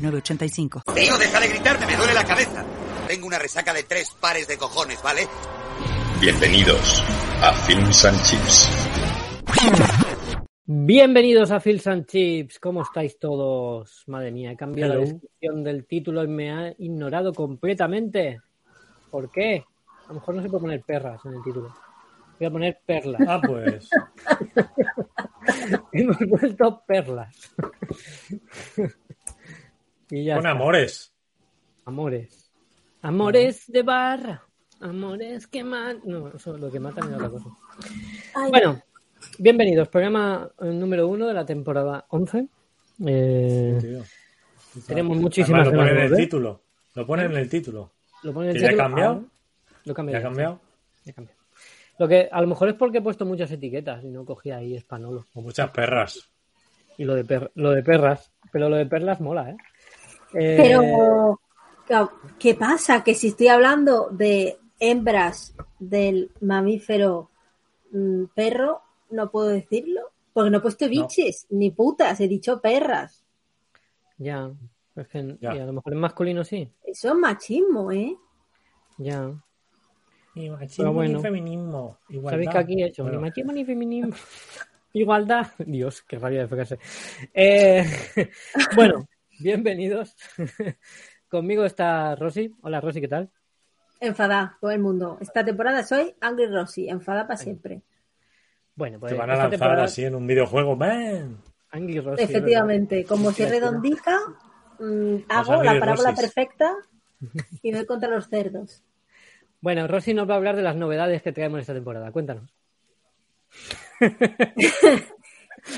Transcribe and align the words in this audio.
985. 0.00 0.82
Tío, 0.94 1.18
deja 1.18 1.40
de 1.40 1.48
gritarme, 1.48 1.86
me 1.86 1.96
duele 1.96 2.14
la 2.14 2.24
cabeza. 2.24 2.64
Tengo 3.06 3.26
una 3.26 3.38
resaca 3.38 3.74
de 3.74 3.82
tres 3.82 4.10
pares 4.20 4.48
de 4.48 4.56
cojones, 4.56 5.02
¿vale? 5.02 5.26
Bienvenidos 6.20 7.02
a 7.42 7.52
Films 7.52 8.04
and 8.04 8.22
Chips. 8.24 8.68
Bienvenidos 10.66 11.50
a 11.50 11.60
Films 11.60 11.86
and 11.86 12.06
Chips. 12.06 12.58
¿Cómo 12.60 12.82
estáis 12.82 13.18
todos? 13.18 14.04
Madre 14.06 14.30
mía, 14.30 14.52
he 14.52 14.56
cambiado 14.56 14.94
la 14.94 15.00
descripción 15.00 15.64
del 15.64 15.86
título 15.86 16.22
y 16.22 16.28
me 16.28 16.52
ha 16.52 16.74
ignorado 16.78 17.32
completamente. 17.32 18.40
¿Por 19.10 19.30
qué? 19.30 19.64
A 20.04 20.08
lo 20.08 20.14
mejor 20.14 20.34
no 20.36 20.42
se 20.42 20.48
puede 20.48 20.60
poner 20.60 20.82
perras 20.82 21.24
en 21.24 21.34
el 21.34 21.42
título. 21.42 21.74
Voy 22.38 22.46
a 22.46 22.50
poner 22.50 22.80
perlas. 22.86 23.20
Ah, 23.28 23.40
pues. 23.44 23.88
Hemos 25.92 26.18
vuelto 26.18 26.82
perlas. 26.86 27.54
Y 30.10 30.28
Con 30.32 30.46
amores. 30.46 31.14
Amores. 31.84 32.50
Amores 33.02 33.64
de 33.68 33.82
barra. 33.82 34.42
Amores 34.80 35.46
que 35.46 35.62
matan. 35.62 36.00
No, 36.04 36.28
eso 36.34 36.58
lo 36.58 36.70
que 36.70 36.80
matan 36.80 37.10
es 37.10 37.14
otra 37.14 37.30
cosa. 37.30 37.50
Bueno, 38.48 38.82
bienvenidos. 39.38 39.88
Programa 39.88 40.50
eh, 40.60 40.64
número 40.66 41.06
uno 41.06 41.28
de 41.28 41.34
la 41.34 41.46
temporada 41.46 42.06
11. 42.08 42.48
Eh, 43.06 44.02
tenemos 44.86 45.16
muchísimas 45.16 45.66
Lo 45.68 45.74
ponen 45.74 45.96
en 45.96 46.02
el 46.02 46.16
título. 46.16 46.62
Lo 46.94 47.06
ponen 47.06 47.30
en 47.30 47.36
el 47.36 47.48
título. 47.48 47.92
¿Lo 48.24 48.34
ponen 48.34 48.50
en 48.50 48.56
el 48.56 48.62
título? 48.62 48.82
ha 48.82 48.84
cambiado? 48.84 49.24
Ah, 49.24 49.80
lo 49.84 49.94
cambiado. 49.94 50.18
¿Ya 50.20 50.26
ha 50.26 50.28
cambiado? 50.28 50.60
Ya 51.04 51.12
cambiado. 51.12 51.40
Lo 52.00 52.08
que 52.08 52.28
a 52.32 52.40
lo 52.40 52.48
mejor 52.48 52.68
es 52.68 52.74
porque 52.74 52.98
he 52.98 53.02
puesto 53.02 53.24
muchas 53.24 53.52
etiquetas 53.52 54.02
y 54.02 54.08
no 54.08 54.24
cogía 54.24 54.56
ahí 54.56 54.74
espanolo. 54.74 55.26
O 55.34 55.40
muchas 55.40 55.70
perras. 55.70 56.30
Y 56.98 57.04
lo 57.04 57.14
de, 57.14 57.24
per 57.24 57.52
lo 57.54 57.70
de 57.70 57.82
perras. 57.84 58.32
Pero 58.50 58.68
lo 58.68 58.76
de 58.76 58.86
perlas 58.86 59.20
mola, 59.20 59.50
¿eh? 59.50 59.56
Pero, 60.32 61.40
¿qué 62.38 62.54
pasa? 62.54 63.02
Que 63.02 63.14
si 63.14 63.28
estoy 63.28 63.48
hablando 63.48 64.08
de 64.10 64.58
hembras 64.78 65.54
del 65.78 66.30
mamífero 66.40 67.30
mm, 67.92 68.24
perro, 68.34 68.82
no 69.10 69.30
puedo 69.30 69.48
decirlo. 69.48 70.10
Porque 70.32 70.50
no 70.50 70.58
he 70.58 70.60
puesto 70.60 70.88
biches, 70.88 71.46
ni 71.50 71.70
putas, 71.72 72.20
he 72.20 72.28
dicho 72.28 72.60
perras. 72.60 73.24
Ya, 74.16 74.50
es 74.94 75.08
que 75.08 75.18
a 75.18 75.54
lo 75.54 75.72
mejor 75.72 75.92
en 75.92 75.98
masculino 75.98 76.44
sí. 76.44 76.70
Eso 76.84 77.08
es 77.08 77.14
machismo, 77.14 77.90
¿eh? 77.90 78.16
Ya. 78.98 79.32
Ni 80.34 80.50
machismo 80.50 81.02
ni 81.02 81.20
feminismo. 81.20 81.98
¿Sabéis 82.28 82.50
que 82.50 82.58
aquí 82.58 82.82
he 82.82 82.86
hecho? 82.86 83.08
Ni 83.08 83.18
machismo 83.18 83.52
ni 83.52 83.64
feminismo. 83.64 84.14
Igualdad. 84.92 85.48
Dios, 85.58 86.02
qué 86.02 86.18
rabia 86.18 86.40
de 86.40 86.48
fregarse. 86.48 86.78
Eh, 87.32 87.84
bueno, 88.76 89.08
bienvenidos. 89.40 90.16
Conmigo 91.28 91.64
está 91.64 92.14
Rosy. 92.14 92.54
Hola 92.62 92.80
Rosy, 92.80 93.00
¿qué 93.00 93.08
tal? 93.08 93.30
Enfadada, 94.00 94.56
todo 94.60 94.70
el 94.70 94.80
mundo. 94.80 95.18
Esta 95.20 95.44
temporada 95.44 95.82
soy 95.82 96.14
Angry 96.20 96.46
Rosy, 96.46 96.88
enfadada 96.88 97.26
para 97.26 97.36
siempre. 97.36 97.82
Bueno, 98.74 98.98
pues. 98.98 99.12
Te 99.12 99.18
van 99.18 99.30
a 99.30 99.36
lanzar 99.36 99.80
así 99.80 100.04
en 100.04 100.14
un 100.14 100.26
videojuego, 100.26 100.76
man. 100.76 101.38
Angry 101.70 102.00
Rosy. 102.00 102.22
Efectivamente, 102.22 103.04
como 103.04 103.32
si 103.32 103.44
redondica, 103.44 104.18
mm, 104.78 105.16
hago 105.28 105.62
la 105.62 105.78
parábola 105.78 106.14
perfecta 106.14 106.74
y 107.62 107.72
voy 107.72 107.86
contra 107.86 108.08
los 108.08 108.28
cerdos. 108.28 108.82
Bueno, 109.60 109.86
Rosy 109.86 110.14
nos 110.14 110.28
va 110.28 110.34
a 110.34 110.36
hablar 110.38 110.56
de 110.56 110.62
las 110.62 110.76
novedades 110.76 111.22
que 111.22 111.32
traemos 111.32 111.60
esta 111.60 111.74
temporada. 111.74 112.10
Cuéntanos. 112.10 112.54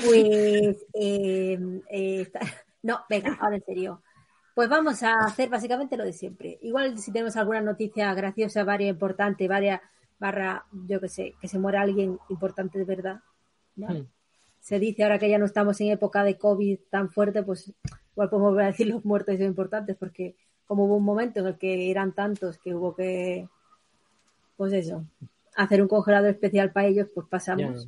pues 0.05 0.85
eh, 0.93 1.59
eh, 1.89 2.31
no, 2.83 2.99
venga, 3.09 3.37
ahora 3.41 3.55
en 3.55 3.63
serio. 3.63 4.03
Pues 4.53 4.69
vamos 4.69 5.01
a 5.01 5.15
hacer 5.25 5.49
básicamente 5.49 5.97
lo 5.97 6.03
de 6.03 6.13
siempre. 6.13 6.59
Igual 6.61 6.99
si 6.99 7.11
tenemos 7.11 7.35
alguna 7.37 7.61
noticia 7.61 8.13
graciosa, 8.13 8.63
varia 8.63 8.87
importante, 8.87 9.47
varia 9.47 9.81
barra, 10.19 10.65
yo 10.71 11.01
que 11.01 11.09
sé, 11.09 11.33
que 11.41 11.47
se 11.47 11.57
muera 11.57 11.81
alguien 11.81 12.19
importante 12.29 12.77
de 12.77 12.85
verdad. 12.85 13.19
Hmm. 13.75 14.05
Se 14.59 14.79
dice 14.79 15.03
ahora 15.03 15.17
que 15.17 15.29
ya 15.29 15.39
no 15.39 15.45
estamos 15.45 15.81
en 15.81 15.89
época 15.89 16.23
de 16.23 16.37
COVID 16.37 16.79
tan 16.89 17.09
fuerte, 17.09 17.41
pues 17.43 17.73
igual 18.11 18.29
podemos 18.29 18.51
volver 18.51 18.65
a 18.65 18.67
decir 18.67 18.87
los 18.87 19.03
muertos 19.03 19.35
son 19.35 19.47
importantes, 19.47 19.97
porque 19.97 20.35
como 20.65 20.85
hubo 20.85 20.97
un 20.97 21.03
momento 21.03 21.39
en 21.39 21.47
el 21.47 21.57
que 21.57 21.89
eran 21.89 22.13
tantos 22.13 22.57
que 22.59 22.73
hubo 22.73 22.95
que, 22.95 23.49
pues 24.55 24.71
eso, 24.71 25.05
hacer 25.55 25.81
un 25.81 25.87
congelador 25.87 26.29
especial 26.29 26.71
para 26.71 26.87
ellos, 26.87 27.09
pues 27.13 27.27
pasamos. 27.27 27.87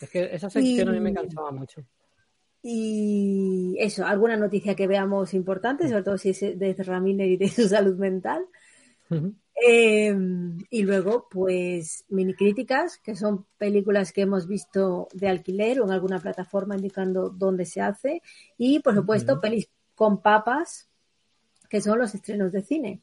Es 0.00 0.10
que 0.10 0.34
esa 0.34 0.50
sección 0.50 0.88
a 0.88 0.92
mí 0.92 1.00
me 1.00 1.14
cansaba 1.14 1.50
mucho. 1.52 1.82
Y 2.62 3.76
eso, 3.78 4.04
alguna 4.04 4.36
noticia 4.36 4.74
que 4.74 4.86
veamos 4.86 5.32
importante, 5.34 5.88
sobre 5.88 6.02
todo 6.02 6.18
si 6.18 6.30
es 6.30 6.40
de 6.40 6.74
Ramírez 6.78 7.28
y 7.28 7.36
de 7.36 7.48
su 7.48 7.68
salud 7.68 7.96
mental. 7.96 8.44
Em, 9.62 10.58
y 10.70 10.82
luego, 10.82 11.28
pues, 11.30 12.04
mini 12.08 12.34
críticas, 12.34 12.98
que 12.98 13.14
son 13.14 13.46
películas 13.58 14.12
que 14.12 14.22
hemos 14.22 14.46
visto 14.46 15.08
de 15.12 15.28
alquiler 15.28 15.80
o 15.80 15.84
en 15.84 15.90
alguna 15.90 16.18
plataforma 16.18 16.76
indicando 16.76 17.28
dónde 17.30 17.66
se 17.66 17.80
hace. 17.80 18.22
Y, 18.56 18.80
por 18.80 18.94
supuesto, 18.94 19.40
pelis 19.40 19.68
con 19.94 20.22
papas, 20.22 20.88
que 21.68 21.80
son 21.80 21.98
los 21.98 22.14
estrenos 22.14 22.52
de 22.52 22.62
cine. 22.62 23.02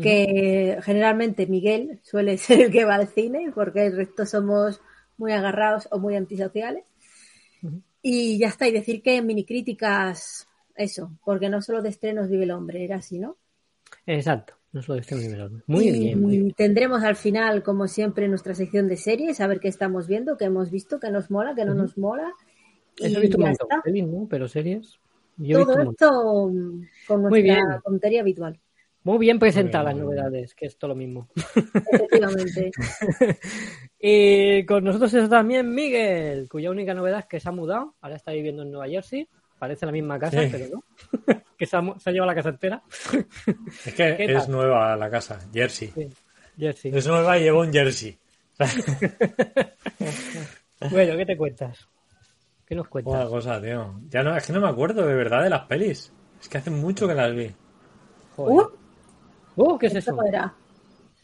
Que 0.00 0.78
generalmente 0.82 1.46
Miguel 1.46 2.00
suele 2.02 2.38
ser 2.38 2.60
el 2.60 2.72
que 2.72 2.84
va 2.84 2.96
al 2.96 3.08
cine, 3.08 3.52
porque 3.54 3.86
el 3.86 3.96
resto 3.96 4.26
somos 4.26 4.80
muy 5.16 5.32
agarrados 5.32 5.88
o 5.90 5.98
muy 5.98 6.16
antisociales. 6.16 6.84
Y 8.02 8.38
ya 8.38 8.48
está, 8.48 8.68
y 8.68 8.72
decir 8.72 9.02
que 9.02 9.20
mini 9.22 9.44
críticas, 9.44 10.48
eso, 10.76 11.12
porque 11.24 11.48
no 11.48 11.60
solo 11.62 11.82
de 11.82 11.88
estrenos 11.88 12.28
vive 12.28 12.44
el 12.44 12.52
hombre, 12.52 12.84
era 12.84 12.96
así, 12.96 13.18
¿no? 13.18 13.36
Exacto, 14.06 14.54
no 14.72 14.82
solo 14.82 14.94
de 14.96 15.00
estrenos 15.00 15.24
vive 15.24 15.36
el 15.36 15.42
hombre. 15.42 15.62
Muy 15.66 15.90
bien, 15.90 16.20
muy 16.20 16.38
bien. 16.38 16.52
Tendremos 16.52 17.02
al 17.02 17.16
final, 17.16 17.62
como 17.62 17.88
siempre, 17.88 18.28
nuestra 18.28 18.54
sección 18.54 18.88
de 18.88 18.96
series, 18.96 19.40
a 19.40 19.46
ver 19.46 19.60
qué 19.60 19.68
estamos 19.68 20.06
viendo, 20.06 20.36
qué 20.36 20.44
hemos 20.44 20.70
visto, 20.70 21.00
qué 21.00 21.10
nos 21.10 21.30
mola, 21.30 21.54
qué 21.54 21.64
no 21.64 21.74
nos 21.74 21.98
mola. 21.98 22.32
Eso 22.96 23.18
he 23.18 23.22
visto 23.22 23.38
un 23.38 24.28
Pero 24.28 24.48
series. 24.48 24.98
Todo 25.52 25.80
esto 25.80 26.52
con 27.06 27.22
nuestra 27.22 27.80
tontería 27.84 28.20
habitual. 28.20 28.58
Muy 29.08 29.18
bien 29.20 29.38
presentadas 29.38 29.86
las 29.86 29.96
novedades, 29.96 30.54
que 30.54 30.66
es 30.66 30.76
todo 30.76 30.90
lo 30.90 30.94
mismo. 30.94 31.28
Efectivamente. 31.90 32.70
y 33.98 34.66
con 34.66 34.84
nosotros 34.84 35.14
está 35.14 35.30
también 35.30 35.74
Miguel, 35.74 36.46
cuya 36.46 36.70
única 36.70 36.92
novedad 36.92 37.20
es 37.20 37.24
que 37.24 37.40
se 37.40 37.48
ha 37.48 37.52
mudado. 37.52 37.94
Ahora 38.02 38.16
está 38.16 38.32
viviendo 38.32 38.64
en 38.64 38.70
Nueva 38.70 38.86
Jersey. 38.86 39.26
Parece 39.58 39.86
la 39.86 39.92
misma 39.92 40.18
casa, 40.18 40.42
pero 40.52 40.66
no. 40.74 40.84
que 41.56 41.64
se 41.64 41.74
ha, 41.74 41.80
llevado 41.80 42.26
la 42.26 42.34
casa 42.34 42.50
entera. 42.50 42.82
es 43.86 43.94
que 43.94 44.16
es 44.18 44.46
nueva 44.46 44.94
la 44.94 45.08
casa, 45.08 45.38
Jersey. 45.54 45.90
Jersey. 46.58 46.92
Es 46.94 47.06
nueva 47.06 47.38
y 47.38 47.44
lleva 47.44 47.60
un 47.60 47.72
Jersey. 47.72 48.18
bueno, 50.90 51.16
¿qué 51.16 51.24
te 51.24 51.36
cuentas? 51.38 51.88
¿Qué 52.66 52.74
nos 52.74 52.88
cuentas? 52.88 53.14
Una 53.14 53.26
cosa, 53.26 53.58
tío. 53.58 54.02
Ya 54.10 54.22
no, 54.22 54.36
es 54.36 54.46
que 54.46 54.52
no 54.52 54.60
me 54.60 54.68
acuerdo 54.68 55.06
de 55.06 55.14
verdad 55.14 55.44
de 55.44 55.48
las 55.48 55.62
pelis. 55.62 56.12
Es 56.38 56.48
que 56.50 56.58
hace 56.58 56.70
mucho 56.70 57.08
que 57.08 57.14
las 57.14 57.34
vi. 57.34 57.50
Joder. 58.36 58.66
Uh, 58.66 58.77
Uh, 59.58 59.76
¿qué 59.76 59.88
es 59.88 59.94
eso? 59.96 60.16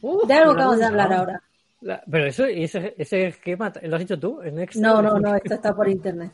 Uh, 0.02 0.26
de 0.26 0.34
algo 0.34 0.54
que 0.54 0.60
vamos 0.60 0.82
a 0.82 0.88
hablar 0.88 1.12
ahora. 1.12 1.42
pero 2.10 2.26
eso, 2.26 2.44
ese, 2.44 2.94
ese 2.98 3.28
esquema, 3.28 3.72
¿lo 3.82 3.96
has 3.96 4.02
hecho 4.02 4.19
tú? 4.19 4.40
no, 4.76 5.00
no, 5.00 5.20
no, 5.20 5.36
esto 5.36 5.54
está 5.54 5.75
por 5.75 5.88
internet, 5.88 6.32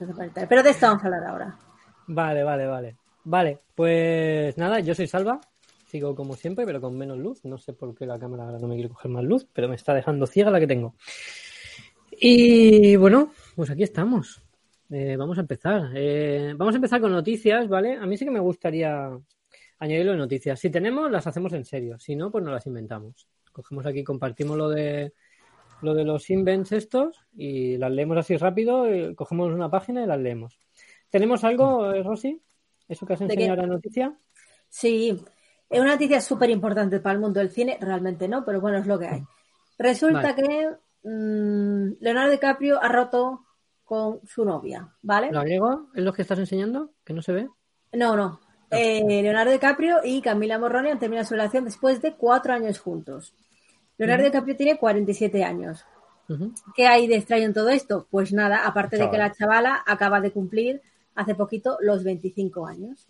Pero 0.49 0.63
de 0.63 0.71
esto 0.71 0.87
vamos 0.87 1.05
a 1.05 1.07
hablar 1.07 1.25
ahora. 1.25 1.59
Vale, 2.07 2.43
vale, 2.43 2.67
vale. 2.67 2.97
Vale, 3.25 3.59
pues 3.75 4.57
nada, 4.57 4.81
yo 4.81 4.95
soy 4.95 5.07
Salva. 5.07 5.41
Sigo 5.87 6.15
como 6.15 6.37
siempre, 6.37 6.65
pero 6.65 6.81
con 6.81 6.97
menos 6.97 7.19
luz. 7.19 7.45
No 7.45 7.59
sé 7.59 7.75
por 7.75 7.95
qué 7.95 8.07
la 8.07 8.19
cámara 8.19 8.45
ahora 8.45 8.59
no 8.59 8.69
me 8.69 8.77
quiere 8.77 8.89
coger 8.89 9.11
más 9.11 9.25
luz, 9.25 9.47
pero 9.53 9.69
me 9.69 9.75
está 9.75 9.93
dejando 9.93 10.27
ciega 10.27 10.51
la 10.51 10.61
que 10.61 10.67
tengo. 10.67 10.95
Y 12.13 12.97
bueno, 12.97 13.33
pues 13.57 13.71
aquí 13.71 13.83
estamos. 13.83 14.43
Eh, 14.89 15.17
vamos 15.17 15.37
a 15.37 15.43
empezar. 15.43 15.91
Eh, 15.95 16.55
vamos 16.57 16.75
a 16.75 16.79
empezar 16.79 17.01
con 17.01 17.13
noticias, 17.13 17.69
¿vale? 17.69 17.97
A 17.97 18.07
mí 18.07 18.17
sí 18.17 18.25
que 18.25 18.31
me 18.31 18.41
gustaría 18.41 19.11
añadirlo 19.81 20.13
en 20.13 20.19
noticias. 20.19 20.61
Si 20.61 20.71
tenemos, 20.71 21.11
las 21.11 21.27
hacemos 21.27 21.53
en 21.53 21.65
serio. 21.65 21.99
Si 21.99 22.15
no, 22.15 22.31
pues 22.31 22.45
no 22.45 22.53
las 22.53 22.67
inventamos. 22.67 23.27
Cogemos 23.51 23.85
aquí, 23.87 24.05
compartimos 24.05 24.57
lo 24.57 24.69
de 24.69 25.13
lo 25.83 25.95
de 25.95 26.05
los 26.05 26.29
invents 26.29 26.73
estos 26.73 27.17
y 27.35 27.79
las 27.79 27.91
leemos 27.91 28.19
así 28.19 28.37
rápido, 28.37 28.85
cogemos 29.17 29.53
una 29.53 29.71
página 29.71 30.03
y 30.03 30.07
las 30.07 30.21
leemos. 30.21 30.61
¿Tenemos 31.09 31.43
algo, 31.43 31.91
eh, 31.93 32.03
Rosy? 32.03 32.41
¿Eso 32.87 33.07
que 33.07 33.15
has 33.15 33.21
¿De 33.21 33.27
enseñado 33.27 33.57
la 33.57 33.67
noticia? 33.67 34.15
Sí, 34.69 35.19
es 35.69 35.81
una 35.81 35.93
noticia 35.93 36.21
súper 36.21 36.51
importante 36.51 37.01
para 37.01 37.15
el 37.15 37.21
mundo 37.21 37.41
del 37.41 37.51
cine, 37.51 37.79
realmente 37.81 38.29
no, 38.29 38.45
pero 38.45 38.61
bueno, 38.61 38.79
es 38.79 38.87
lo 38.87 38.99
que 38.99 39.07
hay. 39.07 39.23
Resulta 39.79 40.35
que 40.35 40.69
mm, 41.03 41.93
Leonardo 42.01 42.33
DiCaprio 42.33 42.81
ha 42.83 42.89
roto 42.89 43.47
con 43.85 44.21
su 44.27 44.45
novia, 44.45 44.95
¿vale? 45.03 45.31
¿Lo 45.33 45.41
griego 45.41 45.89
es 45.95 46.05
lo 46.05 46.13
que 46.13 46.23
estás 46.23 46.39
enseñando? 46.39 46.93
¿Que 47.05 47.15
no 47.15 47.23
se 47.23 47.33
ve? 47.33 47.49
No, 47.93 48.17
no. 48.17 48.41
Eh, 48.71 49.03
Leonardo 49.23 49.51
DiCaprio 49.53 49.99
y 50.05 50.21
Camila 50.21 50.59
Morrone 50.59 50.93
han 50.93 50.99
terminado 50.99 51.27
su 51.27 51.35
relación 51.35 51.65
después 51.65 52.01
de 52.03 52.15
cuatro 52.15 52.53
años 52.53 52.79
juntos. 52.79 53.35
Leonardo 53.99 54.25
DiCaprio 54.25 54.57
tiene 54.57 54.79
47 54.79 55.45
años. 55.45 55.85
¿Qué 56.77 56.87
hay 56.87 57.09
de 57.09 57.17
extraño 57.17 57.47
en 57.47 57.55
todo 57.55 57.71
esto? 57.71 58.07
Pues 58.09 58.33
nada, 58.33 58.65
aparte 58.65 58.97
de 58.97 59.11
que 59.11 59.19
la 59.19 59.33
chavala 59.33 59.83
acaba 59.85 60.21
de 60.21 60.31
cumplir 60.31 60.81
hace 61.17 61.35
poquito 61.35 61.77
los 61.81 62.05
25 62.05 62.67
años. 62.67 63.05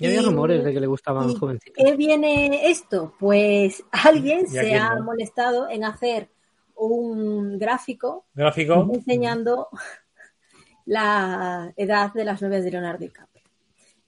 Y 0.00 0.06
había 0.06 0.22
rumores 0.22 0.64
de 0.64 0.72
que 0.72 0.80
le 0.80 0.86
gustaban 0.86 1.28
¿Y 1.28 1.34
jovencitos. 1.34 1.74
qué 1.84 1.94
viene 1.96 2.70
esto? 2.70 3.14
Pues 3.18 3.84
alguien 3.92 4.44
¿Y 4.46 4.48
se 4.48 4.74
ha 4.76 4.94
no? 4.94 5.04
molestado 5.04 5.68
en 5.68 5.84
hacer 5.84 6.28
un 6.76 7.58
gráfico 7.58 8.24
Gráfico. 8.34 8.88
enseñando 8.94 9.68
la 10.86 11.72
edad 11.76 12.12
de 12.14 12.24
las 12.24 12.40
novias 12.40 12.64
de 12.64 12.70
Leonardo 12.70 13.00
DiCaprio. 13.00 13.27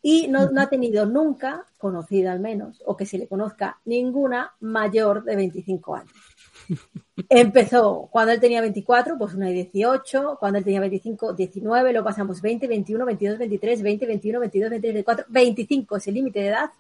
Y 0.03 0.29
no, 0.29 0.51
no 0.51 0.63
ha 0.63 0.69
tenido 0.69 1.05
nunca, 1.05 1.67
conocida 1.77 2.33
al 2.33 2.41
menos, 2.41 2.83
o 2.87 2.97
que 2.97 3.05
se 3.05 3.19
le 3.19 3.29
conozca, 3.29 3.79
ninguna 3.85 4.55
mayor 4.61 5.25
de 5.25 5.37
25 5.37 5.95
años. 5.95 6.13
Empezó 7.29 8.09
cuando 8.11 8.33
él 8.33 8.41
tenía 8.41 8.61
24, 8.61 9.19
pues 9.19 9.35
una 9.35 9.49
de 9.49 9.53
18, 9.53 10.37
cuando 10.41 10.59
él 10.59 10.65
tenía 10.65 10.81
25, 10.81 11.35
19, 11.35 11.93
lo 11.93 12.03
pasamos 12.03 12.41
20, 12.41 12.67
21, 12.67 13.05
22, 13.05 13.39
23, 13.39 13.83
20, 13.83 14.07
21, 14.07 14.41
22, 14.41 14.71
23, 14.71 14.95
24, 14.95 15.27
25 15.29 15.97
es 15.97 16.09
el 16.09 16.15
límite 16.15 16.41
de 16.41 16.49
edad. 16.49 16.71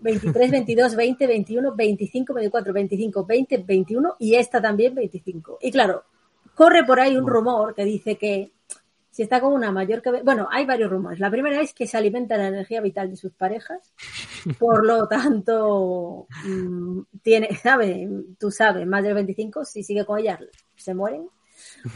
23, 0.00 0.50
22, 0.50 0.96
20, 0.96 1.26
21, 1.26 1.74
25, 1.74 2.34
24, 2.34 2.72
25, 2.72 3.26
20, 3.26 3.58
21 3.58 4.16
y 4.18 4.34
esta 4.34 4.60
también 4.60 4.94
25. 4.94 5.58
Y 5.62 5.70
claro, 5.70 6.04
corre 6.54 6.84
por 6.84 7.00
ahí 7.00 7.16
un 7.16 7.26
rumor 7.26 7.74
que 7.74 7.84
dice 7.84 8.16
que 8.16 8.52
si 9.12 9.22
está 9.22 9.40
con 9.42 9.52
una 9.52 9.70
mayor 9.70 10.00
que... 10.00 10.22
Bueno, 10.22 10.48
hay 10.50 10.64
varios 10.64 10.90
rumores. 10.90 11.20
La 11.20 11.30
primera 11.30 11.60
es 11.60 11.74
que 11.74 11.86
se 11.86 11.98
alimenta 11.98 12.38
la 12.38 12.48
energía 12.48 12.80
vital 12.80 13.10
de 13.10 13.16
sus 13.16 13.32
parejas, 13.32 13.92
por 14.58 14.84
lo 14.86 15.06
tanto, 15.06 16.26
mm, 16.44 17.00
tiene, 17.22 17.54
sabe, 17.54 18.08
tú 18.38 18.50
sabes, 18.50 18.86
más 18.86 19.04
de 19.04 19.12
25, 19.12 19.66
si 19.66 19.84
sigue 19.84 20.06
con 20.06 20.18
ellas, 20.18 20.40
se 20.76 20.94
mueren. 20.94 21.28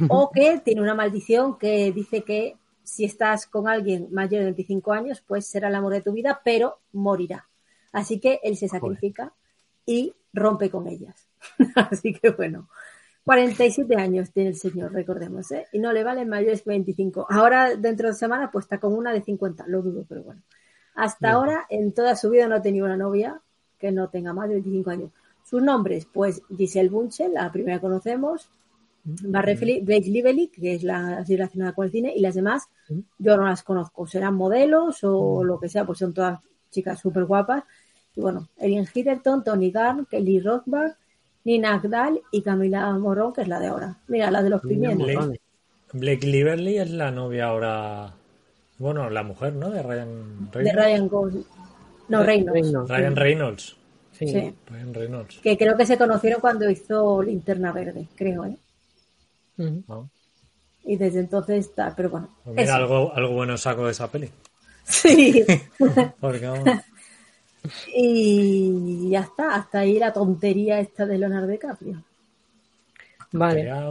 O 0.09 0.31
que 0.33 0.61
tiene 0.61 0.83
una 0.83 0.95
maldición 0.95 1.59
que 1.59 1.91
dice 1.91 2.23
que 2.23 2.59
si 2.83 3.07
estás 3.07 3.47
con 3.47 3.67
alguien 3.67 4.09
mayor 4.13 4.41
de 4.41 4.45
25 4.47 4.93
años, 4.93 5.25
pues 5.27 5.47
será 5.47 5.69
el 5.69 5.75
amor 5.75 5.95
de 5.95 6.03
tu 6.03 6.13
vida, 6.13 6.43
pero 6.45 6.81
morirá. 6.93 7.49
Así 7.93 8.21
que 8.21 8.41
él 8.43 8.59
se 8.59 8.69
sacrifica 8.69 9.33
y 9.87 10.15
rompe 10.35 10.69
con 10.71 10.87
ellas. 10.87 11.29
Así 11.75 12.13
que 12.13 12.29
bueno, 12.31 12.69
47 13.27 13.97
años 13.97 14.31
tiene 14.31 14.51
el 14.51 14.55
señor, 14.55 14.93
recordemos, 14.93 15.51
¿eh? 15.51 15.67
Y 15.73 15.81
no 15.81 15.93
le 15.93 16.05
valen 16.05 16.29
mayores 16.29 16.63
que 16.63 16.71
25. 16.71 17.27
Ahora, 17.29 17.75
dentro 17.75 18.07
de 18.07 18.15
semana, 18.15 18.53
pues 18.53 18.67
está 18.67 18.79
con 18.79 18.93
una 18.95 19.13
de 19.13 19.21
50, 19.21 19.65
lo 19.67 19.83
dudo, 19.83 20.05
pero 20.09 20.23
bueno. 20.23 20.43
Hasta 20.95 21.33
ahora, 21.33 21.67
en 21.69 21.93
toda 21.93 22.15
su 22.15 22.31
vida 22.31 22.47
no 22.47 22.55
ha 22.55 22.63
tenido 22.63 22.87
una 22.87 22.97
novia 22.97 23.41
que 23.79 23.91
no 23.91 24.09
tenga 24.11 24.33
más 24.33 24.49
de 24.49 24.55
25 24.55 24.91
años. 24.91 25.11
Sus 25.45 25.61
nombres, 25.61 26.07
pues 26.07 26.41
Giselle 26.57 26.89
Bunchen, 26.89 27.35
la 27.35 27.51
primera 27.51 27.79
que 27.79 27.83
conocemos, 27.83 28.49
Barre 29.03 29.57
Feli- 29.59 29.85
Blake 29.85 30.09
Lively, 30.09 30.47
que 30.47 30.75
es 30.75 30.85
la 30.85 31.19
así 31.19 31.35
relacionada 31.37 31.73
con 31.73 31.87
el 31.87 31.91
cine, 31.91 32.13
y 32.15 32.21
las 32.21 32.37
demás 32.37 32.69
yo 33.19 33.37
no 33.37 33.45
las 33.45 33.65
conozco. 33.65 34.07
Serán 34.07 34.37
modelos 34.37 35.01
o 35.03 35.43
lo 35.43 35.59
que 35.59 35.69
sea, 35.69 35.85
pues 35.85 35.99
son 35.99 36.15
todas 36.15 36.39
chicas 36.71 37.01
súper 37.01 37.25
guapas. 37.25 37.65
Y 38.15 38.21
bueno, 38.21 38.49
Erin 38.57 38.87
Hitterton, 38.93 39.43
Tony 39.43 39.73
Garn, 39.73 40.07
Kelly 40.07 40.39
Rothbard, 40.39 40.93
Nina 41.47 41.75
Agdal 41.75 42.21
y 42.33 42.43
Camila 42.43 42.91
Morón, 42.99 43.33
que 43.33 43.43
es 43.43 43.49
la 43.49 43.61
de 43.61 43.69
ahora. 43.69 43.97
Mira, 44.09 44.33
la 44.33 44.43
de 44.43 44.51
los 44.51 44.61
pimientos. 44.63 45.07
Blake, 45.07 45.41
Blake 45.93 46.27
Lively 46.27 46.79
es 46.79 46.91
la 46.91 47.13
novia 47.13 47.47
ahora. 47.47 48.13
Bueno, 48.79 49.09
la 49.11 49.23
mujer, 49.23 49.53
¿no? 49.53 49.71
De 49.71 49.81
Ryan 49.81 50.51
De 50.51 50.59
Reynolds. 50.59 50.75
Ryan 50.75 51.09
Gosling. 51.09 51.45
No, 52.09 52.25
Reynolds. 52.25 52.53
Reynolds, 52.53 52.91
Ryan. 52.91 53.17
Reynolds. 53.17 53.77
Sí. 54.11 54.27
Sí. 54.27 54.55
Ryan 54.67 54.95
Reynolds. 54.95 55.39
Que 55.41 55.57
creo 55.57 55.77
que 55.77 55.87
se 55.87 55.97
conocieron 55.97 56.41
cuando 56.41 56.69
hizo 56.69 57.23
Linterna 57.23 57.71
Verde, 57.71 58.09
creo, 58.17 58.45
¿eh? 58.45 58.57
¿no? 59.57 60.11
Y 60.83 60.97
desde 60.97 61.21
entonces 61.21 61.67
está, 61.67 61.95
pero 61.95 62.11
bueno. 62.11 62.29
Pues 62.43 62.57
mira, 62.57 62.75
eso. 62.75 62.75
algo, 62.75 63.13
algo 63.15 63.35
bueno 63.35 63.57
saco 63.57 63.85
de 63.85 63.93
esa 63.93 64.11
peli. 64.11 64.29
Sí. 64.83 65.45
Porque, 66.21 66.47
vamos, 66.47 66.69
y 67.95 69.11
ya 69.11 69.21
está, 69.21 69.55
hasta 69.55 69.81
ahí 69.81 69.99
la 69.99 70.13
tontería 70.13 70.81
esta 70.81 71.07
de 71.07 71.19
Leonardo 71.19 71.47
DiCaprio. 71.49 72.05
Vale. 73.33 73.65
ya. 73.65 73.91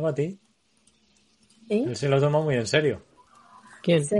¿Eh? 1.69 1.83
Él 1.87 1.95
se 1.95 2.09
lo 2.09 2.19
toma 2.19 2.41
muy 2.41 2.55
en 2.55 2.67
serio. 2.67 3.01
¿Quién? 3.81 4.05
Sí. 4.05 4.17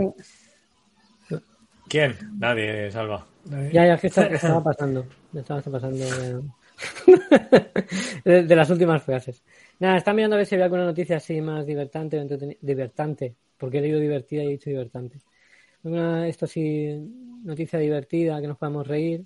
¿Quién? 1.88 2.16
Nadie, 2.40 2.92
Salva. 2.92 3.25
Ya, 3.46 3.86
ya, 3.86 3.94
es 3.94 4.02
que 4.02 4.07
está- 4.07 4.25
estaba 4.28 4.63
pasando. 4.63 5.06
Me 5.31 5.42
estaba 5.42 5.62
pasando 5.62 5.98
de, 5.98 6.42
de- 8.25 8.44
de 8.44 8.56
las 8.56 8.69
últimas 8.69 9.04
frases. 9.04 9.44
Nada, 9.80 9.98
está 9.98 10.13
mirando 10.13 10.36
a 10.36 10.38
ver 10.38 10.46
si 10.48 10.56
había 10.56 10.66
alguna 10.66 10.86
noticia 10.86 11.18
así 11.18 11.42
más 11.42 11.66
divertante 11.66 12.19
o 12.19 12.25
Divertante, 12.62 13.36
porque 13.57 13.78
he 13.78 13.81
leído 13.81 14.00
divertida 14.00 14.44
y 14.44 14.48
he 14.48 14.52
dicho 14.52 14.69
divertante. 14.69 15.19
Alguna, 15.84 16.28
esto 16.28 16.48
sí, 16.48 16.90
noticia 17.44 17.78
divertida, 17.78 18.42
que 18.42 18.48
nos 18.48 18.57
podamos 18.57 18.88
reír. 18.88 19.24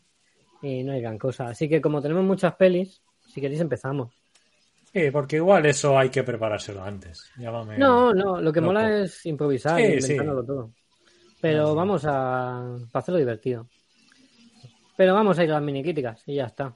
Y 0.62 0.84
no 0.84 0.94
hay 0.94 1.02
gran 1.02 1.18
cosa. 1.18 1.48
Así 1.48 1.70
que 1.70 1.82
como 1.82 2.02
tenemos 2.02 2.24
muchas 2.24 2.56
pelis, 2.56 3.02
si 3.28 3.40
queréis 3.40 3.62
empezamos. 3.62 4.14
Sí, 4.94 5.12
porque 5.12 5.36
igual 5.38 5.66
eso 5.66 5.98
hay 5.98 6.10
que 6.10 6.24
preparárselo 6.24 6.84
antes. 6.84 7.32
Llámame. 7.38 7.78
No, 7.78 8.14
no, 8.14 8.42
lo 8.42 8.52
que 8.52 8.60
loco. 8.60 8.74
mola 8.74 9.02
es 9.04 9.26
improvisar 9.26 9.78
Sí, 9.78 9.84
inventándolo 9.84 10.44
todo. 10.44 10.72
Pero 11.40 11.76
vamos 11.76 12.04
a, 12.06 12.76
para 12.92 13.02
hacerlo 13.02 13.20
divertido. 13.20 13.68
Pero 14.98 15.14
vamos 15.14 15.38
a 15.40 15.44
ir 15.44 15.52
a 15.52 15.56
las 15.56 15.64
mini 15.64 15.84
críticas 15.84 16.22
y 16.26 16.36
ya 16.36 16.46
está. 16.46 16.76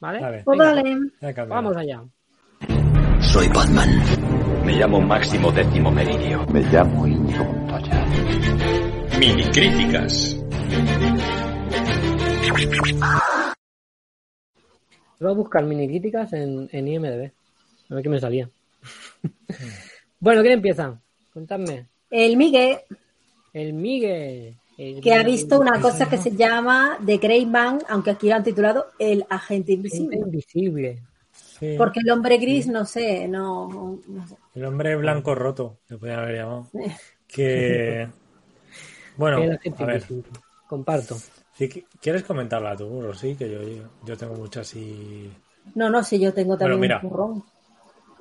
¿Vale? 0.00 0.20
Vale. 0.20 0.42
Pues 0.44 0.58
vale. 0.58 0.98
Vamos 1.48 1.76
allá. 1.76 2.02
Soy 3.20 3.48
Batman. 3.48 3.88
Me 4.64 4.72
llamo 4.74 5.00
Máximo 5.00 5.50
Décimo 5.50 5.90
Meridio. 5.90 6.44
Me 6.52 6.60
llamo 6.60 7.06
Íñigo 7.06 7.44
Montoya. 7.44 8.04
Mini 9.18 9.44
críticas. 9.44 10.36
Voy 15.20 15.30
a 15.30 15.34
buscar 15.34 15.64
mini 15.64 15.88
críticas 15.88 16.32
en, 16.32 16.68
en 16.72 16.88
IMDB. 16.88 17.30
A 17.90 17.94
ver 17.94 18.02
qué 18.02 18.08
me 18.08 18.20
salía. 18.20 18.48
bueno, 20.20 20.40
¿quién 20.42 20.54
empieza? 20.54 21.00
Contadme. 21.32 21.86
El 22.10 22.36
Miguel, 22.36 22.78
El 23.52 23.72
Miguel. 23.74 24.56
el 24.78 25.00
que 25.00 25.12
ha 25.12 25.22
visto 25.22 25.60
una 25.60 25.80
cosa 25.80 26.08
que 26.08 26.16
se 26.16 26.30
llama 26.30 26.98
The 27.04 27.18
Grey 27.18 27.46
Man, 27.46 27.80
aunque 27.88 28.10
aquí 28.10 28.28
lo 28.28 28.36
han 28.36 28.44
titulado 28.44 28.86
El 28.98 29.26
Agente 29.28 29.72
Gente 29.72 29.72
Invisible. 29.72 30.16
invisible. 30.16 31.02
Sí. 31.32 31.74
Porque 31.76 32.00
el 32.00 32.10
hombre 32.10 32.38
gris, 32.38 32.66
no 32.68 32.84
sé, 32.84 33.26
no, 33.28 34.00
no 34.06 34.26
sé. 34.28 34.36
El 34.54 34.64
hombre 34.64 34.96
blanco 34.96 35.34
roto, 35.34 35.78
le 35.88 35.98
podrían 35.98 36.20
haber 36.20 36.36
llamado. 36.36 36.68
Que. 37.26 38.08
Bueno, 39.16 39.42
El 39.42 39.50
a 39.52 39.56
ver. 39.58 39.60
invisible. 39.66 40.22
Comparto. 40.66 41.16
Si 41.58 41.68
qui- 41.68 41.84
¿Quieres 42.00 42.22
comentarla 42.22 42.74
tú, 42.76 43.02
Rosy? 43.02 43.34
Que 43.34 43.50
yo, 43.50 43.58
yo 44.06 44.16
tengo 44.16 44.34
muchas 44.34 44.74
y. 44.76 45.30
No, 45.74 45.90
no 45.90 46.02
sé, 46.02 46.18
yo 46.18 46.32
tengo 46.32 46.56
también 46.56 46.78
Bueno, 46.78 46.94
mira. 46.94 47.00
un 47.02 47.10
currón. 47.10 47.44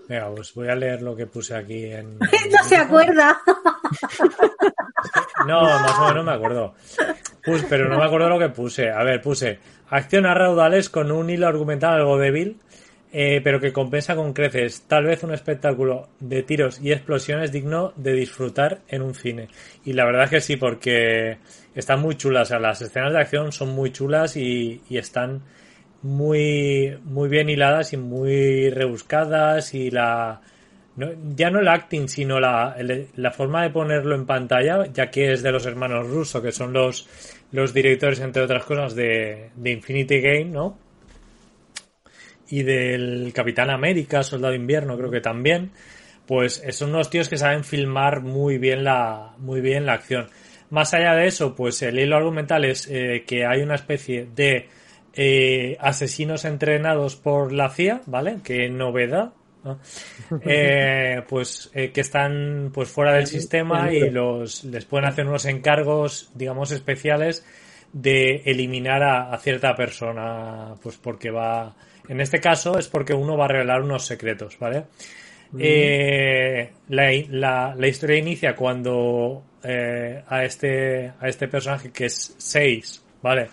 Venga, 0.09 0.29
pues 0.33 0.53
voy 0.53 0.67
a 0.69 0.75
leer 0.75 1.01
lo 1.01 1.15
que 1.15 1.27
puse 1.27 1.55
aquí 1.55 1.85
en. 1.85 2.17
No 2.51 2.63
se 2.67 2.75
acuerda. 2.77 3.37
No, 5.47 5.61
más 5.61 5.99
o 5.99 6.07
menos 6.09 6.25
me 6.25 6.31
acuerdo. 6.33 6.73
Pus- 7.45 7.65
pero 7.69 7.87
no 7.87 7.97
me 7.97 8.05
acuerdo 8.05 8.29
lo 8.29 8.39
que 8.39 8.49
puse. 8.49 8.89
A 8.89 9.03
ver, 9.03 9.21
puse 9.21 9.59
acción 9.89 10.25
a 10.25 10.33
raudales 10.33 10.89
con 10.89 11.11
un 11.11 11.29
hilo 11.29 11.47
argumental 11.47 11.93
algo 11.93 12.17
débil, 12.17 12.59
eh, 13.13 13.39
pero 13.43 13.59
que 13.59 13.71
compensa 13.71 14.15
con 14.15 14.33
creces. 14.33 14.81
Tal 14.87 15.05
vez 15.05 15.23
un 15.23 15.33
espectáculo 15.33 16.09
de 16.19 16.43
tiros 16.43 16.81
y 16.81 16.91
explosiones 16.91 17.51
digno 17.51 17.93
de 17.95 18.13
disfrutar 18.13 18.79
en 18.89 19.01
un 19.03 19.13
cine. 19.13 19.47
Y 19.85 19.93
la 19.93 20.05
verdad 20.05 20.23
es 20.25 20.29
que 20.31 20.41
sí, 20.41 20.57
porque 20.57 21.37
están 21.77 22.01
muy 22.01 22.15
chulas. 22.15 22.47
O 22.47 22.49
sea, 22.49 22.59
las 22.59 22.81
escenas 22.81 23.13
de 23.13 23.19
acción 23.19 23.51
son 23.51 23.69
muy 23.69 23.91
chulas 23.91 24.35
y, 24.35 24.81
están 24.89 25.43
muy, 26.01 26.97
muy 27.03 27.29
bien 27.29 27.49
hiladas 27.49 27.93
y 27.93 27.97
muy 27.97 28.69
rebuscadas 28.69 29.73
y 29.73 29.91
la... 29.91 30.41
ya 31.35 31.49
no 31.49 31.59
el 31.59 31.67
acting, 31.67 32.07
sino 32.07 32.39
la, 32.39 32.75
la 33.15 33.31
forma 33.31 33.63
de 33.63 33.69
ponerlo 33.69 34.15
en 34.15 34.25
pantalla, 34.25 34.85
ya 34.91 35.09
que 35.11 35.33
es 35.33 35.43
de 35.43 35.51
los 35.51 35.65
hermanos 35.65 36.07
Russo, 36.07 36.41
que 36.41 36.51
son 36.51 36.73
los, 36.73 37.07
los 37.51 37.73
directores, 37.73 38.19
entre 38.19 38.43
otras 38.43 38.63
cosas, 38.63 38.95
de, 38.95 39.51
de 39.55 39.71
Infinity 39.71 40.19
Game, 40.19 40.45
¿no? 40.45 40.77
Y 42.49 42.63
del 42.63 43.31
Capitán 43.35 43.69
América, 43.69 44.23
Soldado 44.23 44.55
Invierno, 44.55 44.97
creo 44.97 45.11
que 45.11 45.21
también. 45.21 45.71
Pues 46.25 46.61
son 46.71 46.89
unos 46.89 47.09
tíos 47.09 47.29
que 47.29 47.37
saben 47.37 47.63
filmar 47.63 48.21
muy 48.21 48.57
bien 48.57 48.83
la, 48.83 49.33
muy 49.37 49.61
bien 49.61 49.85
la 49.85 49.93
acción. 49.93 50.27
Más 50.69 50.93
allá 50.93 51.13
de 51.15 51.27
eso, 51.27 51.55
pues 51.55 51.81
el 51.81 51.97
hilo 51.99 52.17
argumental 52.17 52.65
es 52.65 52.87
eh, 52.91 53.23
que 53.25 53.45
hay 53.45 53.61
una 53.61 53.75
especie 53.75 54.27
de 54.35 54.67
eh, 55.13 55.77
asesinos 55.79 56.45
entrenados 56.45 57.15
por 57.15 57.51
la 57.53 57.69
CIA, 57.69 58.01
¿vale? 58.05 58.37
Qué 58.43 58.69
novedad. 58.69 59.31
¿no? 59.63 59.79
Eh, 60.45 61.23
pues 61.27 61.71
que 61.73 62.01
están 62.01 62.69
pues 62.73 62.89
fuera 62.89 63.13
del 63.13 63.27
sistema 63.27 63.91
y 63.91 64.09
los 64.09 64.63
les 64.65 64.85
pueden 64.85 65.07
hacer 65.07 65.25
unos 65.27 65.45
encargos 65.45 66.29
digamos 66.35 66.71
especiales 66.71 67.45
de 67.93 68.43
eliminar 68.45 69.03
a, 69.03 69.31
a 69.33 69.37
cierta 69.39 69.75
persona 69.75 70.75
pues 70.83 70.97
porque 70.97 71.31
va 71.31 71.75
en 72.07 72.21
este 72.21 72.39
caso 72.39 72.77
es 72.77 72.87
porque 72.87 73.13
uno 73.13 73.35
va 73.37 73.45
a 73.45 73.47
revelar 73.49 73.81
unos 73.81 74.05
secretos 74.05 74.57
vale 74.59 74.83
Eh, 75.57 76.69
la, 76.89 77.11
la- 77.29 77.75
la 77.77 77.87
historia 77.87 78.17
inicia 78.17 78.55
cuando 78.55 79.43
eh, 79.67 80.23
a 80.27 80.43
este 80.43 81.13
a 81.19 81.27
este 81.27 81.47
personaje 81.47 81.91
que 81.91 82.05
es 82.05 82.35
6 82.37 83.03
vale 83.21 83.49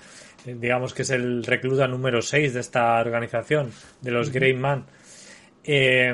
Eh, 0.47 0.56
digamos 0.61 0.92
que 0.92 1.02
es 1.02 1.11
el 1.11 1.42
recluta 1.42 1.88
número 1.88 2.21
6 2.21 2.52
de 2.52 2.61
esta 2.61 3.00
organización 3.00 3.73
de 4.02 4.11
los 4.11 4.30
Great 4.30 4.59
Man 4.59 4.85
eh, 5.64 6.12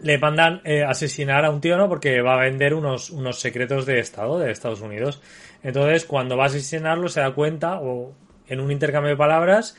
le 0.00 0.18
mandan 0.18 0.60
eh, 0.64 0.82
asesinar 0.82 1.44
a 1.44 1.50
un 1.50 1.60
tío, 1.60 1.76
¿no? 1.76 1.88
Porque 1.88 2.22
va 2.22 2.34
a 2.34 2.44
vender 2.44 2.74
unos, 2.74 3.10
unos 3.10 3.38
secretos 3.40 3.86
de 3.86 3.98
Estado 4.00 4.38
de 4.38 4.50
Estados 4.50 4.80
Unidos. 4.80 5.20
Entonces, 5.62 6.04
cuando 6.04 6.36
va 6.36 6.44
a 6.44 6.46
asesinarlo, 6.46 7.08
se 7.08 7.20
da 7.20 7.32
cuenta, 7.32 7.80
o 7.80 8.14
en 8.48 8.60
un 8.60 8.70
intercambio 8.70 9.10
de 9.10 9.16
palabras, 9.16 9.76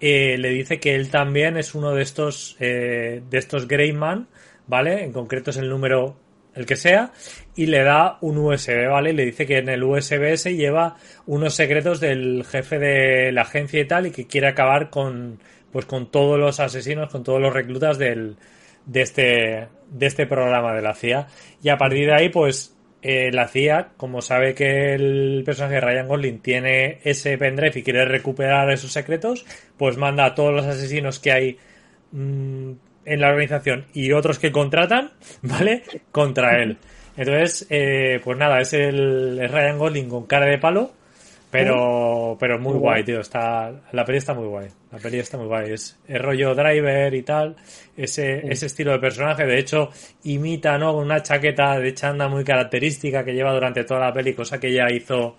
eh, 0.00 0.36
le 0.38 0.50
dice 0.50 0.80
que 0.80 0.94
él 0.94 1.10
también 1.10 1.56
es 1.56 1.74
uno 1.74 1.92
de 1.94 2.02
estos, 2.02 2.56
eh, 2.60 3.22
de 3.28 3.38
estos 3.38 3.68
Greyman, 3.68 4.28
¿vale? 4.66 5.04
En 5.04 5.12
concreto 5.12 5.50
es 5.50 5.56
el 5.56 5.68
número, 5.68 6.16
el 6.56 6.66
que 6.66 6.76
sea, 6.76 7.12
y 7.54 7.66
le 7.66 7.82
da 7.82 8.18
un 8.22 8.38
USB, 8.38 8.88
¿vale? 8.88 9.10
Y 9.10 9.12
le 9.12 9.26
dice 9.26 9.46
que 9.46 9.58
en 9.58 9.68
el 9.68 9.84
USB 9.84 10.22
ese 10.32 10.56
lleva 10.56 10.96
unos 11.26 11.54
secretos 11.54 12.00
del 12.00 12.44
jefe 12.44 12.78
de 12.78 13.32
la 13.32 13.42
agencia 13.42 13.80
y 13.80 13.86
tal, 13.86 14.06
y 14.06 14.10
que 14.10 14.26
quiere 14.26 14.48
acabar 14.48 14.90
con, 14.90 15.38
pues 15.70 15.86
con 15.86 16.10
todos 16.10 16.38
los 16.38 16.58
asesinos, 16.58 17.10
con 17.10 17.22
todos 17.22 17.40
los 17.40 17.52
reclutas 17.52 17.98
del, 17.98 18.36
de 18.86 19.02
este, 19.02 19.68
de 19.90 20.06
este 20.06 20.26
programa 20.26 20.74
de 20.74 20.82
la 20.82 20.94
CIA. 20.94 21.28
Y 21.62 21.68
a 21.68 21.76
partir 21.76 22.06
de 22.06 22.14
ahí, 22.14 22.28
pues, 22.30 22.76
eh, 23.02 23.30
la 23.32 23.46
CIA, 23.46 23.90
como 23.96 24.22
sabe 24.22 24.54
que 24.54 24.94
el 24.94 25.42
personaje 25.44 25.74
de 25.74 25.80
Ryan 25.80 26.08
Gosling 26.08 26.40
tiene 26.40 26.98
ese 27.04 27.36
pendrive 27.38 27.78
y 27.78 27.82
quiere 27.82 28.04
recuperar 28.04 28.70
esos 28.72 28.92
secretos, 28.92 29.44
pues 29.76 29.96
manda 29.96 30.24
a 30.24 30.34
todos 30.34 30.52
los 30.52 30.66
asesinos 30.66 31.20
que 31.20 31.32
hay 31.32 31.58
mm, 32.12 32.72
en 33.06 33.20
la 33.20 33.28
organización 33.28 33.86
y 33.94 34.12
otros 34.12 34.38
que 34.38 34.52
contratan, 34.52 35.12
¿vale? 35.42 35.82
Contra 36.12 36.62
él. 36.62 36.76
Entonces, 37.16 37.66
eh, 37.70 38.20
pues 38.22 38.36
nada, 38.36 38.60
es 38.60 38.74
el 38.74 39.38
es 39.42 39.50
Ryan 39.50 39.78
Gosling 39.78 40.08
con 40.08 40.26
cara 40.26 40.44
de 40.46 40.58
palo, 40.58 40.92
pero, 41.50 42.36
pero 42.38 42.58
muy 42.58 42.74
guay, 42.74 43.04
tío. 43.04 43.20
Está, 43.20 43.72
la 43.92 44.04
peli 44.04 44.18
está 44.18 44.34
muy 44.34 44.46
guay. 44.46 44.68
La 44.92 44.98
peli 44.98 45.18
está 45.18 45.38
muy 45.38 45.46
guay. 45.46 45.72
Es, 45.72 45.98
es 46.06 46.20
rollo 46.20 46.54
driver 46.54 47.14
y 47.14 47.22
tal. 47.22 47.56
Ese, 47.96 48.46
ese 48.46 48.66
estilo 48.66 48.92
de 48.92 48.98
personaje. 48.98 49.46
De 49.46 49.58
hecho, 49.58 49.90
imita, 50.24 50.76
¿no? 50.76 50.96
Una 50.96 51.22
chaqueta 51.22 51.78
de 51.78 51.94
chanda 51.94 52.28
muy 52.28 52.44
característica 52.44 53.24
que 53.24 53.32
lleva 53.32 53.54
durante 53.54 53.84
toda 53.84 54.00
la 54.00 54.12
peli, 54.12 54.34
cosa 54.34 54.60
que 54.60 54.68
ella 54.68 54.90
hizo 54.90 55.36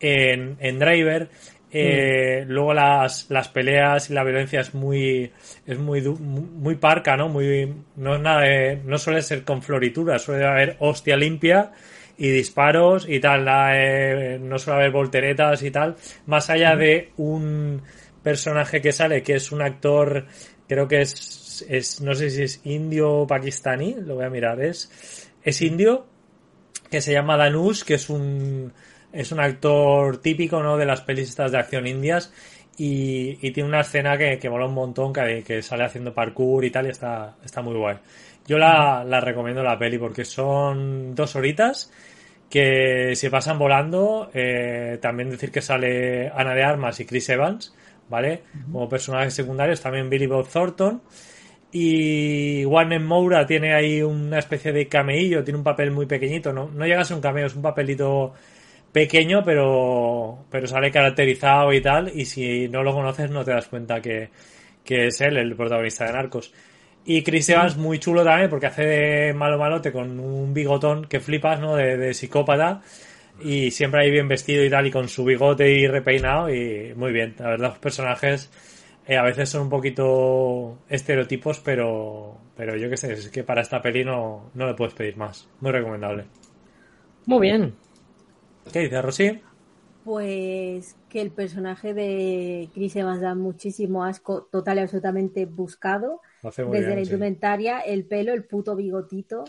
en, 0.00 0.56
en 0.60 0.78
Driver. 0.78 1.28
Eh, 1.72 2.44
Luego 2.46 2.72
las, 2.72 3.26
las 3.28 3.48
peleas 3.48 4.08
y 4.10 4.14
la 4.14 4.24
violencia 4.24 4.60
es 4.60 4.72
muy, 4.74 5.30
es 5.66 5.78
muy, 5.78 6.00
muy 6.02 6.76
parca, 6.76 7.16
¿no? 7.16 7.28
Muy, 7.28 7.74
no 7.96 8.14
es 8.14 8.20
nada 8.20 8.42
de- 8.42 8.80
no 8.84 8.98
suele 8.98 9.20
ser 9.22 9.42
con 9.44 9.62
florituras, 9.62 10.22
suele 10.22 10.46
haber 10.46 10.76
hostia 10.80 11.16
limpia 11.16 11.72
y 12.16 12.28
disparos 12.30 13.06
y 13.08 13.20
tal, 13.20 13.44
de- 13.44 14.38
no 14.40 14.58
suele 14.58 14.80
haber 14.80 14.92
volteretas 14.92 15.62
y 15.62 15.70
tal. 15.70 15.96
Más 16.26 16.48
allá 16.50 16.76
de 16.76 17.10
un 17.16 17.82
personaje 18.22 18.80
que 18.80 18.92
sale, 18.92 19.22
que 19.22 19.34
es 19.34 19.52
un 19.52 19.60
actor, 19.62 20.26
creo 20.68 20.88
que 20.88 21.00
es, 21.02 21.64
es 21.68 22.00
no 22.00 22.14
sé 22.14 22.30
si 22.30 22.42
es 22.42 22.60
indio 22.64 23.10
o 23.10 23.26
pakistaní, 23.26 23.96
lo 24.00 24.14
voy 24.16 24.24
a 24.24 24.30
mirar, 24.30 24.60
es, 24.62 25.30
es 25.42 25.62
indio, 25.62 26.06
que 26.90 27.00
se 27.00 27.12
llama 27.12 27.36
Danush, 27.36 27.82
que 27.82 27.94
es 27.94 28.08
un 28.08 28.72
es 29.16 29.32
un 29.32 29.40
actor 29.40 30.18
típico 30.18 30.62
¿no? 30.62 30.76
de 30.76 30.86
las 30.86 31.00
pelis 31.02 31.28
estas 31.28 31.52
de 31.52 31.58
acción 31.58 31.86
indias 31.86 32.32
y, 32.78 33.38
y 33.46 33.50
tiene 33.52 33.68
una 33.68 33.80
escena 33.80 34.16
que, 34.18 34.38
que 34.38 34.50
mola 34.50 34.66
un 34.66 34.74
montón 34.74 35.12
que, 35.12 35.42
que 35.44 35.62
sale 35.62 35.84
haciendo 35.84 36.12
parkour 36.14 36.64
y 36.64 36.70
tal 36.70 36.86
y 36.86 36.90
está, 36.90 37.36
está 37.44 37.62
muy 37.62 37.74
guay. 37.74 37.96
Yo 38.46 38.58
la, 38.58 39.04
la 39.04 39.20
recomiendo 39.20 39.62
la 39.62 39.78
peli 39.78 39.98
porque 39.98 40.24
son 40.24 41.14
dos 41.14 41.34
horitas 41.36 41.90
que 42.50 43.14
se 43.16 43.30
pasan 43.30 43.58
volando. 43.58 44.30
eh, 44.34 44.98
también 45.00 45.30
decir 45.30 45.50
que 45.50 45.60
sale 45.62 46.28
Ana 46.28 46.54
de 46.54 46.62
Armas 46.64 47.00
y 47.00 47.06
Chris 47.06 47.28
Evans, 47.30 47.74
¿vale? 48.08 48.42
Como 48.70 48.88
personajes 48.88 49.34
secundarios, 49.34 49.80
también 49.80 50.08
Billy 50.08 50.26
Bob 50.26 50.48
Thornton. 50.48 51.02
Y 51.72 52.64
Warren 52.64 53.04
Moura 53.04 53.44
tiene 53.46 53.74
ahí 53.74 54.00
una 54.02 54.38
especie 54.38 54.72
de 54.72 54.88
cameillo, 54.88 55.42
tiene 55.44 55.58
un 55.58 55.64
papel 55.64 55.90
muy 55.90 56.06
pequeñito, 56.06 56.52
no, 56.52 56.70
no 56.70 56.86
llega 56.86 57.00
a 57.02 57.04
ser 57.04 57.16
un 57.16 57.22
cameo, 57.22 57.46
es 57.46 57.54
un 57.56 57.62
papelito 57.62 58.32
pequeño, 58.96 59.44
pero, 59.44 60.46
pero 60.50 60.66
sale 60.66 60.90
caracterizado 60.90 61.70
y 61.70 61.82
tal, 61.82 62.10
y 62.14 62.24
si 62.24 62.66
no 62.70 62.82
lo 62.82 62.94
conoces 62.94 63.30
no 63.30 63.44
te 63.44 63.50
das 63.50 63.68
cuenta 63.68 64.00
que, 64.00 64.30
que 64.82 65.08
es 65.08 65.20
él, 65.20 65.36
el 65.36 65.54
protagonista 65.54 66.06
de 66.06 66.14
Narcos. 66.14 66.50
Y 67.04 67.22
Chris 67.22 67.46
Evans 67.50 67.76
muy 67.76 67.98
chulo 67.98 68.24
también, 68.24 68.48
porque 68.48 68.68
hace 68.68 68.86
de 68.86 69.34
malo 69.34 69.58
malote 69.58 69.92
con 69.92 70.18
un 70.18 70.54
bigotón 70.54 71.04
que 71.04 71.20
flipas, 71.20 71.60
¿no? 71.60 71.76
De, 71.76 71.98
de 71.98 72.14
psicópata, 72.14 72.80
y 73.38 73.70
siempre 73.70 74.00
ahí 74.00 74.10
bien 74.10 74.28
vestido 74.28 74.64
y 74.64 74.70
tal, 74.70 74.86
y 74.86 74.90
con 74.90 75.10
su 75.10 75.26
bigote 75.26 75.70
y 75.70 75.86
repeinado, 75.86 76.48
y 76.48 76.94
muy 76.96 77.12
bien. 77.12 77.34
La 77.38 77.50
verdad, 77.50 77.68
los 77.72 77.78
personajes 77.78 78.50
eh, 79.06 79.18
a 79.18 79.22
veces 79.24 79.50
son 79.50 79.64
un 79.64 79.68
poquito 79.68 80.78
estereotipos, 80.88 81.60
pero, 81.60 82.38
pero 82.56 82.78
yo 82.78 82.88
qué 82.88 82.96
sé, 82.96 83.12
es 83.12 83.28
que 83.28 83.44
para 83.44 83.60
esta 83.60 83.82
peli 83.82 84.06
no, 84.06 84.52
no 84.54 84.66
le 84.66 84.72
puedes 84.72 84.94
pedir 84.94 85.18
más. 85.18 85.46
Muy 85.60 85.70
recomendable. 85.70 86.24
Muy 87.26 87.40
bien. 87.40 87.85
¿Qué 88.72 88.80
dices, 88.80 89.02
Rosy? 89.02 89.42
Pues 90.02 90.96
que 91.08 91.20
el 91.20 91.32
personaje 91.32 91.92
de 91.92 92.70
Chris 92.72 92.94
Evans 92.96 93.20
da 93.20 93.34
muchísimo 93.34 94.04
asco, 94.04 94.44
total 94.52 94.78
y 94.78 94.80
absolutamente 94.82 95.46
buscado. 95.46 96.20
Desde 96.64 96.94
bien, 96.94 96.96
la 96.96 97.00
sí. 97.04 97.14
indumentaria, 97.14 97.80
el 97.80 98.06
pelo, 98.06 98.32
el 98.32 98.44
puto 98.46 98.76
bigotito 98.76 99.44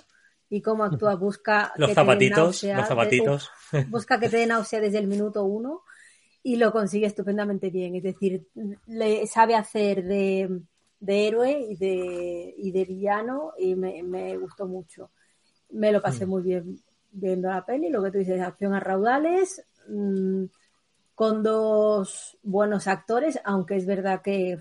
y 0.49 0.61
cómo 0.61 0.83
actúa, 0.83 1.15
busca 1.15 1.73
Los 1.75 1.81
que 1.85 1.95
te 1.95 2.19
zapatitos, 2.19 2.21
náusea, 2.21 2.75
los 2.75 2.87
de- 2.91 3.35
zapatitos. 3.35 3.51
busca 3.85 4.19
que 4.19 4.29
te 4.29 4.37
dé 4.37 4.47
náusea 4.47 4.79
desde 4.81 4.97
el 4.99 5.07
minuto 5.07 5.43
uno 5.45 5.83
y 6.43 6.57
lo 6.57 6.71
consigue 6.71 7.07
estupendamente 7.07 7.69
bien. 7.71 7.95
Es 7.95 8.03
decir, 8.03 8.47
le 8.87 9.27
sabe 9.27 9.55
hacer 9.55 10.03
de, 10.05 10.61
de 10.99 11.27
héroe 11.27 11.59
y 11.71 11.75
de, 11.77 12.55
y 12.57 12.71
de 12.71 12.85
villano 12.85 13.53
y 13.57 13.75
me, 13.75 14.03
me 14.03 14.37
gustó 14.37 14.67
mucho. 14.67 15.11
Me 15.69 15.91
lo 15.91 16.01
pasé 16.01 16.25
Mm. 16.25 16.27
muy 16.27 16.41
bien 16.43 16.79
viendo 17.19 17.49
la 17.49 17.65
peli, 17.65 17.89
lo 17.89 18.03
que 18.03 18.11
tú 18.11 18.17
dices, 18.19 18.41
acción 18.41 18.73
a 18.73 18.79
raudales, 18.79 19.65
mm, 19.87 20.45
con 21.15 21.43
dos 21.43 22.37
buenos 22.43 22.87
actores, 22.87 23.39
aunque 23.43 23.75
es 23.75 23.85
verdad 23.85 24.21
que 24.21 24.59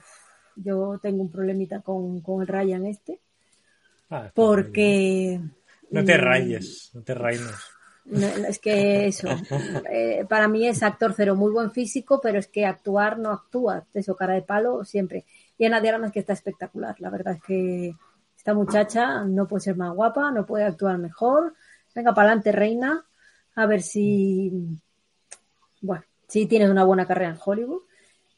yo 0.57 0.99
tengo 1.03 1.23
un 1.23 1.31
problemita 1.31 1.81
con, 1.81 2.21
con 2.21 2.41
el 2.41 2.49
Ryan 2.49 2.87
este, 2.87 3.21
Ah, 4.11 4.31
porque... 4.35 5.41
No 5.91 6.05
te 6.05 6.19
mm, 6.19 6.21
rayes, 6.21 6.91
no 6.95 7.03
te 7.03 7.15
rayes. 7.15 7.43
no, 8.07 8.27
es 8.27 8.59
que 8.59 9.07
eso, 9.07 9.29
eh, 9.91 10.25
para 10.29 10.49
mí 10.49 10.67
es 10.67 10.83
actor 10.83 11.15
cero, 11.17 11.37
muy 11.37 11.53
buen 11.53 11.71
físico, 11.71 12.21
pero 12.21 12.39
es 12.39 12.49
que 12.49 12.67
actuar 12.67 13.19
no 13.19 13.31
actúa, 13.31 13.85
eso, 13.95 14.17
cara 14.17 14.35
de 14.35 14.43
palo 14.43 14.85
siempre. 14.85 15.25
Y 15.59 15.65
Ana 15.65 15.81
de 15.81 15.91
Armas 15.91 16.13
que 16.13 16.21
está 16.21 16.33
espectacular, 16.33 16.97
la 17.01 17.11
verdad 17.11 17.35
es 17.35 17.43
que 17.43 17.95
esta 18.37 18.55
muchacha 18.55 19.25
no 19.25 19.47
puede 19.47 19.63
ser 19.63 19.77
más 19.77 19.95
guapa, 19.95 20.31
no 20.31 20.47
puede 20.47 20.65
actuar 20.65 20.99
mejor. 20.99 21.55
Venga, 21.97 22.15
para 22.15 22.29
adelante, 22.29 22.53
reina, 22.53 22.91
a 23.57 23.67
ver 23.67 23.83
si, 23.83 24.53
bueno, 25.81 26.05
si 26.29 26.47
tienes 26.47 26.71
una 26.71 26.85
buena 26.85 27.07
carrera 27.07 27.31
en 27.31 27.39
Hollywood. 27.43 27.83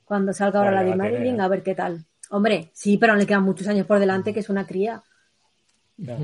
Cuando 0.04 0.32
salga 0.32 0.60
ahora 0.60 0.82
Vale, 0.82 0.90
la 0.90 0.96
de. 0.96 0.96
Marilyn, 0.96 1.40
a 1.40 1.48
ver 1.48 1.62
qué 1.62 1.74
tal. 1.74 2.06
Hombre, 2.30 2.70
sí, 2.74 2.98
pero 2.98 3.14
le 3.16 3.26
quedan 3.26 3.44
muchos 3.44 3.68
años 3.68 3.86
por 3.86 3.98
delante, 3.98 4.32
que 4.34 4.40
es 4.40 4.48
una 4.50 4.66
cría. 4.66 5.02
Ya. 5.96 6.16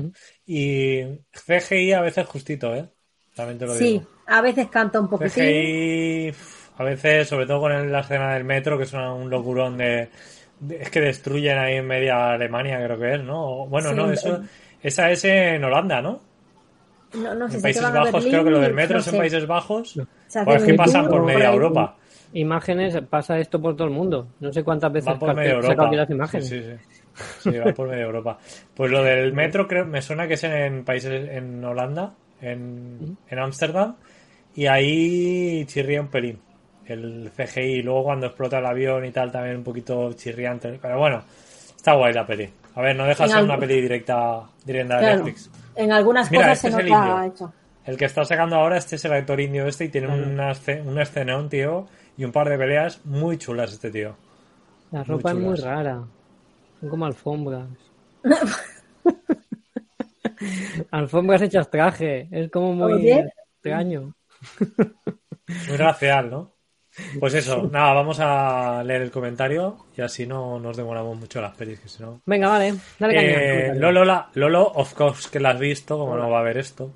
Y 0.45 1.01
CGI 1.33 1.93
a 1.93 2.01
veces 2.01 2.25
justito, 2.27 2.73
¿eh? 2.75 2.89
También 3.35 3.59
te 3.59 3.65
lo 3.65 3.75
Sí, 3.77 4.01
digo. 4.01 4.07
a 4.27 4.41
veces 4.41 4.69
canta 4.69 4.99
un 4.99 5.09
poquitín. 5.09 5.45
CGI, 5.49 6.33
a 6.77 6.83
veces, 6.83 7.27
sobre 7.27 7.45
todo 7.47 7.61
con 7.61 7.91
la 7.91 7.99
escena 8.01 8.33
del 8.33 8.43
metro, 8.43 8.77
que 8.77 8.83
es 8.85 8.93
un 8.93 9.29
locurón 9.29 9.77
de, 9.77 10.09
de- 10.59 10.81
Es 10.81 10.89
que 10.89 11.01
destruyen 11.01 11.57
ahí 11.57 11.75
en 11.75 11.87
media 11.87 12.31
Alemania, 12.33 12.83
creo 12.85 12.99
que 12.99 13.15
es, 13.15 13.23
¿no? 13.23 13.67
Bueno, 13.67 13.89
Sí, 13.89 13.95
no, 13.95 14.11
eso, 14.11 14.41
esa 14.81 15.11
es 15.11 15.23
en 15.25 15.63
Holanda, 15.63 16.01
¿no? 16.01 16.21
No, 17.17 17.33
no 17.35 17.47
sé 17.47 17.55
En 17.55 17.59
si 17.59 17.63
Países 17.63 17.81
Bajos, 17.83 18.11
Berlín 18.13 18.29
creo 18.31 18.43
que 18.43 18.49
lo 18.51 18.57
y- 18.57 18.61
del 18.61 18.73
metro 18.73 18.93
no 18.95 18.99
es 19.01 19.07
en 19.07 19.11
sé. 19.11 19.17
Países 19.17 19.47
Bajos. 19.47 19.99
Hace 20.27 20.43
Pues 20.45 20.61
es 20.61 20.67
que 20.67 20.73
pasan 20.75 21.07
por 21.07 21.23
media. 21.23 21.49
Europa. 21.51 21.95
Imágenes, 22.33 22.97
pasa 23.09 23.39
esto 23.39 23.61
por 23.61 23.75
todo 23.75 23.87
el 23.87 23.93
mundo. 23.93 24.27
No 24.41 24.51
sé 24.51 24.63
cuántas 24.63 24.91
veces 24.91 25.05
Van 25.07 25.19
por 25.19 25.35
media 25.35 25.53
Europa. 25.53 25.89
las 25.91 26.09
imágenes. 26.09 26.47
Sí, 26.49 26.61
sí, 26.61 26.69
sí. 27.43 27.49
Sí, 27.51 27.57
van 27.59 27.73
por 27.73 27.87
media 27.87 28.03
Europa. 28.03 28.37
Pues 28.73 28.91
lo 28.91 29.01
del 29.03 29.31
metro 29.31 29.67
creo, 29.67 29.85
me 29.85 30.01
suena 30.01 30.27
que 30.27 30.33
es 30.33 30.43
en 30.43 30.83
países 30.83 31.29
en 31.29 31.63
Holanda, 31.63 32.13
en 32.41 33.17
en 33.29 33.39
Ámsterdam. 33.39 33.95
Y 34.53 34.65
ahí 34.67 35.63
chirría 35.65 36.01
un 36.01 36.07
pelín 36.09 36.39
el 36.87 37.31
CGI. 37.35 37.81
Luego 37.83 38.03
cuando 38.03 38.27
explota 38.27 38.59
el 38.59 38.65
avión 38.65 39.05
y 39.05 39.11
tal, 39.11 39.31
también 39.31 39.57
un 39.57 39.63
poquito 39.63 40.11
chirriante. 40.13 40.77
Pero 40.81 40.99
bueno, 40.99 41.23
está 41.75 41.93
guay 41.93 42.13
la 42.13 42.27
peli. 42.27 42.49
A 42.75 42.81
ver, 42.81 42.95
no 42.97 43.05
deja 43.05 43.23
de 43.23 43.29
ser 43.29 43.43
una 43.43 43.57
peli 43.57 43.79
directa, 43.81 44.41
directa 44.65 44.95
de 44.95 44.99
Claro. 45.01 45.15
Netflix. 45.23 45.49
En 45.75 45.91
algunas 45.91 46.31
Mira, 46.31 46.43
cosas 46.43 46.57
este 46.57 46.71
se 46.71 46.77
es 46.77 46.83
el 46.85 46.89
nota 46.91 47.25
hecho. 47.25 47.53
El 47.85 47.97
que 47.97 48.05
está 48.05 48.25
sacando 48.25 48.55
ahora, 48.55 48.77
este 48.77 48.95
es 48.95 49.05
el 49.05 49.13
actor 49.13 49.39
indio 49.39 49.67
este 49.67 49.85
y 49.85 49.89
tiene 49.89 50.07
una 50.07 50.51
esce- 50.51 50.83
un 50.85 50.99
escenón, 50.99 51.49
tío, 51.49 51.87
y 52.17 52.25
un 52.25 52.31
par 52.31 52.49
de 52.49 52.57
peleas 52.57 53.05
muy 53.05 53.37
chulas 53.37 53.71
este 53.73 53.91
tío. 53.91 54.15
La 54.91 54.99
Muy 54.99 55.07
ropa 55.07 55.31
es 55.31 55.37
muy 55.37 55.55
rara. 55.55 56.03
Son 56.79 56.89
como 56.89 57.05
alfombras. 57.05 57.67
alfombras 60.91 61.41
hechas 61.41 61.69
traje. 61.69 62.27
Es 62.31 62.49
como 62.51 62.73
muy 62.73 63.11
extraño. 63.11 64.13
Muy 65.67 65.77
racial, 65.77 66.29
¿no? 66.29 66.54
Pues 67.19 67.33
eso, 67.33 67.63
nada, 67.71 67.93
vamos 67.93 68.19
a 68.21 68.83
leer 68.83 69.01
el 69.01 69.11
comentario 69.11 69.77
y 69.97 70.01
así 70.01 70.25
no 70.25 70.59
nos 70.59 70.77
demoramos 70.77 71.17
mucho 71.17 71.41
las 71.41 71.55
pelis, 71.55 71.79
que 71.79 71.89
si 71.89 72.01
no... 72.01 72.21
Venga, 72.25 72.47
vale. 72.49 72.73
Dale. 72.99 73.69
Eh. 73.69 73.75
Lolo, 73.75 74.05
la- 74.05 74.29
Lolo, 74.33 74.63
of 74.63 74.93
course 74.93 75.29
que 75.31 75.39
la 75.39 75.49
has 75.51 75.59
visto, 75.59 75.97
como 75.97 76.15
no 76.17 76.29
va 76.29 76.39
a 76.39 76.43
ver 76.43 76.57
esto. 76.57 76.91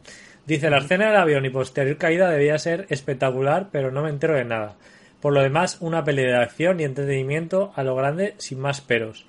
Dice, 0.45 0.69
la 0.69 0.79
escena 0.79 1.07
del 1.07 1.17
avión 1.17 1.45
y 1.45 1.49
posterior 1.49 1.97
caída 1.97 2.29
debía 2.29 2.57
ser 2.57 2.87
espectacular, 2.89 3.69
pero 3.71 3.91
no 3.91 4.01
me 4.01 4.09
entero 4.09 4.35
de 4.35 4.45
nada. 4.45 4.75
Por 5.21 5.33
lo 5.33 5.41
demás, 5.41 5.77
una 5.81 6.03
peli 6.03 6.23
de 6.23 6.35
acción 6.35 6.79
y 6.79 6.85
entretenimiento 6.85 7.71
a 7.75 7.83
lo 7.83 7.95
grande, 7.95 8.35
sin 8.37 8.59
más 8.59 8.81
peros. 8.81 9.25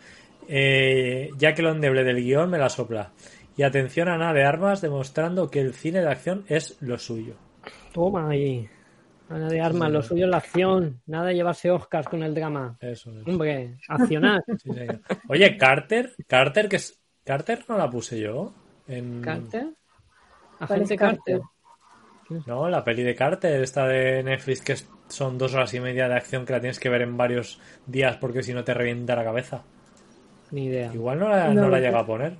Eh, 0.48 1.30
ya 1.36 1.52
que 1.54 1.62
lo 1.62 1.70
endeble 1.72 2.04
del 2.04 2.22
guion 2.22 2.48
me 2.48 2.58
la 2.58 2.68
sopla. 2.68 3.10
Y 3.56 3.64
atención 3.64 4.08
a 4.08 4.16
nada 4.16 4.32
de 4.32 4.44
armas, 4.44 4.80
demostrando 4.80 5.50
que 5.50 5.60
el 5.60 5.74
cine 5.74 6.00
de 6.00 6.08
acción 6.08 6.44
es 6.48 6.76
lo 6.80 6.96
suyo. 6.96 7.34
Toma 7.92 8.30
ahí. 8.30 8.68
Nada 9.30 9.48
de 9.48 9.60
armas, 9.60 9.90
lo 9.92 10.02
suyo 10.02 10.24
es 10.24 10.30
la 10.30 10.38
acción. 10.38 11.00
Nada 11.06 11.26
de 11.26 11.34
llevarse 11.34 11.70
Oscars 11.70 12.08
con 12.08 12.22
el 12.22 12.34
drama. 12.34 12.76
Eso 12.80 13.10
es. 13.16 13.26
Hombre, 13.26 13.76
accionar. 13.88 14.42
Sí. 14.58 14.70
Oye, 15.28 15.56
Carter, 15.56 16.12
Carter, 16.26 16.68
que 16.68 16.76
es... 16.76 17.00
Carter 17.24 17.64
no 17.68 17.78
la 17.78 17.88
puse 17.88 18.18
yo. 18.20 18.52
En... 18.88 19.20
Carter. 19.22 19.68
¿Cuál 20.58 20.82
es 20.82 20.90
Agente 20.90 20.96
Carter? 20.96 21.40
Carter. 22.28 22.42
No, 22.46 22.68
la 22.68 22.84
peli 22.84 23.02
de 23.02 23.14
Carter, 23.14 23.60
esta 23.62 23.86
de 23.86 24.22
Netflix, 24.22 24.62
que 24.62 24.72
es- 24.74 24.88
son 25.08 25.38
dos 25.38 25.54
horas 25.54 25.72
y 25.74 25.80
media 25.80 26.08
de 26.08 26.14
acción 26.14 26.44
que 26.44 26.52
la 26.52 26.60
tienes 26.60 26.78
que 26.78 26.88
ver 26.88 27.02
en 27.02 27.16
varios 27.16 27.60
días 27.86 28.16
porque 28.18 28.42
si 28.44 28.52
no 28.54 28.62
te 28.64 28.74
revienta 28.74 29.16
la 29.16 29.24
cabeza. 29.24 29.62
Ni 30.52 30.66
idea. 30.66 30.92
Igual 30.94 31.18
no 31.20 31.28
la, 31.28 31.48
No 31.54 31.62
no 31.62 31.68
la 31.68 31.80
llega 31.80 32.00
a 32.00 32.06
poner. 32.06 32.36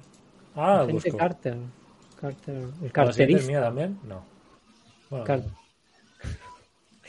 Ah, 0.56 0.84
la 0.86 0.92
busco. 0.92 1.16
Carter. 1.16 1.56
Carter. 2.20 2.54
El 2.54 2.62
¿La 2.62 2.68
siguiente 2.72 2.84
es 2.84 2.92
carterista. 2.92 3.46
mía 3.48 3.60
también? 3.60 3.98
No. 4.04 4.24
Bueno, 5.08 5.24
Car- 5.24 5.42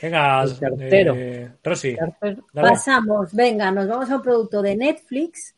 venga, 0.02 0.42
El 0.42 0.58
cartero. 0.58 1.14
eh, 1.16 1.52
Rosy. 1.62 1.96
Pasamos, 2.52 3.32
venga, 3.32 3.70
nos 3.70 3.88
vamos 3.88 4.10
a 4.10 4.16
un 4.16 4.22
producto 4.22 4.60
de 4.60 4.76
Netflix 4.76 5.54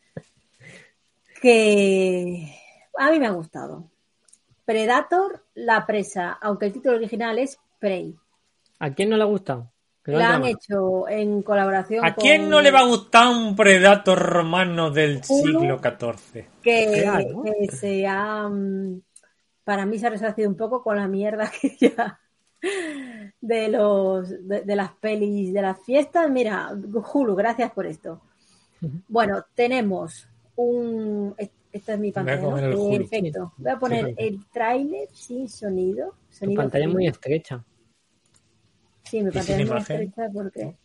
que 1.41 2.55
a 2.99 3.11
mí 3.11 3.19
me 3.19 3.27
ha 3.27 3.31
gustado. 3.33 3.91
Predator, 4.65 5.45
la 5.55 5.85
presa, 5.87 6.39
aunque 6.41 6.67
el 6.67 6.73
título 6.73 6.97
original 6.97 7.39
es 7.39 7.59
Prey. 7.79 8.15
¿A 8.79 8.91
quién 8.91 9.11
no 9.11 9.17
le 9.17 9.25
gusta? 9.25 9.71
Que 10.03 10.13
no 10.13 10.19
La 10.19 10.35
han 10.35 10.45
hecho 10.45 11.09
en 11.09 11.43
colaboración 11.43 12.05
¿A 12.05 12.15
con 12.15 12.23
quién 12.23 12.49
no 12.51 12.61
le 12.61 12.71
va 12.71 12.81
a 12.81 12.87
gustar 12.87 13.29
un 13.29 13.57
Predator 13.57 14.19
romano 14.19 14.91
del 14.91 15.23
siglo 15.25 15.79
XIV? 15.79 16.47
que, 16.63 17.01
Claro. 17.03 17.43
que 17.43 17.75
se 17.75 18.07
ha 18.07 18.49
mm, 18.49 19.01
para 19.65 19.87
mí 19.87 19.99
se 19.99 20.07
ha 20.07 20.11
resarcido 20.11 20.49
un 20.49 20.57
poco 20.57 20.83
con 20.83 20.97
la 20.97 21.09
mierda 21.09 21.51
que 21.61 21.75
ya 21.79 22.21
de 23.47 23.69
los 23.69 24.31
de, 24.49 24.63
de 24.63 24.77
las 24.77 24.93
pelis 24.93 25.53
de 25.53 25.61
las 25.61 25.79
fiestas 25.81 26.31
mira 26.31 26.71
Hulu 27.13 27.35
gracias 27.35 27.71
por 27.73 27.85
esto 27.87 28.23
bueno 29.09 29.45
tenemos 29.55 30.27
un 30.57 31.35
es- 31.37 31.51
esta 31.73 31.95
es 31.95 31.99
mi 32.01 32.11
Voy 32.13 32.23
a 32.23 32.25
pantalla 32.25 32.49
Hulu. 32.77 32.99
perfecto 32.99 33.53
voy 33.59 33.71
a 33.73 33.79
poner 33.79 34.07
Sí. 34.07 34.15
el 34.19 34.47
tráiler 34.51 35.09
sin 35.13 35.49
sonido 35.49 36.15
Tu 36.31 36.37
sonido 36.37 36.63
pantalla 36.63 36.87
es 36.87 36.93
muy 36.93 37.07
estrecha. 37.07 37.65
sí 39.05 39.23
mi 39.23 39.29
¿Y 39.29 39.33
sin 39.33 39.33
pantalla 39.33 39.63
es 39.63 39.69
muy 39.71 39.79
estrecha 39.81 40.31
porque 40.33 40.77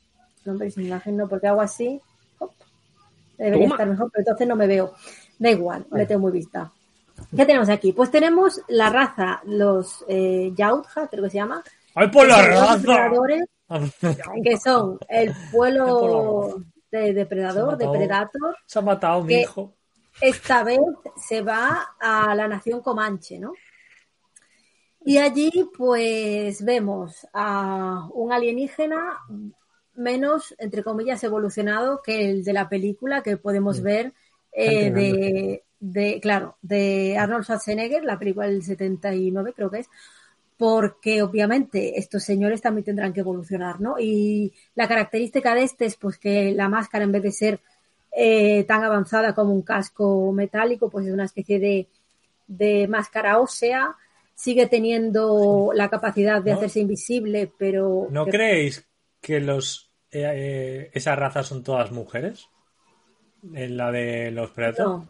no 0.46 0.58
sin 0.70 0.86
imagen 0.86 1.16
no 1.18 1.30
porque 1.30 1.48
hago 1.48 1.62
así 1.62 2.02
hop, 2.40 2.52
debería 3.38 3.64
Toma. 3.66 3.76
estar 3.76 3.88
mejor 3.90 4.12
pero 4.12 4.22
entonces 4.22 4.48
no 4.48 4.56
me 4.58 4.68
veo 4.68 4.94
da 5.38 5.50
igual 5.50 5.86
le 5.94 6.06
tengo 6.06 6.22
muy 6.22 6.32
vista 6.34 6.72
¿Qué 7.36 7.46
tenemos 7.46 7.68
aquí? 7.68 7.92
Pues 7.92 8.10
tenemos 8.12 8.62
la 8.70 8.90
raza, 8.90 9.42
los 9.46 10.06
eh, 10.08 10.54
Yautja, 10.56 11.10
creo 11.10 11.26
que 11.26 11.30
se 11.30 11.36
llama. 11.36 11.62
¡Ay, 11.96 12.08
por 12.10 12.28
la 12.28 12.42
raza! 12.42 13.12
que 14.44 14.58
son 14.58 14.98
el 15.08 15.32
pueblo 15.52 16.64
de 16.92 17.14
depredador, 17.14 17.70
Se 17.70 17.76
ha 17.76 17.78
de 17.78 17.86
matado. 17.86 17.94
Predator. 17.94 18.58
Se 18.66 18.80
ha 18.80 18.82
matado 18.82 19.24
mi 19.24 19.34
hijo. 19.36 19.76
Esta 20.22 20.64
vez 20.64 20.80
se 21.16 21.42
va 21.42 21.96
a 22.00 22.34
la 22.36 22.48
nación 22.48 22.82
Comanche, 22.82 23.40
¿no? 23.40 23.54
Y 25.06 25.18
allí, 25.18 25.70
pues, 25.78 26.64
vemos 26.64 27.28
a 27.34 28.08
un 28.14 28.34
alienígena 28.34 29.18
menos, 29.94 30.54
entre 30.58 30.84
comillas, 30.84 31.24
evolucionado 31.24 32.02
que 32.04 32.30
el 32.30 32.44
de 32.44 32.54
la 32.54 32.68
película 32.68 33.24
que 33.24 33.38
podemos 33.38 33.82
ver 33.82 34.14
eh, 34.52 34.92
de, 34.92 35.64
de, 35.80 36.20
claro, 36.22 36.58
de 36.62 37.18
Arnold 37.18 37.44
Schwarzenegger, 37.44 38.04
la 38.04 38.20
película 38.20 38.48
del 38.48 38.64
79 38.64 39.54
creo 39.56 39.70
que 39.70 39.80
es, 39.80 39.90
porque 40.60 41.22
obviamente 41.24 41.98
estos 41.98 42.22
señores 42.24 42.62
también 42.62 42.84
tendrán 42.84 43.14
que 43.14 43.22
evolucionar, 43.22 43.80
¿no? 43.80 43.96
Y 43.98 44.54
la 44.76 44.90
característica 44.90 45.56
de 45.56 45.64
este 45.64 45.86
es 45.86 45.96
pues 45.96 46.18
que 46.18 46.52
la 46.52 46.68
máscara 46.68 47.06
en 47.06 47.14
vez 47.14 47.24
de 47.24 47.32
ser 47.32 47.60
eh, 48.12 48.66
tan 48.66 48.84
avanzada 48.84 49.34
como 49.34 49.54
un 49.54 49.62
casco 49.62 50.34
metálico, 50.34 50.90
pues 50.90 51.08
es 51.08 51.14
una 51.14 51.24
especie 51.24 51.60
de, 51.60 51.88
de 52.48 52.90
máscara 52.90 53.40
ósea, 53.40 53.96
sigue 54.36 54.68
teniendo 54.68 55.72
la 55.74 55.90
capacidad 55.90 56.42
de 56.44 56.52
¿No? 56.52 56.58
hacerse 56.58 56.82
invisible, 56.82 57.50
pero... 57.58 58.08
¿No 58.12 58.26
que- 58.26 58.32
creéis 58.32 58.86
que 59.22 59.40
los 59.40 59.90
eh, 60.12 60.24
eh, 60.26 60.92
esas 60.94 61.18
razas 61.18 61.48
son 61.48 61.64
todas 61.64 61.92
mujeres? 61.94 62.50
En 63.54 63.78
la 63.78 63.92
de 63.94 64.32
los 64.32 64.52
Predator. 64.52 64.86
No, 64.86 65.08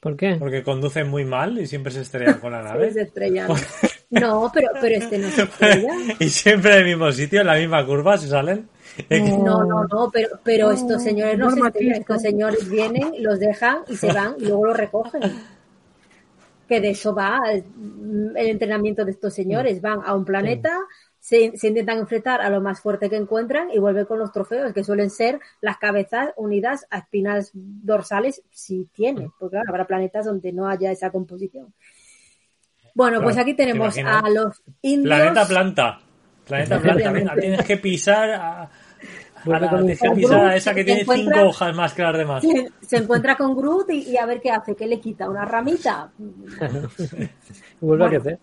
¿Por 0.00 0.16
qué? 0.16 0.34
Porque 0.36 0.64
conducen 0.64 1.08
muy 1.08 1.24
mal 1.24 1.58
y 1.60 1.68
siempre 1.68 1.92
se 1.92 2.00
estrellan 2.00 2.40
con 2.40 2.50
la 2.50 2.62
se 2.62 2.68
nave. 2.68 2.88
estrellan. 2.88 3.48
No, 4.10 4.50
pero, 4.52 4.68
pero 4.80 4.96
este 4.96 5.18
no 5.18 5.30
se 5.30 5.42
estrella. 5.44 5.92
y 6.18 6.28
siempre 6.28 6.72
en 6.72 6.78
el 6.78 6.84
mismo 6.84 7.12
sitio, 7.12 7.40
en 7.40 7.46
la 7.46 7.54
misma 7.54 7.86
curva, 7.86 8.18
si 8.18 8.28
salen. 8.28 8.68
No, 9.08 9.64
no, 9.64 9.84
no, 9.84 10.10
pero, 10.12 10.28
pero 10.42 10.72
estos 10.72 11.02
señores 11.02 11.38
no 11.38 11.50
se 11.50 11.60
estrellan, 11.60 12.00
estos 12.00 12.22
señores 12.22 12.68
vienen, 12.68 13.12
los 13.20 13.38
dejan 13.38 13.78
y 13.88 13.96
se 13.96 14.12
van 14.12 14.34
y 14.38 14.46
luego 14.46 14.66
los 14.66 14.76
recogen. 14.76 15.22
Que 16.68 16.80
de 16.80 16.90
eso 16.90 17.14
va 17.14 17.40
mm, 17.40 18.36
el 18.36 18.46
entrenamiento 18.48 19.04
de 19.04 19.12
estos 19.12 19.32
señores. 19.32 19.80
Van 19.80 20.00
a 20.04 20.14
un 20.14 20.24
planeta, 20.24 20.76
se, 21.20 21.56
se 21.56 21.68
intentan 21.68 21.98
enfrentar 21.98 22.40
a 22.40 22.50
lo 22.50 22.60
más 22.60 22.80
fuerte 22.80 23.08
que 23.08 23.16
encuentran 23.16 23.70
y 23.70 23.78
vuelven 23.78 24.06
con 24.06 24.18
los 24.18 24.32
trofeos, 24.32 24.72
que 24.72 24.84
suelen 24.84 25.10
ser 25.10 25.38
las 25.60 25.78
cabezas 25.78 26.32
unidas 26.36 26.84
a 26.90 26.98
espinas 26.98 27.52
dorsales, 27.54 28.42
si 28.50 28.86
tiene, 28.92 29.30
porque 29.38 29.54
claro, 29.54 29.68
habrá 29.68 29.86
planetas 29.86 30.26
donde 30.26 30.52
no 30.52 30.68
haya 30.68 30.90
esa 30.90 31.10
composición. 31.10 31.72
Bueno, 32.94 33.22
pues 33.22 33.36
aquí 33.38 33.54
tenemos 33.54 33.96
a 33.98 34.28
los 34.28 34.62
indios. 34.82 35.16
Planeta 35.16 35.46
planta. 35.46 36.00
Planeta 36.46 36.78
planta. 36.80 37.12
Venga, 37.12 37.34
tienes 37.36 37.64
que 37.64 37.76
pisar 37.76 38.30
a, 38.30 38.62
a 38.62 38.70
la- 39.44 39.70
con 39.70 39.80
un 39.80 39.86
tienes 39.86 40.00
que 40.00 40.08
Groot, 40.08 40.18
pisar 40.20 40.44
a 40.46 40.56
esa 40.56 40.74
que 40.74 40.84
tiene 40.84 41.04
cinco 41.04 41.40
hojas 41.48 41.74
más 41.76 41.92
que 41.94 42.02
las 42.02 42.16
demás. 42.16 42.42
se, 42.42 42.70
se 42.86 42.96
encuentra 42.96 43.36
con 43.36 43.56
Groot 43.56 43.90
y, 43.90 44.10
y 44.10 44.16
a 44.16 44.26
ver 44.26 44.40
qué 44.40 44.50
hace, 44.50 44.74
qué 44.74 44.86
le 44.86 45.00
quita, 45.00 45.28
una 45.30 45.44
ramita. 45.44 46.10
Vuelve 46.18 48.04
a 48.04 48.08
Bueno. 48.08 48.08
crecer. 48.08 48.38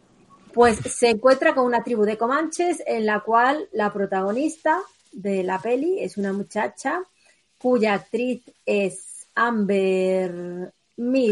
Pues 0.53 0.77
se 0.79 1.09
encuentra 1.11 1.53
con 1.53 1.65
una 1.65 1.83
tribu 1.83 2.03
de 2.03 2.17
comanches 2.17 2.81
en 2.87 3.05
la 3.05 3.19
cual 3.19 3.67
la 3.73 3.93
protagonista 3.93 4.79
de 5.11 5.43
la 5.43 5.59
peli 5.59 5.99
es 5.99 6.17
una 6.17 6.33
muchacha 6.33 7.01
cuya 7.59 7.93
actriz 7.93 8.43
es 8.65 9.27
Amber 9.35 10.71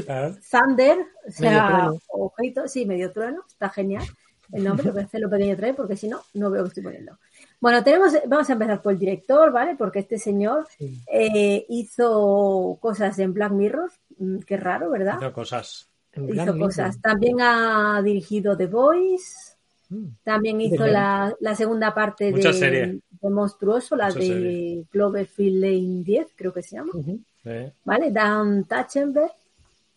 Claro. 0.03 0.35
Thunder, 0.49 0.99
o 1.27 1.31
sea, 1.31 1.89
ojito, 2.09 2.67
sí, 2.67 2.85
medio 2.85 3.11
trueno, 3.11 3.43
está 3.47 3.69
genial 3.69 4.05
el 4.51 4.63
nombre, 4.63 4.85
lo 4.85 4.93
voy 4.93 5.01
a 5.01 5.05
hacerlo 5.05 5.29
pequeño 5.29 5.55
traer 5.55 5.75
porque 5.75 5.95
si 5.95 6.07
no, 6.07 6.21
no 6.33 6.49
veo 6.49 6.63
que 6.63 6.69
estoy 6.69 6.83
poniendo. 6.83 7.17
Bueno, 7.59 7.83
tenemos, 7.83 8.13
vamos 8.27 8.49
a 8.49 8.53
empezar 8.53 8.81
por 8.81 8.93
el 8.93 8.99
director, 8.99 9.51
¿vale? 9.51 9.75
Porque 9.75 9.99
este 9.99 10.17
señor 10.17 10.67
Sí. 10.77 11.01
eh, 11.11 11.65
hizo 11.69 12.77
cosas 12.81 13.17
en 13.19 13.33
Black 13.33 13.51
Mirror, 13.51 13.91
mm, 14.17 14.39
qué 14.39 14.57
raro, 14.57 14.89
¿verdad? 14.89 15.17
Hizo 15.17 15.33
cosas. 15.33 15.89
En 16.13 16.33
hizo 16.33 16.57
cosas. 16.57 17.01
También 17.01 17.37
ha 17.41 18.01
dirigido 18.03 18.55
The 18.55 18.67
Voice. 18.67 19.55
Mm. 19.89 20.07
También 20.23 20.61
hizo 20.61 20.87
la, 20.87 21.33
la 21.39 21.55
segunda 21.55 21.93
parte 21.93 22.31
de, 22.31 22.53
serie. 22.53 22.99
de 23.21 23.29
Monstruoso, 23.29 23.95
la 23.95 24.07
Mucha 24.07 24.19
de 24.19 24.25
serie. 24.25 24.85
Cloverfield 24.89 25.61
Lane 25.61 26.03
10, 26.03 26.27
creo 26.35 26.53
que 26.53 26.63
se 26.63 26.77
llama. 26.77 26.91
¿Vale? 27.83 28.11
Dan 28.11 28.63
Tachenberg, 28.65 29.31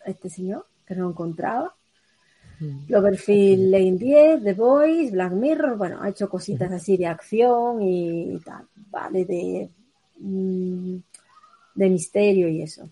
este 0.09 0.31
señor, 0.31 0.67
que 0.87 0.95
no 0.95 1.09
encontraba. 1.09 1.75
Cloverfield 2.89 3.71
Lane 3.71 3.99
10, 3.99 4.43
The 4.43 4.55
Boys, 4.55 5.13
Black 5.13 5.33
Mirror, 5.33 5.77
bueno, 5.77 6.03
ha 6.03 6.09
hecho 6.09 6.29
cositas 6.29 6.73
así 6.73 6.97
de 6.97 7.07
acción 7.07 7.81
y 7.83 8.37
tal, 8.45 8.67
vale, 8.91 9.25
de, 9.25 9.71
mm, 10.19 10.97
de 11.77 11.89
misterio 11.89 12.49
y 12.49 12.63
eso. 12.63 12.91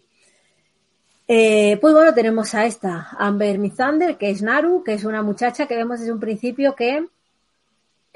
Eh, 1.28 1.76
pues 1.80 1.92
bueno, 1.92 2.14
tenemos 2.14 2.54
a 2.54 2.66
esta 2.66 3.08
Amber 3.18 3.58
Mithander, 3.58 4.16
que 4.16 4.30
es 4.30 4.42
Naru, 4.42 4.84
que 4.84 4.92
es 4.92 5.04
una 5.04 5.22
muchacha 5.22 5.66
que 5.66 5.74
vemos 5.74 5.98
desde 5.98 6.12
un 6.12 6.20
principio 6.20 6.76
que 6.76 7.04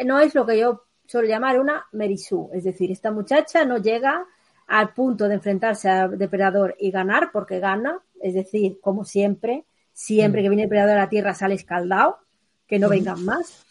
no 0.05 0.21
es 0.21 0.35
lo 0.35 0.47
que 0.47 0.59
yo 0.59 0.85
suelo 1.07 1.27
llamar 1.27 1.59
una 1.59 1.87
Merisu. 1.93 2.51
Es 2.53 2.63
decir, 2.63 2.93
esta 2.93 3.11
muchacha 3.11 3.65
no 3.65 3.79
llega 3.79 4.25
al 4.69 4.95
punto 4.95 5.27
de 5.27 5.35
enfrentarse 5.35 5.89
al 5.89 6.17
depredador 6.17 6.77
y 6.79 6.93
ganar 6.93 7.31
porque 7.33 7.59
gana. 7.59 7.99
Es 8.21 8.35
decir, 8.35 8.79
como 8.81 9.05
siempre, 9.05 9.65
siempre 9.93 10.43
que 10.43 10.49
viene 10.49 10.63
el 10.65 10.69
depredador 10.69 10.97
a 10.97 11.01
la 11.03 11.09
Tierra 11.09 11.35
sale 11.35 11.55
escaldado, 11.55 12.19
que 12.67 12.79
no 12.79 12.89
vengan 12.89 13.25
más. 13.25 13.67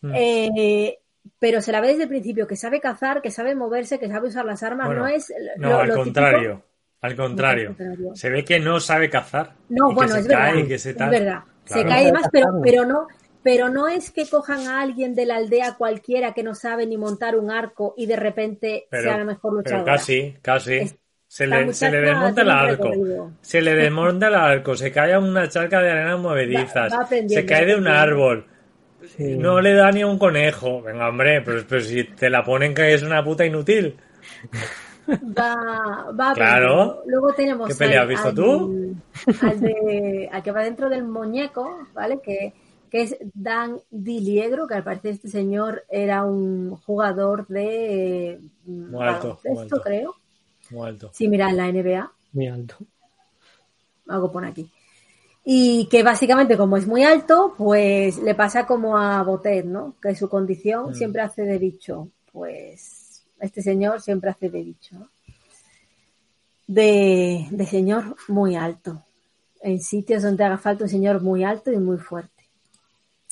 Mm. 0.00 0.12
Eh, 0.14 0.98
pero 1.38 1.60
se 1.60 1.70
la 1.72 1.80
ve 1.80 1.88
desde 1.88 2.04
el 2.04 2.08
principio, 2.08 2.46
que 2.46 2.56
sabe 2.56 2.80
cazar, 2.80 3.22
que 3.22 3.30
sabe 3.30 3.54
moverse, 3.54 3.98
que 3.98 4.08
sabe 4.08 4.28
usar 4.28 4.44
las 4.44 4.62
armas, 4.62 4.86
Bueno, 4.86 5.02
no 5.02 5.08
es 5.08 5.32
No, 5.58 5.68
lo- 5.70 5.78
al 5.78 5.88
lo 5.88 5.94
contrario. 5.96 6.62
Al 7.00 7.16
contrario. 7.16 7.76
Se 8.14 8.30
ve 8.30 8.44
que 8.44 8.60
no 8.60 8.78
sabe 8.80 9.10
cazar. 9.10 9.54
No, 9.68 9.86
y 9.86 9.88
que 9.90 9.94
bueno, 9.96 10.14
se 10.14 10.20
es 10.20 10.28
cae 10.28 10.52
verdad. 10.52 10.64
y 10.64 10.68
que 10.68 10.78
se 10.78 10.90
es 10.90 10.96
verdad. 10.98 11.40
Se 11.64 11.84
cae 11.84 12.12
más, 12.12 12.28
pero, 12.32 12.46
pero 12.62 12.84
no, 12.86 13.06
pero 13.42 13.68
no 13.68 13.88
es 13.88 14.10
que 14.12 14.28
cojan 14.28 14.66
a 14.68 14.80
alguien 14.82 15.14
de 15.14 15.26
la 15.26 15.36
aldea 15.36 15.74
cualquiera 15.76 16.32
que 16.32 16.44
no 16.44 16.54
sabe 16.54 16.86
ni 16.86 16.96
montar 16.96 17.36
un 17.36 17.50
arco 17.50 17.94
y 17.96 18.06
de 18.06 18.16
repente 18.16 18.86
Pero, 18.90 19.02
sea 19.02 19.18
la 19.18 19.24
mejor 19.24 19.62
pero 19.64 19.78
luchadora. 19.78 19.92
casi, 19.96 20.36
casi. 20.42 20.74
Es- 20.76 20.96
Se 21.32 21.46
le, 21.46 21.72
se 21.72 21.90
le 21.90 22.00
desmonta 22.02 22.42
el 22.42 22.50
arco. 22.50 22.90
recorrido. 22.90 23.30
Se 23.40 23.62
le 23.62 23.74
desmonta 23.74 24.28
el 24.28 24.34
arco. 24.34 24.76
Se 24.76 24.92
cae 24.92 25.14
a 25.14 25.18
una 25.18 25.48
charca 25.48 25.80
de 25.80 25.90
arena 25.90 26.18
movedizas. 26.18 26.92
Va- 26.92 26.98
va 26.98 27.06
se 27.06 27.46
cae 27.46 27.64
de 27.64 27.74
un 27.74 27.88
árbol. 27.88 28.44
Sí. 29.16 29.36
No 29.38 29.58
le 29.62 29.72
da 29.72 29.90
ni 29.90 30.02
a 30.02 30.06
un 30.08 30.18
conejo. 30.18 30.82
Venga, 30.82 31.08
hombre, 31.08 31.40
pero, 31.40 31.62
pero 31.66 31.80
si 31.80 32.04
te 32.04 32.28
la 32.28 32.44
ponen 32.44 32.74
que 32.74 32.92
es 32.92 33.02
una 33.02 33.24
puta 33.24 33.46
inútil. 33.46 33.96
Va, 35.08 36.10
va 36.12 36.34
Claro. 36.34 37.02
Luego 37.06 37.32
tenemos 37.32 37.66
¿Qué 37.68 37.74
pelea 37.76 38.00
al- 38.00 38.04
has 38.04 38.08
visto 38.10 38.28
al- 38.28 38.34
tú? 38.34 38.94
Al, 39.40 39.60
de, 39.60 40.28
al 40.30 40.42
que 40.42 40.50
va 40.52 40.62
dentro 40.62 40.90
del 40.90 41.04
muñeco, 41.04 41.88
¿vale? 41.94 42.20
Que, 42.22 42.52
que 42.90 43.02
es 43.02 43.16
Dan 43.34 43.78
Diliegro, 43.90 44.66
que 44.66 44.74
al 44.74 44.84
parecer 44.84 45.12
este 45.12 45.28
señor 45.28 45.82
era 45.88 46.24
un 46.24 46.76
jugador 46.76 47.46
de 47.48 48.38
Muy 48.66 49.02
alto, 49.02 49.38
baloncesto, 49.40 49.50
muy 49.54 49.62
alto. 49.62 49.80
creo. 49.82 50.14
Muy 50.72 50.88
alto. 50.88 51.10
Sí, 51.12 51.28
mira, 51.28 51.50
en 51.50 51.56
la 51.56 51.68
NBA. 51.70 52.10
Muy 52.32 52.46
alto. 52.48 52.76
algo 54.08 54.32
pone 54.32 54.48
aquí. 54.48 54.68
Y 55.44 55.88
que 55.90 56.02
básicamente 56.02 56.56
como 56.56 56.76
es 56.76 56.86
muy 56.86 57.02
alto, 57.04 57.54
pues 57.56 58.18
le 58.18 58.34
pasa 58.34 58.66
como 58.66 58.96
a 58.98 59.22
Botet, 59.22 59.64
¿no? 59.64 59.94
Que 60.02 60.14
su 60.14 60.28
condición 60.28 60.90
Mm. 60.90 60.94
siempre 60.94 61.22
hace 61.22 61.42
de 61.42 61.58
bicho. 61.58 62.08
Pues 62.32 63.24
este 63.40 63.60
señor 63.62 64.00
siempre 64.00 64.30
hace 64.30 64.48
de 64.50 64.62
bicho. 64.62 64.96
¿no? 64.98 65.08
De, 66.66 67.46
de 67.50 67.66
señor 67.66 68.16
muy 68.28 68.56
alto. 68.56 69.02
En 69.62 69.80
sitios 69.80 70.22
donde 70.22 70.44
haga 70.44 70.58
falta 70.58 70.84
un 70.84 70.90
señor 70.90 71.20
muy 71.22 71.44
alto 71.44 71.70
y 71.72 71.76
muy 71.78 71.98
fuerte. 71.98 72.30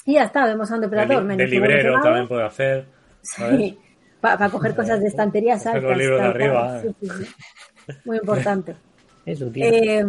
Y 0.07 0.15
ya 0.15 0.25
está, 0.25 0.47
vemos 0.47 0.71
a 0.71 0.75
un 0.75 0.81
De, 0.81 0.87
depredador 0.87 1.23
li- 1.23 1.29
menos 1.29 1.39
de 1.39 1.47
librero 1.49 2.01
también 2.01 2.29
puede 2.29 2.45
hacer. 2.45 2.87
¿sabes? 3.23 3.57
Sí, 3.59 3.79
para 4.21 4.49
coger 4.51 4.75
cosas 4.75 5.01
de 5.01 5.09
estanterías 5.09 5.63
Coger 5.65 5.83
los 5.83 5.93
altas. 5.93 5.99
libros 5.99 6.21
de 6.21 6.27
arriba, 6.27 6.81
Sí, 6.83 6.95
sí, 7.01 7.09
sí. 7.09 7.95
Muy 8.05 8.17
importante. 8.19 8.77
Eso, 9.27 9.51
tío. 9.51 9.65
Eh, 9.65 10.05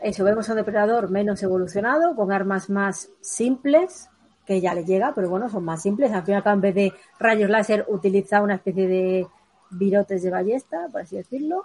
eso, 0.00 0.22
vemos 0.24 0.48
a 0.48 0.52
un 0.52 0.58
depredador 0.58 1.10
menos 1.10 1.42
evolucionado, 1.42 2.14
con 2.14 2.30
armas 2.30 2.70
más 2.70 3.10
simples, 3.20 4.08
que 4.46 4.60
ya 4.60 4.72
le 4.72 4.84
llega, 4.84 5.12
pero 5.14 5.28
bueno, 5.28 5.48
son 5.48 5.64
más 5.64 5.82
simples. 5.82 6.12
Al 6.12 6.22
fin 6.24 6.34
y 6.34 6.36
al 6.36 6.42
cabo, 6.44 6.54
en 6.54 6.60
vez 6.60 6.74
de 6.74 6.92
rayos 7.18 7.50
láser, 7.50 7.84
utiliza 7.88 8.40
una 8.40 8.54
especie 8.54 8.86
de 8.86 9.26
virotes 9.70 10.22
de 10.22 10.30
ballesta, 10.30 10.86
por 10.92 11.00
así 11.02 11.16
decirlo. 11.16 11.64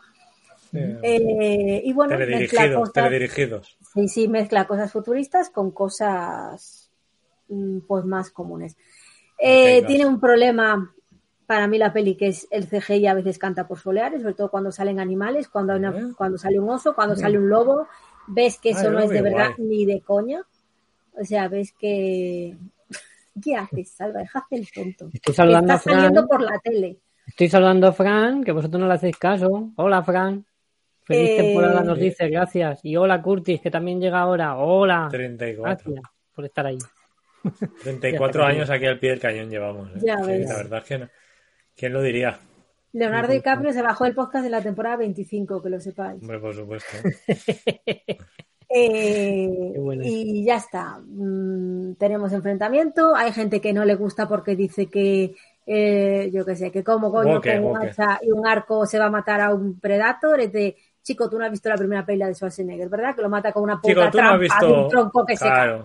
Eh, 0.73 0.99
Eh, 1.03 1.81
y 1.86 1.93
bueno, 1.93 2.17
mezcla 2.17 2.25
teledirigidos, 2.25 2.79
cosas, 2.89 2.93
teledirigidos. 2.93 3.77
sí, 3.93 4.07
sí, 4.07 4.27
mezcla 4.27 4.65
cosas 4.65 4.91
futuristas 4.91 5.51
con 5.51 5.69
cosas 5.71 6.89
mm, 7.49 7.81
pues 7.88 8.05
más 8.05 8.31
comunes. 8.31 8.75
Eh, 9.38 9.83
tiene 9.86 10.07
un 10.07 10.19
problema 10.19 10.91
para 11.45 11.67
mí 11.67 11.77
la 11.77 11.91
peli 11.93 12.15
que 12.15 12.27
es 12.27 12.47
el 12.51 12.67
CGI 12.67 13.08
a 13.08 13.13
veces 13.13 13.38
canta 13.38 13.67
por 13.67 13.79
soleares, 13.79 14.21
sobre 14.21 14.34
todo 14.34 14.49
cuando 14.49 14.71
salen 14.71 14.99
animales, 14.99 15.47
cuando, 15.49 15.73
hay 15.73 15.79
una- 15.79 15.97
¿Eh? 15.97 16.13
cuando 16.17 16.38
sale 16.38 16.60
un 16.60 16.69
oso, 16.69 16.93
cuando 16.95 17.15
sale 17.15 17.38
un 17.38 17.49
lobo, 17.49 17.88
ves 18.27 18.58
que 18.60 18.69
Ah, 18.69 18.79
eso 18.79 18.91
no 18.91 18.99
es 18.99 19.10
de 19.10 19.21
verdad 19.21 19.49
ni 19.58 19.86
de 19.86 20.01
coña. 20.01 20.41
O 21.19 21.23
sea, 21.23 21.47
ves 21.47 21.73
que... 21.77 22.56
¿Qué 23.43 23.56
haces, 23.56 23.89
Salva? 23.91 24.19
Déjate 24.19 24.56
el 24.56 24.71
tonto. 24.71 25.10
Estoy 25.12 25.34
saludando 25.34 25.73
a 25.73 25.75
está 25.77 25.91
saliendo 25.91 26.27
Fran. 26.27 26.27
por 26.27 26.41
la 26.41 26.60
tele. 26.60 26.97
Estoy 27.25 27.49
saludando 27.49 27.88
a 27.88 27.91
Fran, 27.91 28.43
que 28.43 28.51
vosotros 28.51 28.79
no 28.79 28.88
le 28.88 28.93
hacéis 28.93 29.17
caso. 29.17 29.71
Hola, 29.75 30.03
Fran. 30.03 30.45
Feliz 31.03 31.32
Eh, 31.32 31.38
temporada 31.41 31.84
nos 31.84 31.97
dice, 31.99 32.29
gracias. 32.29 32.79
Y 32.84 32.95
hola, 32.95 33.21
Curtis, 33.21 33.60
que 33.60 33.71
también 33.71 33.99
llega 33.99 34.19
ahora. 34.19 34.56
Hola. 34.58 35.08
34. 35.12 35.91
Gracias 35.93 36.12
por 36.34 36.45
estar 36.45 36.65
ahí. 36.67 36.77
34 37.84 38.41
Ya, 38.43 38.47
años 38.47 38.69
aquí 38.69 38.86
al 38.86 38.99
pie 38.99 39.10
del 39.12 39.19
cañón 39.19 39.49
llevamos. 39.49 39.89
¿eh? 39.95 39.99
Ya 40.06 40.17
Sí, 40.23 40.27
ves. 40.27 40.47
la 40.49 40.56
verdad 40.58 40.79
es 40.79 40.86
que 40.86 40.97
no. 40.99 41.10
¿Quién 41.75 41.93
lo 41.93 42.01
diría? 42.01 42.39
Leonardo 42.93 43.33
DiCaprio 43.33 43.73
se 43.73 43.81
bajó 43.81 44.05
el 44.05 44.13
podcast 44.13 44.43
de 44.43 44.51
la 44.51 44.62
temporada 44.62 44.97
25, 44.97 45.62
que 45.63 45.69
lo 45.69 45.79
sepáis. 45.79 46.21
Hombre, 46.21 46.39
por 46.39 46.55
supuesto. 46.55 46.97
Eh, 48.75 49.75
y 50.01 50.43
ya 50.43 50.55
está. 50.55 50.99
Mm, 51.05 51.93
tenemos 51.93 52.33
enfrentamiento. 52.33 53.15
Hay 53.15 53.31
gente 53.31 53.62
que 53.62 53.71
no 53.71 53.86
le 53.86 53.93
gusta 53.93 54.27
porque 54.27 54.55
dice 54.55 54.88
que, 54.88 55.36
eh, 55.67 56.31
yo 56.33 56.43
qué 56.43 56.55
sé, 56.55 56.71
que 56.71 56.83
como 56.83 57.12
coño 57.12 57.39
con 57.39 57.77
hacha 57.77 58.19
y 58.23 58.31
un 58.31 58.47
arco 58.47 58.88
se 58.88 58.97
va 58.97 59.05
a 59.05 59.12
matar 59.12 59.41
a 59.41 59.53
un 59.53 59.79
predator. 59.79 60.39
Es 60.39 60.51
de, 60.51 60.75
chico, 61.03 61.29
tú 61.29 61.38
no 61.38 61.45
has 61.45 61.51
visto 61.51 61.69
la 61.69 61.75
primera 61.75 62.03
pelea 62.03 62.27
de 62.27 62.33
Schwarzenegger, 62.33 62.89
¿verdad? 62.89 63.15
Que 63.15 63.21
lo 63.21 63.29
mata 63.29 63.51
con 63.51 63.62
una 63.62 63.79
puta 63.79 63.89
Chico, 63.89 64.01
tú 64.01 64.05
no 64.05 64.12
trampa 64.12 64.33
has 64.33 64.39
visto. 64.39 64.65
de 64.65 64.73
un 64.73 64.89
tronco 64.89 65.23
que 65.23 65.38
se 65.38 65.45
cae. 65.45 65.81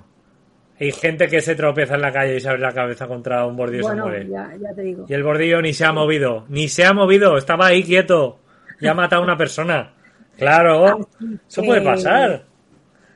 Hay 0.81 0.93
gente 0.93 1.27
que 1.29 1.41
se 1.41 1.57
tropieza 1.57 1.97
en 1.97 2.03
la 2.03 2.13
calle 2.13 2.37
y 2.37 2.41
se 2.41 2.49
abre 2.49 2.61
la 2.61 2.73
cabeza 2.73 3.09
contra 3.09 3.45
un 3.47 3.57
bordillo 3.57 3.81
y 3.81 3.85
se 3.85 3.95
muere. 3.97 4.29
ya, 4.29 4.55
ya 4.61 4.75
te 4.75 4.83
digo. 4.83 5.07
Y 5.09 5.15
el 5.15 5.25
bordillo 5.25 5.61
ni 5.61 5.73
se 5.73 5.85
ha 5.85 5.93
movido. 5.93 6.45
Ni 6.49 6.69
se 6.69 6.85
ha 6.85 6.93
movido. 6.93 7.37
Estaba 7.37 7.67
ahí 7.67 7.83
quieto. 7.83 8.39
Ya 8.81 8.93
ha 8.93 8.95
matado 8.95 9.23
a 9.23 9.25
una 9.25 9.37
persona. 9.37 9.93
Claro. 10.37 10.87
Así 10.87 11.39
Eso 11.49 11.63
puede 11.63 11.83
pasar. 11.83 12.45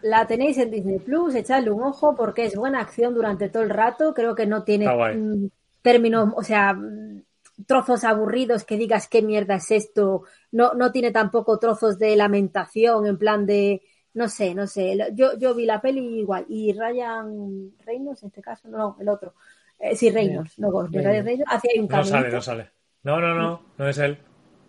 La 0.03 0.27
tenéis 0.27 0.59
en 0.59 0.73
Disney 0.73 0.99
Plus, 0.99 1.37
echadle 1.37 1.71
un 1.71 1.83
ojo 1.85 2.17
porque 2.17 2.47
es 2.47 2.57
buena 2.57 2.81
acción 2.81 3.15
durante 3.15 3.49
todo 3.49 3.63
el 3.63 3.71
rato. 3.71 4.13
Creo 4.13 4.35
que 4.35 4.47
no 4.47 4.65
tiene 4.65 4.89
mm, 4.89 5.47
términos, 5.81 6.31
o 6.35 6.43
sea, 6.43 6.75
mm, 6.75 7.23
trozos 7.67 8.03
aburridos 8.03 8.65
que 8.65 8.77
digas 8.77 9.07
qué 9.07 9.23
mierda 9.23 9.55
es 9.55 9.71
esto. 9.71 10.25
No, 10.51 10.75
no 10.75 10.91
tiene 10.91 11.13
tampoco 11.13 11.61
trozos 11.61 12.01
de 12.01 12.17
lamentación 12.17 13.07
en 13.07 13.17
plan 13.17 13.47
de, 13.47 13.83
no 14.15 14.29
sé, 14.29 14.55
no 14.55 14.67
sé. 14.67 14.97
Yo, 15.15 15.39
yo 15.39 15.55
vi 15.55 15.67
la 15.67 15.81
peli 15.81 16.01
igual. 16.21 16.45
Y 16.49 16.73
Ryan 16.73 17.73
Reynolds, 17.85 18.23
en 18.23 18.29
este 18.29 18.43
caso, 18.43 18.69
no, 18.69 18.97
el 19.01 19.09
otro. 19.09 19.35
Eh, 19.79 19.97
sí, 19.97 20.11
Reynolds, 20.11 20.59
no 20.59 20.71
Gosling. 20.71 21.03
Ryan 21.05 21.25
Reynolds 21.25 21.51
ahí 21.53 21.79
un 21.79 21.83
No 21.85 21.89
cameo. 21.89 22.05
sale, 22.05 22.31
no 22.31 22.41
sale. 22.43 22.71
No, 23.03 23.21
no, 23.21 23.35
no. 23.35 23.63
No 23.79 23.89
es 23.89 23.99
él. 23.99 24.19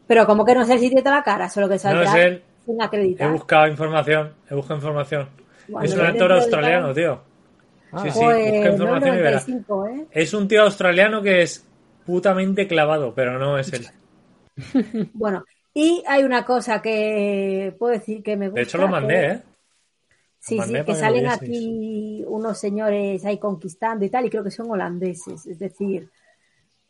Pero 0.08 0.26
como 0.26 0.44
que 0.46 0.56
no 0.56 0.66
sé 0.66 0.78
si 0.80 0.90
tiene 0.90 1.10
la 1.10 1.24
cara, 1.24 1.50
solo 1.50 1.70
que 1.70 1.78
saldrá 1.80 2.04
es 2.04 2.26
él. 2.26 2.44
sin 2.66 2.82
He 2.82 2.84
acreditar. 2.84 3.32
buscado 3.32 3.68
información. 3.68 4.34
He 4.50 4.56
buscado 4.56 4.76
información. 4.80 5.30
Bueno, 5.68 5.86
es 5.86 5.94
un 5.94 6.02
actor 6.02 6.32
australiano, 6.32 6.94
tío. 6.94 7.22
Sí, 8.02 8.10
sí. 8.12 8.20
Pues, 8.24 8.52
Busca 8.52 8.68
no, 8.68 8.72
información 8.74 9.16
y 9.16 9.22
verás. 9.22 9.48
95, 9.48 9.88
¿eh? 9.88 10.08
Es 10.12 10.34
un 10.34 10.48
tío 10.48 10.64
australiano 10.64 11.22
que 11.22 11.42
es 11.44 11.66
putamente 12.06 12.68
clavado, 12.68 13.14
pero 13.14 13.38
no 13.38 13.58
es 13.58 13.72
él. 13.72 13.88
Bueno, 15.14 15.44
y 15.74 16.04
hay 16.08 16.24
una 16.24 16.46
cosa 16.46 16.82
que 16.82 17.76
puedo 17.80 17.94
decir 17.94 18.22
que 18.24 18.36
me 18.38 18.48
gusta. 18.50 18.60
De 18.60 18.64
hecho, 18.64 18.78
lo 18.78 18.88
mandé, 18.88 19.14
que- 19.20 19.26
¿eh? 19.32 19.42
Sí, 20.40 20.56
sí, 20.68 20.74
que 20.86 20.92
salen 21.00 21.24
aquí 21.30 22.24
unos 22.28 22.58
señores 22.58 23.24
ahí 23.26 23.38
conquistando 23.38 24.04
y 24.04 24.10
tal, 24.10 24.26
y 24.26 24.30
creo 24.30 24.44
que 24.44 24.52
son 24.52 24.70
holandeses. 24.70 25.46
Es 25.46 25.58
decir, 25.58 26.10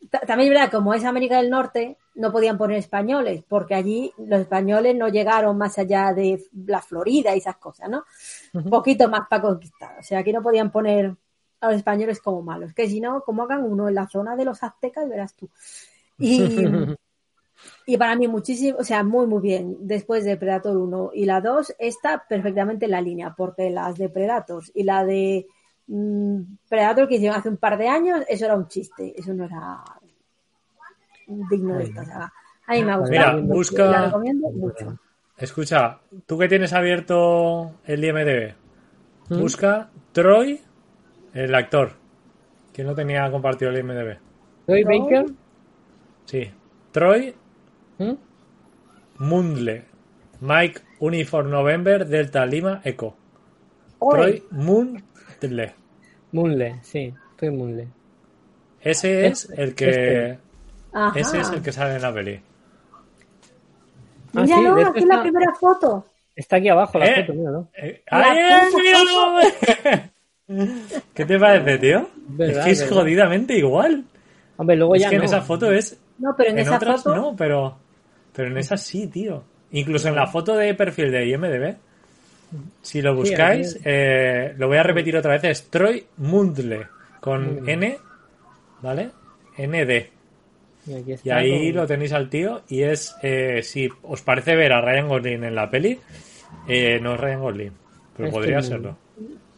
ta- 0.10 0.22
también 0.22 0.52
es 0.52 0.58
verdad, 0.60 0.72
como 0.72 0.93
es 0.96 1.06
América 1.06 1.38
del 1.38 1.52
Norte, 1.52 1.98
no 2.15 2.32
podían 2.32 2.58
poner 2.58 2.78
españoles, 2.80 3.43
porque 3.48 3.76
allí 3.76 4.12
los 4.17 4.39
españoles 4.41 4.96
no 4.96 5.08
llegaron 5.08 5.56
más 5.58 5.78
allá 5.78 6.13
de 6.13 6.43
la 6.65 6.82
Florida 6.82 7.36
y 7.36 7.38
esas 7.39 7.58
cosas, 7.58 7.89
¿no? 7.89 8.06
Un 8.54 8.69
poquito 8.72 9.08
más 9.08 9.28
para 9.30 9.43
conquistar. 9.43 10.00
O 10.00 10.04
sea, 10.04 10.19
aquí 10.19 10.34
no 10.34 10.41
podían 10.41 10.72
poner 10.72 11.15
a 11.62 11.67
los 11.67 11.78
españoles 11.78 12.19
como 12.22 12.41
malos, 12.41 12.74
que 12.74 12.88
si 12.89 13.00
no, 13.00 13.22
como 13.22 13.43
hagan 13.43 13.63
uno 13.63 13.88
en 13.88 13.96
la 13.96 14.08
zona 14.08 14.36
de 14.36 14.46
los 14.46 14.63
aztecas, 14.63 15.08
verás 15.08 15.36
tú. 15.36 15.48
Y, 16.17 16.65
y 17.86 17.97
para 17.97 18.15
mí 18.15 18.28
muchísimo, 18.28 18.78
o 18.80 18.84
sea, 18.84 19.04
muy, 19.04 19.28
muy 19.28 19.41
bien. 19.41 19.78
Después 19.82 20.23
de 20.26 20.38
Predator 20.38 20.76
1 20.78 21.12
y 21.13 21.26
la 21.26 21.41
2 21.41 21.76
está 21.80 22.23
perfectamente 22.28 22.86
en 22.86 22.91
la 22.91 23.02
línea, 23.02 23.34
porque 23.36 23.69
las 23.69 23.97
de 23.97 24.10
Predators 24.10 24.71
y 24.73 24.84
la 24.84 25.04
de 25.06 25.45
mm, 25.88 26.39
Predator 26.69 27.08
que 27.08 27.15
hicieron 27.15 27.38
hace 27.38 27.49
un 27.49 27.58
par 27.58 27.78
de 27.78 27.88
años, 27.89 28.21
eso 28.28 28.45
era 28.45 28.56
un 28.56 28.67
chiste, 28.67 29.13
eso 29.19 29.34
no 29.34 29.45
era 29.45 29.84
digno 31.49 31.78
de 31.78 31.84
esta 31.86 32.06
saga. 32.06 32.34
A 32.67 32.73
mí 32.73 32.84
me 32.84 32.91
ha 32.91 32.97
gustado. 32.97 33.12
Mira, 33.41 33.54
busca- 33.56 33.86
La 33.91 34.06
recomiendo 34.06 34.49
mucho. 34.52 34.99
Escucha, 35.38 35.99
tú 36.26 36.38
que 36.38 36.47
tienes 36.47 36.73
abierto 36.73 37.73
el 37.86 38.04
IMDB, 38.04 38.54
¿Mm? 39.30 39.39
Busca 39.39 39.89
Troy, 40.12 40.62
el 41.34 41.56
actor. 41.56 41.93
¿Quién 42.71 42.88
lo 42.88 42.95
tenía 42.95 43.30
compartido 43.32 43.71
el 43.71 43.80
IMDB? 43.80 44.17
Troy 44.65 44.84
Baker. 44.84 45.26
Sí. 46.26 46.52
Troy 46.91 47.34
¿Mm? 48.12 48.18
Mundle. 49.20 49.86
Mike 50.42 50.82
Uniform 51.00 51.50
November 51.50 52.06
Delta 52.08 52.46
Lima 52.46 52.82
Echo. 52.84 53.16
Ole. 54.00 54.18
Troy 54.22 54.44
Mundle. 54.52 55.74
Munle, 56.32 56.80
sí, 56.82 57.13
Troy 57.38 57.52
Munle. 57.52 57.88
Ese 58.82 59.28
es 59.28 59.46
Este, 59.50 59.62
el 59.63 59.76
que. 59.76 59.89
este. 59.89 60.39
Ese 61.20 61.39
es 61.39 61.50
el 61.52 61.62
que 61.62 61.72
sale 61.72 61.96
en 61.96 62.02
la 62.02 62.13
peli. 62.13 62.39
Ah, 64.36 64.42
Míralo, 64.44 64.76
sí, 64.78 64.84
aquí 64.84 65.06
la 65.06 65.13
está- 65.16 65.22
primera 65.22 65.54
foto. 65.54 66.06
Está 66.36 66.56
aquí 66.58 66.70
abajo 66.70 66.98
la 66.98 67.06
¿Eh? 67.06 67.22
foto, 67.22 67.34
míralo. 67.38 67.68
Eh, 67.78 68.04
La 68.12 68.32
¡Ay, 68.32 68.63
míralo! 68.76 70.10
¿Qué 71.13 71.26
te 71.26 71.39
parece, 71.39 71.78
tío? 71.78 72.10
Verdad, 72.28 72.58
es 72.60 72.66
que 72.66 72.72
es 72.72 72.80
verdad. 72.82 72.96
jodidamente 72.96 73.58
igual. 73.58 74.04
Hombre, 74.58 74.76
luego 74.76 74.96
es 74.96 75.02
ya 75.04 75.10
que 75.10 75.16
en 75.18 75.24
esa 75.24 75.42
foto 75.42 75.72
es. 75.72 76.00
No, 76.18 76.36
pero 76.36 76.50
en, 76.50 76.58
En 76.60 76.66
esa 76.66 76.76
otras 76.78 77.04
foto. 77.04 77.16
no, 77.16 77.36
pero. 77.36 77.78
Pero 78.36 78.50
en 78.50 78.58
esas 78.58 78.82
sí, 78.82 79.08
tío. 79.08 79.43
Incluso 79.72 80.08
en 80.10 80.15
la 80.15 80.28
foto 80.28 80.56
de 80.56 80.74
perfil 80.74 81.12
de 81.12 81.28
IMDB. 81.28 81.76
Si 82.82 83.02
lo 83.02 83.15
buscáis, 83.15 83.80
eh, 83.84 84.54
lo 84.58 84.67
voy 84.67 84.78
a 84.78 84.84
repetir 84.84 85.17
otra 85.17 85.32
vez. 85.34 85.43
Es 85.46 85.69
Troy 85.69 86.06
Mundle. 86.17 86.88
Con. 87.19 87.67
N. 87.67 87.98
¿Vale? 88.82 89.10
ND. 89.58 90.10
Y, 90.86 90.93
aquí 90.93 91.15
Y 91.24 91.30
ahí 91.32 91.72
con- 91.72 91.82
lo 91.82 91.88
tenéis 91.88 92.12
al 92.13 92.30
tío. 92.30 92.62
Y 92.67 92.84
es. 92.84 93.15
eh, 93.24 93.62
si 93.63 93.89
os 94.04 94.22
parece 94.22 94.56
ver 94.56 94.74
a 94.74 94.82
Ryan 94.82 95.08
Gosling 95.08 95.43
en 95.43 95.56
la 95.56 95.69
peli, 95.69 96.00
eh, 96.67 97.00
no 97.02 97.13
es 97.15 97.19
Ryan 97.19 97.41
Gosling. 97.41 97.72
Pero 98.17 98.28
Es 98.30 98.34
podría 98.36 98.58
que- 98.58 98.63
serlo. 98.63 98.98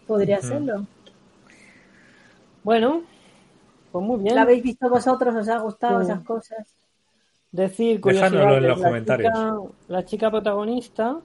Podría 0.07 0.41
serlo. 0.41 0.85
Bueno, 2.63 3.03
pues 3.91 4.05
muy 4.05 4.21
bien. 4.23 4.35
¿La 4.35 4.43
habéis 4.43 4.63
visto 4.63 4.89
vosotros? 4.89 5.35
¿Os 5.35 5.49
ha 5.49 5.57
gustado 5.59 5.99
Sí. 6.03 6.11
esas 6.11 6.23
cosas? 6.23 6.67
Decir, 7.55 8.01
Déjanoslo 8.01 8.57
en 8.57 8.67
los 8.67 8.79
la 8.79 8.87
comentarios. 8.87 9.31
chica- 9.33 9.55
la 9.87 10.05
chica 10.05 10.29
protagonista 10.31 11.21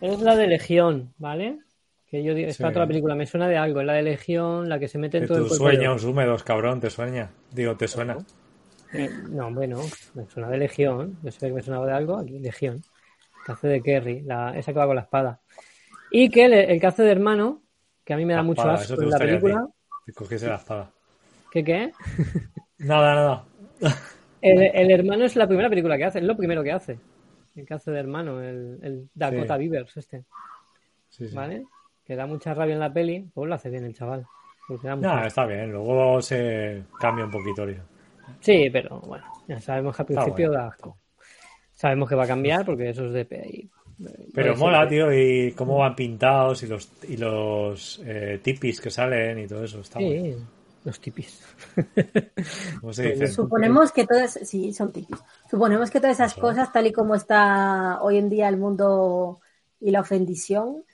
es 0.00 0.20
la 0.20 0.36
de 0.36 0.46
Legión, 0.46 1.14
¿vale? 1.16 1.58
Que 2.06 2.22
yo 2.22 2.34
digo, 2.34 2.48
está 2.50 2.68
Sí. 2.68 2.72
toda 2.74 2.84
la 2.84 2.88
película, 2.88 3.14
me 3.14 3.24
suena 3.26 3.48
de 3.48 3.56
algo, 3.56 3.80
es 3.80 3.86
la 3.86 3.94
de 3.94 4.02
Legión, 4.02 4.68
la 4.68 4.78
que 4.78 4.88
se 4.88 4.98
mete 4.98 5.16
en 5.16 5.22
De 5.22 5.28
todo 5.28 5.38
el 5.38 5.44
tus 5.44 5.56
cuerpo. 5.58 5.68
de- 5.68 5.76
sueños 5.76 6.04
húmedos, 6.04 6.42
cabrón, 6.44 6.80
te 6.80 6.90
sueña. 6.90 7.30
Digo, 7.50 7.74
te 7.76 7.88
suena. 7.88 8.18
Eh, 8.92 9.08
No, 9.30 9.50
bueno, 9.50 9.80
me 10.14 10.26
suena 10.28 10.50
de 10.50 10.58
Legión, 10.58 11.16
yo 11.22 11.30
sé 11.30 11.46
que 11.46 11.52
me 11.54 11.62
sonaba 11.62 11.86
de 11.86 11.92
algo, 11.92 12.18
aquí, 12.18 12.38
Legión, 12.38 12.82
que 13.46 13.52
hace 13.52 13.68
de 13.68 13.80
Kerry, 13.82 14.20
la, 14.20 14.54
esa 14.58 14.74
que 14.74 14.78
va 14.78 14.86
con 14.86 14.96
la 14.96 15.02
espada. 15.02 15.40
Y 16.10 16.28
que 16.28 16.44
el, 16.44 16.52
el 16.52 16.78
que 16.78 16.86
hace 16.86 17.04
de 17.04 17.10
hermano, 17.12 17.62
que 18.04 18.12
a 18.12 18.18
mí 18.18 18.26
me 18.26 18.34
da 18.34 18.40
La 18.40 18.42
mucho 18.42 18.68
asco 18.68 19.00
en 19.00 19.08
la 19.08 19.18
película, 19.18 19.66
Te 20.04 20.12
cogiese 20.12 20.46
la 20.46 20.56
espada. 20.56 20.90
¿qué 21.50 21.64
qué? 21.64 21.92
Nada, 22.78 23.14
nada. 23.14 23.44
El, 24.42 24.62
el 24.62 24.90
hermano 24.90 25.24
es 25.24 25.36
la 25.36 25.46
primera 25.46 25.70
película 25.70 25.96
que 25.96 26.04
hace, 26.04 26.18
es 26.18 26.24
lo 26.24 26.36
primero 26.36 26.62
que 26.62 26.72
hace. 26.72 26.98
El 27.54 27.66
que 27.66 27.74
hace 27.74 27.90
de 27.90 28.00
hermano, 28.00 28.40
el, 28.42 28.78
el 28.82 29.08
Dakota 29.14 29.56
Sí. 29.56 29.68
Beavers, 29.68 29.96
este, 29.96 30.24
Sí, 31.08 31.28
sí. 31.28 31.34
¿vale? 31.34 31.64
Que 32.04 32.16
da 32.16 32.26
mucha 32.26 32.54
rabia 32.54 32.74
en 32.74 32.80
la 32.80 32.92
peli, 32.92 33.30
pues 33.32 33.48
lo 33.48 33.54
hace 33.54 33.70
bien 33.70 33.84
el 33.84 33.94
chaval. 33.94 34.26
da 34.82 34.96
No, 34.96 35.24
está 35.24 35.46
bien. 35.46 35.70
Luego 35.70 36.20
se 36.22 36.82
cambia 36.98 37.26
un 37.26 37.30
poquito. 37.30 37.66
Sí, 38.40 38.68
pero 38.72 39.00
bueno, 39.00 39.24
ya 39.46 39.60
sabemos 39.60 39.94
que 39.94 40.02
al 40.02 40.06
principio 40.06 40.48
bueno. 40.48 40.62
da 40.62 40.68
asco. 40.68 40.98
Sabemos 41.72 42.08
que 42.08 42.14
va 42.14 42.24
a 42.24 42.28
cambiar 42.28 42.64
porque 42.64 42.90
eso 42.90 43.06
es 43.06 43.12
de 43.12 43.24
PI. 43.24 43.70
Pero 44.34 44.56
mola, 44.56 44.88
tío, 44.88 45.12
y 45.12 45.52
cómo 45.52 45.78
van 45.78 45.94
pintados 45.94 46.62
y 46.62 46.66
los 46.66 46.90
y 47.08 47.16
los 47.16 48.02
eh, 48.04 48.40
tipis 48.42 48.80
que 48.80 48.90
salen 48.90 49.38
y 49.38 49.46
todo 49.46 49.64
eso. 49.64 49.80
Está 49.80 50.00
bueno. 50.00 50.36
Los 50.84 50.98
tipis. 51.00 51.40
¿Cómo 52.80 52.92
se 52.92 53.10
dice? 53.12 53.28
Suponemos 53.28 53.92
que 53.92 54.06
todas, 54.06 54.32
sí, 54.42 54.72
son 54.72 54.92
tipis. 54.92 55.18
Suponemos 55.50 55.90
que 55.90 56.00
todas 56.00 56.16
esas 56.16 56.32
Eso. 56.32 56.40
cosas, 56.40 56.72
tal 56.72 56.86
y 56.86 56.92
como 56.92 57.14
está 57.14 58.00
hoy 58.02 58.18
en 58.18 58.28
día 58.28 58.48
el 58.48 58.56
mundo 58.56 59.40
y 59.80 59.90
la 59.92 60.00
ofendición, 60.00 60.84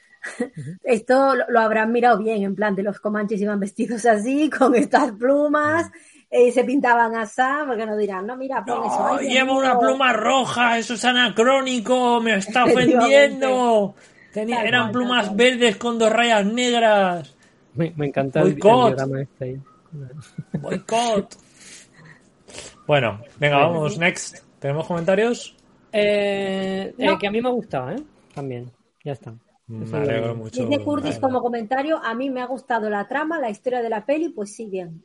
esto 0.83 1.35
lo, 1.35 1.45
lo 1.49 1.61
habrán 1.61 1.93
mirado 1.93 2.19
bien, 2.19 2.43
en 2.43 2.55
plan 2.55 2.75
de 2.75 2.83
los 2.83 3.01
comanches 3.01 3.41
iban 3.41 3.61
vestidos 3.61 4.05
así, 4.05 4.51
con 4.59 4.75
estas 4.75 5.13
plumas, 5.13 5.91
y 6.31 6.51
se 6.53 6.65
pintaban 6.65 7.17
así, 7.17 7.41
porque 7.67 7.87
no 7.87 7.97
dirán, 7.97 8.27
no, 8.27 8.37
mira, 8.37 8.63
pon 8.65 8.85
eso. 8.85 8.99
No, 8.99 9.15
ay, 9.17 9.27
Dios 9.29 9.33
lleva 9.35 9.57
una 9.57 9.71
mío". 9.75 9.81
pluma 9.81 10.13
roja, 10.13 10.77
eso 10.79 10.95
es 10.95 11.05
anacrónico, 11.07 12.21
me 12.21 12.37
está 12.37 12.65
ofendiendo. 12.67 13.95
Tenía- 14.35 14.65
eran 14.65 14.93
plumas 14.93 15.35
verdes 15.35 15.77
con 15.77 15.99
dos 15.99 16.13
rayas 16.13 16.45
negras. 16.45 17.35
Me, 17.75 17.93
me 17.97 18.07
encanta 18.09 18.41
el, 18.41 18.49
el 18.49 18.53
Boicot. 18.55 18.87
diagrama 18.89 19.23
este 19.23 19.45
ahí. 19.45 19.61
Boicot. 20.61 21.37
Bueno, 22.87 23.21
venga, 23.39 23.59
vamos, 23.59 23.99
next. 23.99 24.39
¿Tenemos 24.59 24.87
comentarios? 24.87 25.55
Eh, 25.93 26.95
No. 26.99 27.13
eh, 27.13 27.17
que 27.19 27.27
a 27.27 27.31
mí 27.31 27.41
me 27.41 27.49
ha 27.49 27.53
gustado, 27.53 27.91
¿eh? 27.91 28.03
También, 28.35 28.71
ya 29.05 29.13
está. 29.13 29.35
Me 29.67 29.85
alegro 29.99 30.35
mucho. 30.35 30.65
Dice 30.65 30.83
Curtis 30.83 31.11
Vale. 31.11 31.21
como 31.21 31.41
comentario, 31.41 31.99
a 32.03 32.15
mí 32.15 32.31
me 32.31 32.41
ha 32.41 32.47
gustado 32.47 32.89
la 32.89 33.07
trama, 33.07 33.39
la 33.39 33.51
historia 33.51 33.83
de 33.83 33.91
la 33.91 34.05
peli, 34.07 34.31
pues 34.31 34.55
sí, 34.55 34.67
bien. 34.71 35.03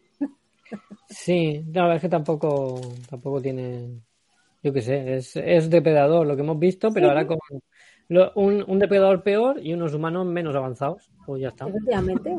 Sí, 1.09 1.63
la 1.73 1.81
verdad 1.83 1.97
es 1.97 2.01
que 2.01 2.09
tampoco, 2.09 2.79
tampoco 3.09 3.41
tiene, 3.41 4.01
yo 4.63 4.73
qué 4.73 4.81
sé, 4.81 5.15
es, 5.17 5.35
es 5.35 5.69
depredador 5.69 6.25
lo 6.25 6.35
que 6.35 6.41
hemos 6.41 6.57
visto, 6.57 6.91
pero 6.93 7.07
Sí. 7.07 7.09
ahora 7.09 7.27
con 7.27 7.37
lo- 8.13 8.32
un, 8.36 8.63
un 8.67 8.80
depredador 8.80 9.23
peor 9.23 9.60
y 9.62 9.73
unos 9.73 9.93
humanos 9.93 10.26
menos 10.26 10.56
avanzados, 10.56 11.10
pues 11.26 11.41
ya 11.41 11.49
está. 11.49 11.67
Efectivamente. 11.67 12.36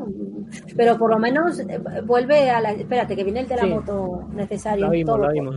Pero 0.75 0.97
por 0.97 1.11
lo 1.11 1.19
menos 1.19 1.59
eh, 1.59 1.79
vuelve 2.03 2.49
a 2.49 2.61
la... 2.61 2.71
Espérate, 2.71 3.15
que 3.15 3.23
viene 3.23 3.41
el 3.41 3.47
de 3.47 3.55
la 3.55 3.61
Sí. 3.63 3.67
moto 3.69 4.27
necesario. 4.33 4.85
Lo 4.85 4.91
vimos, 4.91 5.15
todo 5.15 5.25
lo 5.27 5.31
vimos. 5.33 5.55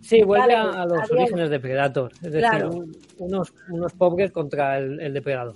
Sí, 0.00 0.22
vuelve 0.22 0.54
a, 0.54 0.62
a 0.62 0.86
los 0.86 1.10
orígenes 1.10 1.50
de 1.50 1.60
Predator, 1.60 2.10
es 2.14 2.20
decir, 2.32 2.40
Claro. 2.40 2.70
unos, 3.18 3.52
unos 3.68 3.92
pobres 3.92 4.32
contra 4.32 4.78
el, 4.78 4.98
el 5.00 5.12
depredador. 5.12 5.54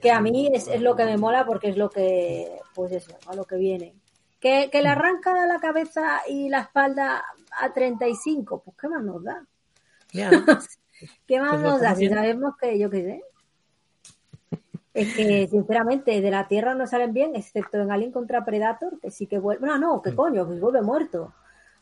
Que 0.00 0.10
a 0.12 0.20
mí 0.20 0.48
es, 0.52 0.68
es 0.68 0.80
lo 0.80 0.94
que 0.96 1.04
me 1.04 1.16
mola 1.16 1.44
porque 1.44 1.68
es 1.70 1.76
lo 1.76 1.90
que, 1.90 2.56
pues 2.74 2.92
eso, 2.92 3.16
a 3.26 3.34
lo 3.34 3.44
que 3.44 3.56
viene. 3.56 3.94
Que, 4.38 4.70
que 4.72 4.80
le 4.80 4.88
arranca 4.88 5.44
la 5.46 5.58
cabeza 5.60 6.20
y 6.28 6.48
la 6.48 6.60
espalda 6.60 7.22
a 7.60 7.72
35, 7.72 8.62
pues 8.64 8.76
¿qué 8.80 8.88
más 8.88 9.02
nos 9.02 9.22
da? 9.24 9.44
Ya, 10.12 10.30
¿Qué 11.26 11.40
más 11.40 11.50
Pues 11.50 11.62
lo 11.62 11.70
nos 11.70 11.80
da? 11.80 11.94
Si 11.94 12.08
sabemos 12.08 12.54
que, 12.60 12.78
yo 12.78 12.88
qué 12.90 13.02
sé. 13.02 13.22
Es 14.92 15.14
que, 15.14 15.46
sinceramente, 15.48 16.20
de 16.20 16.30
la 16.30 16.48
Tierra 16.48 16.74
no 16.74 16.86
salen 16.86 17.12
bien, 17.12 17.36
excepto 17.36 17.78
en 17.80 17.90
Alien 17.92 18.10
contra 18.12 18.44
Predator, 18.44 18.98
que 19.00 19.10
sí 19.10 19.26
que 19.26 19.38
vuelve. 19.38 19.66
No, 19.66 19.78
no, 19.78 19.96
Mm. 19.98 20.02
¿qué 20.02 20.14
coño? 20.14 20.46
Pues 20.46 20.60
vuelve 20.60 20.82
muerto. 20.82 21.32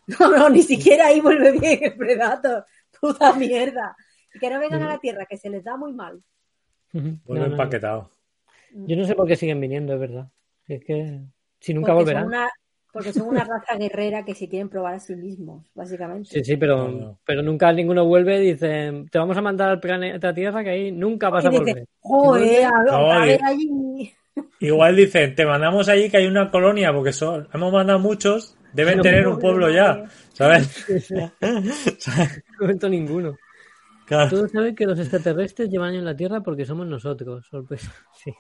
No, 0.20 0.30
no, 0.30 0.48
ni 0.48 0.62
siquiera 0.62 1.06
ahí 1.08 1.20
vuelve 1.20 1.52
bien 1.52 1.78
el 1.82 1.94
Predator. 1.94 2.64
Puta 3.00 3.32
mierda. 3.34 3.94
Y 4.34 4.38
que 4.38 4.48
no 4.50 4.58
vengan 4.58 4.82
a 4.82 4.88
la 4.88 4.98
Tierra, 4.98 5.26
que 5.26 5.36
se 5.36 5.50
les 5.50 5.62
da 5.64 5.76
muy 5.76 5.92
mal. 5.92 6.22
Vuelve 6.92 7.18
No, 7.26 7.34
no, 7.34 7.40
no. 7.40 7.52
empaquetado. 7.52 8.10
Yo 8.72 8.96
no 8.96 9.04
sé 9.04 9.14
por 9.14 9.26
qué 9.26 9.36
siguen 9.36 9.60
viniendo, 9.60 9.92
es 9.94 10.00
verdad. 10.00 10.28
Si 10.66 10.74
Es 10.74 10.84
que 10.84 11.20
si 11.60 11.74
nunca 11.74 11.92
Porque 11.92 12.04
volverán. 12.04 12.22
son 12.24 12.28
una- 12.34 12.50
porque 12.92 13.12
son 13.12 13.28
una 13.28 13.44
raza 13.44 13.76
guerrera 13.78 14.24
que 14.24 14.34
se 14.34 14.48
quieren 14.48 14.68
probar 14.68 14.94
a 14.94 15.00
sí 15.00 15.14
mismos, 15.14 15.66
básicamente. 15.74 16.30
Sí, 16.30 16.42
sí, 16.44 16.56
pero, 16.56 17.18
pero 17.24 17.42
nunca 17.42 17.72
ninguno 17.72 18.04
vuelve. 18.06 18.38
Dicen, 18.40 19.08
te 19.08 19.18
vamos 19.18 19.36
a 19.36 19.42
mandar 19.42 19.68
al 19.70 19.80
planeta 19.80 20.32
Tierra 20.34 20.64
que 20.64 20.70
ahí 20.70 20.92
nunca 20.92 21.28
vas 21.30 21.44
a 21.44 21.48
Y 21.48 21.50
dice, 21.52 21.62
volver. 21.64 21.86
Joder, 22.00 22.64
a, 22.64 22.82
ver- 22.82 22.92
No, 22.92 23.12
a 23.12 23.26
y- 23.26 23.28
ver 23.28 23.44
allí. 23.44 24.12
Igual 24.60 24.96
dicen, 24.96 25.34
te 25.34 25.44
mandamos 25.44 25.88
allí 25.88 26.08
que 26.08 26.16
hay 26.18 26.26
una 26.26 26.50
colonia, 26.50 26.92
porque 26.92 27.12
son, 27.12 27.48
hemos 27.52 27.72
mandado 27.72 27.98
muchos, 27.98 28.56
deben 28.72 28.98
No, 28.98 29.02
tener 29.02 29.26
un 29.26 29.38
pueblo 29.38 29.66
no, 29.68 29.74
ya. 29.74 30.04
¿sabes? 30.32 30.86
No 31.40 32.60
momento 32.60 32.88
ninguno. 32.88 33.36
Claro. 34.06 34.30
Todos 34.30 34.50
saben 34.52 34.74
que 34.74 34.86
los 34.86 34.98
extraterrestres 34.98 35.68
llevan 35.68 35.94
en 35.94 36.04
la 36.04 36.16
Tierra 36.16 36.40
porque 36.40 36.64
somos 36.64 36.86
nosotros. 36.86 37.46
Sorpresa. 37.50 37.92
Sí. 38.24 38.32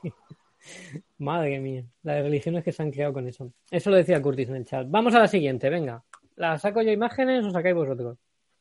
Madre 1.18 1.58
mía. 1.58 1.84
Las 2.02 2.22
religiones 2.22 2.64
que 2.64 2.72
se 2.72 2.82
han 2.82 2.90
creado 2.90 3.12
con 3.12 3.26
eso. 3.26 3.52
Eso 3.70 3.90
lo 3.90 3.96
decía 3.96 4.22
Curtis 4.22 4.48
en 4.48 4.56
el 4.56 4.64
chat. 4.64 4.86
Vamos 4.88 5.14
a 5.14 5.20
la 5.20 5.28
siguiente, 5.28 5.68
venga. 5.70 6.02
¿La 6.36 6.58
saco 6.58 6.82
yo 6.82 6.92
imágenes 6.92 7.44
o 7.44 7.50
sacáis 7.50 7.74
vosotros? 7.74 8.18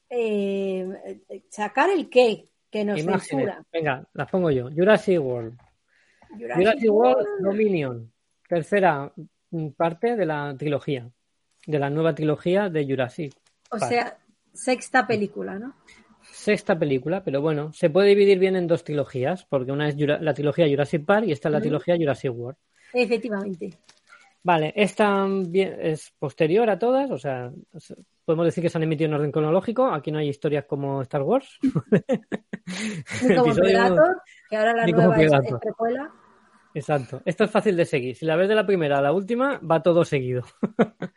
Eh, 0.10 1.22
sacar 1.50 1.90
el 1.90 2.10
qué, 2.10 2.50
que 2.72 2.84
nos 2.86 3.00
imágenes. 3.00 3.28
censura. 3.28 3.66
Venga, 3.72 4.08
las 4.14 4.30
pongo 4.30 4.50
yo. 4.52 4.70
Jurassic 4.70 5.20
World. 5.22 5.58
Jurassic 6.30 6.58
Jurassic 6.58 6.92
World 6.92 7.28
World. 7.28 7.44
Dominion. 7.44 8.12
Tercera 8.48 9.14
parte 9.76 10.16
de 10.16 10.26
la 10.26 10.56
trilogía. 10.58 11.10
De 11.66 11.80
la 11.80 11.90
nueva 11.90 12.16
trilogía 12.16 12.70
de 12.70 12.86
Jurassic. 12.86 13.34
O 13.70 13.78
Park. 13.78 13.90
sea, 13.92 14.18
sexta 14.54 15.06
película, 15.06 15.60
¿no? 15.60 15.76
Sexta 16.48 16.80
película, 16.80 17.26
pero 17.26 17.42
bueno, 17.42 17.74
se 17.74 17.90
puede 17.90 18.08
dividir 18.08 18.40
bien 18.40 18.56
en 18.56 18.68
dos 18.68 18.86
trilogías, 18.86 19.44
porque 19.44 19.74
una 19.74 19.90
es 19.90 19.98
la 19.98 20.34
trilogía 20.34 20.66
Jurassic 20.66 21.04
Park 21.04 21.26
y 21.28 21.34
esta 21.34 21.50
es 21.50 21.52
la 21.52 21.60
trilogía 21.60 21.98
Jurassic 21.98 22.32
World. 22.34 22.58
Efectivamente. 22.94 23.74
Vale, 24.44 24.72
esta 24.74 25.28
es 25.54 26.14
posterior 26.18 26.70
a 26.70 26.80
todas, 26.80 27.12
o 27.12 27.18
sea, 27.18 27.52
podemos 28.24 28.46
decir 28.46 28.62
que 28.62 28.70
se 28.70 28.78
han 28.78 28.84
emitido 28.86 29.10
en 29.10 29.16
orden 29.16 29.32
cronológico. 29.34 29.88
Aquí 29.88 30.10
no 30.10 30.20
hay 30.20 30.30
historias 30.30 30.64
como 30.64 31.02
Star 31.02 31.24
Wars. 31.24 31.60
Ni 33.28 33.36
como 33.36 33.54
Predator, 33.54 34.22
que 34.50 34.56
ahora 34.56 34.74
la 34.74 34.88
nueva 34.88 35.22
es, 35.22 35.34
es 35.34 35.54
precuela. 35.60 36.10
Exacto. 36.74 37.22
Esto 37.26 37.44
es 37.44 37.52
fácil 37.52 37.76
de 37.76 37.84
seguir. 37.84 38.16
Si 38.16 38.26
la 38.26 38.38
ves 38.38 38.48
de 38.48 38.56
la 38.56 38.66
primera 38.66 39.00
a 39.00 39.02
la 39.02 39.12
última, 39.12 39.60
va 39.60 39.84
todo 39.84 40.06
seguido. 40.06 40.46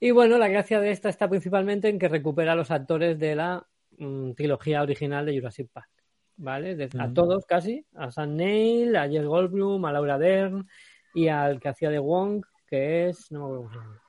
y 0.00 0.10
bueno, 0.10 0.36
la 0.36 0.48
gracia 0.48 0.80
de 0.80 0.90
esta 0.90 1.08
está 1.08 1.30
principalmente 1.30 1.88
en 1.88 1.98
que 1.98 2.10
recupera 2.10 2.52
a 2.52 2.56
los 2.56 2.70
actores 2.70 3.18
de 3.18 3.36
la 3.36 3.66
mm, 4.00 4.32
trilogía 4.32 4.82
original 4.82 5.24
de 5.26 5.36
Jurassic 5.38 5.68
Park. 5.72 5.88
¿Vale? 6.36 6.74
De- 6.74 6.88
a 6.98 7.06
Mm. 7.06 7.14
todos 7.14 7.44
casi. 7.46 7.84
A 7.94 8.10
Sam 8.10 8.34
Neill, 8.36 8.96
a 8.96 9.08
Jeff 9.08 9.24
Goldblum, 9.26 9.84
a 9.84 9.92
Laura 9.92 10.18
Dern 10.18 10.66
y 11.14 11.28
al 11.28 11.60
que 11.60 11.68
hacía 11.68 11.90
de 11.90 11.98
Wong, 11.98 12.42
que 12.66 13.08
es. 13.10 13.30
No 13.30 13.40
me 13.40 13.44
acuerdo 13.44 13.62
cómo 13.62 13.70
se 13.70 13.76
llama. 13.78 14.00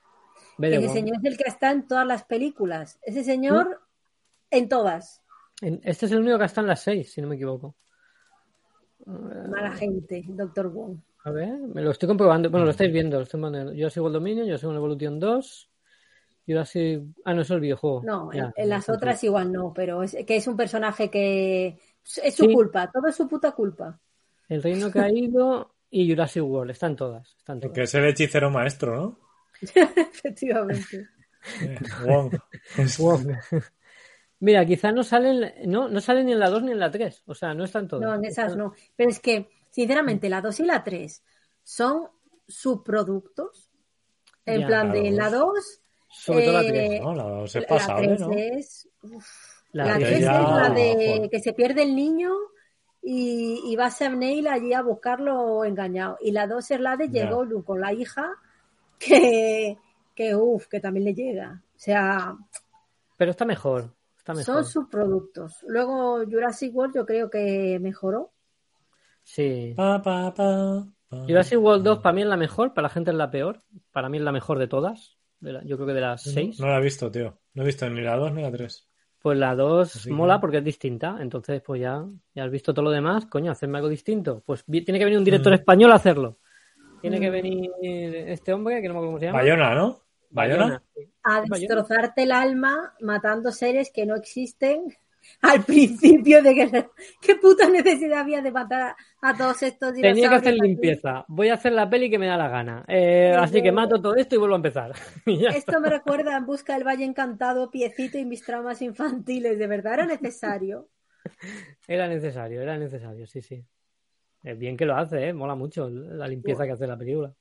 Ese 0.58 0.86
Wong. 0.86 0.92
señor 0.94 1.16
es 1.18 1.24
el 1.24 1.36
que 1.36 1.44
está 1.48 1.70
en 1.72 1.86
todas 1.86 2.06
las 2.06 2.24
películas. 2.24 2.98
Ese 3.02 3.22
señor 3.22 3.80
en 4.50 4.68
todas. 4.68 5.22
En- 5.60 5.80
Este 5.84 6.06
es 6.06 6.12
el 6.12 6.20
único 6.20 6.38
que 6.38 6.44
está 6.46 6.60
en 6.62 6.66
las 6.68 6.80
seis, 6.80 7.12
si 7.12 7.20
no 7.20 7.28
me 7.28 7.34
equivoco. 7.36 7.74
Mala 9.04 9.72
gente, 9.72 10.24
Doctor 10.28 10.68
Wong. 10.70 10.96
A 11.24 11.30
ver, 11.30 11.52
me 11.58 11.82
lo 11.82 11.90
estoy 11.90 12.06
comprobando. 12.08 12.50
Bueno, 12.50 12.64
lo 12.64 12.70
estáis 12.70 12.92
viendo. 12.92 13.16
Lo 13.16 13.24
estoy 13.24 13.40
mandando. 13.40 13.72
Jurassic 13.72 14.00
World 14.02 14.14
Dominion, 14.14 14.46
Jurassic 14.46 14.64
World 14.66 14.78
Evolution 14.78 15.20
2. 15.20 15.70
Jurassic... 16.46 17.02
Ah, 17.24 17.34
no, 17.34 17.42
es 17.42 17.50
el 17.50 17.60
videojuego. 17.60 18.02
No, 18.04 18.32
Ya, 18.32 18.44
en, 18.44 18.52
en 18.64 18.68
las 18.68 18.88
otras 18.88 19.22
igual 19.24 19.52
no, 19.52 19.72
pero 19.74 20.02
es 20.02 20.16
que 20.26 20.36
es 20.36 20.46
un 20.46 20.56
personaje 20.56 21.10
que 21.10 21.78
es 22.22 22.34
su 22.34 22.44
Sí. 22.46 22.52
culpa, 22.52 22.90
todo 22.90 23.06
es 23.08 23.16
su 23.16 23.28
puta 23.28 23.52
culpa. 23.52 23.98
El 24.48 24.62
Reino 24.62 24.90
Caído 24.90 25.74
y 25.90 26.08
Jurassic 26.10 26.42
World. 26.42 26.72
Están 26.72 26.96
todas. 26.96 27.34
Están 27.38 27.60
todas. 27.60 27.74
Que 27.74 27.82
es 27.82 27.94
el 27.94 28.04
hechicero 28.06 28.50
maestro, 28.50 28.96
¿no? 28.96 29.18
Efectivamente. 29.62 31.08
Eh, 31.60 31.78
Wong. 32.06 32.34
Wong. 32.98 33.32
Mira, 34.40 34.66
quizás 34.66 34.92
no 34.92 35.04
salen, 35.04 35.52
no, 35.70 35.88
no 35.88 36.00
salen 36.00 36.26
ni 36.26 36.32
en 36.32 36.40
la 36.40 36.50
2 36.50 36.64
ni 36.64 36.72
en 36.72 36.80
la 36.80 36.90
3. 36.90 37.22
O 37.26 37.34
sea, 37.34 37.54
no 37.54 37.64
están 37.64 37.86
todas. 37.86 38.04
No, 38.08 38.14
en 38.16 38.24
esas 38.24 38.56
no. 38.56 38.74
Pero 38.96 39.10
es 39.10 39.20
que, 39.20 39.48
sinceramente, 39.70 40.28
la 40.28 40.40
2 40.40 40.60
y 40.60 40.64
la 40.64 40.82
3 40.82 41.22
son 41.62 42.08
subproductos. 42.48 43.70
En 44.44 44.62
Ya, 44.62 44.66
plan 44.66 44.88
la 44.88 44.94
de 44.94 45.02
dos. 45.10 45.12
la 45.18 45.30
2. 45.30 45.80
Sobre 46.12 46.44
todo 46.44 46.52
la 46.52 46.62
eh, 46.62 46.98
3. 46.98 47.00
No, 47.02 47.14
la 47.14 47.44
es 47.44 47.54
la 47.54 47.66
pasable, 47.66 48.06
3 48.08 48.20
¿no? 48.20 48.32
es. 48.32 48.88
uf, 49.02 49.26
La 49.72 49.84
La 49.86 49.94
tres 49.96 50.08
3 50.08 50.18
es 50.18 50.24
la 50.24 50.70
de 50.70 50.92
joder. 51.16 51.30
que 51.30 51.40
se 51.40 51.52
pierde 51.54 51.82
el 51.82 51.96
niño 51.96 52.30
y, 53.02 53.60
y 53.64 53.76
va 53.76 53.90
Sam 53.90 54.18
Neill 54.18 54.46
allí 54.46 54.72
a 54.74 54.82
buscarlo 54.82 55.64
engañado. 55.64 56.18
Y 56.20 56.30
la 56.32 56.46
2 56.46 56.70
es 56.70 56.80
la 56.80 56.96
de. 56.96 57.08
Llegó 57.08 57.44
con 57.64 57.80
la 57.80 57.92
hija, 57.92 58.30
que, 58.98 59.78
que 60.14 60.34
uff, 60.36 60.66
que 60.68 60.80
también 60.80 61.04
le 61.04 61.14
llega. 61.14 61.62
O 61.74 61.78
sea, 61.78 62.36
Pero 63.16 63.30
está 63.30 63.44
mejor. 63.44 63.94
Está 64.18 64.34
mejor. 64.34 64.54
son 64.54 64.64
subproductos. 64.64 65.64
Luego 65.66 66.24
Jurassic 66.26 66.72
World 66.76 66.94
yo 66.94 67.06
creo 67.06 67.28
que 67.28 67.78
mejoró. 67.80 68.30
Sí. 69.24 69.72
Pa, 69.76 70.00
pa, 70.02 70.32
pa, 70.32 70.86
pa. 71.08 71.16
Jurassic 71.26 71.58
World 71.60 71.84
2 71.84 71.98
para 71.98 72.12
mí 72.12 72.22
es 72.22 72.28
la 72.28 72.36
mejor, 72.36 72.72
para 72.74 72.84
la 72.86 72.88
gente 72.90 73.10
es 73.10 73.16
la 73.16 73.30
peor. 73.30 73.62
Para 73.90 74.08
mí 74.08 74.18
es 74.18 74.24
la 74.24 74.30
mejor 74.32 74.58
de 74.58 74.68
todas. 74.68 75.16
De 75.42 75.52
la- 75.52 75.62
yo 75.64 75.76
creo 75.76 75.88
que 75.88 75.94
de 75.94 76.00
las 76.00 76.22
6. 76.22 76.58
No 76.60 76.66
la 76.68 76.78
he 76.78 76.82
visto, 76.82 77.10
tío. 77.10 77.36
No 77.54 77.62
he 77.62 77.66
visto 77.66 77.88
ni 77.90 78.00
la 78.00 78.16
2 78.16 78.32
ni 78.32 78.42
la 78.42 78.50
3. 78.50 78.88
Pues 79.20 79.38
la 79.38 79.54
2 79.54 79.94
Así 79.96 80.08
que- 80.08 80.14
mola 80.14 80.40
porque 80.40 80.58
es 80.58 80.64
distinta. 80.64 81.18
Entonces, 81.20 81.60
pues 81.64 81.80
ya, 81.80 82.04
ya 82.34 82.44
has 82.44 82.50
visto 82.50 82.72
todo 82.72 82.84
lo 82.84 82.90
demás. 82.90 83.26
Coño, 83.26 83.52
hacerme 83.52 83.78
algo 83.78 83.88
distinto. 83.88 84.42
Pues 84.46 84.64
tiene 84.64 84.98
que 84.98 85.04
venir 85.04 85.18
un 85.18 85.24
director 85.24 85.52
español 85.52 85.92
a 85.92 85.96
hacerlo. 85.96 86.38
Tiene 87.00 87.20
que 87.20 87.30
venir 87.30 87.70
este 87.82 88.52
hombre, 88.52 88.80
que 88.80 88.88
no 88.88 88.94
me 88.94 88.98
acuerdo 88.98 89.08
cómo 89.10 89.18
se 89.18 89.26
llama. 89.26 89.38
Bayona, 89.40 89.74
¿no? 89.74 90.00
Bayona. 90.30 90.82
sí. 90.96 91.02
A 91.24 91.42
destrozarte 91.42 92.22
el 92.22 92.32
alma 92.32 92.94
matando 93.00 93.50
seres 93.52 93.90
que 93.92 94.06
no 94.06 94.16
existen 94.16 94.86
al 95.40 95.64
principio 95.64 96.42
de 96.42 96.54
que 96.54 96.86
qué 97.20 97.36
puta 97.36 97.68
necesidad 97.68 98.20
había 98.20 98.42
de 98.42 98.50
matar 98.50 98.82
a, 98.82 98.96
a 99.20 99.36
todos 99.36 99.62
estos 99.62 99.92
Tenía 99.92 100.10
que 100.10 100.14
dinosaurios 100.14 100.42
hacer 100.42 100.54
limpieza. 100.54 101.24
Voy 101.28 101.48
a 101.48 101.54
hacer 101.54 101.72
la 101.72 101.88
peli 101.88 102.10
que 102.10 102.18
me 102.18 102.26
da 102.26 102.36
la 102.36 102.48
gana. 102.48 102.84
Eh, 102.88 103.32
Sí, 103.32 103.38
así 103.38 103.62
que 103.62 103.72
mato 103.72 104.00
todo 104.00 104.14
esto 104.16 104.34
y 104.34 104.38
vuelvo 104.38 104.54
a 104.54 104.58
empezar. 104.58 104.92
Esto 105.26 105.80
me 105.80 105.88
recuerda 105.88 106.36
en 106.36 106.46
busca 106.46 106.74
del 106.74 106.84
Valle 106.84 107.04
Encantado, 107.04 107.70
Piecito 107.70 108.18
y 108.18 108.24
mis 108.24 108.42
traumas 108.44 108.82
infantiles. 108.82 109.58
¿De 109.58 109.66
verdad 109.66 109.94
era 109.94 110.06
necesario? 110.06 110.88
Era 111.86 112.08
necesario, 112.08 112.62
era 112.62 112.76
necesario, 112.78 113.26
sí, 113.26 113.42
sí. 113.42 113.64
Es 114.42 114.58
bien 114.58 114.76
que 114.76 114.86
lo 114.86 114.96
hace, 114.96 115.28
¿eh? 115.28 115.32
Mola 115.32 115.54
mucho 115.54 115.88
la 115.88 116.26
limpieza 116.26 116.64
que 116.64 116.72
hace 116.72 116.86
la 116.86 116.96
película. 116.96 117.32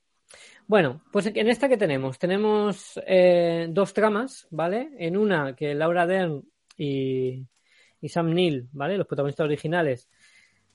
Bueno, 0.67 1.01
pues 1.11 1.25
en 1.25 1.47
esta 1.47 1.67
que 1.67 1.77
tenemos, 1.77 2.17
tenemos 2.19 2.99
eh, 3.05 3.67
dos 3.69 3.93
tramas, 3.93 4.47
¿vale? 4.51 4.91
En 4.97 5.17
una 5.17 5.55
que 5.55 5.73
Laura 5.73 6.05
Dern 6.05 6.43
y, 6.77 7.45
y 8.01 8.09
Sam 8.09 8.33
Neill, 8.33 8.67
¿vale? 8.73 8.97
Los 8.97 9.07
protagonistas 9.07 9.45
originales. 9.45 10.09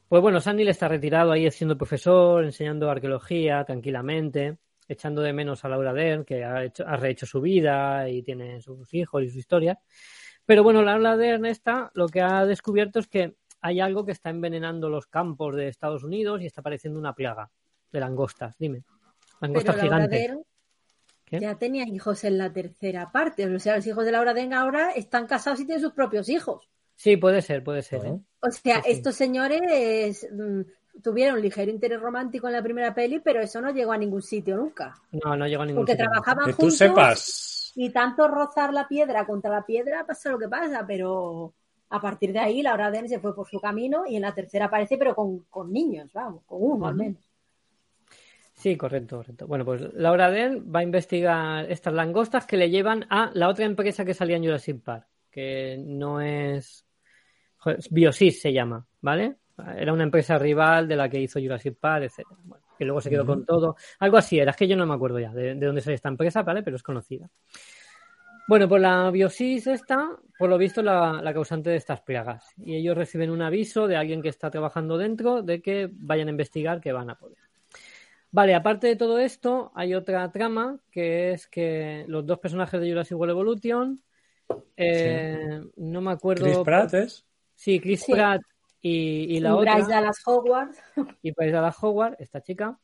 Pues 0.08 0.22
bueno, 0.22 0.40
Sam 0.40 0.56
Neill 0.56 0.68
está 0.68 0.88
retirado 0.88 1.32
ahí 1.32 1.50
siendo 1.50 1.76
profesor, 1.76 2.44
enseñando 2.44 2.88
arqueología 2.88 3.64
tranquilamente, 3.64 4.58
echando 4.88 5.20
de 5.20 5.32
menos 5.32 5.64
a 5.64 5.68
Laura 5.68 5.92
Dern, 5.92 6.24
que 6.24 6.44
ha, 6.44 6.64
hecho, 6.64 6.86
ha 6.86 6.96
rehecho 6.96 7.26
su 7.26 7.40
vida 7.40 8.08
y 8.08 8.22
tiene 8.22 8.60
sus 8.62 8.94
hijos 8.94 9.24
y 9.24 9.28
su 9.28 9.38
historia. 9.38 9.78
Pero 10.44 10.62
bueno, 10.62 10.82
Laura 10.82 11.16
Dern 11.16 11.44
esta 11.44 11.90
lo 11.94 12.08
que 12.08 12.20
ha 12.20 12.46
descubierto 12.46 13.00
es 13.00 13.08
que 13.08 13.34
hay 13.60 13.80
algo 13.80 14.06
que 14.06 14.12
está 14.12 14.30
envenenando 14.30 14.88
los 14.88 15.08
campos 15.08 15.56
de 15.56 15.66
Estados 15.66 16.04
Unidos 16.04 16.40
y 16.40 16.46
está 16.46 16.60
apareciendo 16.60 17.00
una 17.00 17.14
plaga 17.14 17.50
de 17.90 17.98
langostas. 17.98 18.56
Dime. 18.56 18.84
Pero 18.84 19.38
Langostas 19.40 19.76
Laura 19.76 20.06
gigantes. 20.06 20.36
Ya 21.32 21.58
tenía 21.58 21.84
hijos 21.88 22.22
en 22.22 22.38
la 22.38 22.52
tercera 22.52 23.10
parte. 23.10 23.52
O 23.52 23.58
sea, 23.58 23.74
los 23.74 23.86
hijos 23.88 24.04
de 24.04 24.12
Laura 24.12 24.34
Dern 24.34 24.54
ahora 24.54 24.92
están 24.92 25.26
casados 25.26 25.58
y 25.58 25.66
tienen 25.66 25.82
sus 25.82 25.92
propios 25.92 26.28
hijos. 26.28 26.70
Sí, 26.96 27.16
puede 27.16 27.42
ser, 27.42 27.62
puede 27.62 27.82
ser. 27.82 28.04
¿eh? 28.06 28.18
O 28.40 28.50
sea, 28.50 28.82
Sí, 28.82 28.82
sí. 28.84 28.90
estos 28.92 29.14
señores 29.14 30.26
mm, 30.32 30.60
tuvieron 31.02 31.40
ligero 31.40 31.70
interés 31.70 32.00
romántico 32.00 32.46
en 32.48 32.54
la 32.54 32.62
primera 32.62 32.94
peli, 32.94 33.20
pero 33.20 33.40
eso 33.40 33.60
no 33.60 33.70
llegó 33.70 33.92
a 33.92 33.98
ningún 33.98 34.22
sitio 34.22 34.56
nunca. 34.56 34.94
No, 35.12 35.36
no 35.36 35.46
llegó 35.46 35.62
a 35.62 35.66
ningún 35.66 35.80
Porque 35.82 35.92
sitio. 35.92 36.06
trabajaban 36.06 36.46
Que 36.46 36.54
tú 36.54 36.70
sepas. 36.70 37.72
y 37.74 37.90
tanto 37.90 38.26
rozar 38.28 38.72
la 38.72 38.88
piedra 38.88 39.26
contra 39.26 39.50
la 39.50 39.64
piedra 39.66 40.06
pasa 40.06 40.30
lo 40.30 40.38
que 40.38 40.48
pasa, 40.48 40.84
pero 40.86 41.54
a 41.90 42.00
partir 42.00 42.32
de 42.32 42.38
ahí 42.40 42.62
Laura 42.62 42.90
Dern 42.90 43.08
se 43.08 43.20
fue 43.20 43.34
por 43.34 43.46
su 43.48 43.60
camino 43.60 44.04
y 44.08 44.16
en 44.16 44.22
la 44.22 44.34
tercera 44.34 44.64
aparece, 44.66 44.96
pero 44.98 45.14
con, 45.14 45.40
con 45.50 45.70
niños, 45.72 46.10
vamos, 46.14 46.42
con 46.46 46.58
uno 46.62 46.88
al 46.88 46.94
menos. 46.96 47.22
Sí, 48.54 48.74
correcto, 48.76 49.18
correcto. 49.18 49.46
Bueno, 49.46 49.66
pues 49.66 49.82
Laura 49.92 50.30
Dern 50.30 50.72
va 50.74 50.80
a 50.80 50.82
investigar 50.82 51.70
estas 51.70 51.92
langostas 51.92 52.46
que 52.46 52.56
le 52.56 52.70
llevan 52.70 53.04
a 53.10 53.30
la 53.34 53.48
otra 53.50 53.66
empresa 53.66 54.04
que 54.06 54.14
salía 54.14 54.36
en 54.38 54.44
Jurassic 54.44 54.82
Park, 54.82 55.06
que 55.30 55.76
no 55.86 56.22
es... 56.22 56.85
Biosys 57.90 58.40
se 58.40 58.52
llama, 58.52 58.86
¿vale? 59.00 59.36
Era 59.76 59.92
una 59.92 60.02
empresa 60.02 60.38
rival 60.38 60.86
de 60.86 60.96
la 60.96 61.08
que 61.08 61.20
hizo 61.20 61.40
Jurassic 61.40 61.76
Park, 61.78 62.04
etcétera. 62.04 62.40
Bueno, 62.44 62.64
que 62.78 62.84
luego 62.84 63.00
se 63.00 63.10
quedó 63.10 63.24
con 63.24 63.44
todo. 63.46 63.76
Algo 64.00 64.18
así 64.18 64.38
era, 64.38 64.50
es 64.50 64.56
que 64.56 64.68
yo 64.68 64.76
no 64.76 64.86
me 64.86 64.94
acuerdo 64.94 65.18
ya 65.18 65.32
de, 65.32 65.54
de 65.54 65.66
dónde 65.66 65.80
sale 65.80 65.94
esta 65.94 66.10
empresa, 66.10 66.42
¿vale? 66.42 66.62
Pero 66.62 66.76
es 66.76 66.82
conocida. 66.82 67.28
Bueno, 68.48 68.68
pues 68.68 68.80
la 68.80 69.10
Biosys 69.10 69.66
esta, 69.66 70.10
por 70.38 70.48
lo 70.48 70.56
visto, 70.56 70.80
la, 70.80 71.20
la 71.20 71.34
causante 71.34 71.70
de 71.70 71.76
estas 71.76 72.00
plagas. 72.02 72.46
Y 72.58 72.76
ellos 72.76 72.96
reciben 72.96 73.30
un 73.30 73.42
aviso 73.42 73.88
de 73.88 73.96
alguien 73.96 74.22
que 74.22 74.28
está 74.28 74.50
trabajando 74.50 74.98
dentro 74.98 75.42
de 75.42 75.60
que 75.60 75.90
vayan 75.90 76.28
a 76.28 76.30
investigar 76.30 76.80
que 76.80 76.92
van 76.92 77.10
a 77.10 77.16
poder. 77.16 77.38
Vale, 78.30 78.54
aparte 78.54 78.86
de 78.86 78.96
todo 78.96 79.18
esto, 79.18 79.72
hay 79.74 79.94
otra 79.94 80.30
trama 80.30 80.78
que 80.92 81.32
es 81.32 81.48
que 81.48 82.04
los 82.06 82.24
dos 82.24 82.38
personajes 82.38 82.80
de 82.80 82.88
Jurassic 82.88 83.18
World 83.18 83.32
Evolution, 83.32 84.00
eh, 84.76 85.60
no 85.76 86.00
me 86.00 86.12
acuerdo. 86.12 86.44
Chris 86.44 86.58
Pratt 86.58 86.94
es. 86.94 87.25
Sí, 87.56 87.80
Chris 87.80 88.02
Sí. 88.04 88.12
Pratt 88.12 88.40
y, 88.80 89.36
y 89.36 89.40
la 89.40 89.48
Y 89.48 89.52
otra, 89.52 89.74
Bryce 89.74 89.90
Dallas 89.90 90.22
Howard, 90.26 90.70
y 91.22 91.32
Bryce 91.32 91.52
Dallas 91.52 91.76
Howard, 91.82 92.16
esta 92.20 92.40
chica, 92.42 92.78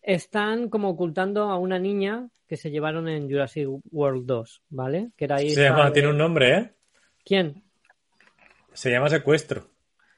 están 0.00 0.68
como 0.70 0.88
ocultando 0.88 1.42
a 1.50 1.58
una 1.58 1.78
niña 1.78 2.28
que 2.48 2.56
se 2.56 2.70
llevaron 2.70 3.08
en 3.08 3.28
Jurassic 3.30 3.68
World 3.90 4.24
2, 4.26 4.62
¿vale? 4.70 5.10
Que 5.16 5.24
era 5.26 5.38
Se 5.38 5.46
hija 5.46 5.62
llama, 5.62 5.86
de- 5.86 5.90
tiene 5.92 6.08
un 6.08 6.18
nombre, 6.18 6.56
¿eh? 6.56 6.72
¿Quién? 7.24 7.62
Se 8.72 8.90
llama 8.90 9.08
Secuestro. 9.10 9.68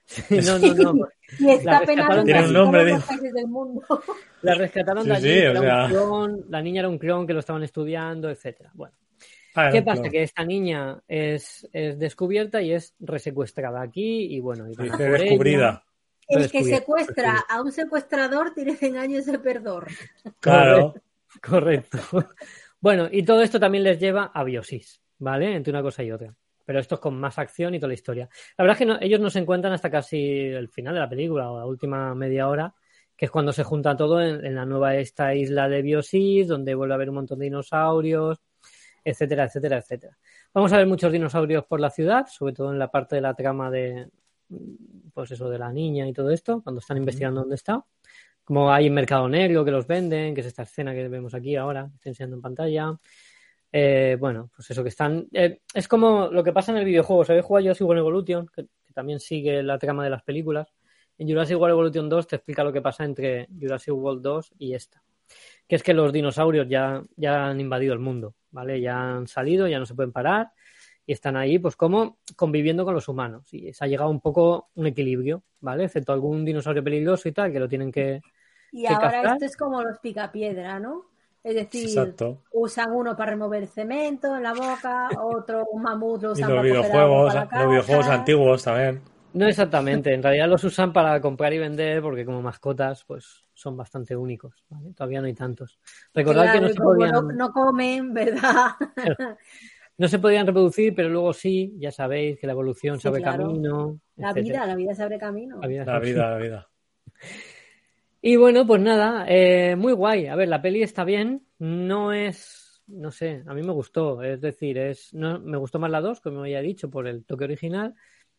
no, 0.31 0.59
no, 0.59 0.93
no. 0.93 1.09
y 1.39 1.51
está 1.51 1.81
La 1.81 1.87
penado 1.87 2.21
en 2.21 2.53
nombre, 2.53 2.81
todos 2.83 2.93
los 2.99 3.05
países 3.05 3.33
del 3.33 3.47
mundo. 3.49 3.83
La 4.43 4.55
rescataron 4.55 5.03
Sí, 5.05 5.09
de 5.09 5.15
allí, 5.17 5.29
sí, 5.29 5.39
o 5.39 5.51
era 5.51 5.61
un 5.61 5.67
sea. 5.67 5.89
clon, 5.89 6.45
la 6.51 6.63
niña 6.63 6.81
era 6.81 6.89
un 6.91 6.99
clon 6.99 7.27
que 7.27 7.33
lo 7.33 7.41
estaban 7.41 7.63
estudiando, 7.63 8.29
etcétera. 8.31 8.71
Bueno, 8.75 8.95
Ah, 9.55 9.71
¿qué 9.73 9.83
pasa? 9.83 10.03
claro. 10.03 10.11
Que 10.13 10.23
esta 10.23 10.45
niña 10.45 11.01
es, 11.07 11.69
es 11.73 11.99
descubierta 11.99 12.61
y 12.61 12.73
es 12.73 12.95
resecuestrada 12.99 13.81
aquí 13.83 14.35
y 14.35 14.41
bueno, 14.41 14.69
y 14.69 14.73
ella. 14.73 14.97
descubrida. 14.97 15.85
El 16.27 16.51
que 16.51 16.65
secuestra 16.65 17.45
a 17.49 17.61
un 17.61 17.71
secuestrador 17.71 18.53
tiene 18.55 18.77
100 18.77 18.97
años 18.97 19.27
de 19.27 19.39
perdón. 19.39 19.85
Claro. 20.41 20.95
Correcto. 21.43 21.99
Bueno, 22.81 23.09
y 23.11 23.23
todo 23.25 23.43
esto 23.43 23.59
también 23.61 23.85
les 23.85 23.99
lleva 24.01 24.31
a 24.33 24.43
Biosis, 24.45 25.01
¿vale? 25.19 25.55
Entre 25.55 25.71
una 25.71 25.83
cosa 25.83 26.03
y 26.03 26.11
otra. 26.13 26.35
Pero 26.65 26.79
esto 26.79 26.95
es 26.95 27.01
con 27.01 27.19
más 27.21 27.39
acción 27.39 27.75
y 27.75 27.79
toda 27.79 27.89
la 27.89 27.95
historia. 27.95 28.29
La 28.57 28.65
verdad 28.65 28.75
es 28.75 28.79
que 28.79 28.87
no- 28.87 28.99
ellos 29.01 29.21
no 29.21 29.29
se 29.31 29.39
encuentran 29.39 29.73
hasta 29.75 29.91
casi 29.91 30.19
el 30.49 30.69
final 30.69 30.95
de 30.95 31.01
la 31.01 31.09
película 31.09 31.51
o 31.51 31.59
la 31.59 31.67
última 31.67 32.15
media 32.15 32.49
hora, 32.49 32.75
que 33.17 33.27
es 33.27 33.31
cuando 33.31 33.53
se 33.53 33.63
junta 33.65 33.95
todo 33.97 34.21
en, 34.23 34.45
en 34.47 34.55
la 34.55 34.65
nueva 34.65 34.97
esta 34.97 35.35
isla 35.35 35.69
de 35.69 35.83
Biosis, 35.83 36.49
donde 36.49 36.75
vuelve 36.75 36.95
a 36.95 36.97
haber 36.97 37.11
un 37.11 37.17
montón 37.17 37.39
de 37.41 37.45
dinosaurios, 37.47 38.41
etcétera, 39.05 39.45
etcétera, 39.45 39.79
etcétera. 39.79 40.17
Vamos 40.53 40.73
a 40.73 40.79
ver 40.79 40.87
muchos 40.87 41.13
dinosaurios 41.13 41.65
por 41.67 41.81
la 41.81 41.91
ciudad, 41.91 42.27
sobre 42.27 42.55
todo 42.55 42.73
en 42.73 42.79
la 42.79 42.91
parte 42.91 43.17
de 43.17 43.21
la 43.23 43.35
trama 43.35 43.71
de, 43.71 44.09
pues 45.13 45.31
eso, 45.31 45.49
de 45.51 45.59
la 45.59 45.73
niña 45.73 46.07
y 46.09 46.13
todo 46.13 46.31
esto, 46.31 46.63
cuando 46.63 46.81
están 46.81 46.97
investigando 46.97 47.41
dónde 47.41 47.57
está. 47.57 47.85
como 48.45 48.71
hay 48.73 48.87
en 48.87 48.95
Mercado 48.95 49.29
Negro 49.29 49.65
que 49.65 49.71
los 49.71 49.87
venden, 49.87 50.35
que 50.35 50.41
es 50.43 50.47
esta 50.47 50.65
escena 50.65 50.93
que 50.95 51.09
vemos 51.09 51.35
aquí 51.35 51.57
ahora, 51.57 51.89
que 51.89 51.95
estoy 51.97 52.11
enseñando 52.11 52.37
en 52.37 52.43
pantalla. 52.43 52.99
Eh, 53.73 54.17
bueno, 54.21 54.51
pues 54.55 54.71
eso 54.71 54.83
que 54.83 54.91
están. 54.91 55.27
eh, 55.33 55.61
es 55.75 55.89
como 55.89 56.29
lo 56.29 56.45
que 56.45 56.53
pasa 56.53 56.73
en 56.73 56.79
el 56.79 56.85
videojuego. 56.85 57.25
¿Sabéis 57.25 57.45
jugar 57.45 57.63
Jurassic 57.65 57.87
World 57.87 58.01
Evolution? 58.01 58.47
Que, 58.55 58.67
que 58.85 58.93
también 58.93 59.19
sigue 59.19 59.63
la 59.63 59.79
trama 59.79 60.05
de 60.05 60.11
las 60.11 60.23
películas. 60.23 60.69
En 61.19 61.29
Jurassic 61.29 61.59
World 61.59 61.73
Evolution 61.73 62.09
2 62.09 62.27
te 62.27 62.37
explica 62.37 62.63
lo 62.65 62.73
que 62.73 62.83
pasa 62.83 63.05
entre 63.05 63.49
Jurassic 63.61 63.95
World 63.95 64.23
2 64.23 64.53
y 64.59 64.75
esta. 64.75 65.03
Que 65.67 65.77
es 65.77 65.83
que 65.83 65.95
los 65.95 66.13
dinosaurios 66.13 66.69
ya, 66.69 67.03
ya 67.17 67.47
han 67.49 67.61
invadido 67.61 67.95
el 67.95 67.99
mundo, 68.01 68.35
¿vale? 68.55 68.81
Ya 68.81 69.17
han 69.17 69.27
salido, 69.27 69.69
ya 69.69 69.79
no 69.79 69.85
se 69.85 69.95
pueden 69.95 70.13
parar 70.13 70.53
y 71.05 71.13
están 71.13 71.37
ahí, 71.37 71.59
pues 71.59 71.77
como 71.77 72.19
conviviendo 72.37 72.85
con 72.85 72.95
los 72.95 73.09
humanos. 73.09 73.53
Y 73.53 73.73
se 73.75 73.85
ha 73.85 73.89
llegado 73.89 74.09
un 74.09 74.21
poco 74.21 74.71
un 74.77 74.87
equilibrio, 74.87 75.43
¿vale? 75.61 75.85
Excepto 75.85 76.13
algún 76.13 76.45
dinosaurio 76.45 76.83
peligroso 76.83 77.29
y 77.29 77.33
tal, 77.33 77.53
que 77.53 77.61
lo 77.61 77.69
tienen 77.69 77.93
que. 77.93 78.23
Y 78.73 78.83
que 78.83 78.89
ahora 78.89 79.33
esto 79.35 79.45
es 79.45 79.57
como 79.57 79.83
los 79.83 79.99
picapiedra, 79.99 80.79
¿no? 80.79 81.07
Es 81.43 81.55
decir, 81.55 81.89
Exacto. 81.89 82.43
usan 82.53 82.91
uno 82.93 83.15
para 83.15 83.33
remover 83.33 83.67
cemento 83.67 84.35
en 84.35 84.43
la 84.43 84.55
boca, 84.55 85.11
otro 85.23 85.67
un 85.73 85.83
mamut 85.83 86.23
lo 86.23 86.29
Y 86.31 86.33
usan 86.33 86.49
los 86.49 86.57
para 86.57 86.63
videojuegos, 86.63 87.35
para 87.35 87.49
la 87.51 87.61
los 87.61 87.71
videojuegos 87.71 88.09
antiguos 88.09 88.63
también. 88.63 89.03
No 89.35 89.47
exactamente, 89.47 90.15
en 90.15 90.23
realidad 90.23 90.49
los 90.49 90.65
usan 90.65 90.93
para 90.93 91.21
comprar 91.21 91.53
y 91.53 91.59
vender 91.59 92.01
porque 92.01 92.25
como 92.25 92.41
mascotas 92.41 93.05
pues 93.05 93.44
son 93.55 93.77
bastante 93.77 94.17
únicos, 94.17 94.65
¿vale? 94.69 94.93
Todavía 94.93 95.21
no 95.21 95.27
hay 95.27 95.35
tantos. 95.35 95.79
Recordad 96.13 96.43
Claro, 96.43 96.59
que 96.59 96.67
no 96.67 96.69
se, 96.69 96.81
podían, 96.81 97.13
no, 97.13 97.23
no 97.23 97.53
comen, 97.53 98.13
¿verdad? 98.13 98.71
no 99.97 100.09
se 100.09 100.19
podían 100.19 100.47
reproducir, 100.47 100.95
pero 100.95 101.09
luego 101.09 101.33
sí, 101.33 101.73
ya 101.79 101.91
sabéis 101.93 102.39
que 102.39 102.47
la 102.47 102.53
evolución 102.53 102.97
Sí, 102.97 103.03
se 103.03 103.09
abre 103.09 103.23
claro. 103.23 103.45
camino. 103.45 104.01
La 104.17 104.31
etcétera. 104.31 104.43
vida, 104.61 104.67
la 104.67 104.75
vida 104.77 104.95
se 104.95 105.03
abre 105.03 105.19
camino. 105.19 105.61
La 105.61 105.67
vida 105.69 105.85
La 105.85 105.97
es- 105.99 106.03
vida, 106.05 106.31
la 106.31 106.39
vida. 106.39 106.69
Y 108.27 108.37
bueno, 108.37 108.67
pues 108.67 108.81
nada, 108.81 109.27
eh, 109.29 109.77
muy 109.77 109.93
guay. 109.93 110.29
A 110.29 110.35
ver, 110.35 110.49
la 110.49 110.63
peli 110.63 110.83
está 110.83 111.05
bien, 111.05 111.47
no 111.59 112.11
es, 112.15 112.83
no 112.87 113.11
sé, 113.11 113.43
a 113.47 113.53
mí 113.53 113.63
me 113.63 113.73
gustó, 113.73 114.23
es 114.23 114.41
decir, 114.41 114.79
es, 114.79 115.13
no, 115.13 115.39
me 115.41 115.59
gustó 115.59 115.79
más 115.79 115.91
la 115.91 116.01
2, 116.01 116.23
como 116.23 116.47
ya 116.47 116.61
he 116.61 116.63
dicho, 116.63 116.89
por 116.89 117.07
el 117.07 117.27
toque 117.27 117.45
original. 117.45 117.95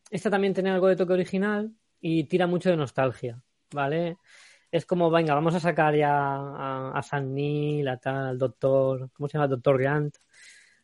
Esta 0.09 0.31
también 0.31 0.55
tiene 0.55 0.71
algo 0.71 0.87
de 0.87 0.95
toque 0.95 1.13
original 1.13 1.71
y 2.01 2.23
tira 2.23 2.47
mucho 2.47 2.71
de 2.71 2.77
nostalgia, 2.77 3.39
¿vale? 3.75 4.17
Es 4.71 4.85
como, 4.85 5.09
venga, 5.09 5.33
vamos 5.33 5.55
a 5.55 5.59
sacar 5.59 5.95
ya 5.95 6.11
a, 6.11 6.91
a 6.93 7.01
San 7.01 7.33
Neil, 7.33 7.87
a 7.87 7.97
tal, 7.97 8.27
al 8.27 8.37
doctor, 8.37 9.09
¿cómo 9.13 9.27
se 9.27 9.37
llama? 9.37 9.47
Doctor 9.47 9.79
Grant, 9.79 10.15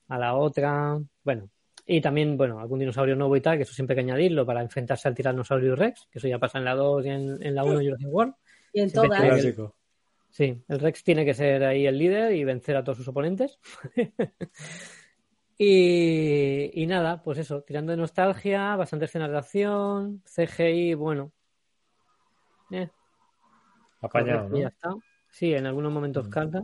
a 0.08 0.18
la 0.18 0.36
otra, 0.36 1.00
bueno. 1.24 1.50
Y 1.86 2.00
también, 2.00 2.38
bueno, 2.38 2.60
algún 2.60 2.80
dinosaurio 2.80 3.16
nuevo 3.16 3.36
y 3.36 3.42
tal, 3.42 3.58
que 3.58 3.64
eso 3.64 3.74
siempre 3.74 3.94
hay 3.94 4.06
que 4.06 4.12
añadirlo 4.12 4.46
para 4.46 4.62
enfrentarse 4.62 5.08
al 5.08 5.16
tiranosaurio 5.16 5.76
Rex, 5.76 6.08
que 6.12 6.20
eso 6.20 6.28
ya 6.28 6.40
pasa 6.40 6.58
en 6.58 6.66
la 6.66 6.76
2 6.76 7.06
y 7.06 7.10
en, 7.10 7.44
en 7.44 7.56
la 7.56 7.64
1 7.64 7.80
Jurassic 7.82 8.08
World. 8.08 8.34
Y 8.74 8.82
en 8.82 8.90
Siempre 8.90 9.54
todas. 9.54 9.74
Sí, 10.30 10.64
el 10.70 10.80
Rex 10.80 11.04
tiene 11.04 11.26
que 11.26 11.34
ser 11.34 11.64
ahí 11.64 11.86
el 11.86 11.98
líder 11.98 12.34
y 12.34 12.46
vencer 12.46 12.78
a 12.78 12.84
todos 12.84 13.00
sus 13.00 13.08
oponentes. 13.10 13.60
y, 15.58 16.82
y 16.82 16.88
nada, 16.88 17.22
pues 17.22 17.40
eso, 17.40 17.62
tirando 17.64 17.92
de 17.92 17.98
nostalgia, 17.98 18.78
bastante 18.78 19.06
escenas 19.06 19.30
de 19.30 19.38
acción, 19.38 20.24
CGI, 20.26 20.94
bueno. 20.94 21.34
Eh, 22.72 22.88
Apañado, 24.02 24.58
ya 24.58 24.68
está. 24.68 24.90
Sí, 25.30 25.54
en 25.54 25.66
algunos 25.66 25.92
momentos 25.92 26.28
Mm. 26.28 26.30
carga. 26.30 26.64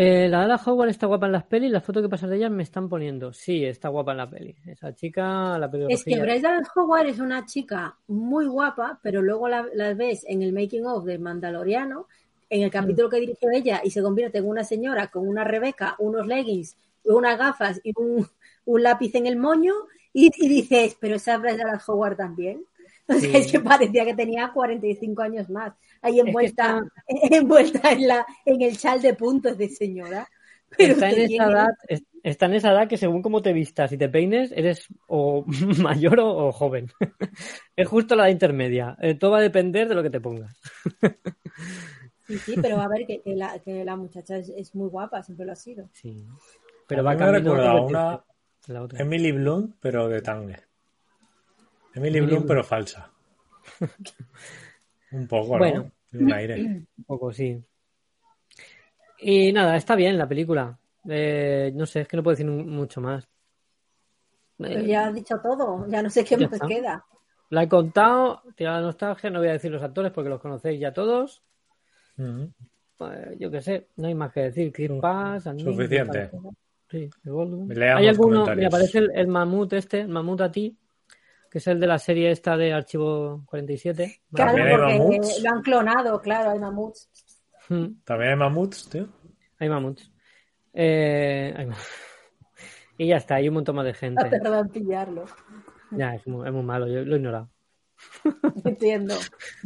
Eh, 0.00 0.28
la 0.28 0.42
Ada 0.44 0.60
Howard 0.64 0.90
está 0.90 1.06
guapa 1.08 1.26
en 1.26 1.32
las 1.32 1.44
pelis, 1.44 1.72
las 1.72 1.82
fotos 1.82 2.02
que 2.02 2.08
pasan 2.08 2.30
de 2.30 2.36
ella 2.36 2.48
me 2.50 2.62
están 2.62 2.88
poniendo. 2.88 3.32
Sí, 3.32 3.64
está 3.64 3.88
guapa 3.88 4.12
en 4.12 4.18
la 4.18 4.30
peli. 4.30 4.54
Esa 4.64 4.94
chica, 4.94 5.58
la 5.58 5.66
Es 5.66 5.70
pelirrojilla. 5.72 6.16
que 6.16 6.22
Bryce 6.22 6.40
Dallas 6.42 6.68
Howard 6.76 7.06
es 7.06 7.18
una 7.18 7.44
chica 7.46 7.96
muy 8.06 8.46
guapa, 8.46 9.00
pero 9.02 9.22
luego 9.22 9.48
la, 9.48 9.66
la 9.74 9.94
ves 9.94 10.24
en 10.28 10.42
el 10.42 10.52
making 10.52 10.86
of 10.86 11.04
del 11.04 11.18
Mandaloriano, 11.18 12.06
en 12.48 12.62
el 12.62 12.70
capítulo 12.70 13.10
que 13.10 13.18
dirigió 13.20 13.50
ella 13.52 13.80
y 13.82 13.90
se 13.90 14.00
convierte 14.00 14.38
en 14.38 14.46
una 14.48 14.62
señora 14.62 15.08
con 15.08 15.26
una 15.26 15.42
Rebeca, 15.42 15.96
unos 15.98 16.26
leggings, 16.28 16.76
unas 17.04 17.36
gafas 17.36 17.80
y 17.82 17.92
un, 17.96 18.24
un 18.66 18.82
lápiz 18.82 19.14
en 19.16 19.26
el 19.26 19.36
moño 19.36 19.74
y, 20.12 20.30
y 20.36 20.48
dices, 20.48 20.96
pero 21.00 21.16
esa 21.16 21.38
Bryce 21.38 21.58
Dallas 21.58 21.88
Howard 21.88 22.16
también. 22.16 22.64
O 23.08 23.14
sea, 23.14 23.20
Sí. 23.20 23.30
es 23.36 23.50
que 23.52 23.60
parecía 23.60 24.04
que 24.04 24.14
tenía 24.14 24.50
45 24.52 25.22
años 25.22 25.48
más. 25.48 25.72
Ahí 26.02 26.20
envuelta, 26.20 26.82
envuelta 27.08 27.92
en, 27.92 28.06
la, 28.06 28.26
en 28.44 28.60
el 28.62 28.76
chal 28.76 29.00
de 29.00 29.14
puntos 29.14 29.56
de 29.56 29.68
señora. 29.68 30.28
Pero 30.76 30.92
está 30.92 31.10
en 31.10 31.20
esa 31.32 31.46
edad, 31.50 31.68
es- 31.88 32.02
está 32.22 32.44
en 32.46 32.54
esa 32.54 32.72
edad 32.72 32.86
que 32.88 32.98
según 32.98 33.22
cómo 33.22 33.40
te 33.40 33.54
vistas 33.54 33.90
y 33.92 33.96
te 33.96 34.10
peines, 34.10 34.52
eres 34.52 34.86
o 35.06 35.44
mayor 35.82 36.20
o, 36.20 36.48
o 36.48 36.52
joven. 36.52 36.88
es 37.74 37.88
justo 37.88 38.14
la 38.14 38.24
edad 38.24 38.32
intermedia. 38.32 38.96
Eh, 39.00 39.14
todo 39.14 39.30
va 39.30 39.38
a 39.38 39.42
depender 39.42 39.88
de 39.88 39.94
lo 39.94 40.02
que 40.02 40.10
te 40.10 40.20
pongas. 40.20 40.54
Sí, 42.26 42.36
sí, 42.38 42.54
pero 42.60 42.78
a 42.82 42.88
ver, 42.88 43.06
que, 43.06 43.22
que 43.22 43.34
la, 43.34 43.58
que 43.60 43.84
la 43.86 43.96
muchacha 43.96 44.36
es, 44.36 44.50
es 44.50 44.74
muy 44.74 44.90
guapa, 44.90 45.22
siempre 45.22 45.46
lo 45.46 45.52
ha 45.52 45.56
sido. 45.56 45.88
Sí. 45.94 46.26
Pero 46.86 47.00
A 47.00 47.04
va 47.04 47.12
a 47.12 47.16
convertirse 47.16 47.50
una 47.56 48.24
la 48.66 48.82
otra. 48.82 49.00
Emily 49.00 49.32
Blunt, 49.32 49.76
pero 49.80 50.08
de 50.10 50.20
Tangue. 50.20 50.56
Emily 51.98 52.20
Blunt. 52.20 52.46
pero 52.46 52.64
falsa. 52.64 53.10
Un 55.12 55.26
poco, 55.26 55.52
¿no? 55.54 55.58
Bueno. 55.58 55.90
Tiene 56.10 56.24
un 56.26 56.32
aire. 56.32 56.54
Un 56.96 57.04
poco, 57.06 57.32
sí. 57.32 57.62
Y 59.20 59.52
nada, 59.52 59.76
está 59.76 59.94
bien 59.94 60.16
la 60.16 60.28
película. 60.28 60.78
Eh, 61.08 61.72
no 61.74 61.86
sé, 61.86 62.00
es 62.02 62.08
que 62.08 62.16
no 62.16 62.22
puedo 62.22 62.34
decir 62.36 62.46
mu- 62.50 62.64
mucho 62.64 63.00
más. 63.00 63.26
Eh, 64.60 64.86
ya 64.86 65.06
has 65.08 65.14
dicho 65.14 65.38
todo, 65.42 65.86
ya 65.88 66.02
no 66.02 66.10
sé 66.10 66.24
qué 66.24 66.36
más 66.36 66.52
está. 66.52 66.66
queda. 66.66 67.04
La 67.50 67.62
he 67.62 67.68
contado, 67.68 68.42
tira 68.56 68.72
la 68.74 68.80
nostalgia, 68.80 69.30
no 69.30 69.38
voy 69.38 69.48
a 69.48 69.52
decir 69.52 69.70
los 69.70 69.82
actores 69.82 70.12
porque 70.12 70.28
los 70.30 70.40
conocéis 70.40 70.80
ya 70.80 70.92
todos. 70.92 71.42
Ujú. 72.18 72.52
Pues, 72.96 73.38
yo 73.38 73.50
qué 73.50 73.60
sé, 73.62 73.88
no 73.96 74.08
hay 74.08 74.14
más 74.14 74.32
que 74.32 74.40
decir. 74.40 74.72
Chris 74.72 74.90
Andy, 75.02 75.62
suficiente. 75.64 76.30
Sí, 76.90 77.08
Goldwyn. 77.24 77.82
Hay 77.82 78.08
alguno, 78.08 78.44
me 78.54 78.66
aparece 78.66 78.98
el, 78.98 79.10
el 79.14 79.28
mamut 79.28 79.72
este, 79.74 80.00
el 80.00 80.08
mamut 80.08 80.40
a 80.40 80.50
ti, 80.50 80.76
que 81.50 81.58
es 81.58 81.66
el 81.66 81.80
de 81.80 81.86
la 81.86 81.98
serie 81.98 82.30
esta 82.30 82.56
de 82.56 82.72
Archivo 82.72 83.42
47. 83.46 84.20
Claro, 84.32 84.52
porque 84.70 84.98
mamuts. 84.98 85.42
lo 85.42 85.50
han 85.50 85.62
clonado, 85.62 86.20
claro, 86.20 86.50
hay 86.50 86.58
mamuts. 86.58 87.08
Mm, 87.68 87.86
También 88.04 88.30
hay 88.30 88.36
mamuts, 88.36 88.88
tío. 88.88 89.08
Hay 89.58 89.68
mamuts. 89.68 90.10
Eh, 90.74 91.52
hay 91.56 91.68
y 93.00 93.06
ya 93.06 93.16
está, 93.16 93.36
hay 93.36 93.48
un 93.48 93.54
montón 93.54 93.76
más 93.76 93.84
de 93.84 93.94
gente. 93.94 94.26
Ha 94.26 94.30
tardado 94.30 94.60
en 94.60 94.68
pillarlo. 94.68 95.24
Ya, 95.92 96.14
es 96.14 96.26
muy, 96.26 96.46
es 96.46 96.52
muy 96.52 96.62
malo, 96.64 96.86
yo 96.88 97.04
lo 97.04 97.14
he 97.14 97.18
ignorado. 97.18 97.48
Entiendo. 98.64 99.14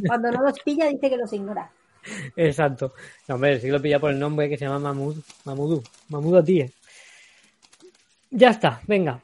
Cuando 0.05 0.31
no 0.31 0.43
los 0.43 0.59
pilla, 0.59 0.87
dice 0.87 1.09
que 1.09 1.17
los 1.17 1.33
ignora. 1.33 1.71
Exacto. 2.35 2.93
No, 3.27 3.35
hombre, 3.35 3.59
sí 3.59 3.67
que 3.67 3.71
lo 3.73 3.81
pilla 3.81 3.99
por 3.99 4.11
el 4.11 4.19
nombre 4.19 4.47
que 4.49 4.57
se 4.57 4.65
llama 4.65 4.79
Mamud. 4.79 5.17
Mamudu. 5.45 5.81
Mamudu 6.09 6.37
a 6.37 6.43
ti. 6.43 6.61
eh. 6.61 6.71
Ya 8.31 8.49
está, 8.49 8.81
venga. 8.87 9.19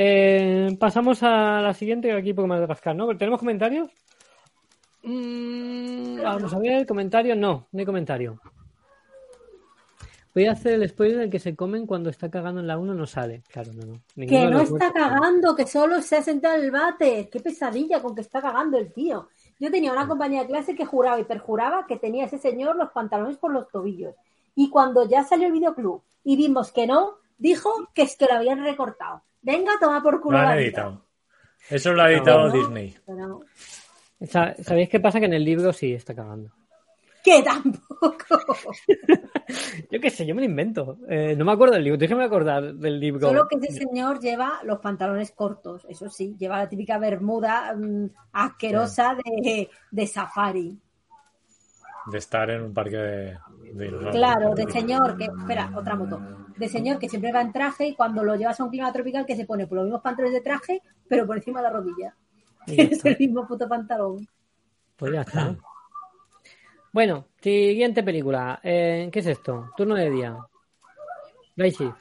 Eh, 0.00 0.76
pasamos 0.78 1.24
a 1.24 1.60
la 1.60 1.74
siguiente, 1.74 2.06
que 2.06 2.14
aquí 2.14 2.32
poco 2.32 2.46
más 2.46 2.60
de 2.60 2.94
¿no? 2.94 3.18
¿Tenemos 3.18 3.40
comentarios? 3.40 3.90
Mm, 5.02 6.22
vamos 6.22 6.54
a 6.54 6.58
ver, 6.60 6.86
comentarios. 6.86 7.36
No, 7.36 7.66
no 7.72 7.80
hay 7.80 7.84
comentario. 7.84 8.40
Voy 10.32 10.46
a 10.46 10.52
hacer 10.52 10.74
el 10.74 10.88
spoiler 10.88 11.18
del 11.18 11.30
que 11.30 11.40
se 11.40 11.56
comen 11.56 11.84
cuando 11.84 12.10
está 12.10 12.30
cagando 12.30 12.60
en 12.60 12.68
la 12.68 12.78
1 12.78 12.94
no 12.94 13.06
sale. 13.08 13.42
Claro, 13.48 13.72
no, 13.72 13.86
no. 13.86 14.00
Ninguno 14.14 14.40
Que 14.40 14.46
no 14.46 14.60
está 14.60 14.92
cagando, 14.92 15.56
que 15.56 15.66
solo 15.66 16.00
se 16.00 16.18
ha 16.18 16.22
sentado 16.22 16.58
en 16.58 16.66
el 16.66 16.70
váter. 16.70 17.28
Qué 17.28 17.40
pesadilla 17.40 18.00
con 18.00 18.14
que 18.14 18.20
está 18.20 18.40
cagando 18.40 18.78
el 18.78 18.92
tío. 18.92 19.28
Yo 19.58 19.68
tenía 19.68 19.90
una 19.90 20.06
compañía 20.06 20.42
de 20.42 20.46
clase 20.46 20.76
que 20.76 20.86
juraba 20.86 21.18
y 21.18 21.24
perjuraba 21.24 21.86
que 21.88 21.96
tenía 21.96 22.26
ese 22.26 22.38
señor 22.38 22.76
los 22.76 22.92
pantalones 22.92 23.36
por 23.36 23.52
los 23.52 23.68
tobillos. 23.68 24.14
Y 24.54 24.70
cuando 24.70 25.08
ya 25.08 25.24
salió 25.24 25.48
el 25.48 25.54
videoclub 25.54 26.04
y 26.22 26.36
vimos 26.36 26.70
que 26.70 26.86
no, 26.86 27.14
dijo 27.36 27.88
que 27.94 28.02
es 28.02 28.16
que 28.16 28.26
lo 28.26 28.34
habían 28.34 28.62
recortado. 28.62 29.22
Venga, 29.42 29.72
toma 29.80 30.02
por 30.02 30.20
culo 30.20 30.38
Lo 30.40 30.46
han 30.48 30.58
editado. 30.58 31.04
Eso 31.70 31.92
lo 31.92 32.02
ha 32.02 32.10
editado 32.12 32.48
No. 32.48 32.52
Disney. 32.52 32.96
Pero, 33.06 33.40
Sa- 34.22 34.54
¿Sabéis 34.62 34.88
qué 34.88 35.00
pasa? 35.00 35.20
Que 35.20 35.26
en 35.26 35.34
el 35.34 35.44
libro 35.44 35.72
sí 35.72 35.92
está 35.92 36.14
cagando. 36.14 36.50
que 37.22 37.42
tampoco. 37.42 38.40
Yo 39.90 40.00
qué 40.00 40.10
sé, 40.10 40.26
yo 40.26 40.34
me 40.34 40.42
lo 40.42 40.46
invento. 40.46 40.98
Eh, 41.08 41.34
no 41.36 41.44
me 41.44 41.52
acuerdo 41.52 41.74
del 41.74 41.84
libro, 41.84 41.98
déjame 41.98 42.24
acordar 42.24 42.74
del 42.74 43.00
libro. 43.00 43.28
Solo 43.28 43.46
que 43.48 43.56
ese 43.66 43.78
señor 43.84 44.20
lleva 44.20 44.60
los 44.64 44.78
pantalones 44.78 45.30
cortos, 45.32 45.86
eso 45.88 46.08
sí, 46.10 46.36
lleva 46.38 46.58
la 46.58 46.68
típica 46.68 46.98
bermuda 46.98 47.74
mm, 47.74 48.06
asquerosa 48.32 49.16
de, 49.42 49.68
de 49.90 50.06
safari. 50.06 50.78
De 52.06 52.18
estar 52.18 52.50
en 52.50 52.62
un 52.62 52.74
parque 52.74 52.96
de, 52.96 53.38
de. 53.74 54.10
Claro, 54.10 54.54
de 54.54 54.70
señor 54.70 55.16
que, 55.16 55.24
espera, 55.24 55.70
otra 55.76 55.94
moto, 55.96 56.20
de 56.58 56.68
señor 56.68 56.98
que 56.98 57.08
siempre 57.08 57.32
va 57.32 57.40
en 57.40 57.52
traje 57.52 57.86
y 57.88 57.94
cuando 57.94 58.22
lo 58.24 58.34
llevas 58.36 58.58
a 58.60 58.64
un 58.64 58.70
clima 58.70 58.92
tropical 58.92 59.24
que 59.26 59.36
se 59.36 59.44
pone 59.46 59.66
por 59.66 59.76
los 59.78 59.84
mismos 59.86 60.02
pantalones 60.02 60.34
de 60.34 60.40
traje, 60.40 60.82
pero 61.08 61.26
por 61.26 61.36
encima 61.36 61.60
de 61.60 61.68
la 61.68 61.72
rodilla. 61.72 62.14
Y 62.66 62.76
ya 62.76 62.82
Es 62.84 62.92
está. 62.92 63.08
el 63.10 63.16
mismo 63.18 63.46
puto 63.46 63.68
pantalón. 63.68 64.26
Pues 64.96 65.12
ya 65.12 65.20
está. 65.22 65.56
Bueno, 66.92 67.26
siguiente 67.40 68.02
película. 68.02 68.58
Eh, 68.62 69.08
¿Qué 69.12 69.20
es 69.20 69.26
esto? 69.26 69.70
Turno 69.76 69.94
de 69.94 70.10
día. 70.10 70.36
Night 71.56 71.74
Shift. 71.76 71.96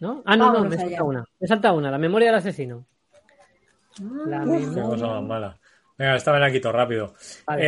¿No? 0.00 0.22
Ah, 0.26 0.36
no, 0.36 0.52
no, 0.52 0.64
me 0.64 0.76
salta 0.76 1.02
una. 1.04 1.24
Me 1.40 1.46
salta 1.46 1.72
una, 1.72 1.90
la 1.90 1.98
memoria 1.98 2.28
del 2.28 2.36
asesino. 2.36 2.84
La 4.26 4.40
Qué 4.40 4.46
cosa 4.50 4.70
memoria. 4.70 5.06
más 5.06 5.22
mala. 5.22 5.60
Venga, 5.96 6.16
esta 6.16 6.32
me 6.32 6.40
la 6.40 6.50
quito 6.50 6.70
rápido. 6.72 7.14
Vale. 7.46 7.62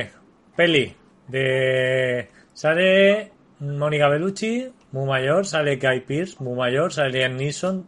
Eh, 0.00 0.10
peli 0.54 0.94
de... 1.28 2.28
Sale 2.52 3.32
Mónica 3.60 4.08
Bellucci, 4.08 4.70
muy 4.92 5.06
mayor, 5.06 5.46
sale 5.46 5.76
Guy 5.76 6.00
Pearce, 6.00 6.36
muy 6.40 6.56
mayor, 6.56 6.92
sale 6.92 7.10
Liam 7.10 7.36
Neeson, 7.36 7.86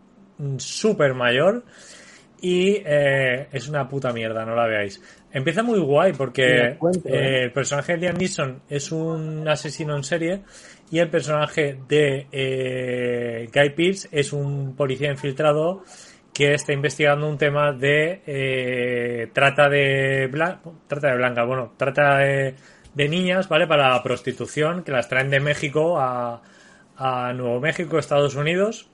súper 0.56 1.14
mayor, 1.14 1.64
y 2.40 2.82
eh, 2.84 3.48
es 3.52 3.68
una 3.68 3.88
puta 3.88 4.12
mierda, 4.12 4.44
no 4.44 4.54
la 4.54 4.66
veáis. 4.66 5.00
Empieza 5.32 5.62
muy 5.62 5.80
guay 5.80 6.12
porque 6.12 6.76
cuento, 6.78 7.08
eh, 7.08 7.12
¿eh? 7.12 7.42
el 7.44 7.52
personaje 7.52 7.92
de 7.92 7.98
Liam 7.98 8.16
Neeson 8.16 8.62
es 8.68 8.92
un 8.92 9.46
asesino 9.48 9.96
en 9.96 10.04
serie 10.04 10.42
y 10.90 10.98
el 10.98 11.08
personaje 11.08 11.78
de 11.88 12.26
eh, 12.30 13.48
Guy 13.52 13.70
Pearce 13.70 14.08
es 14.12 14.32
un 14.32 14.76
policía 14.76 15.10
infiltrado 15.10 15.82
que 16.32 16.54
está 16.54 16.72
investigando 16.72 17.28
un 17.28 17.38
tema 17.38 17.72
de 17.72 19.30
trata 19.32 19.68
de 19.68 20.28
blan- 20.30 20.58
trata 20.88 21.08
de 21.10 21.16
blancas, 21.16 21.46
bueno, 21.46 21.72
trata 21.76 22.18
de, 22.18 22.54
de 22.92 23.08
niñas, 23.08 23.48
¿vale? 23.48 23.66
Para 23.66 23.90
la 23.90 24.02
prostitución, 24.02 24.82
que 24.82 24.92
las 24.92 25.08
traen 25.08 25.30
de 25.30 25.40
México 25.40 25.98
a, 25.98 26.42
a 26.96 27.32
Nuevo 27.32 27.60
México, 27.60 27.98
Estados 27.98 28.34
Unidos, 28.34 28.88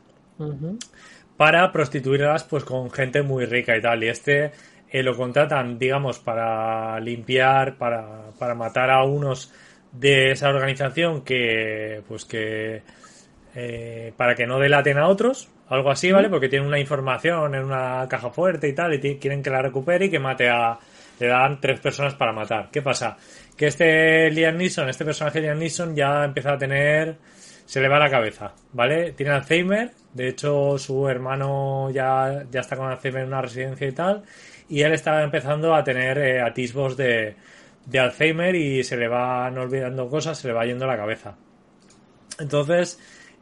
para 1.36 1.70
prostituirlas 1.72 2.44
pues 2.44 2.64
con 2.64 2.90
gente 2.90 3.22
muy 3.22 3.44
rica 3.44 3.76
y 3.76 3.80
tal. 3.80 4.02
Y 4.04 4.08
este 4.08 4.52
eh, 4.90 5.02
lo 5.02 5.16
contratan, 5.16 5.78
digamos, 5.78 6.18
para 6.18 6.98
limpiar, 7.00 7.76
para, 7.76 8.30
para 8.38 8.54
matar 8.54 8.90
a 8.90 9.04
unos 9.04 9.52
de 9.92 10.32
esa 10.32 10.48
organización 10.48 11.22
que, 11.22 12.02
pues 12.08 12.24
que, 12.24 12.82
eh, 13.54 14.12
para 14.16 14.34
que 14.34 14.46
no 14.46 14.58
delaten 14.58 14.98
a 14.98 15.08
otros, 15.08 15.48
algo 15.68 15.90
así, 15.90 16.10
¿vale? 16.10 16.28
Porque 16.28 16.48
tienen 16.48 16.68
una 16.68 16.80
información 16.80 17.54
en 17.54 17.64
una 17.64 18.06
caja 18.08 18.30
fuerte 18.30 18.68
y 18.68 18.72
tal, 18.72 18.94
y 18.94 19.16
quieren 19.18 19.42
que 19.42 19.50
la 19.50 19.62
recupere 19.62 20.06
y 20.06 20.10
que 20.10 20.18
mate 20.18 20.48
a, 20.48 20.78
le 21.20 21.26
dan 21.26 21.60
tres 21.60 21.80
personas 21.80 22.14
para 22.14 22.32
matar. 22.32 22.68
¿Qué 22.72 22.82
pasa? 22.82 23.16
Que 23.56 23.66
este 23.66 24.30
Liam 24.30 24.56
Neeson, 24.56 24.88
este 24.88 25.04
personaje 25.04 25.40
Liam 25.40 25.58
Neeson 25.58 25.94
ya 25.94 26.24
empieza 26.24 26.52
a 26.52 26.58
tener, 26.58 27.16
se 27.70 27.80
le 27.80 27.86
va 27.86 28.00
la 28.00 28.10
cabeza, 28.10 28.52
¿vale? 28.72 29.12
Tiene 29.12 29.30
Alzheimer, 29.30 29.92
de 30.12 30.26
hecho 30.26 30.76
su 30.76 31.08
hermano 31.08 31.88
ya, 31.92 32.44
ya 32.50 32.62
está 32.62 32.76
con 32.76 32.90
Alzheimer 32.90 33.22
en 33.22 33.28
una 33.28 33.42
residencia 33.42 33.86
y 33.86 33.92
tal, 33.92 34.24
y 34.68 34.82
él 34.82 34.92
está 34.92 35.22
empezando 35.22 35.72
a 35.72 35.84
tener 35.84 36.18
eh, 36.18 36.40
atisbos 36.40 36.96
de, 36.96 37.36
de 37.86 37.98
Alzheimer 38.00 38.56
y 38.56 38.82
se 38.82 38.96
le 38.96 39.06
van 39.06 39.56
olvidando 39.56 40.08
cosas, 40.08 40.36
se 40.36 40.48
le 40.48 40.54
va 40.54 40.66
yendo 40.66 40.84
la 40.84 40.96
cabeza. 40.96 41.36
Entonces, 42.40 42.98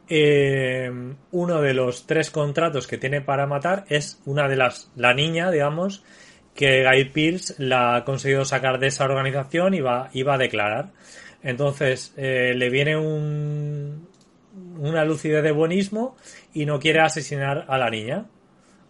eh, 0.07 0.91
uno 1.31 1.61
de 1.61 1.73
los 1.73 2.05
tres 2.05 2.29
contratos 2.29 2.85
que 2.85 2.99
tiene 2.99 3.21
para 3.21 3.47
matar 3.47 3.85
es 3.89 4.21
una 4.27 4.47
de 4.47 4.57
las, 4.57 4.91
la 4.95 5.15
niña, 5.15 5.49
digamos, 5.49 6.03
que 6.53 6.85
Guy 6.87 7.05
Pearce 7.05 7.55
la 7.57 7.95
ha 7.95 8.05
conseguido 8.05 8.45
sacar 8.45 8.77
de 8.77 8.87
esa 8.89 9.05
organización 9.05 9.73
y 9.73 9.81
va, 9.81 10.11
va 10.23 10.33
a 10.35 10.37
declarar. 10.37 10.91
Entonces, 11.41 12.13
eh, 12.17 12.53
le 12.55 12.69
viene 12.69 12.97
un, 12.97 14.08
una 14.77 15.05
lucidez 15.05 15.43
de 15.43 15.51
buenismo 15.51 16.15
y 16.53 16.65
no 16.65 16.79
quiere 16.79 16.99
asesinar 17.01 17.65
a 17.67 17.77
la 17.77 17.89
niña. 17.89 18.25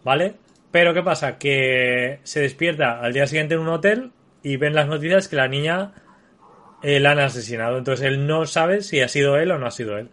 ¿Vale? 0.03 0.35
Pero 0.71 0.93
¿qué 0.93 1.01
pasa? 1.01 1.37
Que 1.37 2.19
se 2.23 2.41
despierta 2.41 2.99
al 2.99 3.13
día 3.13 3.27
siguiente 3.27 3.55
en 3.55 3.61
un 3.61 3.69
hotel 3.69 4.11
y 4.43 4.57
ven 4.57 4.75
las 4.75 4.87
noticias 4.87 5.27
que 5.27 5.35
la 5.35 5.47
niña 5.47 5.93
eh, 6.81 6.99
la 6.99 7.11
han 7.11 7.19
asesinado. 7.19 7.77
Entonces 7.77 8.05
él 8.05 8.27
no 8.27 8.45
sabe 8.45 8.81
si 8.81 9.01
ha 9.01 9.07
sido 9.07 9.37
él 9.37 9.51
o 9.51 9.57
no 9.57 9.67
ha 9.67 9.71
sido 9.71 9.97
él. 9.97 10.09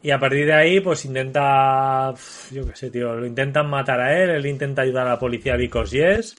Y 0.00 0.10
a 0.12 0.18
partir 0.18 0.46
de 0.46 0.54
ahí, 0.54 0.80
pues 0.80 1.04
intenta, 1.04 2.14
yo 2.52 2.66
qué 2.68 2.76
sé, 2.76 2.90
tío, 2.90 3.14
lo 3.14 3.26
intentan 3.26 3.68
matar 3.68 4.00
a 4.00 4.22
él, 4.22 4.30
él 4.30 4.46
intenta 4.46 4.82
ayudar 4.82 5.06
a 5.06 5.10
la 5.10 5.18
policía 5.18 5.56
because 5.56 5.96
yes, 5.96 6.36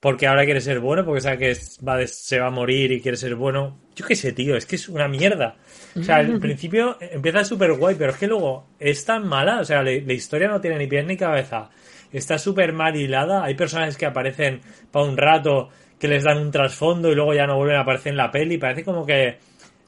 porque 0.00 0.26
ahora 0.26 0.44
quiere 0.44 0.60
ser 0.60 0.78
bueno, 0.80 1.04
porque 1.04 1.20
sabe 1.20 1.38
que 1.38 1.56
va 1.86 1.96
de- 1.96 2.06
se 2.06 2.38
va 2.38 2.46
a 2.46 2.50
morir 2.50 2.92
y 2.92 3.00
quiere 3.00 3.16
ser 3.16 3.34
bueno. 3.34 3.78
Yo 3.96 4.06
qué 4.06 4.14
sé, 4.14 4.32
tío, 4.32 4.56
es 4.56 4.64
que 4.66 4.76
es 4.76 4.88
una 4.88 5.08
mierda. 5.08 5.56
O 5.98 6.02
sea, 6.02 6.16
al 6.16 6.38
principio 6.40 6.96
empieza 7.00 7.44
súper 7.44 7.72
guay, 7.72 7.96
pero 7.98 8.12
es 8.12 8.16
que 8.18 8.28
luego 8.28 8.66
es 8.78 9.04
tan 9.04 9.26
mala, 9.26 9.60
o 9.60 9.64
sea, 9.64 9.82
la, 9.82 9.90
la 9.90 10.12
historia 10.12 10.48
no 10.48 10.60
tiene 10.60 10.78
ni 10.78 10.86
pies 10.86 11.04
ni 11.04 11.16
cabeza. 11.16 11.70
Está 12.12 12.38
súper 12.38 12.72
mal 12.72 12.96
hilada, 12.96 13.44
hay 13.44 13.54
personajes 13.54 13.96
que 13.96 14.06
aparecen 14.06 14.60
para 14.92 15.04
un 15.04 15.16
rato, 15.16 15.68
que 15.98 16.08
les 16.08 16.22
dan 16.24 16.38
un 16.38 16.50
trasfondo 16.52 17.10
y 17.10 17.14
luego 17.16 17.34
ya 17.34 17.46
no 17.46 17.56
vuelven 17.56 17.76
a 17.76 17.80
aparecer 17.80 18.10
en 18.12 18.16
la 18.18 18.30
peli. 18.30 18.56
Parece 18.56 18.84
como 18.84 19.04
que 19.04 19.36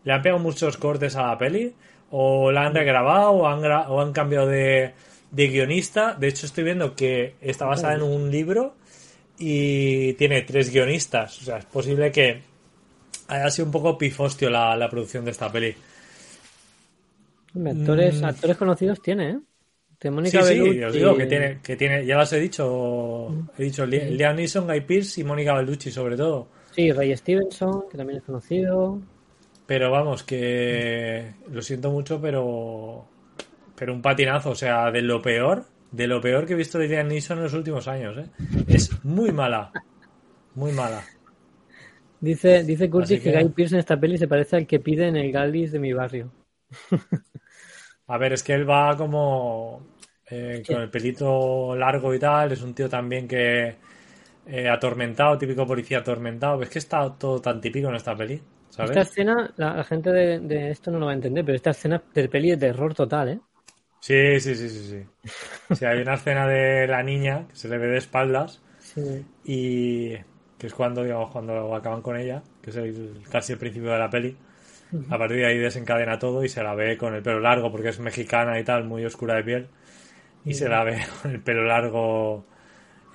le 0.04 0.12
han 0.12 0.20
pegado 0.22 0.40
muchos 0.42 0.76
cortes 0.76 1.14
a 1.16 1.28
la 1.28 1.38
peli, 1.38 1.72
o 2.10 2.50
la 2.50 2.66
han 2.66 2.74
regrabado, 2.74 3.30
o 3.30 3.46
han, 3.48 3.60
gra- 3.62 3.86
o 3.88 4.00
han 4.00 4.12
cambiado 4.12 4.48
de, 4.48 4.92
de 5.30 5.46
guionista. 5.48 6.14
De 6.14 6.26
hecho, 6.28 6.46
estoy 6.46 6.64
viendo 6.64 6.94
que 6.96 7.36
está 7.40 7.64
basada 7.66 7.94
en 7.94 8.02
un 8.02 8.30
libro 8.30 8.74
y 9.40 10.14
tiene 10.14 10.42
tres 10.42 10.70
guionistas. 10.72 11.40
O 11.42 11.44
sea, 11.44 11.58
es 11.58 11.66
posible 11.66 12.12
que 12.12 12.42
haya 13.28 13.50
sido 13.50 13.66
un 13.66 13.72
poco 13.72 13.98
pifostio 13.98 14.50
la, 14.50 14.76
la 14.76 14.90
producción 14.90 15.24
de 15.24 15.32
esta 15.32 15.50
peli. 15.52 15.74
Actores, 17.64 18.22
Mm. 18.22 18.24
actores 18.24 18.56
conocidos 18.56 19.02
tiene, 19.02 19.30
¿eh? 19.30 19.38
De 20.00 20.10
Sí, 20.10 20.12
Mónica 20.16 20.42
sí, 20.42 20.54
Bellucci. 20.58 20.82
os 20.84 20.92
digo 20.94 21.16
que 21.16 21.26
tiene, 21.26 21.58
que 21.62 21.76
tiene, 21.76 22.04
ya 22.06 22.16
los 22.18 22.32
he 22.32 22.40
dicho, 22.40 23.34
he 23.58 23.64
dicho 23.64 23.86
Li- 23.86 24.10
Liam 24.16 24.36
Neeson, 24.36 24.66
Guy 24.66 24.80
Pearce 24.82 25.20
y 25.20 25.24
Mónica 25.24 25.54
Bellucci 25.54 25.90
sobre 25.90 26.16
todo. 26.16 26.48
Sí, 26.72 26.90
Ray 26.92 27.16
Stevenson, 27.16 27.88
que 27.88 27.96
también 27.98 28.18
es 28.18 28.24
conocido. 28.24 29.06
Pero 29.66 29.90
vamos, 29.90 30.22
que 30.24 31.32
lo 31.52 31.62
siento 31.62 31.90
mucho, 31.90 32.20
pero 32.20 33.06
pero 33.76 33.94
un 33.94 34.02
patinazo, 34.02 34.50
o 34.50 34.54
sea, 34.54 34.90
de 34.90 35.02
lo 35.02 35.22
peor, 35.22 35.64
de 35.92 36.06
lo 36.06 36.20
peor 36.20 36.46
que 36.46 36.52
he 36.52 36.56
visto 36.56 36.78
de 36.78 36.88
Liam 36.88 37.08
Neeson 37.08 37.38
en 37.38 37.44
los 37.44 37.54
últimos 37.54 37.88
años, 37.88 38.16
¿eh? 38.18 38.26
Es 38.68 39.04
muy 39.04 39.32
mala, 39.32 39.72
muy 40.54 40.72
mala. 40.72 41.02
Dice, 42.20 42.64
dice 42.64 42.90
Curtis 42.90 43.20
que... 43.20 43.32
que- 43.32 43.42
Guy 43.42 43.48
Pearce 43.50 43.74
en 43.74 43.80
esta 43.80 43.98
peli 43.98 44.18
se 44.18 44.28
parece 44.28 44.56
al 44.56 44.66
que 44.66 44.80
pide 44.80 45.08
en 45.08 45.16
el 45.16 45.32
Galdis 45.32 45.72
de 45.72 45.78
mi 45.78 45.92
barrio. 45.92 46.30
A 48.06 48.18
ver, 48.18 48.32
es 48.32 48.42
que 48.42 48.54
él 48.54 48.68
va 48.68 48.96
como 48.96 49.86
eh, 50.28 50.62
con 50.66 50.80
el 50.80 50.90
pelito 50.90 51.74
largo 51.76 52.14
y 52.14 52.18
tal, 52.18 52.52
es 52.52 52.62
un 52.62 52.74
tío 52.74 52.88
también 52.88 53.26
que 53.26 53.76
eh, 54.46 54.68
atormentado, 54.68 55.38
típico 55.38 55.66
policía 55.66 55.98
atormentado, 55.98 56.62
es 56.62 56.68
que 56.68 56.78
está 56.80 57.16
todo 57.16 57.40
tan 57.40 57.60
típico 57.60 57.88
en 57.88 57.94
esta 57.94 58.16
peli, 58.16 58.40
¿sabes? 58.68 58.90
Esta 58.90 59.02
escena, 59.02 59.52
la, 59.56 59.76
la 59.76 59.84
gente 59.84 60.10
de, 60.10 60.40
de 60.40 60.70
esto 60.70 60.90
no 60.90 60.98
lo 60.98 61.06
va 61.06 61.12
a 61.12 61.14
entender, 61.14 61.44
pero 61.44 61.56
esta 61.56 61.70
escena 61.70 62.02
de 62.12 62.28
peli 62.28 62.50
es 62.50 62.60
de 62.60 62.66
terror 62.68 62.94
total, 62.94 63.28
¿eh? 63.28 63.40
Sí, 64.00 64.40
sí, 64.40 64.54
sí, 64.54 64.68
sí, 64.70 64.88
sí. 64.90 65.06
Sí, 65.72 65.84
hay 65.84 66.00
una 66.00 66.14
escena 66.14 66.46
de 66.46 66.86
la 66.86 67.02
niña 67.02 67.46
que 67.48 67.56
se 67.56 67.68
le 67.68 67.78
ve 67.78 67.86
de 67.88 67.98
espaldas 67.98 68.62
Sí. 68.78 69.24
y 69.44 70.16
que 70.58 70.66
es 70.68 70.74
cuando, 70.74 71.02
digamos, 71.04 71.30
cuando 71.30 71.74
acaban 71.74 72.02
con 72.02 72.16
ella, 72.16 72.42
que 72.62 72.70
es 72.70 72.76
el- 72.76 73.22
casi 73.30 73.52
el 73.54 73.58
principio 73.58 73.90
de 73.92 73.98
la 73.98 74.10
peli. 74.10 74.36
A 75.10 75.18
partir 75.18 75.38
de 75.38 75.46
ahí 75.46 75.58
desencadena 75.58 76.18
todo 76.18 76.44
y 76.44 76.48
se 76.48 76.62
la 76.62 76.74
ve 76.74 76.96
con 76.98 77.14
el 77.14 77.22
pelo 77.22 77.40
largo 77.40 77.70
porque 77.72 77.90
es 77.90 78.00
mexicana 78.00 78.58
y 78.60 78.64
tal, 78.64 78.84
muy 78.84 79.04
oscura 79.04 79.34
de 79.36 79.44
piel. 79.44 79.68
Y 80.46 80.54
se 80.54 80.68
la 80.68 80.84
ve 80.84 80.98
con 81.22 81.32
el 81.32 81.40
pelo 81.42 81.64
largo 81.64 82.44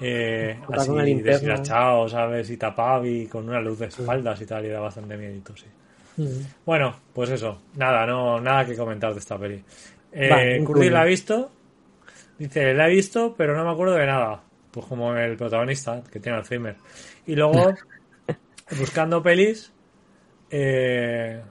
eh, 0.02 0.60
así 0.72 1.22
deshilachado, 1.22 2.10
¿sabes? 2.10 2.50
Y 2.52 2.58
tapado 2.58 3.06
y 3.06 3.28
con 3.28 3.50
una 3.50 3.62
luz 3.62 3.80
de 3.80 3.88
espaldas 3.88 4.42
y 4.42 4.46
tal, 4.46 4.66
y 4.66 4.70
da 4.70 4.80
bastante 4.82 5.18
miedito, 5.18 5.56
sí. 5.58 5.68
Bueno, 6.66 6.96
pues 7.14 7.30
eso. 7.30 7.62
Nada, 7.76 8.06
no, 8.06 8.40
nada 8.42 8.66
que 8.66 8.76
comentar 8.76 9.14
de 9.14 9.20
esta 9.20 9.38
peli. 9.38 9.64
Eh, 10.16 10.64
la 10.90 11.02
ha 11.02 11.06
visto. 11.06 11.52
Dice, 12.40 12.74
la 12.74 12.88
he 12.88 12.92
visto, 12.92 13.36
pero 13.38 13.56
no 13.56 13.66
me 13.66 13.72
acuerdo 13.72 13.96
de 13.96 14.06
nada. 14.06 14.42
Pues 14.72 14.86
como 14.86 15.14
el 15.16 15.36
protagonista, 15.36 16.02
que 16.10 16.20
tiene 16.20 16.38
Alzheimer. 16.38 16.78
Y 17.28 17.36
luego, 17.36 17.74
buscando 18.80 19.22
pelis. 19.22 19.72
eh, 20.50 21.42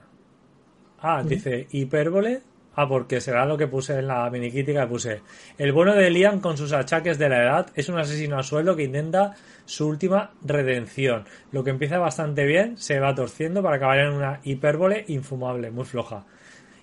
ah, 0.99 1.23
dice, 1.23 1.67
hipérbole. 1.71 2.41
Ah, 2.77 2.89
porque 2.89 3.21
será 3.21 3.45
lo 3.45 3.57
que 3.57 3.67
puse 3.67 3.97
en 3.97 4.07
la 4.07 4.29
mini 4.29 4.51
crítica 4.51 4.81
que 4.81 4.87
puse. 4.87 5.21
El 5.57 5.71
bueno 5.71 5.93
de 5.95 6.09
Liam 6.09 6.41
con 6.41 6.57
sus 6.57 6.73
achaques 6.73 7.17
de 7.17 7.29
la 7.29 7.41
edad 7.41 7.67
es 7.73 7.87
un 7.87 7.97
asesino 7.97 8.37
a 8.37 8.43
sueldo 8.43 8.75
que 8.75 8.83
intenta 8.83 9.33
su 9.63 9.87
última 9.87 10.31
redención. 10.43 11.23
Lo 11.53 11.63
que 11.63 11.69
empieza 11.69 11.99
bastante 11.99 12.45
bien 12.45 12.77
se 12.77 12.99
va 12.99 13.15
torciendo 13.15 13.63
para 13.63 13.77
acabar 13.77 13.99
en 13.99 14.11
una 14.13 14.41
hipérbole 14.43 15.05
infumable, 15.07 15.71
muy 15.71 15.85
floja. 15.85 16.25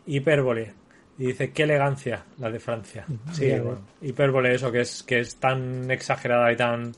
Hipérbole. 0.07 0.72
Y 1.19 1.27
dice, 1.27 1.53
qué 1.53 1.63
elegancia 1.65 2.25
la 2.39 2.51
de 2.51 2.59
Francia. 2.59 3.07
Sí, 3.31 3.51
bueno, 3.61 3.81
hipérbole 4.01 4.55
eso, 4.55 4.73
que 4.73 4.81
es, 4.81 5.03
que 5.03 5.21
es 5.21 5.37
tan 5.37 5.91
exagerada 5.91 6.51
y 6.53 6.57
tan, 6.57 6.93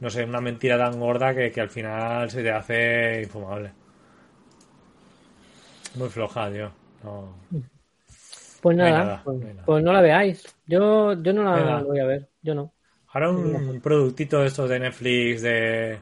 no 0.00 0.10
sé, 0.10 0.24
una 0.24 0.40
mentira 0.40 0.78
tan 0.78 0.98
gorda 0.98 1.34
que, 1.34 1.50
que 1.52 1.60
al 1.60 1.70
final 1.70 2.30
se 2.30 2.42
te 2.42 2.50
hace 2.50 3.22
infumable. 3.22 3.72
Muy 5.94 6.08
floja, 6.08 6.50
tío. 6.50 6.70
No. 7.02 7.34
Pues 8.60 8.76
No 8.76 8.84
nada, 8.88 9.22
pues, 9.24 9.38
no 9.38 9.52
nada. 9.54 9.64
pues 9.64 9.84
no 9.84 9.92
la 9.92 10.00
veáis. 10.00 10.44
Yo, 10.66 11.12
yo 11.22 11.32
no 11.32 11.44
la 11.44 11.82
Venga. 11.82 11.82
voy 11.82 12.00
a 12.00 12.06
ver, 12.06 12.28
yo 12.42 12.54
no. 12.54 12.74
Ahora 13.12 13.30
un 13.30 13.80
productito 13.80 14.40
de 14.40 14.46
estos 14.48 14.68
de 14.68 14.80
Netflix 14.80 15.42
de 15.42 16.00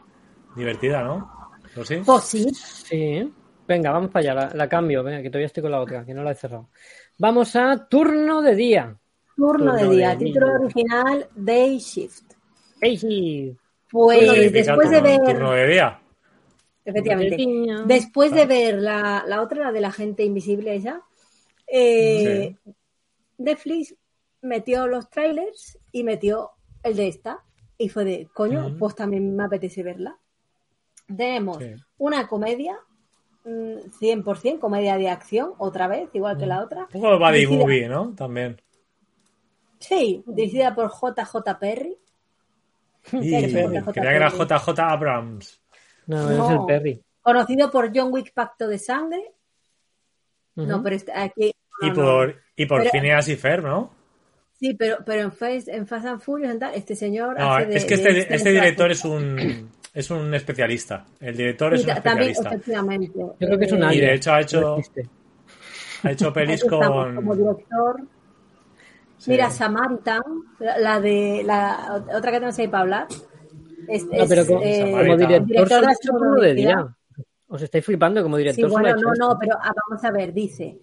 divertida, 0.57 1.03
¿no? 1.03 1.31
¿O 1.77 1.85
sí? 1.85 2.05
Pues 2.05 2.25
sí. 2.25 2.47
Sí. 2.89 3.35
Venga, 3.67 3.91
vamos 3.91 4.11
para 4.13 4.21
allá, 4.33 4.35
la, 4.49 4.55
la 4.55 4.69
cambio, 4.69 5.03
venga, 5.03 5.23
que 5.23 5.29
todavía 5.31 5.47
estoy 5.47 5.63
con 5.63 5.73
la 5.73 5.81
otra, 5.81 6.05
que 6.05 6.15
no 6.15 6.23
la 6.23 6.31
he 6.31 6.35
cerrado. 6.37 6.71
Vamos 7.19 7.57
a 7.57 7.89
turno 7.89 8.43
de 8.43 8.55
día. 8.55 8.97
Turno 9.37 9.75
de 9.75 9.89
día. 9.91 10.11
de 10.11 10.25
Título 10.27 10.47
día. 10.47 10.57
original, 10.57 11.29
Day 11.35 11.79
Shift. 11.79 12.33
¡Ey! 12.81 13.57
Pues 13.91 14.19
¿Qué 14.19 14.27
significa 14.27 14.59
después 14.59 14.91
de 14.91 15.01
ver... 15.01 15.21
turno 15.25 15.53
de 15.53 15.67
día? 15.67 16.01
efectivamente. 16.85 17.37
Después 17.87 18.33
de 18.33 18.47
ver 18.47 18.75
la, 18.77 19.25
la 19.27 19.43
otra, 19.43 19.65
la 19.65 19.73
de 19.73 19.81
la 19.81 19.91
gente 19.91 20.23
invisible 20.25 20.75
esa, 20.77 21.03
eh, 21.67 22.55
Netflix 23.39 23.95
metió 24.43 24.87
los 24.87 25.11
trailers 25.11 25.79
y 25.91 26.05
metió 26.05 26.51
el 26.83 26.95
de 26.97 27.09
esta. 27.09 27.43
Y 27.79 27.89
fue 27.89 28.05
de, 28.05 28.29
coño, 28.33 28.67
Ujú. 28.69 28.79
pues 28.79 28.95
también 28.95 29.35
me 29.37 29.45
apetece 29.45 29.83
verla. 29.83 30.17
Tenemos 31.15 31.59
Sí. 31.59 31.75
una 31.99 32.27
comedia, 32.29 32.79
100%, 33.47 34.59
comedia 34.59 34.97
de 34.99 35.09
acción, 35.09 35.53
otra 35.59 35.87
vez, 35.87 36.09
igual 36.13 36.37
que 36.37 36.47
la 36.47 36.63
otra. 36.63 36.83
Un 36.93 37.01
poco 37.01 37.11
de 37.13 37.17
Buddy 37.19 37.47
Movie, 37.47 37.89
¿no? 37.89 38.13
También. 38.15 38.61
Sí, 39.79 40.23
dirigida 40.27 40.75
por 40.75 40.91
JJ 40.91 41.59
Perry. 41.61 41.97
Y 43.13 43.31
Perry, 43.31 43.53
creía 43.53 43.83
que 43.93 44.01
era. 44.01 44.29
JJ 44.31 44.79
Abrams. 44.81 45.61
No, 46.07 46.31
es 46.31 46.51
el 46.51 46.67
Perry. 46.67 47.03
Conocido 47.23 47.71
por 47.71 47.91
John 47.97 48.13
Wick 48.13 48.33
Pacto 48.33 48.67
de 48.69 48.79
Sangre. 48.79 49.33
No, 50.57 50.83
pero 50.83 50.97
está 50.97 51.23
aquí. 51.23 51.53
Y 51.83 51.89
no, 51.91 51.95
no. 51.95 52.03
por, 52.03 52.37
y 52.57 52.67
por 52.67 52.79
Pero- 52.81 52.91
Phineas 52.91 53.29
y 53.29 53.37
Ferb, 53.37 53.65
¿no? 53.65 53.95
Sí, 54.59 54.73
pero, 54.73 54.97
pero 55.05 55.21
en, 55.23 55.33
Fast, 55.33 55.69
en 55.69 55.87
Fast 55.87 56.07
and 56.07 56.21
Furious 56.21 56.57
este 56.75 56.97
señor. 56.97 57.39
No, 57.39 57.53
hace 57.55 57.67
de- 57.67 57.77
es 57.77 57.85
que 57.85 57.97
de 57.99 58.21
este, 58.21 58.35
este 58.35 58.51
director 58.53 58.91
es 58.91 59.05
un, 59.05 59.71
es 59.97 60.11
un 60.11 60.33
especialista. 60.35 61.05
El 61.21 61.37
director 61.37 61.75
es 61.75 61.83
Sí, 61.83 61.89
un 61.89 61.95
ta- 61.97 62.03
también, 62.03 62.31
especialista. 62.31 62.55
efectivamente. 62.57 63.13
Yo 63.19 63.35
creo 63.39 63.59
que 63.59 63.65
es 63.65 63.73
un 63.73 63.93
Y 63.93 63.99
de 64.01 64.15
hecho 64.15 64.33
ha 64.33 64.41
hecho, 64.43 64.77
ha 66.03 66.11
hecho 66.11 66.33
pelis 66.33 66.63
con... 66.65 67.15
Como 67.17 67.35
director. 67.35 68.01
sí. 69.19 69.31
Mira, 69.31 69.51
Samaritan, 69.51 70.23
la 70.79 71.01
de. 71.01 71.43
La 71.45 72.03
otra 72.15 72.31
que 72.31 72.37
tenemos 72.37 72.59
ahí 72.59 72.69
para 72.69 72.83
hablar. 72.83 73.07
Es, 73.89 74.05
No, 74.05 74.27
pero 74.29 74.43
es, 74.43 74.47
como, 74.49 74.61
eh, 74.63 74.81
como 74.91 75.17
director, 75.17 75.47
director 75.47 75.81
de 75.81 76.41
la 76.41 76.47
de 76.47 76.55
día. 76.55 76.97
Os 77.49 77.63
estáis 77.63 77.85
flipando 77.85 78.23
como 78.23 78.37
director. 78.37 78.69
Sí, 78.69 78.73
bueno, 78.77 78.97
no, 78.97 79.13
no, 79.15 79.39
pero 79.39 79.57
ah, 79.63 79.73
vamos 79.89 80.05
a 80.05 80.11
ver, 80.11 80.33
dice 80.33 80.77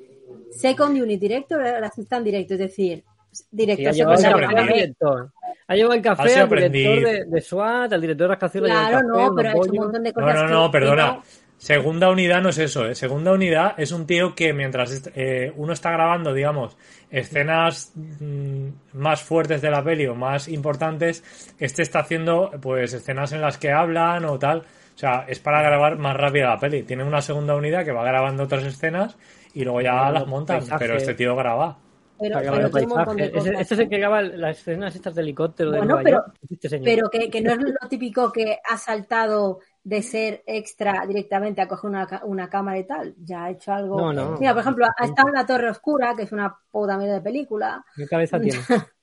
Second 0.51 1.01
Unit 1.01 1.19
Director, 1.19 1.61
assistant 1.61 2.23
director, 2.25 2.53
es 2.55 2.59
decir, 2.69 3.03
Sí, 3.31 3.45
director 3.51 3.93
se 3.93 4.03
secundario. 4.23 4.73
director. 4.73 5.31
Ha 5.67 5.75
llevado 5.75 5.93
el 5.93 5.99
Así 5.99 6.07
café 6.09 6.35
al 6.35 6.45
aprendí. 6.45 6.79
director 6.79 7.09
de, 7.11 7.25
de 7.25 7.41
SWAT, 7.41 7.93
al 7.93 8.01
director 8.01 8.27
de 8.27 8.33
ha 8.33 8.37
llevado 8.49 8.65
Claro, 8.65 8.91
café, 9.07 9.23
no, 9.29 9.35
pero 9.35 9.49
ha 9.49 9.51
hecho 9.51 9.71
un 9.71 9.77
montón 9.77 10.03
de 10.03 10.09
No, 10.09 10.13
cosas. 10.21 10.35
no, 10.35 10.47
no, 10.47 10.65
que 10.65 10.71
perdona. 10.79 11.05
no- 11.07 11.23
Segunda 11.57 12.09
unidad 12.09 12.41
no 12.41 12.49
es 12.49 12.57
eso, 12.57 12.85
¿eh? 12.87 12.93
Segunda 12.93 13.31
unidad 13.31 13.75
es 13.77 13.93
un 13.93 14.05
tío 14.05 14.35
que 14.35 14.51
mientras 14.51 15.09
eh, 15.15 15.53
uno 15.55 15.71
está 15.71 15.91
grabando, 15.91 16.33
digamos, 16.33 16.75
escenas 17.09 17.93
mm, 17.95 18.67
más 18.93 19.21
fuertes 19.21 19.61
de 19.61 19.71
la 19.71 19.81
peli 19.81 20.05
o 20.07 20.13
más 20.15 20.49
importantes, 20.49 21.23
este 21.59 21.81
está 21.83 21.99
haciendo, 21.99 22.51
pues, 22.61 22.91
escenas 22.93 23.31
en 23.31 23.39
las 23.39 23.57
que 23.57 23.71
hablan 23.71 24.25
o 24.25 24.37
tal. 24.37 24.59
O 24.59 24.97
sea, 24.97 25.23
es 25.27 25.39
para 25.39 25.61
grabar 25.61 25.97
más 25.97 26.17
rápido 26.17 26.47
la 26.49 26.59
peli. 26.59 26.83
Tiene 26.83 27.05
una 27.05 27.21
segunda 27.21 27.55
unidad 27.55 27.85
que 27.85 27.93
va 27.93 28.03
grabando 28.03 28.43
otras 28.43 28.63
escenas 28.65 29.17
y 29.53 29.63
luego 29.63 29.79
ya 29.81 30.09
las 30.11 30.27
montan. 30.27 30.57
paisaje. 30.59 30.79
Pero 30.85 30.97
este 30.97 31.13
tío 31.13 31.33
graba. 31.35 31.77
Pero, 32.19 32.39
pero 32.39 32.69
tiene 32.69 32.85
un 32.87 32.89
montón 32.97 33.17
de 33.17 33.31
cosas. 33.31 33.53
Este 33.59 33.73
es 33.73 33.79
el 33.81 33.89
que 33.89 33.97
graba 33.97 34.21
las 34.21 34.57
escenas 34.59 34.95
estas 34.95 35.15
de 35.15 35.21
helicóptero 35.21 35.71
de 35.71 35.77
Bueno, 35.79 35.95
Nueva 35.95 36.03
pero- 36.03 36.17
York. 36.17 36.37
Este 36.49 36.69
señor. 36.69 36.85
Pero 36.85 37.09
que, 37.09 37.29
que 37.29 37.41
no 37.41 37.51
es 37.51 37.57
lo 37.59 37.87
típico 37.89 38.31
que 38.31 38.59
ha 38.69 38.77
saltado 38.77 39.59
de 39.83 40.01
ser 40.01 40.43
extra 40.45 41.05
directamente 41.05 41.61
a 41.61 41.67
coger 41.67 41.89
una, 41.89 42.21
una 42.23 42.49
cámara 42.49 42.77
y 42.79 42.85
tal. 42.85 43.13
Ya 43.23 43.45
ha 43.45 43.49
hecho 43.49 43.73
algo. 43.73 43.99
No, 43.99 44.13
no. 44.13 44.37
Mira, 44.39 44.53
por 44.53 44.61
ejemplo, 44.61 44.85
ha 44.97 45.05
estado 45.05 45.27
en 45.29 45.33
La 45.35 45.45
Torre 45.45 45.69
Oscura, 45.69 46.13
que 46.15 46.23
es 46.23 46.31
una 46.31 46.55
puta 46.71 46.97
mierda 46.97 47.15
de 47.15 47.21
película. 47.21 47.83
¿Qué 47.95 48.07
cabeza 48.07 48.39
tiene? 48.39 48.59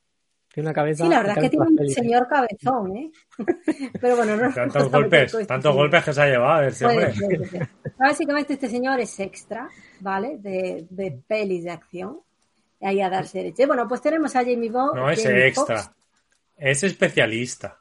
Tiene 0.53 0.67
una 0.69 0.75
cabeza. 0.75 1.05
Sí, 1.05 1.09
la 1.11 1.19
verdad 1.19 1.37
es 1.39 1.45
que 1.45 1.51
tiene 1.51 1.67
un 1.79 1.89
señor 1.91 2.27
cabezón, 2.27 2.97
¿eh? 2.97 3.13
Pero 4.01 4.17
bueno, 4.17 4.37
no 4.37 4.53
Tantos 4.53 4.91
golpes, 4.91 5.33
este 5.33 5.47
tantos 5.47 5.71
señor. 5.71 5.85
golpes 5.85 6.05
que 6.05 6.13
se 6.13 6.23
ha 6.23 6.27
llevado 6.27 6.69
hombre. 6.89 7.13
Básicamente 7.97 8.55
este 8.55 8.69
señor 8.69 8.99
es 8.99 9.21
extra, 9.21 9.69
¿vale? 10.01 10.39
De, 10.39 10.89
de 10.91 11.23
pelis 11.29 11.63
de 11.63 11.71
acción. 11.71 12.19
Ahí 12.81 13.01
a 13.01 13.11
darse 13.11 13.43
leche. 13.43 13.67
Bueno, 13.67 13.87
pues 13.89 14.01
tenemos 14.01 14.35
a 14.37 14.41
Jamie 14.41 14.71
Bond. 14.71 14.95
No 14.97 15.11
es 15.11 15.23
Jamie 15.23 15.49
extra, 15.49 15.83
Foxx. 15.83 15.97
es 16.57 16.83
especialista. 16.85 17.77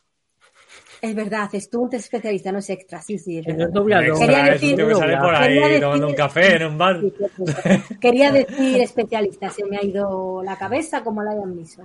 Es 1.01 1.15
verdad, 1.15 1.49
es 1.53 1.69
tú 1.69 1.83
un 1.83 1.89
doblador 1.89 2.57
es 2.57 2.69
extra, 2.69 3.01
sí, 3.01 3.17
sí. 3.17 3.37
Es 3.37 3.47
no 3.47 3.53
verdad. 3.53 3.67
es 3.69 3.73
doblador. 3.73 4.19
Quería 4.19 4.53
es 4.53 4.59
tío 4.61 4.75
que 4.75 4.83
decir- 4.83 4.95
sale 4.97 5.17
por 5.17 5.31
Quería 5.33 5.39
ahí 5.39 5.59
decir- 5.69 5.81
tomando 5.81 6.07
un 6.07 6.13
café 6.15 6.55
en 6.57 6.65
un 6.65 6.77
bar. 6.77 6.99
Sí. 7.01 7.95
Quería 8.01 8.31
decir 8.33 8.81
especialista, 8.81 9.49
se 9.49 9.65
me 9.65 9.77
ha 9.77 9.83
ido 9.85 10.43
la 10.43 10.57
cabeza 10.57 11.01
como 11.01 11.23
la 11.23 11.31
hayan 11.31 11.55
visto. 11.55 11.83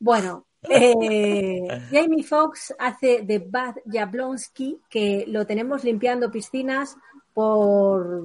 Bueno, 0.00 0.46
eh, 0.68 1.60
Jamie 1.92 2.24
Foxx 2.24 2.74
hace 2.80 3.22
de 3.22 3.38
Bad 3.38 3.76
Jablonski, 3.86 4.80
que 4.90 5.24
lo 5.28 5.46
tenemos 5.46 5.84
limpiando 5.84 6.28
piscinas 6.30 6.96
por 7.32 8.24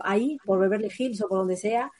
ahí, 0.00 0.36
por 0.44 0.58
Beverly 0.58 0.90
Hills 0.98 1.22
o 1.22 1.28
por 1.28 1.38
donde 1.38 1.56
sea, 1.56 1.90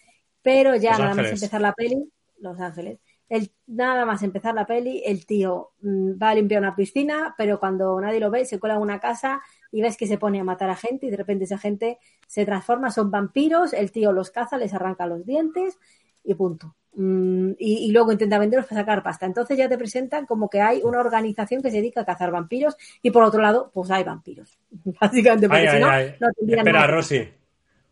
pero 0.44 0.76
ya 0.76 0.90
Los 0.90 1.00
nada 1.00 1.14
más 1.14 1.32
empezar 1.32 1.60
la 1.60 1.72
peli, 1.72 2.04
Los 2.38 2.60
Ángeles, 2.60 3.00
el, 3.30 3.50
nada 3.66 4.04
más 4.04 4.22
empezar 4.22 4.54
la 4.54 4.66
peli, 4.66 5.02
el 5.04 5.24
tío 5.24 5.70
mm, 5.80 6.22
va 6.22 6.30
a 6.30 6.34
limpiar 6.34 6.60
una 6.60 6.76
piscina, 6.76 7.34
pero 7.38 7.58
cuando 7.58 7.98
nadie 7.98 8.20
lo 8.20 8.30
ve, 8.30 8.44
se 8.44 8.60
cola 8.60 8.74
en 8.74 8.82
una 8.82 9.00
casa 9.00 9.40
y 9.72 9.80
ves 9.80 9.96
que 9.96 10.06
se 10.06 10.18
pone 10.18 10.38
a 10.38 10.44
matar 10.44 10.68
a 10.68 10.76
gente 10.76 11.06
y 11.06 11.10
de 11.10 11.16
repente 11.16 11.44
esa 11.44 11.56
gente 11.56 11.98
se 12.26 12.44
transforma, 12.44 12.90
son 12.90 13.10
vampiros, 13.10 13.72
el 13.72 13.90
tío 13.90 14.12
los 14.12 14.30
caza, 14.30 14.58
les 14.58 14.74
arranca 14.74 15.06
los 15.06 15.24
dientes 15.24 15.78
y 16.22 16.34
punto. 16.34 16.76
Mm, 16.92 17.52
y, 17.58 17.86
y 17.86 17.92
luego 17.92 18.12
intenta 18.12 18.38
venderlos 18.38 18.68
para 18.68 18.82
sacar 18.82 19.02
pasta. 19.02 19.24
Entonces 19.24 19.56
ya 19.56 19.68
te 19.68 19.78
presentan 19.78 20.26
como 20.26 20.50
que 20.50 20.60
hay 20.60 20.82
una 20.84 21.00
organización 21.00 21.62
que 21.62 21.70
se 21.70 21.78
dedica 21.78 22.02
a 22.02 22.04
cazar 22.04 22.30
vampiros 22.30 22.76
y 23.00 23.10
por 23.10 23.24
otro 23.24 23.40
lado, 23.40 23.70
pues 23.72 23.90
hay 23.90 24.04
vampiros. 24.04 24.58
Básicamente, 25.00 25.48
porque 25.48 25.62
Ay, 25.62 25.68
si 25.68 25.76
ay, 25.76 25.80
no, 25.80 25.88
ay. 25.88 26.14
no 26.20 26.28
tendrían 26.32 26.58
Espera, 26.66 26.86
Rosy, 26.86 27.28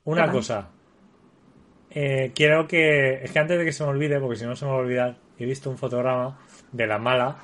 una 0.04 0.26
¿Qué 0.26 0.30
cosa. 0.30 0.68
Eh, 1.94 2.32
quiero 2.34 2.66
que. 2.66 3.22
Es 3.22 3.30
que 3.32 3.38
antes 3.38 3.58
de 3.58 3.64
que 3.64 3.72
se 3.72 3.84
me 3.84 3.90
olvide, 3.90 4.18
porque 4.20 4.36
si 4.36 4.44
no 4.46 4.56
se 4.56 4.64
me 4.64 4.70
va 4.70 4.76
a 4.78 4.80
olvidar, 4.80 5.16
he 5.38 5.44
visto 5.44 5.68
un 5.70 5.78
fotograma 5.78 6.38
de 6.72 6.86
la 6.86 6.98
mala. 6.98 7.36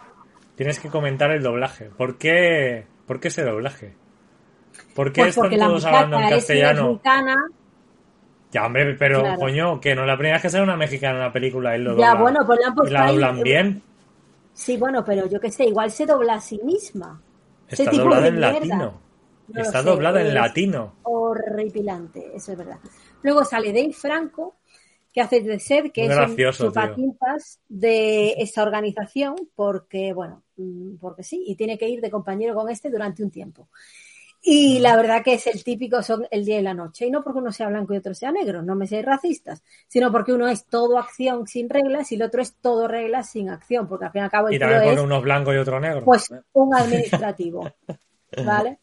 Tienes 0.56 0.80
que 0.80 0.88
comentar 0.88 1.30
el 1.30 1.42
doblaje. 1.42 1.90
¿Por 1.96 2.18
qué, 2.18 2.86
¿Por 3.06 3.20
qué 3.20 3.28
ese 3.28 3.44
doblaje? 3.44 3.94
¿Por 4.94 5.12
qué 5.12 5.22
Pues 5.22 5.36
están 5.36 5.56
la 5.56 5.66
todos 5.66 5.84
hablando 5.84 6.18
en 6.20 6.28
castellano? 6.30 6.88
mexicana. 6.88 7.36
Ya, 8.50 8.64
hombre, 8.66 8.94
pero 8.98 9.20
Claro. 9.20 9.38
coño, 9.38 9.80
que 9.80 9.94
no 9.94 10.06
la 10.06 10.16
primera 10.16 10.36
vez 10.36 10.42
que 10.42 10.48
sale 10.50 10.64
una 10.64 10.76
mexicana 10.76 11.12
en 11.14 11.20
una 11.24 11.32
película 11.32 11.76
y 11.76 11.80
lo 11.82 11.96
Ya, 11.98 12.08
dobla. 12.14 12.20
bueno, 12.22 12.40
pues 12.46 12.90
la 12.90 13.00
la 13.04 13.12
doblan 13.12 13.38
eh, 13.38 13.42
bien. 13.42 13.82
Sí, 14.54 14.76
bueno, 14.78 15.04
pero 15.04 15.26
yo 15.28 15.38
qué 15.38 15.50
sé, 15.50 15.66
igual 15.66 15.90
se 15.90 16.06
dobla 16.06 16.34
a 16.34 16.40
sí 16.40 16.58
misma. 16.64 17.20
Está 17.68 17.90
doblada 17.90 18.26
en 18.28 18.34
mierda. 18.36 18.52
latino. 18.54 19.00
No 19.48 19.60
Está 19.62 19.82
sé, 19.82 19.88
doblada 19.88 20.20
en 20.22 20.34
latino. 20.34 20.94
Horripilante, 21.02 22.32
eso 22.34 22.52
es 22.52 22.58
verdad. 22.58 22.78
Luego 23.22 23.44
sale 23.44 23.72
Dave 23.72 23.92
Franco, 23.92 24.56
que 25.12 25.20
hace 25.20 25.40
de 25.40 25.58
ser 25.58 25.90
que 25.90 26.06
es 26.06 26.16
un 26.16 26.52
chupatintas 26.52 27.60
de 27.68 28.34
esa 28.38 28.62
organización, 28.62 29.36
porque, 29.54 30.12
bueno, 30.12 30.42
mm, 30.56 30.96
porque 30.96 31.22
sí, 31.22 31.42
y 31.46 31.56
tiene 31.56 31.78
que 31.78 31.88
ir 31.88 32.00
de 32.00 32.10
compañero 32.10 32.54
con 32.54 32.70
este 32.70 32.90
durante 32.90 33.22
un 33.22 33.30
tiempo. 33.30 33.68
Y 34.40 34.78
la 34.78 34.96
verdad 34.96 35.22
que 35.24 35.34
es 35.34 35.46
el 35.48 35.64
típico, 35.64 36.02
son 36.02 36.26
el 36.30 36.44
día 36.44 36.60
y 36.60 36.62
la 36.62 36.74
noche. 36.74 37.06
Y 37.06 37.10
no 37.10 37.24
porque 37.24 37.40
uno 37.40 37.50
sea 37.50 37.68
blanco 37.68 37.92
y 37.92 37.96
otro 37.96 38.14
sea 38.14 38.30
negro, 38.30 38.62
no 38.62 38.76
me 38.76 38.86
seáis 38.86 39.04
racistas, 39.04 39.64
sino 39.88 40.12
porque 40.12 40.32
uno 40.32 40.46
es 40.46 40.66
todo 40.66 40.98
acción 40.98 41.46
sin 41.46 41.68
reglas 41.68 42.12
y 42.12 42.14
el 42.14 42.22
otro 42.22 42.40
es 42.40 42.54
todo 42.54 42.86
reglas 42.86 43.30
sin 43.30 43.50
acción, 43.50 43.88
porque 43.88 44.06
al 44.06 44.12
fin 44.12 44.20
y 44.20 44.24
al 44.24 44.30
cabo 44.30 44.48
el 44.48 44.54
Y 44.54 44.58
también 44.58 44.98
uno 45.00 45.20
blanco 45.20 45.52
y 45.52 45.56
otro 45.56 45.80
negro. 45.80 46.04
pues 46.04 46.32
un 46.52 46.74
administrativo, 46.74 47.68
¿vale? 48.44 48.78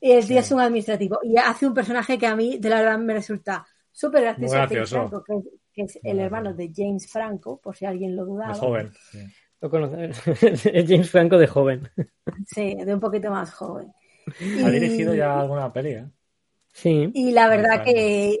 Y 0.00 0.12
el 0.12 0.26
tío 0.26 0.38
es 0.40 0.50
un 0.52 0.60
administrativo 0.60 1.18
y 1.22 1.36
hace 1.36 1.66
un 1.66 1.74
personaje 1.74 2.16
que 2.18 2.26
a 2.26 2.36
mí, 2.36 2.58
de 2.58 2.68
la 2.70 2.80
verdad, 2.82 2.98
me 2.98 3.14
resulta 3.14 3.66
súper 3.90 4.22
gracioso. 4.22 4.52
Muy 4.54 4.58
Dave 4.60 4.74
gracioso. 4.76 4.96
Franco, 5.08 5.24
que, 5.24 5.34
es, 5.36 5.44
que 5.72 5.82
es 5.82 5.98
el 6.04 6.20
hermano 6.20 6.54
de 6.54 6.70
James 6.74 7.10
Franco, 7.10 7.60
por 7.60 7.76
si 7.76 7.84
alguien 7.86 8.14
lo 8.14 8.24
dudaba. 8.24 8.48
Más 8.50 8.58
joven. 8.60 8.92
sí. 9.10 9.18
Lo 9.60 9.68
conoce- 9.70 10.10
es 10.72 10.88
James 10.88 11.10
Franco 11.10 11.36
de 11.36 11.48
joven. 11.48 11.88
Sí, 12.46 12.76
de 12.76 12.94
un 12.94 13.00
poquito 13.00 13.28
más 13.30 13.52
joven. 13.52 13.92
Ha 14.28 14.44
Y- 14.68 14.70
dirigido 14.70 15.14
ya 15.14 15.40
alguna 15.40 15.72
peli, 15.72 15.90
¿eh? 15.94 16.06
Sí. 16.72 17.10
Y 17.12 17.32
la 17.32 17.48
verdad 17.48 17.82
que, 17.82 18.38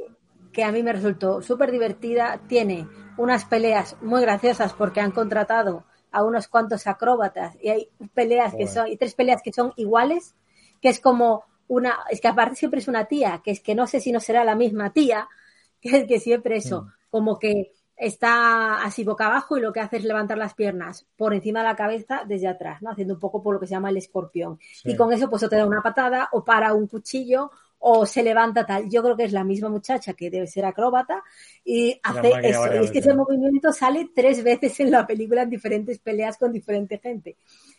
que 0.52 0.62
a 0.62 0.70
mí 0.70 0.82
me 0.84 0.92
resultó 0.92 1.42
súper 1.42 1.72
divertida. 1.72 2.40
Tiene 2.46 2.86
unas 3.16 3.44
peleas 3.46 3.96
muy 4.00 4.20
graciosas 4.20 4.74
porque 4.74 5.00
han 5.00 5.10
contratado 5.10 5.86
a 6.12 6.22
unos 6.22 6.46
cuantos 6.46 6.86
acróbatas 6.86 7.56
y 7.60 7.68
hay 7.70 7.88
peleas 8.14 8.54
que 8.54 8.68
son, 8.68 8.86
y 8.86 8.96
tres 8.96 9.14
peleas 9.14 9.42
que 9.42 9.52
son 9.52 9.72
iguales, 9.76 10.36
que 10.80 10.88
es 10.88 11.00
como 11.00 11.44
una, 11.68 11.98
es 12.10 12.20
que 12.20 12.28
aparte 12.28 12.56
siempre 12.56 12.80
es 12.80 12.88
una 12.88 13.04
tía, 13.06 13.40
que 13.44 13.50
es 13.50 13.60
que 13.60 13.74
no 13.74 13.86
sé 13.86 14.00
si 14.00 14.12
no 14.12 14.20
será 14.20 14.44
la 14.44 14.54
misma 14.54 14.92
tía, 14.92 15.28
que, 15.80 16.06
que 16.06 16.20
siempre 16.20 16.56
eso, 16.56 16.82
Mm. 16.82 16.92
como 17.10 17.38
que 17.38 17.72
está 17.96 18.82
así 18.84 19.02
boca 19.02 19.26
abajo 19.26 19.56
y 19.56 19.60
lo 19.60 19.72
que 19.72 19.80
hace 19.80 19.96
es 19.96 20.04
levantar 20.04 20.38
las 20.38 20.54
piernas 20.54 21.06
por 21.16 21.34
encima 21.34 21.60
de 21.60 21.66
la 21.66 21.76
cabeza 21.76 22.22
desde 22.26 22.46
atrás, 22.46 22.80
¿no? 22.80 22.90
Haciendo 22.90 23.14
un 23.14 23.20
poco 23.20 23.42
por 23.42 23.54
lo 23.54 23.60
que 23.60 23.66
se 23.66 23.72
llama 23.74 23.90
el 23.90 23.96
escorpión. 23.96 24.58
Sí. 24.72 24.92
Y 24.92 24.96
con 24.96 25.12
eso 25.12 25.28
pues 25.28 25.42
o 25.42 25.48
te 25.48 25.56
da 25.56 25.66
una 25.66 25.82
patada 25.82 26.28
o 26.32 26.44
para 26.44 26.74
un 26.74 26.86
cuchillo 26.86 27.50
o 27.80 28.06
se 28.06 28.22
levanta 28.22 28.66
tal. 28.66 28.88
Yo 28.88 29.02
creo 29.02 29.16
que 29.16 29.24
es 29.24 29.32
la 29.32 29.44
misma 29.44 29.68
muchacha 29.68 30.12
que 30.14 30.30
debe 30.30 30.46
ser 30.46 30.64
acróbata 30.64 31.22
y 31.64 31.98
hace 32.02 32.32
eso. 32.42 32.72
Y 32.74 32.84
es 32.84 32.90
que 32.90 32.98
ese 32.98 33.14
movimiento 33.14 33.72
sale 33.72 34.10
tres 34.14 34.42
veces 34.42 34.78
en 34.80 34.90
la 34.90 35.06
película 35.06 35.42
en 35.42 35.50
diferentes 35.50 35.98
peleas 35.98 36.36
con 36.36 36.52
diferente 36.52 36.98
gente. 36.98 37.36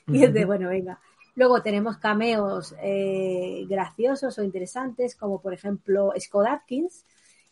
Y 0.07 0.23
es 0.23 0.33
de, 0.33 0.45
bueno, 0.45 0.69
venga. 0.69 0.99
Luego 1.35 1.61
tenemos 1.61 1.97
cameos 1.97 2.75
eh, 2.81 3.65
graciosos 3.69 4.37
o 4.39 4.43
interesantes, 4.43 5.15
como 5.15 5.41
por 5.41 5.53
ejemplo 5.53 6.11
Scott 6.19 6.47
Atkins, 6.47 7.05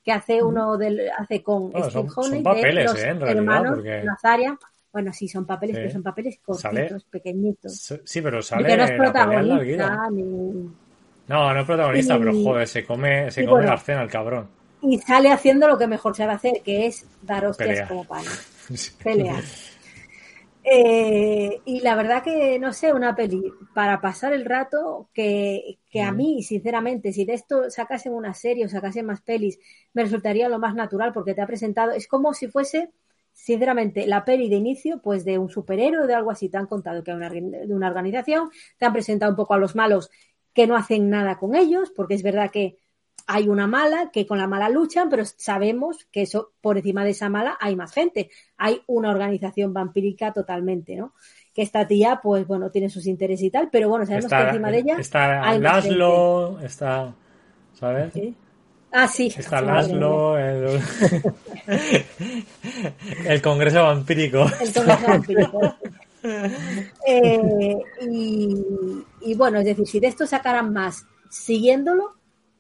que 0.04 0.12
hace 0.12 0.42
uno 0.44 0.78
del, 0.78 1.10
hace 1.18 1.42
con 1.44 1.72
Bueno, 1.72 1.90
Steve 1.90 2.10
son- 2.10 2.44
papeles, 2.44 2.76
de 2.76 2.84
los 2.84 3.04
eh, 3.04 3.08
en 3.10 3.20
realidad, 3.20 3.38
hermanos 3.38 3.74
porque- 3.76 4.04
Nazaria. 4.04 4.58
Bueno, 4.92 5.14
sí, 5.14 5.28
son 5.28 5.46
papeles, 5.46 5.76
Sí. 5.76 5.82
pero 5.82 5.94
son 5.94 6.04
papeles 6.04 6.40
Sale- 6.54 6.80
cortitos, 6.82 7.04
pequeñitos. 7.06 7.94
Sí, 8.06 8.22
pero 8.22 8.42
sale 8.42 8.68
que 8.68 8.78
no 8.78 8.84
es 8.84 8.92
pelea 8.92 9.12
protagonista, 9.12 10.10
ni- 10.10 10.24
No, 11.28 11.54
no 11.54 11.60
es 11.60 11.66
protagonista, 11.66 12.16
Y- 12.16 12.20
pero 12.20 12.34
joder, 12.44 12.68
se 12.68 12.86
come, 12.86 13.30
se 13.30 13.42
come 13.42 13.52
bueno. 13.52 13.70
la 13.70 13.76
escena 13.76 14.02
el 14.02 14.10
cabrón. 14.10 14.48
y 14.82 14.98
sale 15.00 15.32
haciendo 15.32 15.68
lo 15.68 15.78
que 15.78 15.88
mejor 15.88 16.16
sabe 16.16 16.34
hacer, 16.34 16.62
que 16.64 16.86
es 16.88 17.06
dar 17.24 17.46
hostias 17.46 17.68
Pelear. 17.70 17.88
como 17.88 18.04
pan. 18.06 18.24
Pelear. 19.04 19.44
Eh, 20.70 21.62
y 21.66 21.80
la 21.80 21.96
verdad 21.96 22.22
que, 22.24 22.60
no 22.60 22.74
sé, 22.74 22.92
una 22.92 23.16
peli 23.16 23.54
para 23.74 24.02
pasar 24.02 24.34
el 24.34 24.44
rato 24.44 25.10
que, 25.14 25.80
que 25.90 26.02
a 26.02 26.12
mí, 26.12 26.44
sinceramente, 26.44 27.14
si 27.14 27.24
de 27.24 27.36
esto 27.36 27.70
sacasen 27.70 28.12
una 28.14 28.34
serie 28.34 28.66
o 28.66 28.70
sacasen 28.70 29.06
más 29.06 29.22
pelis, 29.22 29.60
me 29.94 30.04
resultaría 30.04 30.50
lo 30.50 30.60
más 30.60 30.76
natural 30.76 31.14
porque 31.14 31.34
te 31.34 31.42
ha 31.42 31.48
presentado, 31.48 31.92
es 31.92 32.08
como 32.08 32.34
si 32.34 32.50
fuese, 32.50 32.92
sinceramente, 33.32 34.08
la 34.08 34.26
peli 34.26 34.50
de 34.50 34.58
inicio, 34.58 35.00
pues 35.02 35.24
de 35.24 35.38
un 35.38 35.50
superhéroe 35.50 36.04
o 36.04 36.08
de 36.08 36.16
algo 36.16 36.32
así. 36.32 36.50
Te 36.50 36.58
han 36.58 36.68
contado 36.68 37.02
que 37.04 37.14
una, 37.14 37.30
de 37.30 37.74
una 37.74 37.88
organización, 37.88 38.50
te 38.78 38.86
han 38.86 38.94
presentado 38.94 39.32
un 39.32 39.38
poco 39.38 39.54
a 39.54 39.58
los 39.60 39.74
malos 39.76 40.10
que 40.54 40.68
no 40.68 40.76
hacen 40.76 41.10
nada 41.10 41.38
con 41.38 41.56
ellos, 41.56 41.92
porque 41.96 42.16
es 42.16 42.24
verdad 42.24 42.52
que 42.52 42.78
hay 43.26 43.50
una 43.50 43.68
mala, 43.68 44.10
que 44.12 44.26
con 44.26 44.38
la 44.38 44.48
mala 44.48 44.70
luchan, 44.70 45.10
pero 45.10 45.24
sabemos 45.26 46.08
que 46.12 46.22
eso, 46.22 46.52
por 46.62 46.78
encima 46.78 47.04
de 47.04 47.12
esa 47.12 47.30
mala 47.30 47.58
hay 47.60 47.76
más 47.76 47.92
gente. 47.92 48.30
Hay 48.58 48.82
una 48.88 49.10
organización 49.10 49.74
vampírica 49.74 50.32
totalmente, 50.32 50.96
¿no? 50.96 51.14
Que 51.54 51.62
esta 51.64 51.88
tía, 51.88 52.20
pues 52.22 52.46
bueno, 52.46 52.70
tiene 52.70 52.90
sus 52.90 53.06
intereses 53.08 53.44
y 53.44 53.50
tal, 53.50 53.70
pero 53.72 53.90
bueno, 53.90 54.06
sabemos 54.06 54.32
que 54.32 54.42
encima 54.42 54.72
de 54.72 54.78
ella 54.78 54.98
está 55.00 55.44
hay 55.48 55.60
Laszlo, 55.60 56.60
está, 56.62 57.14
¿sabes? 57.74 58.14
Ah, 58.92 59.08
sí. 59.08 59.34
Está. 59.36 59.62
Laszlo, 59.62 60.38
el, 60.38 60.80
el 63.26 63.42
Congreso 63.42 63.84
Vampírico. 63.84 64.46
El 64.62 64.74
Congreso 64.74 65.08
Vampírico. 65.08 65.76
Eh, 67.06 67.78
y, 68.10 68.56
y 69.22 69.36
bueno, 69.36 69.60
es 69.60 69.66
decir, 69.66 69.88
si 69.88 70.00
de 70.00 70.08
esto 70.08 70.26
sacaran 70.26 70.74
más 70.74 71.06
siguiéndolo, 71.30 72.17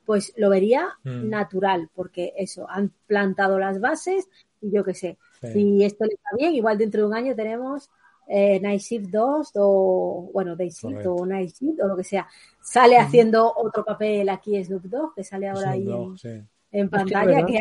pues 0.07 0.33
lo 0.37 0.49
vería 0.49 0.87
Mm. 1.03 1.29
natural, 1.29 1.89
porque 1.93 2.33
eso, 2.37 2.65
han 2.69 2.91
plantado 3.05 3.59
las 3.59 3.79
bases 3.79 4.27
y 4.61 4.71
yo 4.71 4.83
qué 4.83 4.95
sé, 4.95 5.17
Sí. 5.41 5.47
si 5.53 5.83
esto 5.83 6.05
le 6.05 6.15
está 6.15 6.29
bien, 6.35 6.55
igual 6.55 6.77
dentro 6.79 7.01
de 7.01 7.07
un 7.09 7.13
año 7.13 7.35
tenemos 7.35 7.91
eh, 8.29 8.59
Night 8.59 8.81
Shift 8.81 9.09
2 9.09 9.51
o, 9.55 10.29
bueno, 10.33 10.55
Day 10.57 10.69
Shift 10.69 10.81
Correcto. 10.81 11.15
o 11.15 11.25
Night 11.25 11.53
Shift 11.55 11.79
o 11.81 11.87
lo 11.87 11.95
que 11.95 12.03
sea. 12.03 12.27
Sale 12.61 12.97
haciendo 12.97 13.53
otro 13.55 13.85
papel 13.85 14.27
aquí 14.29 14.61
Snoop 14.63 14.83
Dogg, 14.83 15.13
que 15.15 15.23
sale 15.23 15.47
ahora 15.47 15.71
Snoop 15.71 15.73
ahí 15.73 15.83
Dogg, 15.85 16.11
en, 16.11 16.17
sí. 16.17 16.27
en 16.71 16.85
Hostia, 16.87 16.89
pantalla, 16.89 17.45
que, 17.45 17.59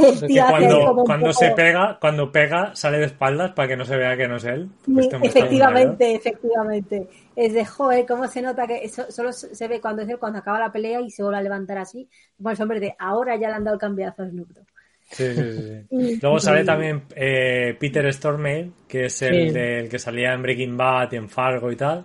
que 0.00 0.08
el 0.08 0.20
Que 0.20 0.26
tío 0.26 0.42
hace 0.44 0.54
ahí 0.54 0.60
cuando, 0.66 0.84
como 0.86 1.00
un 1.02 1.06
cuando 1.06 1.26
poco- 1.28 1.38
se 1.38 1.50
pega, 1.52 1.98
cuando 2.00 2.32
pega, 2.32 2.74
sale 2.74 2.98
de 2.98 3.04
espaldas 3.06 3.52
para 3.52 3.68
que 3.68 3.76
no 3.76 3.84
se 3.84 3.96
vea 3.96 4.16
que 4.16 4.26
no 4.28 4.36
es 4.36 4.44
él. 4.44 4.68
Este 4.98 5.16
efectivamente, 5.22 6.14
efectivamente. 6.14 7.08
Es 7.36 7.52
de 7.54 7.64
joder, 7.64 8.04
cómo 8.06 8.26
se 8.28 8.42
nota 8.42 8.66
que 8.66 8.82
eso 8.84 9.10
solo 9.10 9.32
se 9.32 9.68
ve 9.68 9.80
cuando 9.80 10.02
es 10.02 10.08
él, 10.08 10.18
cuando 10.18 10.38
acaba 10.40 10.58
la 10.58 10.72
pelea 10.72 11.00
y 11.00 11.10
se 11.10 11.22
vuelve 11.22 11.38
a 11.38 11.42
levantar 11.42 11.78
así. 11.78 12.08
Bueno, 12.38 12.58
hombre, 12.62 12.80
de 12.80 12.94
ahora 12.98 13.36
ya 13.36 13.48
le 13.48 13.54
han 13.54 13.64
dado 13.64 13.74
el 13.74 13.80
cambiazo 13.80 14.22
a 14.22 14.28
Snoop 14.28 14.48
Dogg. 14.48 14.66
Sí, 15.10 15.24
sí, 15.34 15.42
sí, 15.42 15.62
sí. 15.62 15.86
Y- 15.90 16.20
Luego 16.20 16.38
sale 16.40 16.62
y- 16.62 16.66
también 16.66 17.02
eh, 17.14 17.76
Peter 17.78 18.12
Stormare, 18.12 18.70
que 18.88 19.04
es 19.06 19.22
el 19.22 19.52
del 19.52 19.88
que 19.88 19.98
salía 19.98 20.32
en 20.32 20.42
Breaking 20.42 20.76
Bad 20.76 21.12
y 21.12 21.16
en 21.16 21.28
Fargo 21.28 21.70
y 21.70 21.76
tal. 21.76 22.04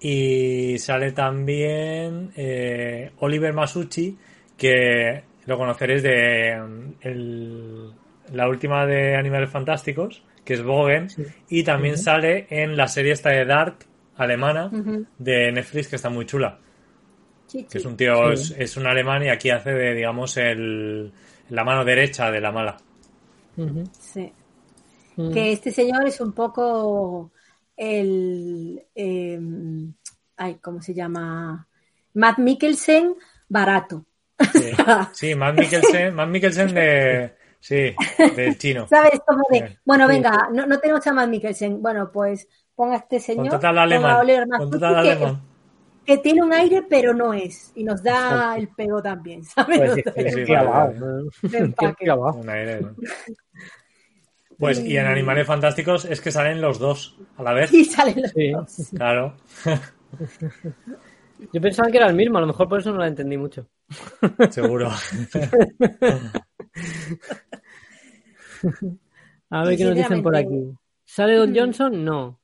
Y 0.00 0.78
sale 0.78 1.12
también 1.12 2.30
eh, 2.36 3.10
Oliver 3.18 3.52
Masucci, 3.52 4.16
que 4.56 5.24
lo 5.48 5.56
conoceréis 5.58 6.02
de 6.02 6.60
mm, 6.60 6.92
el- 7.00 7.90
la 8.32 8.48
última 8.48 8.84
de 8.86 9.16
Animales 9.16 9.50
Fantásticos, 9.50 10.22
que 10.44 10.54
es 10.54 10.62
Bogen. 10.62 11.08
Y 11.48 11.64
también 11.64 11.96
sale 11.98 12.46
en 12.50 12.76
la 12.76 12.86
serie 12.86 13.12
esta 13.12 13.30
de 13.30 13.44
Dark, 13.46 13.78
alemana, 14.16 14.70
de 15.18 15.50
Netflix, 15.52 15.88
que 15.88 15.96
está 15.96 16.10
muy 16.10 16.26
chula. 16.26 16.58
Sí, 17.46 17.64
Que 17.70 17.78
es 17.78 17.84
un 17.86 17.96
tío, 17.96 18.14
Sí. 18.36 18.52
es, 18.52 18.54
es 18.58 18.76
un 18.76 18.86
alemán 18.86 19.22
y 19.24 19.30
aquí 19.30 19.48
hace 19.50 19.70
de, 19.72 19.94
digamos, 19.94 20.36
el, 20.36 21.10
la 21.48 21.64
mano 21.64 21.82
derecha 21.84 22.30
de 22.30 22.40
la 22.42 22.52
mala. 22.52 22.76
Sí. 23.98 24.30
Que 25.16 25.52
este 25.52 25.70
señor 25.70 26.06
es 26.06 26.20
un 26.20 26.32
poco 26.32 27.32
el. 27.76 28.82
eh, 28.94 29.40
ay, 30.36 30.54
¿cómo 30.60 30.80
se 30.82 30.92
llama? 30.94 31.66
Matt 32.14 32.38
Mikkelsen 32.38 33.14
barato. 33.48 34.04
Sí, 34.52 34.70
sí 35.12 35.34
Matt 35.34 35.58
Mikkelsen, 35.58 36.14
Matt 36.14 36.28
Mikkelsen 36.28 36.74
de, 36.74 37.34
sí, 37.60 37.94
del 38.36 38.56
chino. 38.58 38.86
¿Sabes? 38.88 39.20
Como 39.26 39.42
de, 39.50 39.58
Sí. 39.68 39.76
bueno, 39.84 40.06
Sí. 40.06 40.12
venga, 40.14 40.48
no, 40.52 40.66
no 40.66 40.78
tenemos 40.78 41.06
a 41.06 41.12
Matt 41.12 41.28
Mikkelsen. 41.28 41.82
Bueno, 41.82 42.10
pues 42.12 42.46
ponga 42.74 42.94
a 42.94 42.98
este 42.98 43.18
señor. 43.20 43.48
Contrata 43.48 43.68
al 43.70 43.78
alemán, 43.78 44.48
contrata 44.58 44.98
al 45.00 45.04
que- 45.04 45.10
alemán. 45.12 45.42
que 46.06 46.18
tiene 46.18 46.42
un 46.42 46.52
aire, 46.52 46.82
pero 46.88 47.12
no 47.12 47.34
es. 47.34 47.72
Y 47.74 47.84
nos 47.84 48.02
da 48.02 48.56
el 48.56 48.68
pego 48.68 49.02
también, 49.02 49.44
¿sabes? 49.44 50.02
Pues 50.14 50.32
sí, 50.34 50.44
sí. 50.46 50.54
Pues, 54.58 54.80
y 54.80 54.96
en 54.96 55.06
Animales 55.06 55.46
Fantásticos 55.46 56.04
es 56.04 56.20
que 56.20 56.32
salen 56.32 56.60
los 56.60 56.78
dos 56.80 57.16
a 57.36 57.42
la 57.44 57.52
vez. 57.52 57.72
Y 57.72 57.84
salen 57.84 58.22
los 58.22 58.30
Sí. 58.32 58.50
dos. 58.50 58.90
Claro. 58.94 59.36
Yo 61.52 61.60
pensaba 61.60 61.90
que 61.90 61.98
era 61.98 62.08
el 62.08 62.14
mismo, 62.16 62.38
a 62.38 62.40
lo 62.40 62.48
mejor 62.48 62.68
por 62.68 62.80
eso 62.80 62.90
no 62.90 62.98
la 62.98 63.06
entendí 63.06 63.36
mucho. 63.36 63.66
Seguro. 64.50 64.90
A 69.50 69.64
ver 69.64 69.76
qué 69.78 69.84
nos 69.84 69.94
dicen 69.94 70.22
por 70.22 70.36
aquí. 70.36 70.72
¿Sale 71.04 71.36
Don 71.36 71.50
Mm. 71.52 71.56
Johnson? 71.56 72.04
No. 72.04 72.40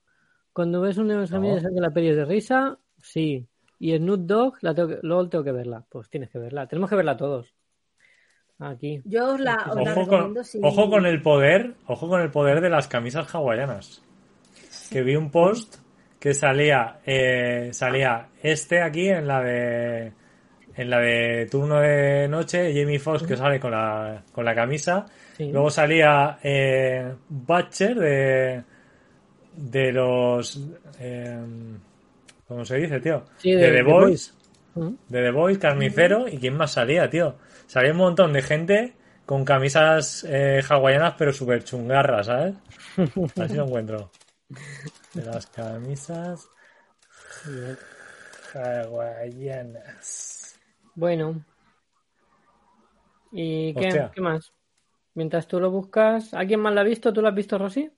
Cuando 0.53 0.81
ves 0.81 0.97
un 0.99 1.11
examen 1.11 1.57
de 1.57 1.63
que 1.75 1.81
la 1.81 1.91
peli 1.91 2.09
es 2.09 2.17
de 2.17 2.25
risa, 2.25 2.79
sí. 3.03 3.47
Y 3.79 3.97
Snoop 3.97 4.21
Dogg, 4.21 4.55
la 4.63 4.75
tengo 4.75 4.89
que- 4.89 4.99
luego 5.03 5.29
tengo 5.29 5.45
que 5.45 5.53
verla. 5.53 5.85
Pues 5.89 6.09
tienes 6.09 6.31
que 6.31 6.39
verla. 6.39 6.67
Tenemos 6.67 6.89
que 6.89 6.97
verla 6.97 7.17
todos. 7.17 7.53
Aquí. 8.61 9.03
Yo 9.05 9.35
os 9.35 9.41
la, 9.41 9.57
os 9.69 9.75
la 9.77 9.83
Ojo 9.83 9.95
con, 9.95 10.05
recomiendo 10.05 10.45
si... 10.45 10.61
ojo 10.63 10.89
con 10.89 11.05
el 11.07 11.21
poder, 11.21 11.75
ojo 11.87 12.09
con 12.09 12.21
el 12.23 12.31
poder 12.31 12.61
de 12.61 12.71
las 12.71 12.87
camisas 12.87 13.35
hawaianas. 13.35 14.01
Que 14.91 15.03
vi 15.03 15.17
un 15.17 15.31
post 15.31 15.77
que 16.21 16.33
salía, 16.35 17.01
eh, 17.05 17.71
salía 17.73 18.29
este 18.43 18.81
aquí 18.81 19.09
en 19.09 19.27
la 19.27 19.43
de, 19.43 20.13
en 20.77 20.91
la 20.91 20.99
de 21.01 21.47
turno 21.51 21.81
de 21.81 22.27
noche, 22.29 22.73
Jamie 22.75 22.99
Foxx 22.99 23.27
que 23.27 23.37
sale 23.37 23.61
con 23.61 23.71
la, 23.71 24.23
con 24.33 24.45
la 24.45 24.55
camisa. 24.55 25.07
Sí. 25.37 25.51
Luego 25.51 25.71
salía 25.71 26.39
eh, 26.43 27.13
Butcher 27.29 27.95
de, 27.97 28.63
de 29.57 29.93
los, 29.93 30.61
eh, 31.01 31.39
¿cómo 32.49 32.65
se 32.65 32.77
dice, 32.77 33.01
tío? 33.01 33.25
Sí, 33.37 33.53
de, 33.53 33.71
de- 33.71 33.77
The 33.79 33.83
Boys 33.83 34.35
de 35.09 35.23
The 35.23 35.31
Boys, 35.31 35.59
Carnicero, 35.59 36.27
¿y 36.27 36.37
quién 36.39 36.57
más 36.57 36.73
salía, 36.73 37.09
tío? 37.09 37.37
Salía 37.67 37.93
un 37.93 37.99
montón 37.99 38.33
de 38.33 38.43
gente 38.43 38.95
con 39.25 39.45
camisas 39.45 40.27
eh, 40.29 40.61
hawaianas, 40.69 41.15
pero 41.17 41.33
súper 41.33 41.63
chungarras, 41.63 42.27
¿sabes? 42.27 42.55
Así 43.41 43.55
lo 43.55 43.67
encuentro. 43.67 44.11
De 45.15 45.25
las 45.25 45.47
camisas 45.47 46.49
hawaianas. 48.53 50.44
Bueno. 50.95 51.45
¿Y 53.33 53.75
qué, 53.75 54.11
qué 54.15 54.21
más? 54.21 54.53
Mientras 55.15 55.47
tú 55.47 55.61
lo 55.61 55.71
buscas, 55.71 56.35
¿alguien 56.35 56.61
más 56.61 56.75
la 56.75 56.81
ha 56.83 56.85
visto? 56.85 57.13
¿Tú 57.13 57.23
la 57.23 57.29
has 57.31 57.35
visto, 57.35 57.59
Rosy? 57.59 57.91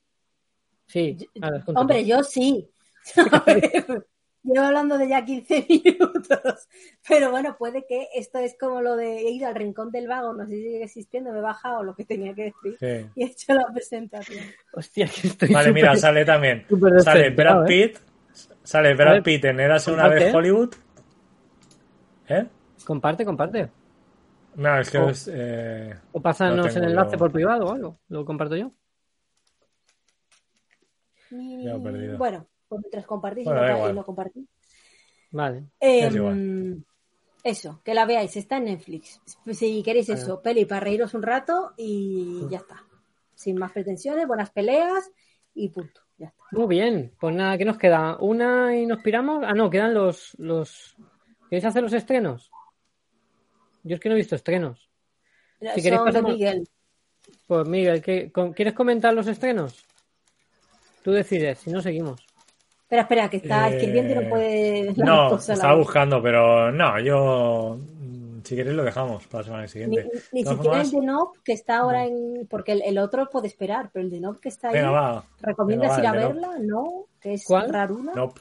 Sí. 0.86 1.16
Ahora, 1.40 1.60
júntate. 1.60 1.80
Hombre, 1.80 2.04
yo 2.06 2.22
sí. 2.22 2.70
Llevo 4.42 4.64
hablando 4.66 4.96
de 4.96 5.08
ya 5.08 5.24
15 5.24 5.66
minutos. 5.84 6.68
Pero 7.08 7.30
bueno, 7.32 7.56
puede 7.58 7.84
que 7.84 8.08
esto 8.14 8.38
es 8.38 8.56
como 8.58 8.80
lo 8.80 8.94
de 8.94 9.22
ir 9.22 9.44
al 9.44 9.56
rincón 9.56 9.90
del 9.90 10.06
vago, 10.06 10.32
no 10.34 10.44
sé 10.46 10.52
si 10.52 10.62
sigue 10.62 10.84
existiendo, 10.84 11.32
me 11.32 11.38
he 11.38 11.42
bajado 11.42 11.82
lo 11.82 11.96
que 11.96 12.04
tenía 12.04 12.32
que 12.32 12.54
decir 12.54 12.76
Sí. 12.78 13.10
y 13.16 13.24
he 13.24 13.26
hecho 13.26 13.54
la 13.54 13.66
presentación. 13.72 14.44
Hostia, 14.72 15.08
que 15.08 15.26
estoy 15.26 15.52
Vale, 15.52 15.72
mira, 15.72 15.96
sale 15.96 16.24
también. 16.24 16.64
Sale 17.02 17.30
Brad 17.30 17.64
¿eh? 17.64 17.66
Pitt. 17.66 17.98
Sale 18.62 18.94
Brad 18.94 19.22
Pitt 19.22 19.44
en 19.46 19.60
Érase 19.60 19.90
una 19.90 20.08
vez. 20.08 20.32
Hollywood. 20.32 20.74
¿Eh? 22.28 22.46
Comparte, 22.86 23.24
comparte. 23.24 23.68
No, 24.54 24.78
es 24.78 24.90
que 24.90 24.98
Oh. 24.98 25.10
es, 25.10 25.28
eh, 25.32 25.94
O 26.12 26.20
pásanos 26.22 26.74
No 26.74 26.80
el 26.82 26.88
enlace 26.90 27.12
yo. 27.12 27.18
por 27.18 27.32
privado 27.32 27.66
o 27.66 27.72
algo. 27.72 27.98
Lo 28.08 28.24
comparto 28.24 28.56
yo. 28.56 28.70
Ya 31.30 31.78
perdido. 31.82 32.16
Bueno, 32.18 32.46
pues 32.68 32.80
mientras 32.82 33.04
compartís 33.06 33.44
Bueno, 33.44 33.90
y 33.90 33.92
no 33.92 34.04
compartís. 34.04 34.46
Vale. 35.32 35.64
Eh, 35.80 36.06
Es 36.06 36.14
igual. 36.14 36.84
Eso, 37.42 37.80
que 37.84 37.94
la 37.94 38.06
veáis, 38.06 38.36
está 38.36 38.56
en 38.56 38.64
Netflix. 38.64 39.20
Si 39.52 39.82
queréis 39.82 40.08
Vale. 40.08 40.20
eso, 40.20 40.40
peli 40.42 40.64
para 40.64 40.80
reíros 40.80 41.14
un 41.14 41.22
rato 41.22 41.72
y 41.76 42.46
ya 42.48 42.58
está. 42.58 42.82
Sin 43.34 43.56
más 43.58 43.72
pretensiones, 43.72 44.26
buenas 44.26 44.50
peleas 44.50 45.10
y 45.54 45.68
punto. 45.68 46.00
Ya 46.18 46.28
está. 46.28 46.42
Muy 46.52 46.66
bien, 46.66 47.12
pues 47.20 47.34
nada, 47.34 47.58
¿qué 47.58 47.64
nos 47.64 47.76
queda? 47.78 48.16
¿Una 48.18 48.76
y 48.76 48.86
nos 48.86 49.00
piramos? 49.02 49.44
Ah, 49.46 49.52
no, 49.52 49.68
quedan 49.70 49.92
los, 49.94 50.34
los... 50.38 50.96
¿Queréis 51.50 51.64
hacer 51.66 51.82
los 51.82 51.92
estrenos? 51.92 52.50
Yo 53.86 53.94
es 53.94 54.00
que 54.00 54.08
no 54.08 54.14
he 54.14 54.18
visto 54.18 54.34
estrenos. 54.34 54.88
Si 55.74 55.82
queréis 55.82 56.02
pasamos- 56.02 56.32
Miguel. 56.32 56.68
Pues 57.46 57.66
Miguel, 57.66 58.02
¿qué- 58.02 58.30
con- 58.32 58.52
¿quieres 58.52 58.74
comentar 58.74 59.14
los 59.14 59.26
estrenos? 59.26 59.84
Tú 61.02 61.12
decides, 61.12 61.58
si 61.58 61.70
no 61.70 61.80
seguimos. 61.80 62.20
Espera, 62.82 63.02
espera, 63.02 63.30
que 63.30 63.36
está 63.38 63.68
Eh, 63.70 63.76
escribiendo 63.76 64.12
y 64.12 64.24
no 64.24 64.28
puede 64.30 64.92
No, 64.96 65.36
estaba 65.36 65.74
vez. 65.74 65.84
buscando, 65.84 66.22
pero 66.22 66.70
no, 66.72 67.00
yo. 67.00 67.78
mm, 67.80 68.16
Si 68.44 68.54
queréis, 68.54 68.76
lo 68.76 68.84
dejamos 68.84 69.26
para 69.26 69.40
la 69.42 69.44
semana 69.44 69.66
siguiente. 69.68 70.08
ni 70.30 70.44
siquiera 70.44 70.80
el 70.80 70.90
de 70.92 71.00
Nob, 71.00 71.42
que 71.42 71.52
está 71.52 71.78
ahora 71.78 72.04
en. 72.06 72.46
Porque 72.48 72.70
el, 72.72 72.82
el 72.82 72.98
otro 72.98 73.28
puede 73.28 73.48
esperar, 73.48 73.90
pero 73.92 74.04
el 74.04 74.10
de 74.10 74.20
Nob 74.20 74.38
que 74.38 74.50
está 74.50 74.68
ahí. 74.68 74.74
Venga, 74.74 74.90
va. 74.92 75.24
¿Recomiendas 75.40 75.96
Venga, 75.96 76.10
va, 76.12 76.16
ir 76.16 76.22
a 76.24 76.28
verla? 76.28 76.50
No, 76.60 77.06
que 77.20 77.34
es 77.34 77.44
¿Cuál? 77.44 77.72
raruna. 77.72 78.12
Nope. 78.14 78.40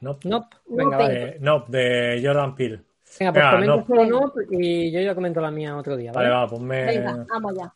Nope. 0.00 0.28
Nope. 0.28 0.56
No, 0.68 0.76
Venga, 0.76 0.96
vale. 0.96 1.36
Nope, 1.38 1.70
de 1.70 2.20
Jordan 2.24 2.54
Peele. 2.56 2.80
Venga, 3.18 3.32
pues 3.32 3.44
Venga, 3.44 3.50
comenta 3.52 3.76
Nope. 3.76 3.86
solo 3.86 4.06
Nope 4.06 4.40
y 4.50 4.90
yo 4.92 5.00
ya 5.00 5.14
comento 5.14 5.40
la 5.40 5.50
mía 5.50 5.76
otro 5.76 5.96
día, 5.96 6.12
¿vale? 6.12 6.28
Vale, 6.28 6.40
va, 6.40 6.48
ponme. 6.48 6.84
Venga, 6.86 7.26
vamos 7.28 7.54
ya. 7.56 7.74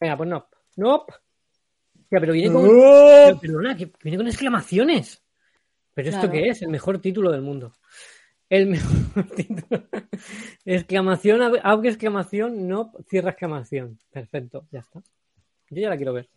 Venga, 0.00 0.16
pues. 0.16 0.30
Nope. 0.76 1.12
Ya, 2.10 2.18
pero 2.20 2.32
viene 2.32 2.52
con... 2.52 2.62
Pero, 2.64 3.38
perdona, 3.40 3.76
que 3.76 3.92
viene 4.02 4.16
con 4.18 4.26
exclamaciones. 4.26 5.22
¿Pero 5.94 6.08
esto 6.08 6.20
Claro. 6.22 6.32
qué 6.32 6.48
es? 6.48 6.62
El 6.62 6.68
mejor 6.68 6.98
título 7.00 7.30
del 7.30 7.42
mundo. 7.42 7.74
El 8.48 8.66
mejor 8.68 9.24
título. 9.36 9.82
exclamación, 10.64 11.40
abre 11.62 11.88
exclamación, 11.88 12.66
no 12.66 12.92
cierra 13.08 13.30
exclamación. 13.30 13.98
Perfecto, 14.10 14.66
ya 14.72 14.80
está. 14.80 15.00
Yo 15.70 15.80
ya 15.82 15.88
la 15.88 15.96
quiero 15.96 16.12
ver. 16.12 16.28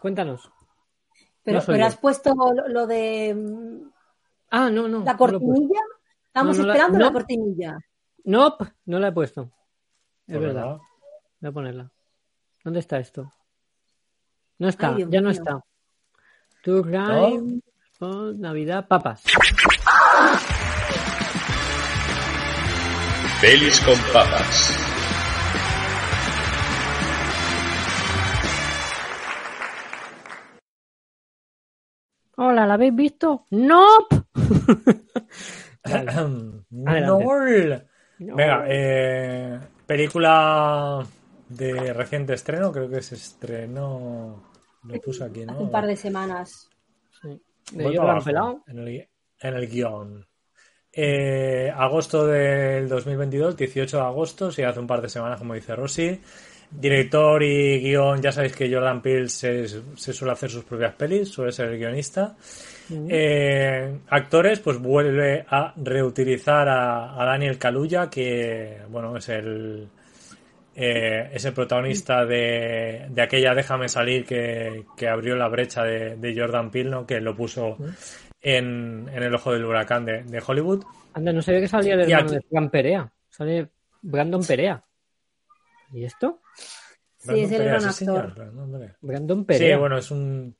Cuéntanos. 0.00 0.50
Pero, 1.42 1.60
No 1.60 1.64
pero 1.66 1.86
has 1.86 1.96
puesto 1.98 2.34
lo, 2.34 2.68
lo 2.68 2.86
de 2.86 3.34
mm, 3.34 3.90
Ah, 4.50 4.70
no, 4.70 4.88
no. 4.88 5.04
la 5.04 5.12
no 5.14 5.18
Estamos 6.34 6.58
No, 6.58 6.62
no 6.64 6.66
la- 6.66 6.74
esperando 6.74 6.98
la 6.98 7.06
no. 7.06 7.12
cortinilla. 7.12 7.78
Nope, 8.24 8.64
no 8.86 8.98
la 8.98 9.06
he 9.08 9.12
puesto. 9.12 9.52
Es 10.26 10.40
verdad. 10.40 10.78
Voy 11.40 11.48
a 11.48 11.52
ponerla. 11.52 11.92
¿Dónde 12.64 12.80
está 12.80 12.98
esto? 12.98 13.32
No 14.58 14.66
está, 14.68 14.96
Ay, 14.96 15.06
ya 15.08 15.20
no 15.20 15.30
está. 15.30 15.60
To 16.64 16.82
Rhyme, 16.82 17.60
oh, 18.00 18.32
Navidad, 18.36 18.88
papas. 18.88 19.22
Pelis 23.40 23.78
con 23.84 23.96
papas. 24.12 24.72
Hola, 32.36 32.66
¿la 32.66 32.74
habéis 32.74 32.94
visto? 32.94 33.46
¡Nope! 33.50 34.22
Adelante. 36.86 37.84
No. 38.18 38.36
Venga, 38.36 38.64
eh, 38.68 39.60
película 39.86 41.04
de 41.48 41.92
reciente 41.92 42.34
estreno, 42.34 42.72
creo 42.72 42.88
que 42.88 43.02
se 43.02 43.16
estrenó. 43.16 44.52
Lo 44.84 45.00
puse 45.00 45.24
aquí, 45.24 45.44
¿no? 45.44 45.52
Hace 45.52 45.62
un 45.62 45.70
par 45.70 45.86
de 45.86 45.96
semanas. 45.96 46.68
Sí. 47.20 47.42
De 47.72 47.84
Voy 47.84 47.96
Jordan 47.96 47.96
para 47.96 48.12
abajo, 48.12 48.24
Pelao. 48.24 48.64
En 48.66 48.78
el, 48.78 49.08
en 49.40 49.54
el 49.54 49.68
guion. 49.68 50.26
Eh, 50.92 51.72
agosto 51.74 52.26
del 52.26 52.88
2022, 52.88 53.56
18 53.56 53.96
de 53.96 54.02
agosto, 54.02 54.52
sí, 54.52 54.62
hace 54.62 54.78
un 54.78 54.86
par 54.86 55.02
de 55.02 55.08
semanas, 55.08 55.38
como 55.38 55.54
dice 55.54 55.74
Rosy. 55.74 56.20
Director 56.76 57.42
y 57.42 57.80
guion, 57.80 58.20
ya 58.20 58.32
sabéis 58.32 58.54
que 58.54 58.72
Jordan 58.72 59.00
Peele 59.00 59.28
se, 59.28 59.66
se 59.68 60.12
suele 60.12 60.32
hacer 60.32 60.50
sus 60.50 60.64
propias 60.64 60.94
pelis, 60.94 61.28
suele 61.28 61.52
ser 61.52 61.68
el 61.68 61.78
guionista. 61.78 62.34
Eh, 63.08 63.98
actores, 64.08 64.60
pues 64.60 64.78
vuelve 64.78 65.44
a 65.48 65.72
reutilizar 65.76 66.68
a, 66.68 67.20
a 67.20 67.24
Daniel 67.24 67.58
Kaluuya, 67.58 68.10
que 68.10 68.78
bueno, 68.90 69.16
es 69.16 69.28
el 69.30 69.88
eh, 70.76 71.30
es 71.32 71.44
el 71.44 71.52
protagonista 71.54 72.26
de, 72.26 73.06
de 73.08 73.22
aquella 73.22 73.54
Déjame 73.54 73.88
salir 73.88 74.26
que, 74.26 74.84
que 74.96 75.08
abrió 75.08 75.36
la 75.36 75.48
brecha 75.48 75.84
de, 75.84 76.16
de 76.16 76.38
Jordan 76.38 76.70
Peele, 76.70 76.90
¿no? 76.90 77.06
que 77.06 77.20
lo 77.20 77.34
puso 77.36 77.78
en, 78.42 79.08
en 79.14 79.22
el 79.22 79.34
ojo 79.34 79.52
del 79.52 79.64
huracán 79.64 80.04
de, 80.04 80.24
de 80.24 80.42
Hollywood. 80.44 80.84
Anda, 81.14 81.32
no 81.32 81.40
sabía 81.40 81.60
que 81.60 81.68
salía 81.68 81.94
hermano 81.94 82.24
aquí- 82.26 82.34
de 82.34 82.42
Fran 82.50 82.68
Perea. 82.70 83.12
Sale 83.30 83.68
Brandon 84.02 84.44
Perea. 84.44 84.82
¿Y 85.92 86.04
esto? 86.04 86.40
Sí, 87.16 87.40
es 87.40 87.50
el 87.50 87.58
Perea, 87.58 87.78
gran 87.78 87.92
señor, 87.92 88.26
actor. 88.26 88.34
Brandon 88.34 88.72
Perea. 88.72 88.96
Brandon 89.00 89.44
Perea. 89.44 89.74
Sí, 89.76 89.80
bueno, 89.80 89.98
es 89.98 90.10
un 90.10 90.56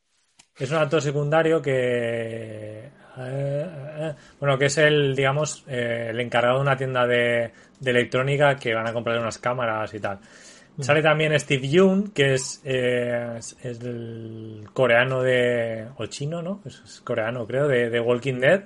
es 0.57 0.71
un 0.71 0.77
actor 0.77 1.03
secundario 1.03 1.61
que 1.61 2.91
eh, 3.17 3.67
eh, 3.99 4.15
bueno, 4.41 4.59
que 4.59 4.67
es 4.67 4.79
el, 4.79 5.15
digamos, 5.15 5.65
eh, 5.69 6.09
el 6.11 6.21
encargado 6.21 6.57
de 6.57 6.63
una 6.63 6.77
tienda 6.77 7.07
de, 7.07 7.53
de 7.81 7.91
electrónica 7.91 8.57
que 8.57 8.75
van 8.75 8.87
a 8.87 8.93
comprar 8.93 9.19
unas 9.19 9.39
cámaras 9.39 9.93
y 9.95 10.01
tal. 10.01 10.19
Sale 10.81 11.03
también 11.03 11.39
Steve 11.39 11.69
Young, 11.69 12.13
que 12.13 12.35
es, 12.35 12.61
eh, 12.65 13.37
es, 13.39 13.57
es 13.63 13.81
el 13.81 14.65
coreano 14.73 15.23
de. 15.23 15.87
o 15.99 16.07
chino, 16.07 16.43
¿no? 16.43 16.63
Es, 16.65 16.83
es 16.85 17.01
coreano, 17.01 17.47
creo, 17.47 17.69
de, 17.69 17.91
de 17.91 18.01
Walking 18.01 18.41
Dead. 18.41 18.65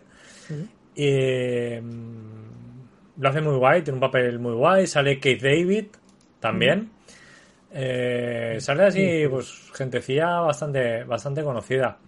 Y, 0.95 1.79
mm, 1.79 3.21
lo 3.21 3.29
hace 3.29 3.43
muy 3.43 3.57
guay, 3.57 3.83
tiene 3.83 3.97
un 3.97 4.01
papel 4.01 4.39
muy 4.39 4.55
guay. 4.55 4.87
Sale 4.87 5.17
Kate 5.17 5.41
David 5.43 5.87
también. 6.41 6.91
Eh, 7.71 8.57
sale 8.61 8.85
así, 8.85 9.25
pues, 9.29 9.71
gentecilla 9.75 10.41
bastante, 10.41 11.05
bastante 11.05 11.43
conocida. 11.43 11.99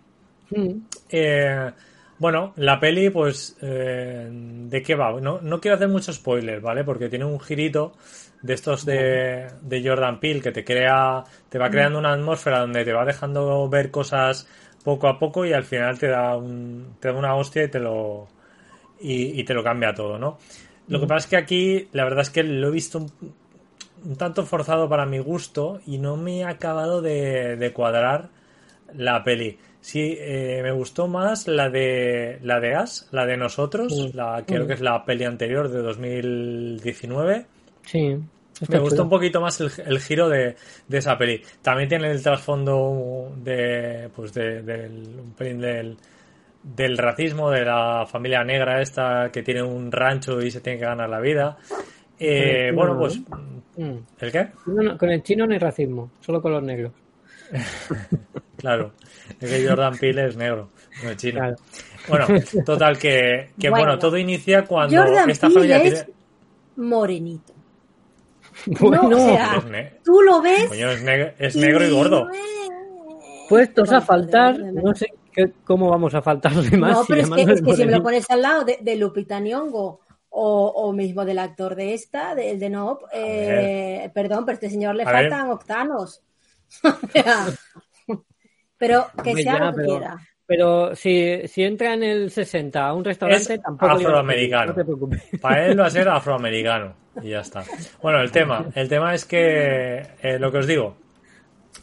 Mm. 0.50 0.72
Eh, 1.10 1.70
bueno, 2.18 2.52
la 2.56 2.78
peli, 2.78 3.10
pues, 3.10 3.56
eh, 3.62 4.28
¿de 4.30 4.82
qué 4.82 4.94
va? 4.94 5.18
No, 5.20 5.40
no 5.40 5.60
quiero 5.60 5.76
hacer 5.76 5.88
mucho 5.88 6.12
spoiler, 6.12 6.60
¿vale? 6.60 6.84
Porque 6.84 7.08
tiene 7.08 7.24
un 7.24 7.40
girito 7.40 7.92
de 8.42 8.54
estos 8.54 8.84
de, 8.84 9.46
de 9.62 9.82
Jordan 9.86 10.20
Peele 10.20 10.40
que 10.40 10.52
te 10.52 10.64
crea, 10.64 11.24
te 11.48 11.58
va 11.58 11.70
creando 11.70 11.98
una 11.98 12.12
atmósfera 12.12 12.60
donde 12.60 12.84
te 12.84 12.92
va 12.92 13.04
dejando 13.04 13.68
ver 13.68 13.90
cosas 13.90 14.46
poco 14.84 15.08
a 15.08 15.18
poco 15.18 15.44
y 15.44 15.52
al 15.52 15.64
final 15.64 15.98
te 15.98 16.08
da 16.08 16.36
un, 16.36 16.96
te 17.00 17.08
da 17.08 17.14
una 17.14 17.34
hostia 17.34 17.64
y 17.64 17.68
te 17.68 17.80
lo, 17.80 18.28
y, 19.00 19.40
y 19.40 19.44
te 19.44 19.54
lo 19.54 19.62
cambia 19.62 19.94
todo, 19.94 20.18
¿no? 20.18 20.38
Lo 20.88 21.00
que 21.00 21.06
pasa 21.06 21.24
es 21.24 21.30
que 21.30 21.36
aquí, 21.36 21.88
la 21.92 22.04
verdad 22.04 22.22
es 22.22 22.30
que 22.30 22.42
lo 22.42 22.68
he 22.68 22.70
visto 22.70 22.98
un, 22.98 23.12
un 24.04 24.16
tanto 24.16 24.44
forzado 24.46 24.88
para 24.88 25.06
mi 25.06 25.18
gusto 25.18 25.80
y 25.86 25.98
no 25.98 26.16
me 26.16 26.44
ha 26.44 26.50
acabado 26.50 27.00
de, 27.02 27.56
de 27.56 27.72
cuadrar 27.72 28.28
la 28.94 29.22
peli. 29.22 29.58
Sí, 29.80 30.16
eh, 30.18 30.60
me 30.62 30.72
gustó 30.72 31.08
más 31.08 31.48
la 31.48 31.70
de 31.70 32.38
la 32.42 32.60
de 32.60 32.74
As, 32.74 33.08
la 33.12 33.24
de 33.24 33.36
nosotros, 33.36 34.10
la 34.14 34.44
creo 34.46 34.64
Mm. 34.64 34.66
que 34.66 34.72
es 34.74 34.80
la 34.80 35.04
peli 35.04 35.24
anterior 35.24 35.68
de 35.70 35.80
2019. 35.82 37.46
Sí. 37.86 38.16
Me 38.68 38.78
gustó 38.78 38.96
chulo. 38.96 39.04
un 39.04 39.08
poquito 39.10 39.40
más 39.40 39.58
el, 39.60 39.70
el 39.86 40.00
giro 40.00 40.28
de, 40.28 40.54
de 40.86 40.98
esa 40.98 41.16
peli. 41.16 41.40
También 41.62 41.88
tiene 41.88 42.10
el 42.10 42.22
trasfondo 42.22 43.32
de, 43.36 44.10
pues 44.14 44.34
de, 44.34 44.60
del, 44.62 45.18
un 45.18 45.32
pelín 45.32 45.60
del, 45.60 45.96
del 46.62 46.98
racismo 46.98 47.50
de 47.50 47.64
la 47.64 48.04
familia 48.06 48.44
negra 48.44 48.82
esta 48.82 49.30
que 49.32 49.42
tiene 49.42 49.62
un 49.62 49.90
rancho 49.90 50.42
y 50.42 50.50
se 50.50 50.60
tiene 50.60 50.78
que 50.78 50.84
ganar 50.84 51.08
la 51.08 51.20
vida. 51.20 51.56
Eh, 52.20 52.70
bueno, 52.74 52.94
no, 52.94 53.00
pues, 53.00 53.20
Mm. 53.76 53.96
¿el 54.18 54.32
qué? 54.32 54.48
No, 54.66 54.82
no, 54.82 54.98
con 54.98 55.08
el 55.10 55.22
chino 55.22 55.46
no 55.46 55.52
hay 55.54 55.58
racismo, 55.58 56.10
solo 56.20 56.40
con 56.42 56.52
los 56.52 56.62
negros. 56.62 56.92
Claro, 58.56 58.92
es 59.40 59.50
que 59.50 59.66
Jordan 59.66 59.96
Peele 59.96 60.26
es 60.26 60.36
negro, 60.36 60.68
no 61.02 61.10
es 61.10 61.16
chino. 61.16 61.40
Claro. 61.40 61.56
Bueno, 62.08 62.26
total 62.66 62.98
que, 62.98 63.52
que 63.58 63.70
bueno. 63.70 63.84
Bueno. 63.86 63.98
todo 63.98 64.18
inicia 64.18 64.66
cuando 64.66 64.94
Jordan 64.98 65.30
esta 65.30 65.46
Peele 65.46 65.60
familia 65.60 65.82
es 65.82 66.04
tiene... 66.04 66.88
morenito. 66.88 67.54
Bueno, 68.80 69.08
No, 69.08 69.16
o 69.16 69.28
sea, 69.30 69.62
Tú 70.04 70.20
lo 70.20 70.42
ves. 70.42 70.66
coño, 70.68 70.90
es, 70.90 71.02
neg- 71.02 71.32
es 71.38 71.56
negro 71.56 71.86
y 71.86 71.90
gordo. 71.90 72.28
puestos 73.48 73.90
a 73.92 74.02
faltar, 74.02 74.58
no 74.58 74.94
sé 74.94 75.06
qué- 75.32 75.52
cómo 75.64 75.88
vamos 75.88 76.14
a 76.14 76.20
faltarle 76.20 76.76
más. 76.76 76.92
No, 76.92 77.04
si 77.04 77.12
pero 77.14 77.22
es 77.22 77.30
que, 77.30 77.52
es 77.54 77.62
que 77.62 77.72
si 77.76 77.84
me 77.86 77.92
lo 77.92 78.02
pones 78.02 78.28
al 78.30 78.42
lado 78.42 78.64
de, 78.64 78.78
de 78.82 78.96
Lupita 78.96 79.40
Nyong'o 79.40 80.00
o, 80.30 80.68
o 80.68 80.92
mismo 80.92 81.24
del 81.24 81.38
actor 81.38 81.74
de 81.74 81.92
esta, 81.94 82.34
del 82.34 82.58
de 82.58 82.70
Nope, 82.70 83.04
eh, 83.12 84.10
perdón, 84.14 84.44
pero 84.46 84.54
a 84.54 84.54
este 84.54 84.70
señor 84.70 84.94
le 84.94 85.02
A 85.02 85.12
ver. 85.12 85.28
faltan 85.30 85.50
octanos. 85.50 86.22
Pero 88.78 89.06
que 89.22 89.34
sea 89.34 89.58
ya, 89.58 89.58
lo 89.58 89.70
que 89.72 89.76
pero- 89.82 89.88
quiera. 89.98 90.16
Pero 90.46 90.96
si, 90.96 91.46
si 91.46 91.62
entra 91.62 91.94
en 91.94 92.02
el 92.02 92.30
60 92.30 92.84
a 92.84 92.92
un 92.92 93.04
restaurante, 93.04 93.54
Es 93.54 93.62
tampoco 93.62 93.92
afroamericano. 93.92 94.72
decir, 94.72 94.74
No 94.74 94.74
te 94.74 94.84
preocupes. 94.84 95.22
Para 95.40 95.66
él 95.66 95.78
va 95.78 95.86
a 95.86 95.90
ser 95.90 96.08
afroamericano. 96.08 96.94
Y 97.22 97.28
ya 97.30 97.40
está. 97.40 97.62
Bueno, 98.02 98.20
el 98.20 98.32
tema. 98.32 98.66
El 98.74 98.88
tema 98.88 99.14
es 99.14 99.24
que 99.26 100.02
eh, 100.22 100.38
lo 100.40 100.50
que 100.50 100.58
os 100.58 100.66
digo. 100.66 100.96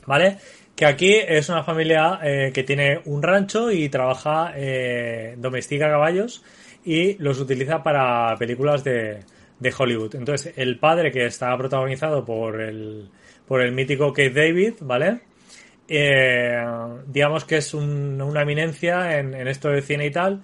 ¿Vale? 0.06 0.38
Que 0.76 0.86
aquí 0.86 1.14
es 1.16 1.48
una 1.50 1.64
familia 1.64 2.20
eh, 2.24 2.52
que 2.54 2.64
tiene 2.64 3.00
un 3.06 3.24
rancho 3.24 3.72
y 3.72 3.88
trabaja, 3.90 4.52
eh, 4.56 5.36
domestica 5.38 5.88
caballos 5.90 6.44
y 6.88 7.16
los 7.20 7.40
utiliza 7.42 7.84
para 7.84 8.34
películas 8.38 8.82
de, 8.84 9.20
de 9.60 9.74
Hollywood. 9.78 10.16
Entonces, 10.16 10.54
el 10.56 10.80
padre 10.80 11.12
que 11.12 11.26
está 11.26 11.56
protagonizado 11.58 12.24
por 12.24 12.62
el, 12.62 13.10
por 13.46 13.62
el 13.62 13.74
mítico 13.74 14.14
Keith 14.14 14.34
David, 14.34 14.74
¿vale? 14.82 15.20
eh, 15.90 16.64
digamos 17.08 17.46
que 17.46 17.58
es 17.58 17.74
un- 17.74 18.22
una 18.22 18.42
eminencia 18.42 19.20
en, 19.20 19.34
en 19.34 19.48
esto 19.48 19.70
del 19.70 19.84
cine 19.84 20.06
y 20.06 20.12
tal. 20.12 20.42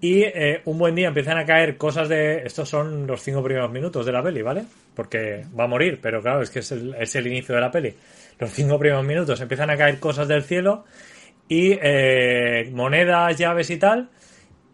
Y 0.00 0.22
eh, 0.24 0.60
un 0.66 0.76
buen 0.78 0.94
día 0.94 1.08
empiezan 1.08 1.38
a 1.38 1.46
caer 1.46 1.76
cosas 1.76 2.08
de. 2.08 2.42
Estos 2.44 2.68
son 2.68 3.06
los 3.06 3.22
cinco 3.22 3.42
primeros 3.42 3.70
minutos 3.72 4.04
de 4.04 4.12
la 4.12 4.22
peli, 4.22 4.42
¿vale? 4.42 4.64
Porque 4.94 5.44
va 5.58 5.64
a 5.64 5.68
morir, 5.68 5.98
pero 6.02 6.20
claro, 6.20 6.42
es 6.42 6.50
que 6.50 6.58
es 6.58 6.70
el, 6.72 6.94
es 7.00 7.14
el 7.16 7.26
inicio 7.26 7.54
de 7.54 7.60
la 7.62 7.70
peli. 7.70 7.94
Los 8.38 8.50
cinco 8.50 8.78
primeros 8.78 9.04
minutos 9.04 9.40
empiezan 9.40 9.70
a 9.70 9.76
caer 9.76 9.98
cosas 9.98 10.28
del 10.28 10.42
cielo 10.42 10.84
y 11.48 11.72
eh, 11.80 12.68
monedas, 12.72 13.38
llaves 13.38 13.70
y 13.70 13.78
tal. 13.78 14.10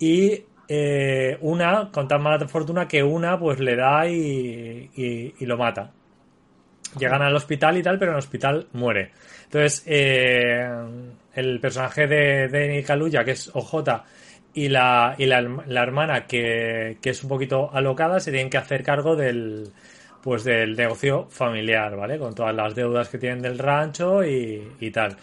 Y 0.00 0.42
eh, 0.68 1.38
una, 1.40 1.90
con 1.92 2.08
tan 2.08 2.22
mala 2.22 2.46
fortuna 2.48 2.88
que 2.88 3.02
una, 3.02 3.38
pues 3.38 3.60
le 3.60 3.76
da 3.76 4.06
y, 4.08 4.90
y- 4.96 5.34
y 5.38 5.46
lo 5.46 5.56
mata. 5.58 5.92
Llegan 6.98 7.22
al 7.22 7.34
hospital 7.34 7.78
y 7.78 7.82
tal, 7.82 7.98
pero 7.98 8.10
en 8.10 8.16
el 8.16 8.18
hospital 8.18 8.66
muere. 8.72 9.12
Entonces, 9.44 9.82
eh, 9.86 10.68
el 11.34 11.58
personaje 11.60 12.06
de 12.06 12.48
Danny 12.48 12.82
Kaluuya, 12.82 13.24
que 13.24 13.30
es 13.32 13.50
OJ, 13.54 14.04
y 14.54 14.68
la, 14.68 15.14
y 15.16 15.24
la, 15.24 15.40
la 15.40 15.82
hermana, 15.82 16.26
que, 16.26 16.98
que 17.00 17.10
es 17.10 17.22
un 17.22 17.30
poquito 17.30 17.70
alocada, 17.72 18.20
se 18.20 18.30
tienen 18.30 18.50
que 18.50 18.58
hacer 18.58 18.82
cargo 18.82 19.16
del, 19.16 19.70
pues 20.22 20.44
del 20.44 20.76
negocio 20.76 21.26
familiar, 21.30 21.96
¿vale? 21.96 22.18
Con 22.18 22.34
todas 22.34 22.54
las 22.54 22.74
deudas 22.74 23.08
que 23.08 23.16
tienen 23.16 23.40
del 23.40 23.58
rancho 23.58 24.22
y, 24.24 24.62
y 24.78 24.90
tal. 24.90 25.16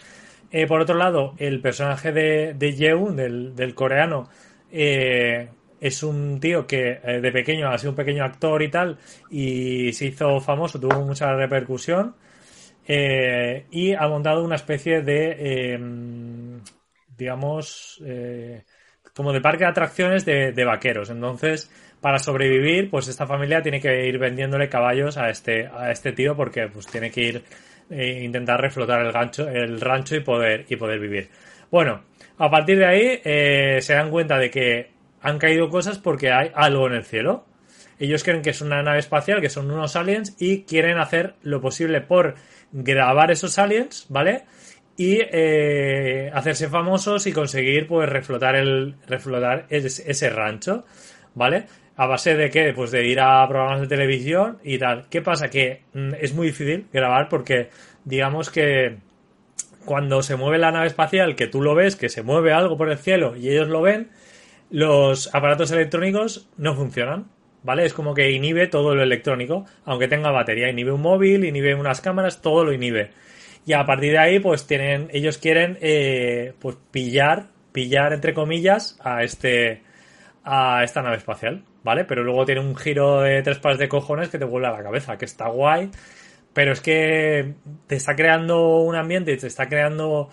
Eh, 0.51 0.65
por 0.65 0.81
otro 0.81 0.95
lado, 0.95 1.35
el 1.37 1.61
personaje 1.61 2.11
de, 2.11 2.55
de 2.55 2.73
Yeun, 2.75 3.15
del, 3.15 3.55
del 3.55 3.75
coreano, 3.75 4.27
eh, 4.71 5.49
es 5.79 6.03
un 6.03 6.39
tío 6.39 6.67
que 6.67 6.99
eh, 7.03 7.21
de 7.21 7.31
pequeño 7.31 7.69
ha 7.69 7.77
sido 7.77 7.91
un 7.91 7.95
pequeño 7.95 8.23
actor 8.23 8.61
y 8.61 8.69
tal, 8.69 8.97
y 9.29 9.93
se 9.93 10.07
hizo 10.07 10.39
famoso, 10.39 10.79
tuvo 10.79 11.01
mucha 11.05 11.33
repercusión, 11.33 12.15
eh, 12.87 13.65
y 13.71 13.93
ha 13.93 14.07
montado 14.07 14.43
una 14.43 14.55
especie 14.55 15.01
de, 15.01 15.35
eh, 15.39 15.79
digamos, 17.17 18.01
como 19.13 19.33
de 19.33 19.41
parque 19.41 19.63
de 19.65 19.69
atracciones 19.69 20.25
de, 20.25 20.65
vaqueros. 20.65 21.09
Entonces, 21.09 21.69
para 22.01 22.19
sobrevivir, 22.19 22.89
pues 22.89 23.07
esta 23.07 23.27
familia 23.27 23.61
tiene 23.61 23.79
que 23.81 24.07
ir 24.07 24.17
vendiéndole 24.17 24.69
caballos 24.69 25.17
a 25.17 25.29
este, 25.29 25.67
a 25.67 25.91
este 25.91 26.13
tío 26.13 26.35
porque 26.35 26.67
pues 26.67 26.87
tiene 26.87 27.11
que 27.11 27.21
ir 27.21 27.43
intentar 27.91 28.61
reflotar 28.61 29.01
el 29.05 29.11
gancho, 29.11 29.49
el 29.49 29.81
rancho 29.81 30.15
y 30.15 30.21
poder, 30.21 30.65
y 30.69 30.75
poder 30.75 30.99
vivir. 30.99 31.29
Bueno, 31.71 32.03
a 32.39 32.49
partir 32.49 32.79
de 32.79 32.85
ahí 32.85 33.21
eh, 33.23 33.79
se 33.81 33.93
dan 33.93 34.09
cuenta 34.09 34.37
de 34.37 34.49
que 34.49 34.91
han 35.21 35.37
caído 35.37 35.69
cosas 35.69 35.99
porque 35.99 36.31
hay 36.31 36.51
algo 36.55 36.87
en 36.87 36.93
el 36.93 37.03
cielo. 37.05 37.45
Ellos 37.99 38.23
creen 38.23 38.41
que 38.41 38.51
es 38.51 38.61
una 38.61 38.81
nave 38.81 38.99
espacial, 38.99 39.41
que 39.41 39.49
son 39.49 39.69
unos 39.69 39.95
aliens 39.95 40.35
y 40.39 40.63
quieren 40.63 40.97
hacer 40.97 41.35
lo 41.43 41.59
posible 41.61 42.01
por 42.01 42.35
grabar 42.71 43.29
esos 43.31 43.59
aliens, 43.59 44.05
¿vale? 44.09 44.45
Y 44.97 45.19
eh, 45.21 46.29
hacerse 46.33 46.67
famosos 46.69 47.27
y 47.27 47.33
conseguir 47.33 47.87
pues 47.87 48.07
reflotar 48.09 48.55
el 48.55 48.95
reflotar 49.07 49.65
es- 49.69 49.99
ese 49.99 50.29
rancho, 50.29 50.85
¿vale? 51.35 51.65
A 51.97 52.05
base 52.07 52.35
de 52.35 52.49
qué? 52.49 52.71
Pues 52.73 52.91
de 52.91 53.05
ir 53.05 53.19
a 53.19 53.45
programas 53.47 53.81
de 53.81 53.87
televisión 53.87 54.59
y 54.63 54.77
tal. 54.77 55.07
¿Qué 55.09 55.21
pasa? 55.21 55.49
Que 55.49 55.81
mm, 55.93 56.13
es 56.21 56.33
muy 56.33 56.47
difícil 56.47 56.87
grabar 56.93 57.27
porque 57.29 57.69
digamos 58.05 58.49
que 58.49 58.97
cuando 59.89 60.21
se 60.21 60.35
mueve 60.35 60.59
la 60.59 60.71
nave 60.71 60.85
espacial, 60.85 61.35
que 61.35 61.47
tú 61.47 61.63
lo 61.63 61.73
ves, 61.73 61.95
que 61.95 62.09
se 62.09 62.21
mueve 62.21 62.53
algo 62.53 62.77
por 62.77 62.91
el 62.91 62.99
cielo 62.99 63.35
y 63.35 63.49
ellos 63.49 63.69
lo 63.69 63.81
ven, 63.81 64.11
los 64.69 65.33
aparatos 65.33 65.71
electrónicos 65.71 66.47
no 66.57 66.75
funcionan, 66.75 67.25
¿vale? 67.63 67.85
Es 67.85 67.95
como 67.95 68.13
que 68.13 68.29
inhibe 68.29 68.67
todo 68.67 68.93
lo 68.93 69.01
electrónico, 69.01 69.65
aunque 69.85 70.07
tenga 70.07 70.29
batería, 70.29 70.69
inhibe 70.69 70.91
un 70.91 71.01
móvil, 71.01 71.43
inhibe 71.43 71.73
unas 71.73 72.01
cámaras, 72.01 72.39
todo 72.39 72.65
lo 72.65 72.71
inhibe. 72.71 73.09
Y 73.65 73.73
a 73.73 73.83
partir 73.87 74.11
de 74.11 74.19
ahí, 74.19 74.39
pues 74.39 74.67
tienen, 74.67 75.07
ellos 75.11 75.39
quieren, 75.39 75.79
eh, 75.81 76.53
pues 76.59 76.77
pillar, 76.91 77.47
pillar 77.71 78.13
entre 78.13 78.35
comillas 78.35 78.95
a 79.03 79.23
este, 79.23 79.81
a 80.43 80.83
esta 80.83 81.01
nave 81.01 81.17
espacial, 81.17 81.63
¿vale? 81.83 82.05
Pero 82.05 82.23
luego 82.23 82.45
tiene 82.45 82.61
un 82.61 82.75
giro 82.75 83.21
de 83.21 83.41
tres 83.41 83.57
pares 83.57 83.79
de 83.79 83.89
cojones 83.89 84.29
que 84.29 84.37
te 84.37 84.45
vuela 84.45 84.69
la 84.69 84.83
cabeza, 84.83 85.17
que 85.17 85.25
está 85.25 85.47
guay, 85.47 85.89
pero 86.59 86.73
es 86.73 86.81
que 86.81 87.53
te 87.87 87.95
está 87.95 88.17
creando 88.17 88.79
un 88.79 88.93
ambiente, 88.93 89.37
te 89.37 89.47
está 89.47 89.69
creando, 89.69 90.27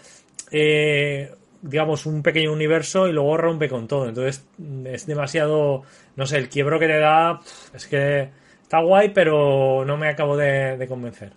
eh, 0.51 1.31
digamos, 1.63 2.05
un 2.05 2.21
pequeño 2.21 2.53
universo 2.53 3.07
y 3.07 3.13
luego 3.13 3.37
rompe 3.37 3.69
con 3.69 3.87
todo. 3.87 4.09
Entonces 4.09 4.45
es 4.87 5.07
demasiado, 5.07 5.85
no 6.17 6.27
sé, 6.27 6.39
el 6.39 6.49
quiebro 6.49 6.81
que 6.81 6.89
te 6.89 6.99
da, 6.99 7.39
es 7.73 7.87
que 7.87 8.29
está 8.61 8.81
guay, 8.81 9.11
pero 9.11 9.85
no 9.85 9.97
me 9.97 10.09
acabo 10.09 10.37
de, 10.37 10.85
convencer. 10.89 11.33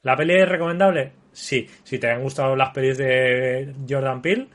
¿La 0.00 0.16
peli 0.16 0.36
es 0.36 0.48
recomendable? 0.48 1.12
Sí. 1.30 1.68
Si 1.82 1.98
te 1.98 2.10
han 2.10 2.22
gustado 2.22 2.56
las 2.56 2.70
pelis 2.70 2.96
de 2.96 3.74
Jordan 3.86 4.22
Peele, 4.22 4.48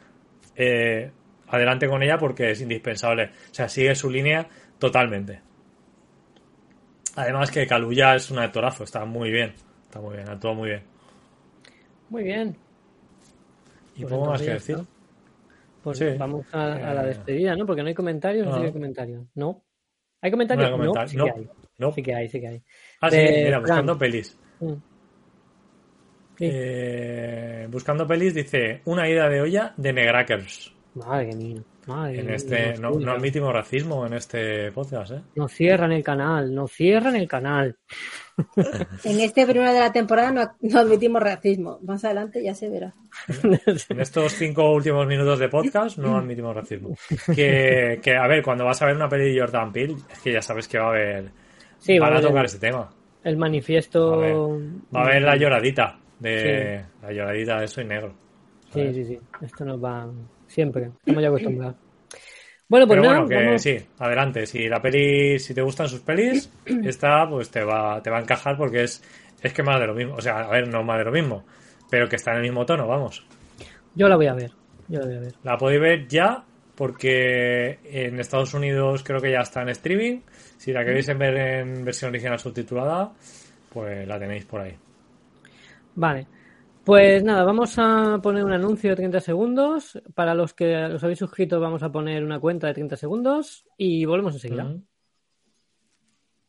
eh, 0.55 1.11
adelante 1.49 1.87
con 1.87 2.01
ella 2.01 2.17
porque 2.17 2.49
es 2.49 2.61
indispensable. 2.61 3.25
O 3.51 3.53
sea, 3.53 3.69
sigue 3.69 3.93
su 3.93 4.09
línea 4.09 4.47
totalmente. 4.79 5.41
Además 7.15 7.51
que 7.51 7.67
Kaluuya 7.67 8.15
es 8.15 8.31
un 8.31 8.39
actorazo, 8.39 8.83
está 8.83 9.05
muy 9.05 9.29
bien. 9.29 9.66
Está 9.97 10.07
muy 10.07 10.15
bien, 10.15 10.29
actúa 10.29 10.53
muy 10.53 10.69
bien. 10.69 10.83
Muy 12.09 12.23
bien. 12.23 12.55
Y 13.95 14.01
Pues 14.01 14.13
poco 14.13 14.25
más 14.27 14.41
que 14.41 14.51
decir. 14.51 14.77
Pues 15.83 15.97
Sí. 15.97 16.05
vamos 16.17 16.45
a, 16.53 16.73
a 16.73 16.93
la 16.93 17.03
Eh, 17.03 17.07
despedida, 17.07 17.55
¿no? 17.55 17.65
Porque 17.65 17.81
no 17.81 17.87
hay 17.87 17.93
comentarios, 17.95 18.45
no, 18.45 18.57
no. 18.57 18.63
hay 18.63 18.71
comentarios. 18.71 19.25
¿No? 19.35 19.63
¿Hay 20.21 20.31
comentarios? 20.31 20.69
No 20.69 20.75
hay 20.75 20.79
comentarios, 20.79 21.11
sí 21.11 21.17
no. 21.17 21.25
que 21.25 21.31
hay. 21.31 21.49
No. 21.79 21.91
Sí 21.93 22.03
que 22.03 22.13
hay, 22.15 22.27
sí 22.29 22.39
que 22.39 22.47
hay. 22.47 22.61
Ah, 23.01 23.09
sí, 23.09 23.17
de 23.17 23.43
mira, 23.45 23.59
buscando 23.59 23.97
pelis. 23.97 24.37
Mm. 24.59 24.73
Sí. 26.37 26.49
Eh, 26.51 27.67
buscando 27.71 28.05
pelis 28.05 28.33
dice 28.35 28.81
una 28.85 29.09
ida 29.09 29.27
de 29.29 29.41
olla 29.41 29.73
de 29.77 29.93
Negrakers. 29.93 30.73
Madre 30.95 31.35
mía. 31.35 31.61
Madre 31.87 32.19
En 32.19 32.29
este, 32.29 32.73
no, 32.79 32.89
admitimos 33.11 33.53
racismo 33.53 34.05
en 34.05 34.13
este 34.13 34.71
podcast, 34.73 35.11
¿eh? 35.13 35.21
Nos 35.35 35.51
cierran 35.53 35.91
el 35.93 36.03
canal, 36.03 36.53
nos 36.53 36.71
cierran 36.71 37.15
el 37.15 37.27
canal. 37.27 37.75
En 39.03 39.19
este 39.19 39.47
primero 39.47 39.71
de 39.73 39.79
la 39.79 39.91
temporada 39.91 40.31
no, 40.31 40.51
no 40.61 40.79
admitimos 40.79 41.23
racismo. 41.23 41.79
Más 41.83 42.03
adelante 42.05 42.43
ya 42.43 42.53
se 42.53 42.69
verá. 42.69 42.93
En 43.89 43.99
estos 43.99 44.33
cinco 44.33 44.71
últimos 44.71 45.07
minutos 45.07 45.39
de 45.39 45.49
podcast 45.49 45.97
no 45.97 46.17
admitimos 46.17 46.55
racismo. 46.55 46.95
Que, 47.35 47.99
que, 48.03 48.15
a 48.15 48.27
ver, 48.27 48.43
cuando 48.43 48.65
vas 48.65 48.79
a 48.81 48.85
ver 48.85 48.95
una 48.95 49.09
peli 49.09 49.33
de 49.33 49.39
Jordan 49.39 49.71
Peele, 49.71 49.95
es 50.11 50.19
que 50.19 50.33
ya 50.33 50.41
sabes 50.41 50.67
que 50.67 50.77
va 50.77 50.85
a 50.85 50.89
haber. 50.89 51.31
Sí, 51.79 51.97
va 51.97 52.05
van 52.07 52.13
a 52.13 52.15
a 52.15 52.17
haber 52.19 52.29
tocar 52.29 52.41
el- 52.41 52.45
ese 52.47 52.59
tema. 52.59 52.89
El 53.23 53.37
manifiesto. 53.37 54.13
A 54.21 54.27
Va 54.95 55.01
a 55.01 55.03
haber 55.05 55.21
la 55.23 55.35
lloradita. 55.35 55.99
De, 56.19 56.83
Sí. 56.85 57.05
La 57.05 57.11
lloradita 57.13 57.59
de 57.59 57.67
soy 57.67 57.85
negro. 57.85 58.13
Sí, 58.73 58.93
sí, 58.93 59.05
sí. 59.05 59.19
Esto 59.41 59.65
nos 59.65 59.83
va 59.83 60.07
siempre. 60.47 60.91
Estamos 60.99 61.21
ya 61.21 61.27
acostumbrados. 61.29 61.75
Bueno, 62.69 62.85
pues 62.85 62.99
Pero 62.99 63.09
nada, 63.09 63.21
bueno, 63.23 63.29
que 63.39 63.45
vamos- 63.45 63.61
sí, 63.61 63.77
adelante. 63.99 64.45
Si 64.45 64.67
la 64.67 64.81
peli, 64.81 65.39
si 65.39 65.53
te 65.53 65.61
gustan 65.61 65.87
sus 65.87 66.01
pelis, 66.01 66.51
esta 66.83 67.27
pues 67.29 67.49
te 67.49 67.63
va, 67.63 68.01
te 68.01 68.09
va 68.09 68.17
a 68.17 68.21
encajar 68.21 68.57
porque 68.57 68.83
es, 68.83 69.01
es 69.41 69.53
que 69.53 69.63
más 69.63 69.79
de 69.79 69.87
lo 69.87 69.93
mismo. 69.95 70.15
O 70.15 70.21
sea, 70.21 70.39
a 70.39 70.49
ver, 70.49 70.67
no 70.67 70.83
más 70.83 70.97
de 70.99 71.05
lo 71.05 71.11
mismo, 71.11 71.45
pero 71.89 72.09
que 72.09 72.17
está 72.17 72.31
en 72.31 72.37
el 72.37 72.43
mismo 72.43 72.65
tono, 72.65 72.85
vamos. 72.87 73.25
yo 73.95 74.09
la 74.09 74.15
voy 74.17 74.27
a 74.27 74.33
ver. 74.33 74.51
Yo 74.89 74.99
la 74.99 75.05
voy 75.05 75.15
a 75.15 75.19
ver. 75.19 75.33
La 75.43 75.57
podéis 75.57 75.81
ver 75.81 76.07
ya 76.07 76.43
porque 76.75 77.79
en 77.85 78.19
Estados 78.19 78.53
Unidos 78.53 79.01
creo 79.03 79.19
que 79.21 79.31
ya 79.31 79.39
está 79.39 79.61
en 79.61 79.69
streaming. 79.69 80.19
Si 80.57 80.71
la 80.73 80.83
queréis 80.85 81.07
ver 81.17 81.35
en 81.37 81.85
versión 81.85 82.09
original 82.09 82.37
subtitulada, 82.37 83.11
pues 83.73 84.07
la 84.07 84.19
tenéis 84.19 84.45
por 84.45 84.61
ahí. 84.61 84.75
Vale. 85.95 86.27
Pues 86.87 87.21
nada, 87.21 87.43
vamos 87.43 87.77
a 87.79 88.17
poner 88.23 88.45
un 88.45 88.53
anuncio 88.53 88.91
de 88.91 88.95
30 88.95 89.19
segundos. 89.19 90.01
Para 90.15 90.33
los 90.33 90.53
que 90.53 90.87
los 90.87 91.03
habéis 91.03 91.19
suscrito, 91.19 91.59
vamos 91.59 91.83
a 91.83 91.91
poner 91.91 92.23
una 92.23 92.39
cuenta 92.39 92.67
de 92.67 92.75
30 92.75 92.95
segundos 92.95 93.65
y 93.75 94.05
volvemos 94.05 94.35
enseguida. 94.35 94.73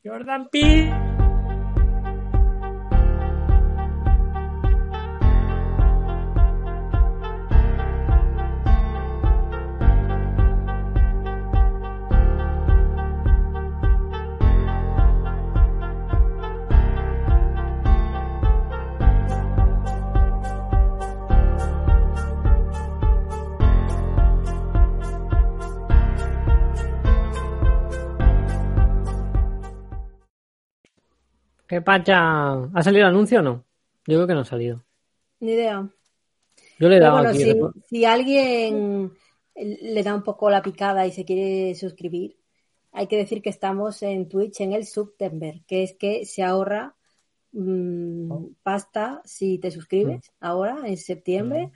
Jordan 0.05 0.49
Peele. 0.49 1.28
¿Qué 31.79 31.83
pacha? 31.83 32.55
¿Ha 32.55 32.83
salido 32.83 33.07
el 33.07 33.11
anuncio 33.15 33.39
o 33.39 33.43
no? 33.43 33.65
Yo 34.05 34.17
creo 34.17 34.27
que 34.27 34.35
no 34.35 34.41
ha 34.41 34.45
salido. 34.45 34.85
Ni 35.39 35.53
idea. 35.53 35.89
Yo 36.77 36.89
le 36.89 36.97
he 36.97 36.99
dado 36.99 37.19
bueno, 37.19 37.31
aquí. 37.31 37.45
si, 37.45 37.55
si 37.87 38.05
alguien 38.05 39.13
le 39.55 40.03
da 40.03 40.13
un 40.13 40.25
poco 40.25 40.51
la 40.51 40.61
picada 40.61 41.07
y 41.07 41.13
se 41.13 41.25
quiere 41.25 41.77
suscribir, 41.77 42.37
hay 42.91 43.07
que 43.07 43.17
decir 43.17 43.43
que 43.43 43.51
estamos 43.51 44.03
en 44.03 44.29
Twitch 44.29 44.61
en 44.61 44.73
el 44.73 44.87
September, 44.87 45.63
que 45.69 45.85
es 45.85 45.95
que 45.95 46.25
se 46.25 46.43
ahorra 46.43 46.97
mm, 47.53 48.55
pasta 48.65 49.23
si 49.25 49.59
te 49.59 49.71
suscribes 49.71 50.33
ahora, 50.41 50.81
en 50.85 50.97
septiembre. 50.97 51.71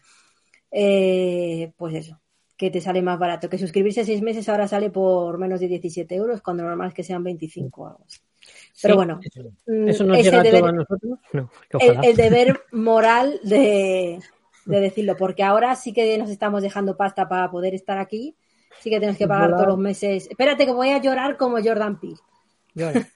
Eh, 0.72 1.74
pues 1.76 1.94
eso, 1.94 2.20
que 2.56 2.72
te 2.72 2.80
sale 2.80 3.02
más 3.02 3.20
barato. 3.20 3.48
Que 3.48 3.56
suscribirse 3.56 4.04
seis 4.04 4.20
meses 4.20 4.48
ahora 4.48 4.66
sale 4.66 4.90
por 4.90 5.38
menos 5.38 5.60
de 5.60 5.68
17 5.68 6.12
euros, 6.16 6.42
cuando 6.42 6.64
normal 6.64 6.88
es 6.88 6.94
que 6.94 7.04
sean 7.04 7.22
25 7.22 7.82
o 7.82 7.86
algo 7.86 8.04
así. 8.04 8.18
Pero 8.80 8.94
Sí, 8.94 8.96
bueno, 8.96 9.20
mm, 9.66 9.88
¿Eso 9.88 10.04
nos 10.04 10.18
ese 10.18 10.30
llega 10.30 10.40
a 10.40 10.60
todos 10.60 10.72
nosotros? 10.74 11.18
No, 11.32 11.50
el, 11.78 12.04
el 12.04 12.16
deber 12.16 12.60
moral 12.72 13.38
de, 13.42 14.18
de 14.66 14.80
decirlo, 14.80 15.16
porque 15.16 15.42
ahora 15.42 15.74
sí 15.76 15.92
que 15.92 16.16
nos 16.18 16.30
estamos 16.30 16.62
dejando 16.62 16.96
pasta 16.96 17.28
para 17.28 17.50
poder 17.50 17.74
estar 17.74 17.98
aquí. 17.98 18.34
Sí 18.80 18.88
que 18.90 18.98
tenemos 18.98 19.18
que 19.18 19.28
pagar 19.28 19.50
todos 19.50 19.66
los 19.68 19.78
meses. 19.78 20.26
Espérate 20.28 20.64
que 20.64 20.72
voy 20.72 20.88
a 20.90 20.98
llorar 21.00 21.36
como 21.36 21.62
Jordan 21.62 22.00
Peele. 22.00 22.16
Llora. 22.74 23.06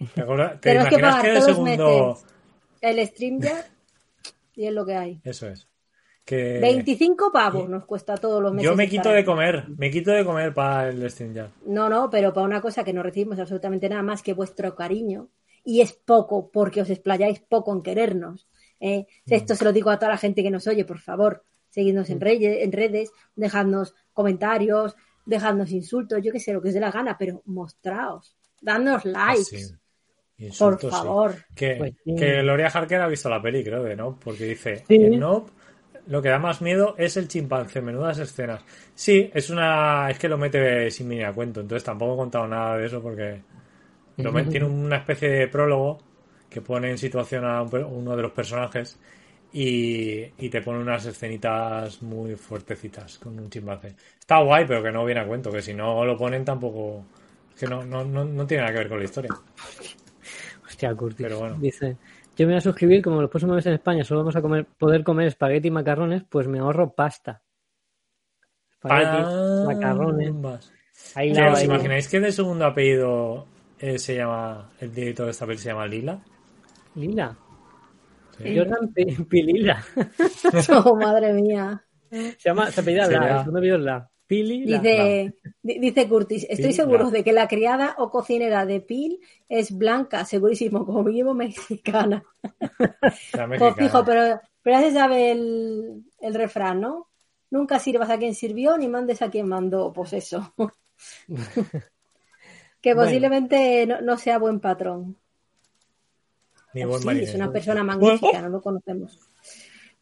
¿Te, 0.14 0.20
acuerdas- 0.22 0.52
te 0.60 0.70
Tenemos 0.70 0.88
que 0.88 0.98
pagar 0.98 1.22
que 1.22 1.34
todos 1.34 1.48
los 1.48 1.60
meses 1.60 2.24
el 2.80 3.06
stream 3.06 3.40
ya 3.40 3.64
y 4.56 4.66
es 4.66 4.72
lo 4.72 4.84
que 4.84 4.96
hay. 4.96 5.20
Eso 5.24 5.46
es. 5.48 5.68
Que 6.24 6.58
25 6.60 7.32
pavos 7.32 7.68
nos 7.68 7.84
cuesta 7.86 8.16
todos 8.16 8.40
los 8.42 8.52
meses. 8.52 8.70
yo 8.70 8.76
me 8.76 8.88
quito 8.88 9.10
de 9.10 9.24
comer. 9.24 9.66
Me 9.76 9.90
quito 9.90 10.10
de 10.12 10.24
comer 10.24 10.54
para 10.54 10.88
el 10.90 11.10
Steam 11.10 11.34
ya. 11.34 11.50
No, 11.66 11.88
no, 11.88 12.08
pero 12.10 12.32
para 12.32 12.46
una 12.46 12.60
cosa 12.60 12.84
que 12.84 12.92
no 12.92 13.02
recibimos 13.02 13.38
absolutamente 13.38 13.88
nada 13.88 14.02
más 14.02 14.22
que 14.22 14.32
vuestro 14.34 14.74
cariño. 14.76 15.28
Y 15.64 15.80
es 15.80 15.92
poco, 15.92 16.50
porque 16.50 16.80
os 16.82 16.88
explayáis 16.90 17.40
poco 17.40 17.72
en 17.72 17.82
querernos. 17.82 18.48
¿eh? 18.80 19.06
Esto 19.26 19.54
se 19.54 19.64
lo 19.64 19.72
digo 19.72 19.90
a 19.90 19.98
toda 19.98 20.12
la 20.12 20.16
gente 20.18 20.42
que 20.42 20.50
nos 20.50 20.66
oye, 20.66 20.84
por 20.84 20.98
favor. 21.00 21.42
Seguidnos 21.68 22.08
en, 22.10 22.20
reye- 22.20 22.62
en 22.62 22.72
redes, 22.72 23.12
dejadnos 23.36 23.94
comentarios, 24.12 24.96
dejadnos 25.26 25.70
insultos, 25.70 26.20
yo 26.22 26.32
que 26.32 26.40
sé, 26.40 26.52
lo 26.52 26.62
que 26.62 26.68
os 26.68 26.74
dé 26.74 26.80
la 26.80 26.90
gana, 26.90 27.16
pero 27.18 27.42
mostraos, 27.44 28.36
dadnos 28.60 29.04
likes, 29.04 29.44
Sí. 29.44 29.66
por 29.68 30.46
Insultos, 30.46 30.90
sí. 30.90 30.96
favor. 30.96 31.34
Que, 31.54 31.74
Pues 31.76 31.92
sí. 32.04 32.14
que 32.16 32.40
Gloria 32.42 32.68
Harker 32.68 33.00
ha 33.02 33.06
visto 33.06 33.28
la 33.28 33.42
peli, 33.42 33.62
creo, 33.62 33.82
de 33.82 33.94
Nope, 33.94 34.20
porque 34.24 34.44
dice, 34.44 34.82
Sí. 34.88 34.98
Lo 36.10 36.22
que 36.22 36.28
da 36.30 36.38
más 36.38 36.60
miedo 36.62 36.94
es 36.98 37.16
el 37.16 37.28
chimpancé, 37.28 37.80
menudas 37.82 38.18
escenas. 38.18 38.64
Sí, 38.94 39.30
es 39.34 39.50
una, 39.50 40.10
es 40.10 40.18
que 40.18 40.28
lo 40.28 40.38
mete 40.38 40.90
sin 40.90 41.08
venir 41.08 41.26
a 41.26 41.34
cuento, 41.34 41.60
entonces 41.60 41.84
tampoco 41.84 42.14
he 42.14 42.16
contado 42.18 42.46
nada 42.48 42.76
de 42.78 42.86
eso 42.86 43.02
porque 43.02 43.44
lo 44.20 44.32
met- 44.32 44.48
tiene 44.48 44.66
una 44.68 44.96
especie 44.98 45.28
de 45.30 45.48
prólogo 45.48 45.98
que 46.48 46.62
pone 46.62 46.90
en 46.90 46.98
situación 46.98 47.44
a 47.44 47.62
uno 47.62 48.16
de 48.16 48.22
los 48.22 48.32
personajes 48.32 49.00
y, 49.52 50.22
y 50.38 50.50
te 50.50 50.62
pone 50.62 50.80
unas 50.80 51.06
escenitas 51.06 52.02
muy 52.02 52.36
fuertecitas 52.36 53.18
con 53.18 53.38
un 53.40 53.50
chimpancé. 53.50 53.96
Está 54.18 54.38
guay, 54.40 54.64
pero 54.66 54.82
que 54.82 54.92
no 54.92 55.04
viene 55.04 55.20
a 55.20 55.26
cuento, 55.26 55.52
que 55.52 55.62
si 55.62 55.74
no 55.74 56.04
lo 56.04 56.16
ponen 56.18 56.44
tampoco... 56.44 57.10
es 57.54 57.60
que 57.60 57.68
no, 57.68 57.84
no, 57.84 58.04
no, 58.04 58.24
no 58.24 58.46
tiene 58.46 58.62
nada 58.62 58.72
que 58.74 58.78
ver 58.80 58.88
con 58.88 58.98
la 58.98 59.04
historia. 59.04 59.40
Hostia, 60.66 60.94
Curtis. 60.94 61.20
Pero 61.20 61.38
bueno. 61.38 61.62
Dice, 61.62 61.98
yo 62.40 62.46
me 62.46 62.54
voy 62.54 62.58
a 62.58 62.62
suscribir, 62.62 63.02
como 63.02 63.20
los 63.20 63.28
próximos 63.30 63.56
meses 63.56 63.68
en 63.68 63.74
España 63.74 64.02
solo 64.02 64.20
vamos 64.20 64.34
a 64.34 64.40
comer, 64.40 64.66
poder 64.78 65.04
comer 65.04 65.26
espagueti 65.26 65.68
y 65.68 65.70
macarrones, 65.70 66.24
pues 66.28 66.48
me 66.48 66.58
ahorro 66.58 66.94
pasta. 66.94 67.42
Espagueti, 68.72 69.66
macarrones. 69.66 70.30
Ambas. 70.30 70.72
Ahí 71.14 71.32
¿Que 71.32 71.40
la 71.40 71.52
¿Os 71.52 71.58
ahí. 71.58 71.66
imagináis 71.66 72.08
que 72.08 72.18
de 72.20 72.32
segundo 72.32 72.64
apellido 72.64 73.46
eh, 73.78 73.98
se 73.98 74.16
llama, 74.16 74.70
el 74.80 74.94
director 74.94 75.26
de 75.26 75.32
esta 75.32 75.46
peli 75.46 75.58
se 75.58 75.68
llama 75.68 75.86
Lila? 75.86 76.18
Lila. 76.94 77.36
Sí. 78.38 78.56
Jordan 78.56 78.92
P- 78.94 79.16
Pilila. 79.28 79.84
Oh, 80.84 80.96
madre 80.96 81.34
mía. 81.34 81.84
Se 82.10 82.48
llama, 82.48 82.70
se 82.70 82.80
apellida 82.80 83.06
La, 83.06 83.32
el 83.32 83.38
segundo 83.40 83.58
apellido 83.58 83.76
es 83.76 83.82
La. 83.82 84.10
Dice, 84.30 85.34
di- 85.62 85.78
dice 85.80 86.08
Curtis, 86.08 86.46
estoy 86.48 86.70
Sí, 86.70 86.74
seguro 86.74 87.04
la- 87.06 87.10
de 87.10 87.24
que 87.24 87.32
la 87.32 87.48
criada 87.48 87.96
o 87.98 88.10
cocinera 88.10 88.64
de 88.64 88.80
Pil 88.80 89.18
es 89.48 89.76
blanca, 89.76 90.24
segurísimo, 90.24 90.86
como 90.86 91.02
mínimo 91.02 91.34
mexicana. 91.34 92.22
Pues 93.58 93.74
fijo, 93.76 94.04
pero, 94.04 94.40
pero 94.62 94.80
ya 94.80 94.82
se 94.86 94.92
sabe 94.92 95.32
el, 95.32 96.04
el 96.20 96.34
refrán, 96.34 96.80
¿no? 96.80 97.08
Nunca 97.50 97.78
sirvas 97.80 98.08
a 98.10 98.18
quien 98.18 98.34
sirvió 98.34 98.78
ni 98.78 98.86
mandes 98.86 99.20
a 99.22 99.30
quien 99.30 99.48
mandó. 99.48 99.92
Pues 99.92 100.12
eso. 100.12 100.54
que 102.80 102.94
Bueno. 102.94 103.08
posiblemente 103.08 103.86
no, 103.86 104.00
no 104.00 104.16
sea 104.16 104.38
buen 104.38 104.60
patrón. 104.60 105.16
Ni 106.74 106.84
buen 106.84 107.00
sí, 107.00 107.06
marinero. 107.06 107.28
es 107.30 107.34
una 107.34 107.50
persona 107.50 107.82
magnífica, 107.82 108.40
no 108.42 108.48
lo 108.48 108.62
conocemos. 108.62 109.18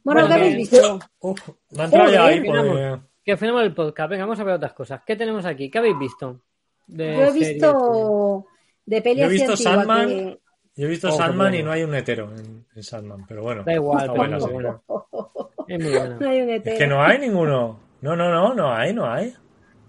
Bueno, 0.05 0.27
¿qué 0.29 0.35
habéis 0.35 0.57
visto? 0.57 0.99
Uf, 1.21 1.49
me 1.71 1.83
ha 1.83 1.85
entrado 1.87 2.11
ya 2.13 2.21
Joder, 2.23 2.35
ahí, 2.35 2.41
miramos. 2.41 3.01
Que 3.29 3.37
frenamos 3.37 3.63
el 3.63 3.75
podcast. 3.75 4.09
Venga, 4.09 4.25
vamos 4.25 4.41
a 4.41 4.45
ver 4.45 4.55
otras 4.55 4.73
cosas. 4.73 5.03
¿Qué 5.07 5.15
tenemos 5.15 5.45
aquí? 5.45 5.71
¿Qué 5.71 5.77
habéis 5.77 5.99
visto? 5.99 6.41
De 6.87 7.15
Yo 7.15 7.25
he 7.25 7.33
visto 7.33 8.47
de 8.87 9.03
peli 9.03 9.21
Yo 9.21 9.27
he 9.27 9.29
visto 9.29 9.55
Sandman. 9.55 10.09
que- 10.09 10.39
Yo 10.77 10.87
he 10.87 10.89
visto 10.89 11.09
Oh, 11.09 11.13
Sandman 11.13 11.55
y 11.55 11.63
no 11.63 11.71
hay 11.71 11.83
un 11.83 11.95
hetero 11.95 12.35
en, 12.35 12.65
en 12.75 12.83
Sandman, 12.83 13.27
pero 13.29 13.43
bueno. 13.43 13.65
Da 13.65 13.75
igual, 13.75 14.09
buena 14.13 14.39
es 14.39 14.43
la 14.45 14.49
buena. 14.49 14.81
Es 15.69 15.79
muy 15.85 15.93
buena. 15.93 16.17
No 16.19 16.27
hay 16.31 16.41
un 16.41 16.49
Es 16.49 16.61
hetero. 16.61 16.79
que 16.79 16.87
no 16.87 17.03
hay 17.03 17.19
ninguno. 17.19 17.81
No, 18.01 18.17
no, 18.17 18.31
no, 18.31 18.55
no 18.55 18.73
hay, 18.75 18.95
no 18.95 19.05
hay. 19.13 19.35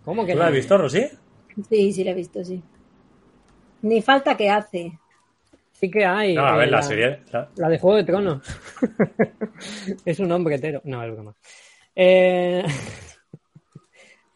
¿Cómo 0.04 0.26
que 0.26 0.34
¿Tú 0.34 0.38
no? 0.40 0.44
la 0.44 0.48
has 0.50 0.54
visto, 0.56 0.78
Rosy? 0.78 1.08
Sí, 1.70 1.94
sí, 1.94 2.04
lo 2.04 2.12
he 2.12 2.16
visto, 2.16 2.44
sí. 2.44 2.62
Ni 3.84 4.02
falta 4.02 4.36
que 4.36 4.50
hace. 4.50 5.00
Sí 5.72 5.90
que 5.90 6.04
hay. 6.04 6.36
No, 6.36 6.46
a 6.46 6.56
eh, 6.56 6.58
ver, 6.58 6.72
la 6.72 6.82
serie. 6.82 7.22
la- 7.32 7.50
La 7.56 7.70
de 7.70 7.80
Juego 7.80 7.96
de 7.96 8.04
Tronos. 8.04 8.42
es 10.04 10.20
un 10.20 10.30
hombre 10.30 10.56
hetero. 10.56 10.82
No, 10.84 11.02
es 11.06 11.14
broma. 11.14 11.34
Eh... 11.96 12.66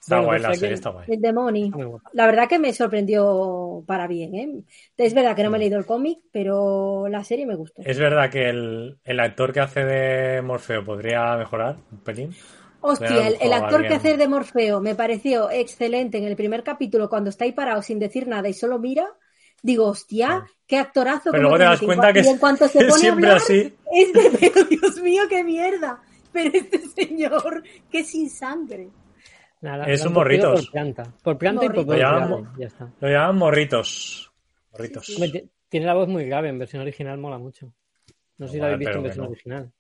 Está 0.04 0.18
bueno, 0.18 0.28
guay, 0.28 0.40
pues 0.40 0.50
la 0.50 0.56
serie 0.56 0.74
está 0.76 0.90
guay. 0.90 1.06
El 1.08 1.22
demonio. 1.22 2.02
La 2.12 2.26
verdad 2.26 2.50
que 2.50 2.60
me 2.60 2.74
sorprendió 2.74 3.84
para 3.88 4.06
bien, 4.06 4.36
¿eh? 4.36 4.64
Es 4.98 5.14
verdad 5.14 5.34
que 5.34 5.44
no 5.44 5.50
me 5.50 5.56
he 5.56 5.60
leído 5.62 5.80
el 5.80 5.86
cómic, 5.86 6.20
pero 6.30 7.08
la 7.08 7.24
serie 7.24 7.46
me 7.46 7.56
gustó. 7.56 7.82
Es 7.86 7.98
verdad 7.98 8.30
que 8.30 8.50
el, 8.50 8.98
el 9.06 9.20
actor 9.22 9.54
que 9.54 9.62
hace 9.62 9.86
de 9.86 10.42
Morfeo 10.42 10.84
podría 10.84 11.38
mejorar 11.38 11.78
un 11.90 12.00
pelín. 12.00 12.36
Hostia, 12.82 13.30
el, 13.30 13.54
actor 13.54 13.88
que 13.88 13.94
hace 13.94 14.18
de 14.18 14.28
Morfeo 14.28 14.82
me 14.82 14.94
pareció 14.94 15.50
excelente 15.50 16.18
en 16.18 16.26
el 16.26 16.36
primer 16.36 16.64
capítulo 16.64 17.08
cuando 17.08 17.30
está 17.30 17.46
ahí 17.46 17.54
parado 17.54 17.82
sin 17.82 17.98
decir 17.98 18.28
nada 18.28 18.50
y 18.50 18.54
solo 18.54 18.78
mira. 18.78 19.08
Digo, 19.62 19.86
hostia, 19.86 20.44
qué 20.68 20.78
actorazo. 20.78 21.32
Pero 21.32 21.44
luego 21.44 21.58
te 21.58 21.64
das 21.64 21.82
cuenta 21.82 22.12
que 22.12 22.20
Y 22.20 22.28
en 22.28 22.38
cuanto 22.38 22.68
se 22.68 22.80
es 22.80 22.86
pone 22.90 22.94
a 22.94 22.98
siempre 22.98 23.26
hablar, 23.28 23.38
así. 23.38 23.74
Es 23.94 24.12
de, 24.12 24.38
pero 24.54 24.66
Dios 24.66 25.02
mío, 25.02 25.24
qué 25.30 25.46
mierda. 25.46 26.02
Pero 26.34 26.52
este 26.58 26.80
señor, 26.90 27.64
que 27.90 28.04
sin 28.04 28.30
sangre. 28.30 28.90
Nada, 29.64 29.86
Es 29.86 30.06
un 30.06 30.14
morritos. 30.14 30.62
Por 30.66 30.72
planta. 30.72 31.04
Por 31.24 31.38
planta 31.38 31.66
y 31.66 31.70
por. 31.70 31.86
Lo 31.88 31.96
llaman- 31.96 32.54
Ya 32.58 32.68
está. 32.68 32.92
Lo 33.00 33.08
llaman 33.10 33.38
morritos. 33.38 34.32
Morritos. 34.72 35.06
Sí, 35.06 35.50
Tiene 35.70 35.86
la 35.86 35.94
voz 35.96 36.08
muy 36.08 36.26
grave. 36.26 36.50
En 36.50 36.60
versión 36.60 36.82
original 36.82 37.18
mola 37.18 37.38
mucho. 37.38 37.74
No 38.38 38.46
sé 38.48 38.54
si 38.54 38.60
la 38.60 38.66
habéis 38.66 38.80
visto 38.80 38.98
en 38.98 39.04
versión 39.04 39.26
no. 39.26 39.32
original. 39.32 39.72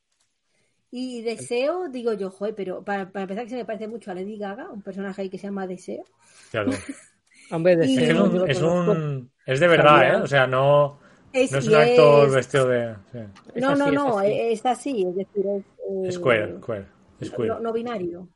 Y 0.89 1.21
Deseo, 1.23 1.89
digo 1.89 2.13
yo, 2.13 2.29
joder, 2.29 2.53
pero 2.55 2.83
para, 2.83 3.09
para 3.11 3.23
empezar 3.23 3.43
que 3.43 3.49
se 3.49 3.55
me 3.57 3.65
parece 3.65 3.87
mucho 3.87 4.11
a 4.11 4.13
Lady 4.13 4.37
Gaga, 4.37 4.69
un 4.69 4.81
personaje 4.83 5.23
ahí 5.23 5.29
que 5.29 5.37
se 5.39 5.47
llama 5.47 5.65
Deseo. 5.67 6.03
Claro. 6.51 6.71
Hombre, 7.51 7.75
de 7.75 7.85
Y- 7.87 7.93
Es 7.93 7.97
que 7.99 8.03
es 8.03 8.09
Deseo, 8.09 8.23
un, 8.43 8.49
es 8.49 8.61
un- 8.61 9.31
es 9.45 9.59
de 9.59 9.67
verdad. 9.67 10.07
¿eh? 10.07 10.15
O 10.21 10.27
sea, 10.27 10.47
no, 10.47 10.99
Es, 11.33 11.51
no 11.51 11.57
es 11.57 11.67
un 11.67 11.75
actor 11.75 12.27
es- 12.29 12.35
vestido 12.35 12.67
de. 12.69 12.95
sí. 13.11 13.17
No, 13.59 13.69
así, 13.71 13.79
no, 13.79 13.87
es 13.87 13.93
no, 13.93 14.19
así. 14.19 14.31
es 14.33 14.65
así, 14.65 15.05
es 15.09 15.15
decir, 15.15 15.45
es... 15.47 15.63
eh. 15.89 16.07
Es 16.07 16.19
queer. 16.19 17.49
No, 17.49 17.59
no 17.59 17.73
binario. 17.73 18.29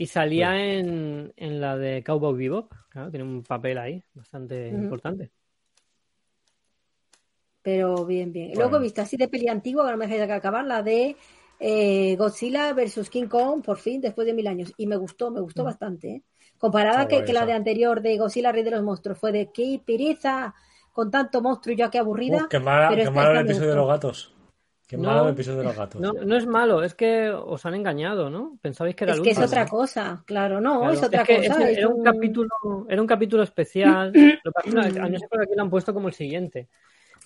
Y 0.00 0.06
salía 0.06 0.56
en, 0.56 1.32
en 1.36 1.60
la 1.60 1.76
de 1.76 2.04
Cowboy 2.04 2.38
Bebop. 2.38 2.72
Claro, 2.88 3.10
tiene 3.10 3.24
un 3.24 3.42
papel 3.42 3.76
ahí 3.78 4.02
bastante 4.14 4.68
importante. 4.68 5.32
Pero 7.62 8.06
bien, 8.06 8.32
bien. 8.32 8.48
Bueno. 8.48 8.60
Luego 8.60 8.76
he 8.76 8.82
visto 8.82 9.02
así 9.02 9.16
de 9.16 9.26
peli 9.26 9.48
antigua, 9.48 9.84
que 9.84 9.90
no 9.90 9.96
me 9.98 10.06
dejáis 10.06 10.26
de 10.28 10.32
acabar, 10.32 10.64
la 10.64 10.82
de 10.84 11.16
eh, 11.58 12.14
Godzilla 12.16 12.72
versus 12.74 13.10
King 13.10 13.26
Kong, 13.26 13.62
por 13.62 13.78
fin, 13.78 14.00
después 14.00 14.24
de 14.24 14.34
mil 14.34 14.46
años. 14.46 14.72
Y 14.76 14.86
me 14.86 14.96
gustó, 14.96 15.32
me 15.32 15.40
gustó 15.40 15.64
bastante. 15.64 16.08
¿eh? 16.08 16.22
Comparada 16.58 17.08
que, 17.08 17.24
que 17.24 17.32
la 17.32 17.44
de 17.44 17.52
anterior 17.54 18.00
de 18.00 18.16
Godzilla 18.18 18.52
Rey 18.52 18.62
de 18.62 18.70
los 18.70 18.82
Monstruos, 18.84 19.18
fue 19.18 19.32
de 19.32 19.50
qué 19.52 19.80
pereza, 19.84 20.54
con 20.92 21.10
tanto 21.10 21.42
monstruo 21.42 21.74
y 21.74 21.76
ya 21.76 21.90
que 21.90 21.98
aburrida. 21.98 22.44
Uf, 22.44 22.48
qué, 22.48 22.60
mala- 22.60 22.88
pero 22.88 23.02
qué 23.02 23.10
malo 23.10 23.32
el 23.32 23.46
episodio 23.46 23.70
de 23.70 23.76
los 23.76 23.88
gatos. 23.88 24.32
Qué 24.88 24.96
No. 24.96 25.02
malo 25.02 25.26
el 25.26 25.34
episodio 25.34 25.58
de 25.58 25.64
los 25.64 25.76
gatos. 25.76 26.00
No, 26.00 26.14
no 26.14 26.34
es 26.34 26.46
malo, 26.46 26.82
es 26.82 26.94
que 26.94 27.28
os 27.30 27.66
han 27.66 27.74
engañado, 27.74 28.30
¿no? 28.30 28.58
Pensabais 28.62 28.96
que 28.96 29.04
era 29.04 29.12
Es 29.12 29.18
el 29.18 29.24
que 29.24 29.30
es 29.30 29.38
otra 29.38 29.66
cosa, 29.66 30.22
claro, 30.26 30.62
no, 30.62 30.78
Claro, 30.78 30.94
es 30.94 31.02
otra 31.02 31.24
que 31.24 31.36
cosa. 31.36 31.70
es 31.70 31.78
era 31.78 31.88
un 31.88 31.98
un- 31.98 32.04
capítulo, 32.04 32.48
era 32.88 33.02
un 33.02 33.06
capítulo 33.06 33.42
especial. 33.42 34.12
Lo 34.44 34.52
que 34.52 34.70
que 34.70 34.78
a 34.98 35.08
no 35.08 35.18
ser 35.18 35.28
por 35.28 35.42
aquí 35.42 35.52
lo 35.54 35.62
han 35.62 35.70
puesto 35.70 35.92
como 35.92 36.08
el 36.08 36.14
siguiente. 36.14 36.68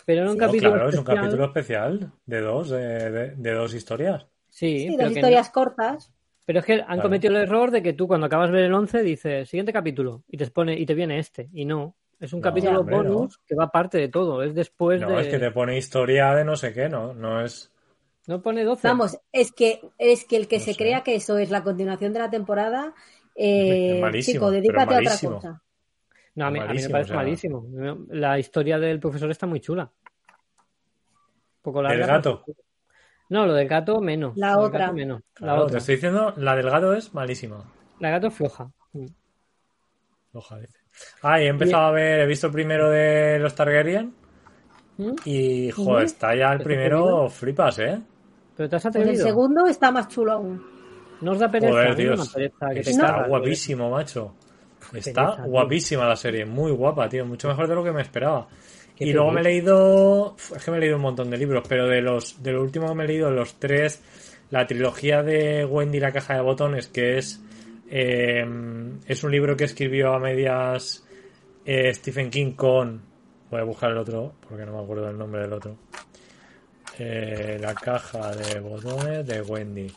Pero 0.05 0.23
era 0.23 0.31
un 0.33 0.37
No, 0.37 0.47
capítulo 0.47 0.73
claro, 0.73 0.89
es 0.89 0.95
un 0.97 1.01
especial. 1.01 1.17
capítulo 1.25 1.45
especial 1.45 2.13
de 2.27 2.41
dos, 2.41 2.71
de, 2.71 3.11
de- 3.11 3.31
de 3.37 3.53
dos 3.53 3.75
historias. 3.75 4.27
Sí, 4.51 4.81
Sí, 4.81 4.87
pero, 4.97 5.05
dos 5.05 5.13
que 5.13 5.21
historias 5.21 5.51
cortas. 5.51 6.13
pero 6.45 6.59
es 6.59 6.65
que 6.65 6.73
han 6.75 6.85
Claro. 6.87 7.03
cometido 7.03 7.37
el 7.37 7.43
error 7.43 7.71
de 7.71 7.83
que 7.83 7.93
tú 7.93 8.09
cuando 8.09 8.27
acabas 8.27 8.49
de 8.51 8.57
ver 8.57 8.65
el 8.65 8.75
11 8.75 9.03
dices 9.03 9.49
siguiente 9.49 9.73
capítulo 9.73 10.25
y 10.27 10.37
te 10.37 10.51
pone 10.51 10.77
y 10.79 10.85
te 10.85 10.95
viene 10.95 11.21
este 11.21 11.49
y 11.53 11.65
no. 11.65 11.95
Es 12.23 12.33
un 12.33 12.41
No, 12.41 12.45
capítulo 12.45 12.81
hombre, 12.81 12.97
no. 12.99 13.03
bonus 13.15 13.39
que 13.47 13.55
va 13.57 13.65
aparte 13.65 13.99
de 13.99 14.09
todo. 14.09 14.43
Es 14.45 14.55
después 14.55 15.01
No, 15.01 15.09
de. 15.11 15.23
es 15.23 15.29
que 15.29 15.39
te 15.41 15.51
pone 15.51 15.77
historia 15.77 16.33
de 16.35 16.45
no 16.45 16.55
sé 16.57 16.73
qué, 16.73 16.89
no, 16.89 17.13
no 17.13 17.41
es. 17.45 17.73
No 18.29 18.41
pone 18.41 18.63
12. 18.65 18.87
Vamos, 18.87 19.19
es 19.33 19.51
que, 19.51 19.81
es 19.99 20.25
que 20.25 20.37
el 20.37 20.47
que 20.47 20.59
No 20.59 20.65
se 20.65 20.73
sé. 20.75 20.79
crea 20.79 21.03
que 21.03 21.17
eso 21.17 21.37
es 21.39 21.51
la 21.51 21.65
continuación 21.65 22.13
de 22.13 22.21
la 22.21 22.31
temporada, 22.31 22.95
eh, 23.35 23.99
malísimo, 24.01 24.35
chico, 24.35 24.51
dedícate 24.53 24.95
a 24.95 24.99
otra 24.99 25.19
cosa. 25.19 25.63
No, 26.37 26.47
a 26.47 26.51
mí, 26.53 26.61
a 26.61 26.67
mí 26.67 26.81
me 26.81 26.89
parece 26.89 27.11
o 27.11 27.15
sea. 27.15 27.17
malísimo. 27.17 27.67
La 28.11 28.39
historia 28.39 28.79
del 28.79 29.01
profesor 29.01 29.29
está 29.31 29.47
muy 29.49 29.59
chula. 29.61 29.91
poco 31.61 31.83
larga. 31.83 32.01
¿El 32.01 32.07
gato? 32.07 32.43
pero- 32.47 32.59
No, 33.31 33.47
lo 33.47 33.55
del 33.55 33.67
gato 33.69 34.01
menos. 34.01 34.37
La 34.37 34.53
Lo 34.55 34.61
otra. 34.61 34.93
menos. 34.93 35.21
La 35.21 35.47
Claro, 35.47 35.61
te 35.63 35.67
otra. 35.67 35.79
estoy 35.79 35.95
diciendo, 35.97 36.33
la 36.37 36.55
del 36.57 36.71
gato 36.71 36.93
es 36.95 37.13
malísima. 37.15 37.65
La 37.99 38.11
gato 38.11 38.29
es 38.29 38.35
floja. 38.35 38.71
Mm. 38.93 39.07
Ojalá. 40.35 40.67
Ah, 41.23 41.41
y 41.41 41.45
he 41.45 41.49
empezado 41.49 41.85
a 41.87 41.91
ver, 41.93 42.21
he 42.21 42.27
visto 42.27 42.47
el 42.49 42.53
primero 42.53 42.91
de 42.91 43.39
los 43.39 43.55
Targaryen 43.55 44.13
¿Mm? 44.99 45.13
y, 45.25 45.71
joder, 45.71 46.05
está 46.05 46.35
ya 46.35 46.53
el 46.53 46.59
¿Te 46.59 46.63
has 46.63 46.63
primero, 46.65 46.99
atrevido? 47.05 47.29
flipas, 47.31 47.79
¿eh? 47.79 48.01
Pero 48.57 48.69
te 48.69 48.77
has 48.77 48.83
Pues 48.83 48.95
el 48.97 49.01
atrevido. 49.03 49.27
segundo 49.27 49.67
está 49.67 49.91
más 49.91 50.09
chulo 50.09 50.33
aún. 50.33 50.63
No 51.21 51.33
os 51.33 51.39
da 51.39 51.51
pereza. 51.51 51.73
Joder, 51.73 51.97
Dios. 51.97 52.29
pereza 52.35 52.69
que 52.75 52.81
Está 52.81 53.27
guapísimo, 53.29 53.91
macho. 53.91 54.35
Está 54.93 55.13
pereza, 55.27 55.37
tío. 55.37 55.45
guapísima 55.51 56.07
la 56.09 56.17
serie, 56.17 56.45
muy 56.45 56.73
guapa, 56.73 57.09
tío. 57.09 57.25
Mucho 57.25 57.49
mejor 57.49 57.69
de 57.69 57.75
lo 57.77 57.85
que 57.85 57.93
me 57.93 58.03
esperaba. 58.03 58.49
Y 58.99 59.13
luego 59.13 59.31
me 59.33 59.41
he 59.41 59.45
leído. 59.45 60.37
Es 60.55 60.65
que 60.65 60.71
me 60.71 60.77
he 60.77 60.81
leído 60.81 60.97
un 60.97 61.03
montón 61.03 61.31
de 61.31 61.37
libros, 61.39 61.65
pero 61.69 61.87
de 61.89 62.01
los 62.03 62.43
de 62.43 62.53
lo 62.53 62.63
último 62.63 62.89
que 62.89 62.95
me 62.95 63.05
he 63.05 63.07
leído, 63.09 63.31
los 63.31 63.55
tres. 63.59 64.03
La 64.51 64.67
trilogía 64.67 65.23
de 65.23 65.65
Wendy 65.65 65.97
y 65.97 66.01
la 66.01 66.13
caja 66.13 66.35
de 66.35 66.43
botones, 66.43 66.89
que 66.89 67.17
es. 67.19 67.41
Eh, 67.95 68.43
es 69.07 69.23
un 69.23 69.31
libro 69.31 69.55
que 69.55 69.65
escribió 69.65 70.15
a 70.15 70.19
medias 70.19 71.05
eh, 71.63 71.93
Stephen 71.93 72.31
King 72.31 72.53
con. 72.53 73.03
Voy 73.51 73.61
a 73.61 73.65
buscar 73.65 73.91
el 73.91 73.99
otro, 73.99 74.33
porque 74.49 74.65
no 74.65 74.73
me 74.73 74.83
acuerdo 74.83 75.11
el 75.11 75.19
nombre 75.19 75.43
del 75.43 75.53
otro. 75.53 75.77
Eh, 76.99 77.59
la 77.61 77.75
caja 77.75 78.35
de 78.35 78.61
botones 78.61 79.27
de 79.27 79.43
Wendy. 79.43 79.93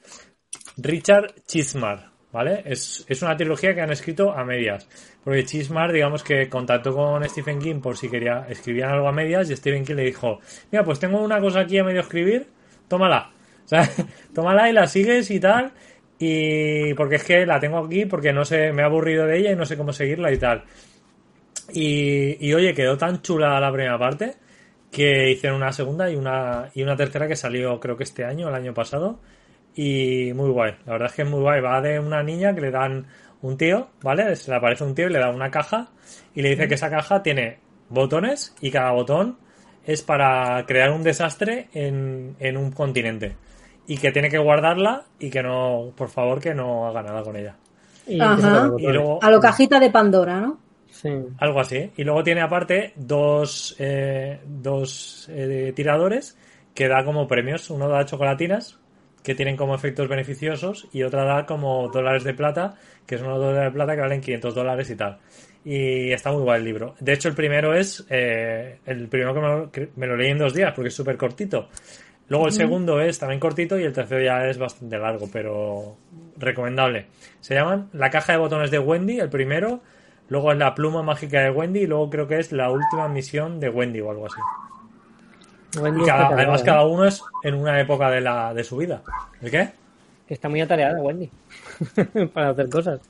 Richard 0.76 1.36
Chismar, 1.46 2.12
¿vale? 2.34 2.64
Es, 2.66 3.06
es 3.08 3.22
una 3.22 3.38
trilogía 3.38 3.74
que 3.74 3.80
han 3.80 3.94
escrito 3.94 4.30
a 4.30 4.44
medias. 4.44 4.90
Porque 5.24 5.46
Chismar, 5.46 5.94
digamos 5.94 6.22
que 6.22 6.50
contactó 6.50 6.94
con 6.94 7.24
Stephen 7.30 7.60
King 7.60 7.80
por 7.80 7.96
si 7.96 8.10
quería 8.10 8.46
escribían 8.50 8.90
algo 8.90 9.08
a 9.08 9.14
medias 9.14 9.50
y 9.50 9.56
Stephen 9.56 9.86
King 9.86 9.96
le 9.96 10.04
dijo, 10.04 10.42
mira, 10.70 10.84
pues 10.84 11.00
tengo 11.00 11.22
una 11.22 11.40
cosa 11.40 11.62
aquí 11.62 11.78
a 11.78 11.86
medio 11.86 12.02
escribir, 12.02 12.48
tómala. 12.90 13.32
O 13.66 13.68
sea, 13.68 13.90
tómala 14.32 14.70
y 14.70 14.74
la 14.74 14.86
sigues 14.86 15.32
y 15.32 15.40
tal. 15.40 15.74
Y 16.18 16.94
porque 16.94 17.16
es 17.16 17.24
que 17.24 17.46
la 17.46 17.60
tengo 17.60 17.80
aquí 17.80 18.06
porque 18.06 18.32
no 18.32 18.46
sé, 18.46 18.72
me 18.72 18.82
he 18.82 18.86
aburrido 18.86 19.26
de 19.26 19.38
ella 19.38 19.52
y 19.52 19.56
no 19.56 19.66
sé 19.66 19.78
cómo 19.78 19.92
seguirla 19.92 20.32
y 20.32 20.38
tal. 20.38 20.64
Y, 21.74 22.48
y 22.48 22.54
oye, 22.54 22.74
quedó 22.74 22.98
tan 22.98 23.22
chula 23.22 23.60
la 23.60 23.72
primera 23.72 23.98
parte 23.98 24.36
que 24.92 25.32
hicieron 25.32 25.58
una 25.58 25.74
segunda 25.74 26.10
y 26.10 26.16
una, 26.16 26.70
y 26.74 26.82
una 26.82 26.96
tercera 26.96 27.28
que 27.28 27.36
salió 27.36 27.80
creo 27.80 27.98
que 27.98 28.04
este 28.04 28.24
año, 28.24 28.48
el 28.48 28.56
año 28.56 28.74
pasado. 28.74 29.20
Y 29.76 30.32
muy 30.34 30.50
guay, 30.52 30.74
la 30.86 30.94
verdad 30.94 31.10
es 31.10 31.16
que 31.16 31.24
es 31.24 31.30
muy 31.30 31.42
guay. 31.42 31.60
Va 31.60 31.82
de 31.82 32.00
una 32.00 32.24
niña 32.24 32.56
que 32.56 32.62
le 32.62 32.72
dan 32.72 33.06
un 33.42 33.58
tío, 33.58 33.90
¿vale? 34.02 34.36
Se 34.38 34.50
le 34.52 34.58
aparece 34.58 34.86
un 34.86 34.96
tío 34.96 35.08
y 35.08 35.12
le 35.12 35.20
da 35.20 35.30
una 35.30 35.52
caja 35.52 35.90
y 36.34 36.42
le 36.42 36.50
dice 36.50 36.68
que 36.70 36.76
esa 36.76 36.90
caja 36.90 37.22
tiene 37.22 37.60
botones 37.90 38.56
y 38.62 38.72
cada 38.72 38.92
botón 38.92 39.38
es 39.86 40.02
para 40.02 40.66
crear 40.66 40.92
un 40.92 41.04
desastre 41.04 41.68
en, 41.74 42.36
en 42.40 42.58
un 42.58 42.72
continente. 42.72 43.36
Y 43.88 43.98
que 43.98 44.12
tiene 44.12 44.30
que 44.30 44.38
guardarla 44.38 45.04
y 45.20 45.30
que 45.30 45.44
no, 45.44 45.92
por 45.96 46.10
favor, 46.10 46.40
que 46.40 46.54
no 46.54 46.88
haga 46.88 47.04
nada 47.04 47.22
con 47.24 47.36
ella. 47.36 47.56
Y 48.08 48.20
Ajá. 48.20 48.72
Y 48.78 48.88
luego, 48.88 49.20
A 49.22 49.30
lo 49.30 49.40
cajita 49.40 49.80
de 49.80 49.90
Pandora, 49.90 50.40
¿no? 50.40 50.60
Sí. 50.90 51.10
algo 51.40 51.60
así. 51.60 51.92
Y 51.98 52.04
luego 52.04 52.24
tiene 52.24 52.42
aparte 52.42 52.94
dos, 52.96 53.76
eh, 53.80 54.40
dos 54.46 55.30
eh, 55.30 55.74
tiradores 55.76 56.38
que 56.74 56.88
da 56.88 57.04
como 57.04 57.28
premios. 57.28 57.70
Uno 57.70 57.90
da 57.90 58.06
chocolatinas 58.06 58.80
que 59.26 59.36
tienen 59.36 59.58
como 59.58 59.74
efectos 59.74 60.08
beneficiosos 60.08 60.88
y 60.94 61.02
otra 61.02 61.26
da 61.26 61.46
como 61.48 61.90
dólares 61.90 62.24
de 62.24 62.36
plata, 62.36 62.76
que 63.08 63.18
son 63.18 63.28
unos 63.28 63.40
dólares 63.40 63.72
de 63.72 63.76
plata 63.76 63.96
que 63.96 64.02
valen 64.02 64.22
500 64.22 64.56
dólares 64.56 64.90
y 64.92 64.96
tal. 64.96 65.18
Y 65.66 66.12
está 66.12 66.32
muy 66.32 66.44
guay 66.44 66.60
el 66.60 66.66
libro. 66.66 66.94
De 67.00 67.14
hecho, 67.14 67.28
el 67.28 67.34
primero 67.34 67.74
es 67.74 68.06
eh, 68.12 68.78
el 68.86 69.08
primero 69.08 69.34
que 69.34 69.40
me, 69.40 69.48
lo, 69.48 69.72
que 69.72 69.90
me 69.96 70.06
lo 70.06 70.16
leí 70.16 70.30
en 70.30 70.38
dos 70.38 70.54
días 70.54 70.72
porque 70.76 70.90
es 70.90 70.96
súper 70.96 71.18
cortito. 71.18 71.70
Luego 72.28 72.48
el 72.48 72.52
segundo 72.54 73.00
es 73.02 73.20
también 73.20 73.40
cortito 73.40 73.78
y 73.80 73.84
el 73.84 73.94
tercero 73.94 74.24
ya 74.24 74.48
es 74.48 74.58
bastante 74.58 74.98
largo, 74.98 75.28
pero 75.32 75.96
recomendable. 76.38 77.06
Se 77.40 77.54
llaman 77.54 77.90
La 77.94 78.10
caja 78.10 78.34
de 78.34 78.40
botones 78.40 78.72
de 78.72 78.80
Wendy, 78.80 79.20
el 79.20 79.30
primero. 79.30 79.82
Luego 80.30 80.52
es 80.52 80.58
La 80.58 80.74
pluma 80.74 81.04
mágica 81.04 81.42
de 81.42 81.52
Wendy 81.52 81.82
y 81.82 81.88
luego 81.88 82.10
creo 82.10 82.28
que 82.28 82.40
es 82.40 82.52
La 82.52 82.72
última 82.72 83.08
misión 83.08 83.60
de 83.60 83.70
Wendy 83.70 84.02
o 84.02 84.10
algo 84.10 84.26
así. 84.26 84.42
Wendy 85.80 86.02
Y 86.04 86.06
cada- 86.06 86.28
además 86.30 86.62
¿eh? 86.62 86.66
cada 86.66 86.86
uno 86.86 87.06
es 87.06 87.22
en 87.44 87.54
una 87.56 87.80
época 87.80 88.10
de, 88.10 88.22
la, 88.22 88.54
de 88.56 88.64
su 88.64 88.78
vida. 88.78 89.04
¿El 89.42 89.52
qué? 89.52 89.70
Que 90.28 90.34
está 90.34 90.50
muy 90.50 90.62
atareada, 90.62 91.00
Wendy. 91.00 91.30
Para 92.34 92.50
hacer 92.50 92.70
cosas. 92.70 93.02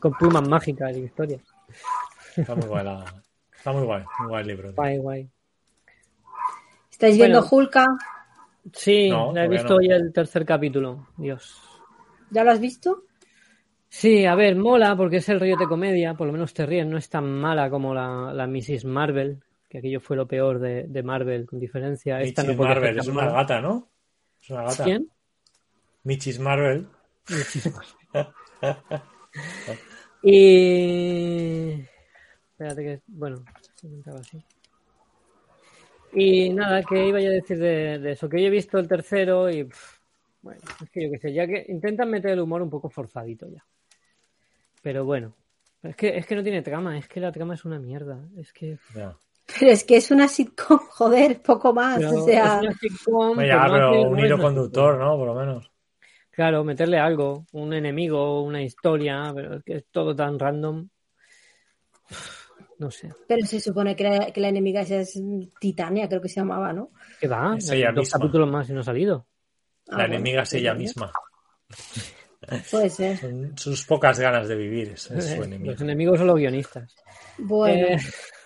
Con 0.00 0.12
plumas 0.14 0.48
mágicas 0.48 0.96
y 0.96 1.00
historias. 1.00 1.42
Está 2.34 2.54
muy 2.54 2.66
guay, 2.66 2.84
la- 2.84 3.04
está 3.54 3.72
muy 3.72 3.82
guay, 3.84 4.02
muy 4.20 4.28
guay 4.28 4.40
el 4.40 4.46
libro. 4.48 4.68
tío. 4.68 4.76
Guay, 4.76 4.98
guay. 4.98 5.30
¿Estáis 6.90 7.16
viendo. 7.18 7.44
Hulka? 7.50 7.86
Sí, 8.72 9.10
No, 9.10 9.32
la 9.32 9.44
he 9.44 9.48
visto 9.48 9.70
no. 9.70 9.76
hoy 9.76 9.88
el 9.90 10.12
tercer 10.12 10.44
capítulo. 10.44 11.08
Dios. 11.16 11.60
¿Ya 12.30 12.44
lo 12.44 12.50
has 12.50 12.60
visto? 12.60 13.04
Sí, 13.88 14.24
a 14.24 14.34
ver, 14.34 14.56
mola 14.56 14.96
porque 14.96 15.18
es 15.18 15.28
el 15.28 15.38
río 15.38 15.56
de 15.56 15.68
comedia, 15.68 16.14
por 16.14 16.26
lo 16.26 16.32
menos 16.32 16.52
te 16.54 16.66
ríes, 16.66 16.86
no 16.86 16.96
es 16.96 17.08
tan 17.08 17.30
mala 17.30 17.70
como 17.70 17.94
la, 17.94 18.32
la 18.34 18.46
Mrs. 18.48 18.84
Marvel, 18.86 19.40
que 19.68 19.78
aquello 19.78 20.00
fue 20.00 20.16
lo 20.16 20.26
peor 20.26 20.58
de, 20.58 20.84
de 20.88 21.02
Marvel, 21.04 21.46
con 21.46 21.60
diferencia. 21.60 22.20
Esta 22.20 22.42
Michis 22.42 22.56
no 22.58 22.64
Marvel, 22.64 22.98
es 22.98 23.06
una 23.06 23.20
mala. 23.22 23.32
gata, 23.32 23.60
¿no? 23.60 23.88
Es 24.42 24.50
una 24.50 24.62
gata. 24.64 24.84
¿Quién? 24.84 25.08
Michis 26.02 26.40
Marvel. 26.40 26.88
Y. 30.22 31.84
Espérate 32.52 32.82
que. 32.82 33.00
Bueno, 33.08 33.44
se 33.60 33.86
comentaba 33.88 34.20
así. 34.20 34.42
Y 36.14 36.50
nada, 36.50 36.82
que 36.82 37.08
iba 37.08 37.20
yo 37.20 37.30
a 37.30 37.34
decir 37.34 37.58
de, 37.58 37.98
de 37.98 38.12
eso, 38.12 38.28
que 38.28 38.40
yo 38.40 38.46
he 38.46 38.50
visto 38.50 38.78
el 38.78 38.88
tercero 38.88 39.50
y. 39.50 39.64
pff, 39.64 39.98
bueno, 40.42 40.60
es 40.82 40.90
que 40.90 41.02
yo 41.02 41.10
qué 41.10 41.18
sé, 41.18 41.32
ya 41.32 41.46
que 41.46 41.64
intentan 41.68 42.10
meter 42.10 42.32
el 42.32 42.40
humor 42.40 42.60
un 42.60 42.68
poco 42.68 42.90
forzadito 42.90 43.48
ya. 43.48 43.64
Pero 44.82 45.06
bueno, 45.06 45.34
es 45.82 45.96
que, 45.96 46.16
es 46.18 46.26
que 46.26 46.36
no 46.36 46.42
tiene 46.42 46.60
trama, 46.60 46.98
es 46.98 47.08
que 47.08 47.18
la 47.18 47.32
trama 47.32 47.54
es 47.54 47.64
una 47.64 47.78
mierda. 47.78 48.20
Es 48.36 48.52
que. 48.52 48.78
Pero 48.92 49.70
es 49.70 49.84
que 49.84 49.96
es 49.96 50.10
una 50.10 50.28
sitcom, 50.28 50.78
joder, 50.90 51.40
poco 51.40 51.72
más. 51.72 51.96
pero 51.96 52.22
o 52.22 52.24
sea, 52.26 52.56
es 52.56 52.62
una 52.62 52.74
sitcom, 52.74 53.40
Ya, 53.40 53.66
pero 53.70 54.02
un 54.02 54.18
hilo 54.18 54.38
conductor. 54.38 54.98
¿no? 54.98 55.16
Por 55.16 55.28
lo 55.28 55.34
menos. 55.34 55.70
Claro, 56.30 56.64
meterle 56.64 56.98
algo, 56.98 57.46
un 57.52 57.72
enemigo, 57.72 58.42
una 58.42 58.60
historia, 58.60 59.32
pero 59.34 59.54
es 59.54 59.64
que 59.64 59.76
es 59.76 59.86
todo 59.90 60.14
tan 60.14 60.38
random. 60.38 60.88
No 62.78 62.90
sé. 62.90 63.12
pero 63.28 63.46
se 63.46 63.60
supone 63.60 63.94
que 63.94 64.04
la, 64.04 64.32
que 64.32 64.40
la 64.40 64.48
enemiga 64.48 64.80
esa 64.82 64.96
es 64.96 65.20
Titania, 65.60 66.08
creo 66.08 66.20
que 66.20 66.28
se 66.28 66.40
llamaba, 66.40 66.72
¿no? 66.72 66.90
¿Qué 67.20 67.28
va? 67.28 67.54
Es 67.56 67.70
ella 67.70 67.92
Dos 67.92 68.04
misma. 68.06 68.18
capítulos 68.18 68.50
más 68.50 68.68
y 68.68 68.72
no 68.72 68.80
ha 68.80 68.84
salido. 68.84 69.26
Ah, 69.88 69.92
La 69.92 69.96
bueno, 69.98 70.14
enemiga 70.14 70.42
es 70.42 70.50
pues 70.50 70.60
ella 70.60 70.74
misma. 70.74 71.12
Puede 72.70 72.90
ser. 72.90 73.16
Son 73.18 73.54
sus 73.56 73.86
pocas 73.86 74.18
ganas 74.20 74.48
de 74.48 74.56
vivir. 74.56 74.88
Es, 74.90 75.10
es 75.10 75.34
su 75.36 75.42
enemiga. 75.44 75.72
Los 75.72 75.80
enemigos 75.80 76.18
son 76.18 76.26
los 76.26 76.36
guionistas. 76.36 76.94
Bueno, 77.38 77.86
Eh, 77.86 77.98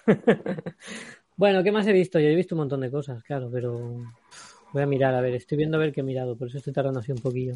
bueno, 1.37 1.63
¿qué 1.63 1.73
más 1.73 1.87
he 1.87 1.93
visto? 1.93 2.19
Yo 2.21 2.29
he 2.29 2.35
visto 2.35 2.55
un 2.55 2.61
montón 2.61 2.81
de 2.81 2.91
cosas, 2.91 3.23
claro, 3.23 3.51
pero 3.53 3.97
voy 4.73 4.83
a 4.83 4.87
mirar, 4.87 5.15
a 5.15 5.21
ver, 5.21 5.35
estoy 5.35 5.59
viendo 5.59 5.77
a 5.77 5.81
ver 5.81 5.93
qué 5.93 6.01
he 6.01 6.05
mirado, 6.05 6.37
por 6.37 6.49
eso 6.49 6.59
estoy 6.59 6.73
tardando 6.73 7.01
así 7.01 7.13
un 7.13 7.19
poquillo. 7.19 7.55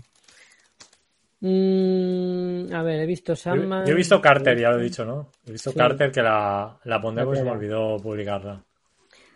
Mm, 1.44 2.72
a 2.72 2.82
ver, 2.82 3.00
he 3.00 3.06
visto 3.06 3.34
Sandman. 3.34 3.84
yo 3.84 3.92
he 3.92 3.96
visto 3.96 4.20
Carter, 4.20 4.58
ya 4.58 4.70
lo 4.70 4.78
he 4.78 4.84
dicho, 4.84 5.04
¿no? 5.04 5.30
He 5.44 5.52
visto 5.52 5.70
Sí. 5.72 5.76
Carter 5.76 6.10
que 6.12 6.22
la, 6.22 6.78
la 6.84 7.00
pondré 7.00 7.24
porque 7.24 7.40
se 7.40 7.44
me 7.44 7.50
olvidó 7.50 7.96
publicarla. 7.98 8.64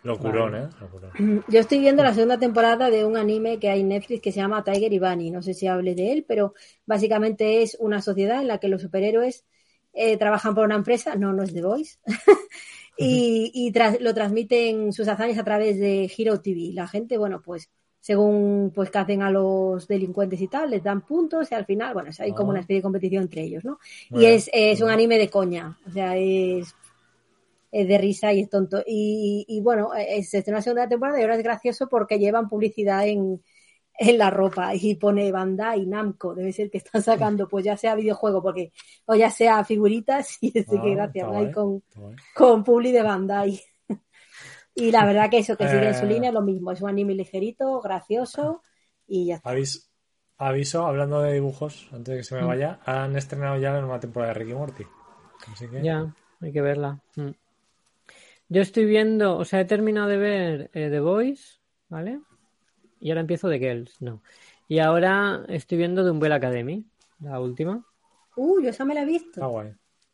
Locurón, 0.03 0.53
Vale. 0.53 0.63
¿eh? 0.65 0.69
Locurón. 0.79 1.43
yo 1.49 1.59
estoy 1.59 1.79
viendo 1.79 2.03
la 2.03 2.13
segunda 2.13 2.37
temporada 2.39 2.89
de 2.89 3.03
un 3.03 3.17
anime 3.17 3.59
que 3.59 3.69
hay 3.69 3.81
en 3.81 3.89
Netflix 3.89 4.21
que 4.21 4.31
se 4.31 4.39
llama 4.39 4.63
Tiger 4.63 4.93
y 4.93 4.99
Bunny. 4.99 5.31
No 5.31 5.41
sé 5.41 5.53
si 5.53 5.67
hable 5.67 5.95
de 5.95 6.13
él, 6.13 6.25
pero 6.27 6.53
básicamente 6.85 7.61
es 7.61 7.75
una 7.79 8.01
sociedad 8.01 8.39
en 8.41 8.47
la 8.47 8.57
que 8.59 8.69
los 8.69 8.81
superhéroes 8.81 9.43
eh, 9.93 10.15
trabajan 10.15 10.55
por 10.55 10.63
una 10.63 10.75
empresa. 10.75 11.15
No, 11.15 11.33
no 11.33 11.43
es 11.43 11.53
The 11.53 11.61
Voice. 11.61 11.97
y 12.97 13.51
y 13.53 13.71
tras- 13.73 13.99
lo 13.99 14.13
transmiten 14.13 14.93
sus 14.93 15.07
hazañas 15.09 15.39
a 15.39 15.43
través 15.43 15.77
de 15.77 16.09
Hero 16.17 16.39
TV. 16.39 16.71
La 16.73 16.87
gente, 16.87 17.17
bueno, 17.17 17.41
pues 17.41 17.69
según 18.07 18.71
pues 18.73 18.89
que 18.89 18.99
hacen 18.99 19.21
a 19.21 19.29
los 19.29 19.87
delincuentes 19.87 20.39
y 20.41 20.47
tal, 20.47 20.69
les 20.71 20.83
dan 20.83 21.01
puntos 21.01 21.51
y 21.51 21.55
al 21.55 21.65
final, 21.65 21.93
bueno, 21.93 22.09
hay 22.19 22.31
como 22.33 22.49
Ah. 22.49 22.51
una 22.51 22.59
especie 22.61 22.77
de 22.77 22.83
competición 22.83 23.23
entre 23.23 23.41
ellos, 23.43 23.63
¿no? 23.65 23.79
Y 24.11 24.25
es, 24.25 24.49
es 24.53 24.81
un 24.81 24.89
anime 24.89 25.17
de 25.17 25.29
coña, 25.29 25.77
o 25.87 25.91
sea, 25.91 26.15
es, 26.15 26.73
es 27.71 27.87
de 27.87 27.97
risa 27.97 28.31
y 28.33 28.41
es 28.41 28.49
tonto. 28.49 28.81
Y, 28.85 29.45
y 29.47 29.61
bueno, 29.61 29.93
eh, 29.95 30.23
se 30.23 30.37
estrenó 30.39 30.57
la 30.59 30.61
segunda 30.61 30.87
temporada 30.89 31.19
y 31.19 31.23
ahora 31.23 31.35
es 31.37 31.43
gracioso 31.43 31.87
porque 31.89 32.17
llevan 32.19 32.47
publicidad 32.49 33.05
en, 33.07 33.41
en 33.99 34.17
la 34.17 34.29
ropa 34.29 34.73
y 34.75 34.95
pone 34.95 35.31
Bandai 35.31 35.85
Namco, 35.85 36.33
debe 36.35 36.53
ser 36.53 36.69
que 36.71 36.77
están 36.79 37.01
sacando, 37.03 37.47
pues 37.49 37.65
ya 37.65 37.75
sea 37.77 37.95
videojuego 37.95 38.41
porque 38.41 38.71
o 39.05 39.15
ya 39.15 39.29
sea 39.31 39.63
figuritas 39.65 40.37
y 40.41 40.57
es 40.57 40.67
de 40.67 40.77
Ah, 40.77 40.81
que 40.83 40.91
gracias, 40.95 41.27
guay, 41.27 41.51
con, 41.51 41.83
con 42.35 42.63
publi 42.63 42.91
de 42.93 43.01
Bandai. 43.03 43.61
y 44.77 44.91
la 44.91 45.05
verdad 45.05 45.29
que 45.29 45.39
eso, 45.39 45.57
que 45.57 45.67
sigue 45.67 45.87
en 45.87 45.95
su 45.95 46.05
Eh. 46.05 46.09
línea, 46.09 46.29
es 46.29 46.33
lo 46.33 46.41
mismo, 46.41 46.71
es 46.71 46.81
un 46.81 46.89
anime 46.89 47.13
ligerito, 47.15 47.81
gracioso 47.81 48.61
y 49.07 49.25
ya 49.27 49.35
está. 49.35 49.49
Avis- 49.51 49.89
aviso, 50.37 50.85
hablando 50.85 51.21
de 51.21 51.33
dibujos, 51.33 51.89
antes 51.91 52.13
de 52.13 52.17
que 52.17 52.23
se 52.23 52.35
Mm. 52.35 52.39
me 52.39 52.45
vaya, 52.45 52.79
han 52.85 53.15
estrenado 53.15 53.57
ya 53.57 53.71
la 53.73 53.81
nueva 53.81 53.99
temporada 53.99 54.33
de 54.33 54.39
Ricky 54.39 54.53
Morty. 54.53 54.83
Así 55.51 55.67
que, 55.67 55.81
Ya, 55.83 56.13
hay 56.41 56.51
que 56.53 56.61
verla. 56.61 56.99
Mm. 57.15 57.31
Yo 58.49 58.61
estoy 58.61 58.85
viendo, 58.85 59.37
o 59.37 59.45
sea, 59.45 59.59
he 59.61 59.65
terminado 59.65 60.07
de 60.07 60.17
ver 60.17 60.69
eh, 60.73 60.89
The 60.89 60.99
Voice, 61.01 61.59
¿vale? 61.89 62.21
Y 62.99 63.09
ahora 63.09 63.21
empiezo 63.21 63.49
de 63.49 63.59
Girls, 63.59 64.01
no. 64.01 64.21
Y 64.69 64.79
ahora 64.79 65.43
estoy 65.49 65.77
viendo 65.77 66.03
de 66.03 66.11
Umbrella 66.11 66.35
Academy, 66.35 66.85
la 67.19 67.39
última. 67.39 67.83
Uh, 68.35 68.61
yo 68.61 68.69
esa 68.69 68.85
me 68.85 68.93
la 68.93 69.01
he 69.01 69.05
visto. 69.05 69.31
Está 69.31 69.45
guay. 69.47 69.73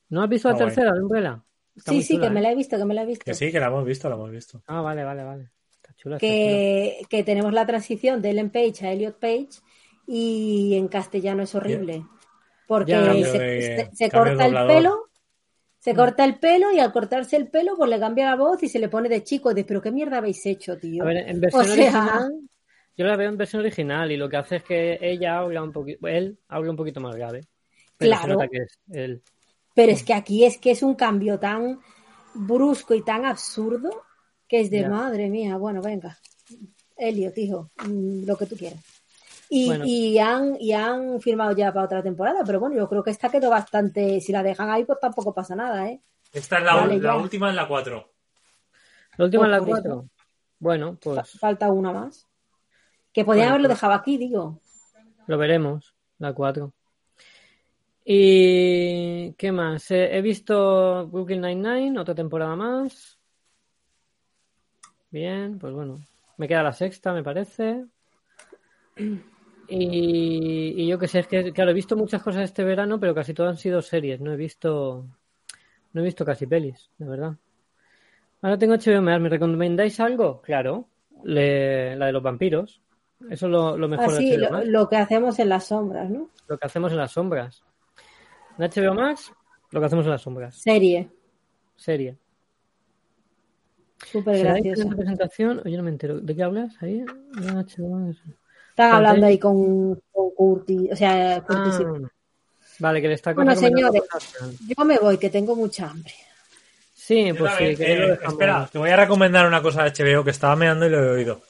¿No 0.10 0.22
has 0.24 0.30
visto 0.30 0.48
la 0.50 0.56
guay. 0.56 0.66
tercera 0.68 0.92
de 0.94 1.02
Umbrella? 1.02 1.44
Está 1.76 1.92
sí, 1.92 2.04
sí, 2.04 2.14
chula, 2.16 2.28
que 2.28 2.34
me 2.34 2.40
¿eh? 2.40 2.44
la 2.44 2.52
he 2.52 2.56
visto, 2.56 2.78
que 2.78 2.86
me 2.86 2.94
la 2.94 3.02
he 3.04 3.06
visto. 3.06 3.24
Que 3.26 3.34
sí, 3.34 3.52
que 3.52 3.60
la 3.60 3.68
hemos 3.68 3.86
visto, 3.86 4.08
la 4.10 4.16
hemos 4.16 4.32
visto. 4.32 4.62
Ah, 4.68 4.82
vale, 4.82 5.04
vale, 5.04 5.24
vale. 5.24 5.50
Está 5.76 5.94
chula, 5.96 6.16
está 6.18 6.28
chula. 6.28 6.34
que, 6.38 7.02
que 7.10 7.24
tenemos 7.24 7.52
la 7.54 7.66
transición 7.66 8.22
de 8.22 8.30
Ellen 8.30 8.50
Page 8.52 8.86
a 8.88 8.92
Elliot 8.92 9.20
Page 9.20 9.50
y 10.08 10.76
en 10.76 10.88
castellano 10.88 11.44
es 11.44 11.56
horrible. 11.56 12.06
Porque 12.68 12.94
se, 12.94 13.40
de- 13.40 13.62
se- 13.62 13.96
se 13.96 14.10
cambio 14.10 14.38
de 14.38 14.38
corta 14.38 14.46
el 14.62 14.68
pelo, 14.68 15.10
se 15.80 15.96
corta 15.96 16.26
el 16.26 16.40
pelo 16.40 16.72
y 16.72 16.80
al 16.80 16.92
cortarse 16.94 17.36
el 17.36 17.50
pelo 17.50 17.76
pues 17.76 17.90
le 17.90 18.00
cambia 18.00 18.26
la 18.30 18.36
voz 18.36 18.64
y 18.64 18.70
se 18.70 18.80
le 18.80 18.88
pone 18.90 19.10
de 19.10 19.24
chico. 19.24 19.54
De, 19.54 19.64
pero 19.66 19.82
qué 19.82 19.92
mierda 19.92 20.18
habéis 20.20 20.46
hecho, 20.46 20.78
tío. 20.78 21.04
A 21.04 21.08
ver, 21.08 21.18
en 21.30 21.42
versión 21.42 21.62
O 21.62 21.66
sea- 21.66 21.74
original, 21.74 22.40
yo 22.96 23.06
la 23.06 23.16
veo 23.16 23.30
en 23.30 23.38
versión 23.38 23.62
original 23.62 24.12
y 24.12 24.18
lo 24.18 24.30
que 24.30 24.38
hace 24.38 24.58
es 24.58 24.64
que 24.64 24.98
ella 25.02 25.40
habla 25.40 25.64
un 25.64 25.72
poquito, 25.72 26.08
él 26.08 26.38
habla 26.48 26.70
un 26.72 26.78
poquito 26.78 27.00
más 27.02 27.16
grave. 27.16 27.42
Pero 27.98 28.12
se 28.14 28.18
Claro. 28.18 28.34
nota 28.34 28.48
que 28.48 28.58
es 28.60 28.80
él. 28.92 29.22
Pero 29.74 29.92
es 29.92 30.04
que 30.04 30.14
aquí 30.14 30.46
es 30.46 30.58
que 30.58 30.72
es 30.72 30.84
un 30.84 30.96
cambio 30.96 31.40
tan 31.40 31.80
brusco 32.34 32.94
y 32.94 33.02
tan 33.04 33.26
absurdo 33.26 34.04
que 34.48 34.62
es 34.62 34.70
de 34.70 34.82
Ya. 34.82 34.90
madre 34.90 35.30
mía. 35.30 35.58
Bueno, 35.58 35.82
venga. 35.82 36.18
Elliot, 36.96 37.38
hijo, 37.38 37.72
mm, 37.86 38.26
lo 38.26 38.38
que 38.38 38.46
tú 38.46 38.56
quieras. 38.56 38.80
Y, 39.50 39.68
Bueno. 39.68 39.86
y, 39.86 40.18
han, 40.20 40.56
y 40.60 40.74
han 40.74 41.20
firmado 41.22 41.56
ya 41.56 41.72
para 41.74 41.86
otra 41.86 42.02
temporada, 42.04 42.42
pero 42.46 42.60
bueno, 42.60 42.76
yo 42.76 42.88
creo 42.90 43.04
que 43.04 43.12
esta 43.12 43.30
quedó 43.30 43.50
bastante. 43.50 44.20
Si 44.22 44.32
la 44.32 44.42
dejan 44.44 44.70
ahí, 44.70 44.84
pues 44.86 45.00
tampoco 45.00 45.34
pasa 45.34 45.56
nada, 45.56 45.88
¿eh? 45.90 46.02
Esta 46.32 46.58
es 46.60 46.64
la, 46.64 46.76
Vale, 46.76 47.00
la 47.00 47.18
última, 47.18 47.50
en 47.50 47.56
la 47.56 47.68
4. 47.68 48.12
La 49.18 49.26
última 49.26 49.44
Pues 49.44 49.52
es 49.54 49.60
la 49.60 49.60
por 49.60 49.68
eso. 49.80 49.84
4. 49.84 50.10
Bueno, 50.60 50.98
pues 51.02 51.32
Falta 51.40 51.72
una 51.72 51.92
más. 51.92 52.26
Que 53.12 53.24
podían 53.26 53.44
Bueno, 53.46 53.50
haberlo 53.52 53.68
pues- 53.70 53.78
dejado 53.78 53.94
aquí, 53.94 54.18
digo. 54.18 54.60
lo 55.28 55.38
veremos, 55.38 55.94
la 56.18 56.34
4. 56.34 56.74
¿Y 58.06 59.34
qué 59.34 59.52
más? 59.52 59.90
He 59.92 60.22
visto 60.22 61.08
Brooklyn 61.08 61.42
Nine-Nine, 61.42 62.00
otra 62.00 62.14
temporada 62.16 62.56
más. 62.56 63.18
Bien, 65.10 65.58
pues 65.60 65.74
bueno. 65.74 66.00
Me 66.38 66.48
queda 66.48 66.64
la 66.64 66.74
sexta, 66.74 67.14
me 67.14 67.24
parece. 67.24 67.86
Y, 69.68 70.74
y 70.82 70.88
yo 70.88 71.00
qué 71.00 71.08
sé, 71.08 71.20
es 71.20 71.28
que, 71.28 71.54
claro, 71.54 71.72
he 71.72 71.74
visto 71.76 71.96
muchas 71.96 72.22
cosas 72.22 72.44
este 72.44 72.64
verano, 72.64 73.00
pero 73.00 73.16
casi 73.16 73.34
todas 73.34 73.52
han 73.52 73.58
sido 73.58 73.82
series. 73.82 74.20
No 74.20 74.34
he 74.34 74.36
visto, 74.36 75.06
no 75.94 76.02
he 76.02 76.04
visto 76.04 76.26
casi 76.26 76.46
pelis, 76.48 76.90
de 76.98 77.08
verdad. 77.08 77.36
Ahora 78.42 78.58
tengo 78.58 78.74
HBO 78.74 79.02
Max. 79.02 79.22
¿Me 79.22 79.30
recomendáis 79.30 80.00
algo? 80.02 80.42
Claro, 80.42 80.90
le- 81.24 81.96
la 81.96 82.08
de 82.08 82.12
los 82.12 82.22
vampiros. 82.24 82.82
Eso 83.30 83.46
es 83.46 83.52
lo, 83.52 83.78
lo 83.78 83.88
mejor 83.88 84.10
Así, 84.10 84.32
de 84.32 84.36
HBO 84.38 84.44
lo, 84.46 84.52
Max 84.52 84.68
lo 84.68 84.90
que 84.90 84.98
hacemos 84.98 85.40
en 85.40 85.50
las 85.50 85.66
sombras, 85.68 86.10
¿no? 86.10 86.30
lo 86.48 86.58
que 86.58 86.66
hacemos 86.66 86.92
en 86.92 86.98
las 86.98 87.12
sombras. 87.12 87.64
En 88.58 88.70
HBO 88.70 88.94
Max, 88.94 89.32
lo 89.72 89.80
que 89.80 89.86
hacemos 89.86 90.06
en 90.06 90.12
las 90.12 90.22
sombras. 90.22 90.56
Serie. 90.56 91.10
Serie. 91.76 92.18
Súper 94.12 94.38
¿Será 94.38 94.54
graciosa. 94.54 94.96
presentación? 94.96 95.62
Oye, 95.66 95.78
no 95.78 95.84
me 95.84 95.90
entero. 95.90 96.20
¿De 96.20 96.36
qué 96.36 96.44
hablas 96.44 96.76
ahí? 96.82 97.00
De 97.00 97.52
HBO 97.52 97.90
Max. 97.90 98.20
Están 98.70 98.92
hablando 98.92 99.26
ahí 99.28 99.40
con, 99.40 99.96
con 100.12 100.32
Curtis. 100.36 100.90
O 100.92 100.96
sea, 100.96 101.42
Curtis 101.42 101.80
Ah, 101.80 102.10
vale, 102.80 103.02
que 103.02 103.08
le 103.08 103.14
está 103.14 103.34
Bueno, 103.34 103.56
señores. 103.56 104.02
Yo 104.68 104.86
me 104.86 104.98
voy, 104.98 105.18
que 105.18 105.30
tengo 105.30 105.56
mucha 105.56 105.90
hambre. 105.90 106.14
Sí, 106.94 107.28
Yo 107.28 107.36
pues 107.36 107.52
sí, 107.54 107.76
también, 107.76 108.00
lo 108.00 108.14
eh, 108.14 108.20
espera, 108.28 108.70
te 108.72 108.78
voy 108.78 108.90
a 108.90 108.96
recomendar 108.96 109.46
una 109.46 109.62
cosa 109.62 109.84
de 109.84 109.92
HBO 109.92 110.24
que 110.24 110.32
estaba 110.32 110.56
mirando 110.56 110.86
y 110.86 110.90
lo 110.90 111.04
he 111.04 111.10
oído. 111.10 111.42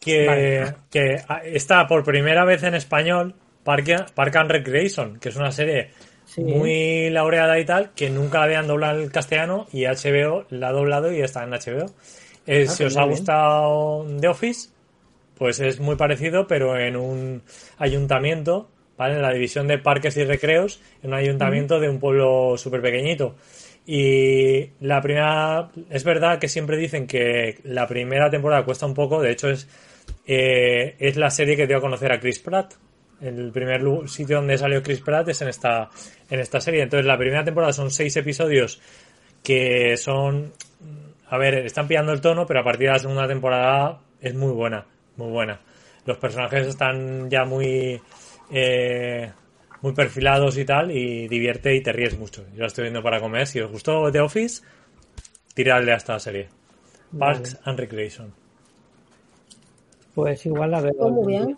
Que, 0.00 0.26
Vale. 0.26 0.74
que 0.90 1.22
está 1.56 1.86
por 1.86 2.02
primera 2.02 2.44
vez 2.44 2.62
en 2.64 2.74
español 2.74 3.34
Park, 3.62 4.12
Park 4.14 4.36
and 4.36 4.50
Recreation, 4.50 5.20
que 5.20 5.28
es 5.28 5.36
una 5.36 5.52
serie 5.52 5.90
Sí. 6.34 6.42
muy 6.42 7.10
laureada 7.10 7.58
y 7.58 7.64
tal, 7.66 7.92
que 7.94 8.08
nunca 8.10 8.38
la 8.38 8.44
habían 8.44 8.66
doblado 8.66 9.00
al 9.00 9.10
castellano 9.12 9.66
y 9.72 9.84
HBO 9.86 10.46
la 10.50 10.68
ha 10.68 10.72
doblado 10.72 11.12
y 11.12 11.20
está 11.20 11.44
en 11.44 11.50
HBO. 11.50 11.86
Eh, 12.46 12.66
Ah, 12.68 12.72
si 12.72 12.84
pues 12.84 12.92
os 12.92 12.96
ha 12.96 13.00
bien. 13.00 13.10
gustado 13.10 14.06
The 14.20 14.28
Office, 14.28 14.70
pues 15.36 15.60
es 15.60 15.78
muy 15.80 15.96
parecido, 15.96 16.46
pero 16.46 16.78
en 16.78 16.96
un 16.96 17.42
ayuntamiento, 17.78 18.68
¿vale? 18.96 19.16
En 19.16 19.22
la 19.22 19.32
división 19.32 19.68
de 19.68 19.78
parques 19.78 20.16
y 20.16 20.24
recreos, 20.24 20.80
en 21.02 21.10
un 21.10 21.16
ayuntamiento 21.16 21.80
de 21.80 21.88
un 21.88 21.98
pueblo 22.00 22.56
súper 22.56 22.80
pequeñito. 22.80 23.34
Y 23.84 24.70
la 24.80 25.00
primera, 25.02 25.70
es 25.90 26.04
verdad 26.04 26.38
que 26.38 26.48
siempre 26.48 26.76
dicen 26.76 27.06
que 27.06 27.58
la 27.64 27.86
primera 27.88 28.30
temporada 28.30 28.64
cuesta 28.64 28.86
un 28.86 28.94
poco, 28.94 29.20
de 29.20 29.32
hecho 29.32 29.50
es, 29.50 29.68
eh, 30.26 30.94
es 30.98 31.16
la 31.16 31.30
serie 31.30 31.56
que 31.56 31.66
dio 31.66 31.78
a 31.78 31.80
conocer 31.80 32.12
a 32.12 32.20
Chris 32.20 32.38
Pratt. 32.38 32.74
El 33.22 33.52
primer 33.52 33.82
sitio 34.08 34.36
donde 34.36 34.58
salió 34.58 34.82
Chris 34.82 35.00
Pratt 35.00 35.28
es 35.28 35.40
en 35.42 35.48
esta, 35.48 35.88
en 36.28 36.40
esta 36.40 36.60
serie. 36.60 36.82
Entonces 36.82 37.06
la 37.06 37.16
primera 37.16 37.44
temporada 37.44 37.72
son 37.72 37.90
seis 37.90 38.16
episodios 38.16 38.80
que 39.42 39.96
son, 39.96 40.52
a 41.28 41.38
ver, 41.38 41.54
están 41.66 41.86
pillando 41.86 42.12
el 42.12 42.20
tono, 42.20 42.46
pero 42.46 42.60
a 42.60 42.64
partir 42.64 42.88
de 42.88 42.92
la 42.92 42.98
segunda 42.98 43.28
temporada 43.28 44.00
es 44.20 44.34
muy 44.34 44.52
buena, 44.52 44.86
muy 45.16 45.30
buena. 45.30 45.60
Los 46.04 46.18
personajes 46.18 46.66
están 46.66 47.30
ya 47.30 47.44
muy, 47.44 48.00
eh, 48.50 49.32
muy 49.82 49.92
perfilados 49.92 50.58
y 50.58 50.64
tal, 50.64 50.90
y 50.90 51.28
divierte 51.28 51.74
y 51.76 51.82
te 51.82 51.92
ríes 51.92 52.18
mucho. 52.18 52.44
Yo 52.54 52.60
la 52.60 52.66
estoy 52.66 52.82
viendo 52.82 53.02
para 53.02 53.20
comer. 53.20 53.46
Si 53.46 53.60
os 53.60 53.70
gustó 53.70 54.10
The 54.10 54.20
Office, 54.20 54.62
tiradle 55.54 55.92
a 55.92 55.96
esta 55.96 56.18
serie. 56.18 56.48
Parks 57.16 57.58
and 57.64 57.78
Recreation. 57.78 58.32
Pues 60.14 60.44
igual 60.46 60.70
la 60.70 60.80
veo. 60.80 60.92
Oh, 60.98 61.10
muy 61.10 61.34
bien. 61.34 61.56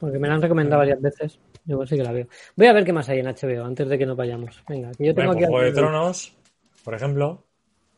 Porque 0.00 0.18
me 0.18 0.26
la 0.28 0.34
han 0.34 0.42
recomendado 0.42 0.78
varias 0.80 1.00
veces. 1.00 1.38
Yo 1.66 1.86
sí 1.86 1.96
que 1.96 2.02
la 2.02 2.12
veo. 2.12 2.26
Voy 2.56 2.66
a 2.66 2.72
ver 2.72 2.84
qué 2.84 2.92
más 2.92 3.08
hay 3.10 3.18
en 3.20 3.26
HBO 3.28 3.64
antes 3.64 3.88
de 3.88 3.98
que 3.98 4.06
nos 4.06 4.16
vayamos. 4.16 4.62
Venga, 4.66 4.90
que 4.92 5.06
yo 5.06 5.14
tengo 5.14 5.28
Bueno, 5.28 5.32
aquí. 5.32 5.40
pues 5.40 5.48
Juego 5.50 5.64
de 5.66 5.72
Tronos, 5.72 6.36
por 6.82 6.94
ejemplo. 6.94 7.44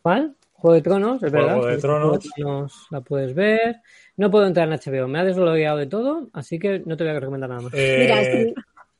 ¿Cuál? 0.02 0.34
Juego 0.52 0.74
de 0.74 0.82
Tronos, 0.82 1.22
es 1.22 1.30
Juego 1.30 1.46
verdad. 1.46 1.68
de 1.68 1.74
Sí, 1.76 1.80
Tronos. 1.80 2.02
Juego 2.08 2.18
de 2.22 2.28
Tronos 2.42 2.86
la 2.90 3.00
puedes 3.00 3.34
ver. 3.34 3.76
No 4.16 4.30
puedo 4.30 4.46
entrar 4.46 4.66
en 4.68 4.74
HBO, 4.74 5.08
me 5.08 5.20
ha 5.20 5.24
desbloqueado 5.24 5.78
de 5.78 5.86
todo, 5.86 6.28
así 6.32 6.58
que 6.58 6.80
no 6.84 6.96
te 6.96 7.04
voy 7.04 7.12
a 7.14 7.20
recomendar 7.20 7.48
nada 7.50 7.62
más. 7.62 7.72
Eh, 7.74 7.96
Mira, 8.00 8.24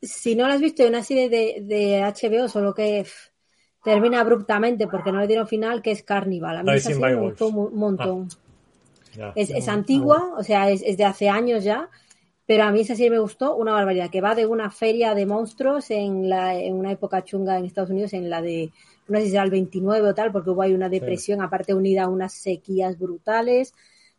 si, 0.00 0.06
si 0.06 0.34
no 0.36 0.48
la 0.48 0.54
has 0.54 0.60
visto, 0.60 0.82
hay 0.82 0.88
una 0.88 1.02
serie 1.02 1.28
de, 1.28 1.58
de 1.62 2.02
HBO, 2.02 2.48
solo 2.48 2.72
que 2.74 3.04
termina 3.84 4.20
abruptamente 4.20 4.86
porque 4.86 5.12
no 5.12 5.20
le 5.20 5.26
dieron 5.26 5.46
final, 5.46 5.82
que 5.82 5.90
es 5.90 6.02
Carnival. 6.02 6.58
A 6.58 6.62
mí 6.62 6.72
esa 6.72 6.92
serie 6.92 7.16
me 7.16 7.22
gustó 7.22 7.48
un 7.48 7.74
montón. 7.78 8.28
ya. 9.16 9.32
Es, 9.36 9.50
es 9.50 9.68
antigua, 9.68 10.32
o 10.36 10.42
sea, 10.42 10.70
es, 10.70 10.82
es 10.82 10.96
de 10.96 11.04
hace 11.04 11.28
años 11.28 11.62
ya, 11.64 11.88
pero 12.46 12.64
a 12.64 12.70
mí 12.72 12.80
esa 12.80 12.94
serie 12.94 13.10
me 13.10 13.18
gustó 13.18 13.56
una 13.56 13.72
barbaridad, 13.72 14.10
que 14.10 14.20
va 14.20 14.34
de 14.34 14.46
una 14.46 14.70
feria 14.70 15.14
de 15.14 15.26
monstruos 15.26 15.90
en, 15.90 16.28
la, 16.28 16.54
en 16.58 16.74
una 16.74 16.92
época 16.92 17.24
chunga 17.24 17.58
en 17.58 17.64
Estados 17.64 17.90
Unidos, 17.90 18.12
en 18.12 18.28
la 18.30 18.42
de, 18.42 18.70
no 19.08 19.18
sé 19.18 19.24
si 19.26 19.30
será 19.30 19.44
el 19.44 19.50
29 19.50 20.08
o 20.10 20.14
tal, 20.14 20.32
porque 20.32 20.50
hubo 20.50 20.62
ahí 20.62 20.72
una 20.74 20.88
depresión, 20.88 21.40
aparte 21.40 21.74
unida 21.74 22.04
a 22.04 22.08
unas 22.08 22.32
sequías 22.34 22.98
brutales, 22.98 23.74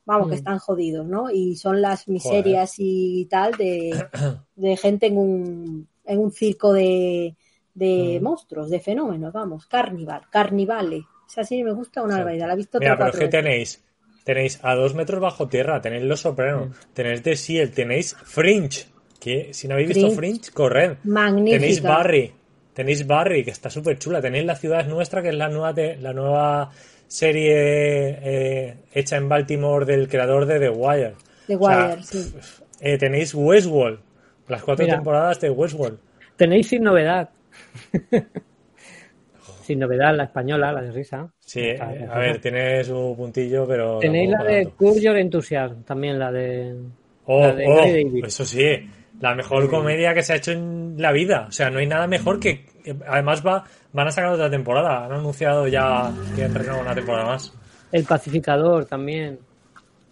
vamos, 0.06 0.28
que 0.30 0.36
Mm. 0.36 0.38
están 0.38 0.60
jodidos, 0.60 1.06
¿no? 1.08 1.30
Y 1.32 1.56
son 1.58 1.82
las 1.82 2.08
miserias 2.08 2.76
y 2.78 3.26
tal 3.30 3.56
de, 3.58 3.94
de 4.56 4.78
gente 4.78 5.08
en 5.08 5.18
un, 5.18 5.88
en 6.06 6.20
un 6.20 6.32
circo 6.32 6.74
de, 6.74 7.36
de 7.74 8.20
Mm. 8.20 8.24
monstruos, 8.24 8.70
de 8.70 8.80
fenómenos, 8.80 9.34
vamos, 9.34 9.66
Carnival, 9.68 10.24
Carnivale. 10.32 11.04
Esa 11.30 11.44
serie 11.44 11.64
me 11.64 11.72
gusta 11.74 12.02
una 12.04 12.14
Sí. 12.16 12.18
barbaridad, 12.20 12.48
la 12.48 12.54
he 12.54 12.58
visto 12.58 12.80
Mira, 12.80 12.98
pero 12.98 13.12
veces. 13.12 13.30
tenéis, 13.30 13.84
tenéis 14.24 14.60
a 14.64 14.76
dos 14.76 14.94
metros 14.96 15.20
bajo 15.22 15.48
tierra, 15.48 15.82
tenéis 15.82 16.04
Los 16.04 16.22
Sopranos, 16.22 16.76
tenéis 16.94 17.22
The 17.24 17.36
Seal, 17.36 17.72
tenéis 17.72 18.16
Fringe, 18.24 18.86
que 19.20 19.54
si 19.54 19.68
no 19.68 19.74
habéis 19.76 19.90
visto 19.90 20.12
Fringe. 20.12 20.40
Fringe, 20.40 20.52
corred. 20.54 20.98
Magnífica. 21.04 21.60
Tenéis 21.60 21.82
Barry, 21.82 22.34
tenéis 22.74 23.08
Barry, 23.08 23.44
que 23.44 23.52
está 23.52 23.70
súper 23.70 23.98
chula, 24.00 24.22
tenéis 24.22 24.46
La 24.46 24.56
Ciudad 24.56 24.82
es 24.82 24.88
Nuestra, 24.88 25.22
que 25.22 25.30
es 25.30 25.36
la 25.36 25.50
nueva, 25.50 25.74
te- 25.74 25.98
la 25.98 26.14
nueva 26.14 26.72
serie 27.08 27.54
eh, 28.24 28.76
hecha 28.94 29.18
en 29.18 29.30
Baltimore 29.30 29.86
del 29.86 30.08
creador 30.08 30.46
de 30.46 30.60
The 30.60 30.70
Wire. 30.70 31.14
The 31.48 31.56
O 31.56 31.68
sea, 31.68 31.90
Wire, 31.90 32.04
sí. 32.04 32.34
eh, 32.80 32.98
tenéis 32.98 33.34
Westworld, 33.36 34.00
las 34.48 34.64
cuatro 34.64 34.86
Mira. 34.86 34.98
temporadas 34.98 35.40
de 35.42 35.50
Westworld. 35.50 36.00
Tenéis 36.38 36.68
sin 36.70 36.84
novedad. 36.84 37.30
sin 39.64 39.80
novedad, 39.80 40.16
la 40.16 40.26
española, 40.26 40.72
la 40.72 40.82
de 40.82 40.92
risa. 40.92 41.28
Sí, 41.40 41.62
Está 41.62 41.94
eh, 41.94 42.08
a 42.10 42.20
ver, 42.20 42.40
tiene 42.40 42.84
su 42.84 43.14
puntillo, 43.18 43.66
pero... 43.68 44.00
Tenéis 44.00 44.30
la 44.30 44.44
de 44.44 44.72
Your 45.02 45.18
Enthusiasm, 45.18 45.84
también 45.84 46.20
la 46.20 46.32
de. 46.32 46.76
Oh, 47.26 47.42
la 47.42 47.56
de 47.56 47.66
oh, 47.68 48.26
eso 48.26 48.46
sí, 48.46 48.90
la 49.22 49.34
mejor 49.34 49.70
comedia 49.70 50.14
que 50.14 50.22
se 50.22 50.34
ha 50.34 50.36
hecho 50.36 50.52
en 50.52 50.96
la 50.98 51.12
vida. 51.12 51.46
O 51.48 51.52
sea, 51.52 51.70
no 51.70 51.80
hay 51.80 51.88
nada 51.88 52.08
mejor 52.08 52.40
que. 52.40 52.66
Además, 53.08 53.46
va, 53.46 53.64
van 53.94 54.08
a 54.08 54.12
sacar 54.12 54.34
otra 54.34 54.50
temporada. 54.50 55.06
Han 55.06 55.14
anunciado 55.14 55.68
ya 55.68 56.12
que 56.36 56.44
han 56.44 56.54
renovado 56.54 56.82
una 56.82 56.96
temporada 56.96 57.26
más. 57.26 57.54
El 57.92 58.04
pacificador 58.04 58.86
también. 58.86 59.40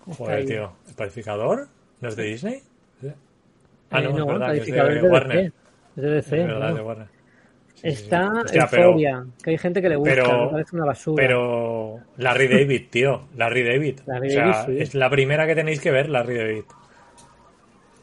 Joder, 0.05 0.45
tío. 0.45 0.71
¿El 0.87 0.95
pacificador? 0.95 1.67
¿No 1.99 2.09
es 2.09 2.15
de 2.15 2.23
Disney? 2.23 2.61
Ah, 3.91 3.99
Eh, 3.99 4.03
no, 4.03 4.17
es 4.19 4.25
verdad, 4.25 4.53
es 4.53 4.59
pacificador 4.59 4.91
de 4.91 4.95
es 4.97 5.03
de 5.03 5.09
Warner. 5.09 5.37
DC. 5.37 5.53
Es 5.97 6.03
de 6.03 6.09
DC, 6.09 6.41
Es 6.41 6.47
verdad, 6.47 6.69
¿no? 6.69 6.75
de 6.75 6.81
Warner. 6.81 7.07
Está 7.83 8.31
Hostia, 8.43 8.67
pero- 8.69 8.83
Euphoria, 8.83 9.25
que 9.43 9.49
hay 9.51 9.57
gente 9.57 9.81
que 9.81 9.89
le 9.89 9.95
gusta, 9.95 10.13
pero- 10.15 10.45
me 10.45 10.51
parece 10.51 10.75
una 10.75 10.85
basura. 10.85 11.23
Pero 11.23 11.99
Larry 12.17 12.47
David, 12.47 12.81
tío. 12.89 13.21
Larry 13.35 13.63
David. 13.63 13.99
Larry 14.05 14.27
o 14.27 14.31
sea, 14.31 14.45
David, 14.47 14.75
sí. 14.77 14.81
es 14.83 14.95
la 14.95 15.09
primera 15.09 15.47
que 15.47 15.55
tenéis 15.55 15.79
que 15.81 15.91
ver, 15.91 16.09
Larry 16.09 16.37
David. 16.37 16.63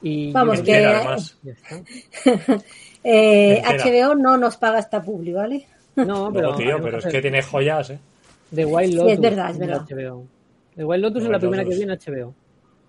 Y 0.03 0.33
Vamos, 0.33 0.61
que- 0.63 0.77
además. 0.85 1.39
está. 1.45 2.59
Eh. 3.05 3.63
HBO 3.65 4.15
no 4.17 4.37
nos 4.37 4.57
paga 4.57 4.81
esta 4.81 5.01
publi, 5.01 5.33
¿vale? 5.33 5.67
No, 5.97 6.31
pero, 6.33 6.51
No, 6.51 6.57
tío, 6.57 6.79
pero 6.83 6.99
es 6.99 7.07
que 7.07 7.23
tiene 7.23 7.43
joyas, 7.43 7.91
¿eh? 7.91 7.99
The 8.55 8.65
Wild 8.65 8.91
Sí, 8.91 8.97
Lotus. 8.97 9.13
es 9.13 9.21
verdad, 9.21 9.51
es 9.51 9.59
verdad. 9.59 9.83
HBO. 9.89 10.27
The 10.75 10.85
Wild 10.85 11.03
Lotus 11.03 11.19
The 11.23 11.25
es 11.25 11.31
la 11.31 11.37
Wild 11.37 11.41
primera 11.41 11.63
Lotus. 11.63 11.79
que 11.79 11.85
vi 11.87 11.91
en 11.91 11.99
HBO. 12.25 12.35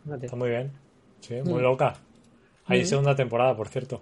Fíjate. 0.04 0.26
Está 0.26 0.36
muy 0.38 0.50
bien. 0.50 0.72
Sí, 1.22 1.36
Mm. 1.44 1.50
muy 1.50 1.62
loca. 1.62 1.94
Hay 2.66 2.86
segunda 2.86 3.16
temporada, 3.16 3.56
por 3.56 3.68
cierto. 3.68 4.02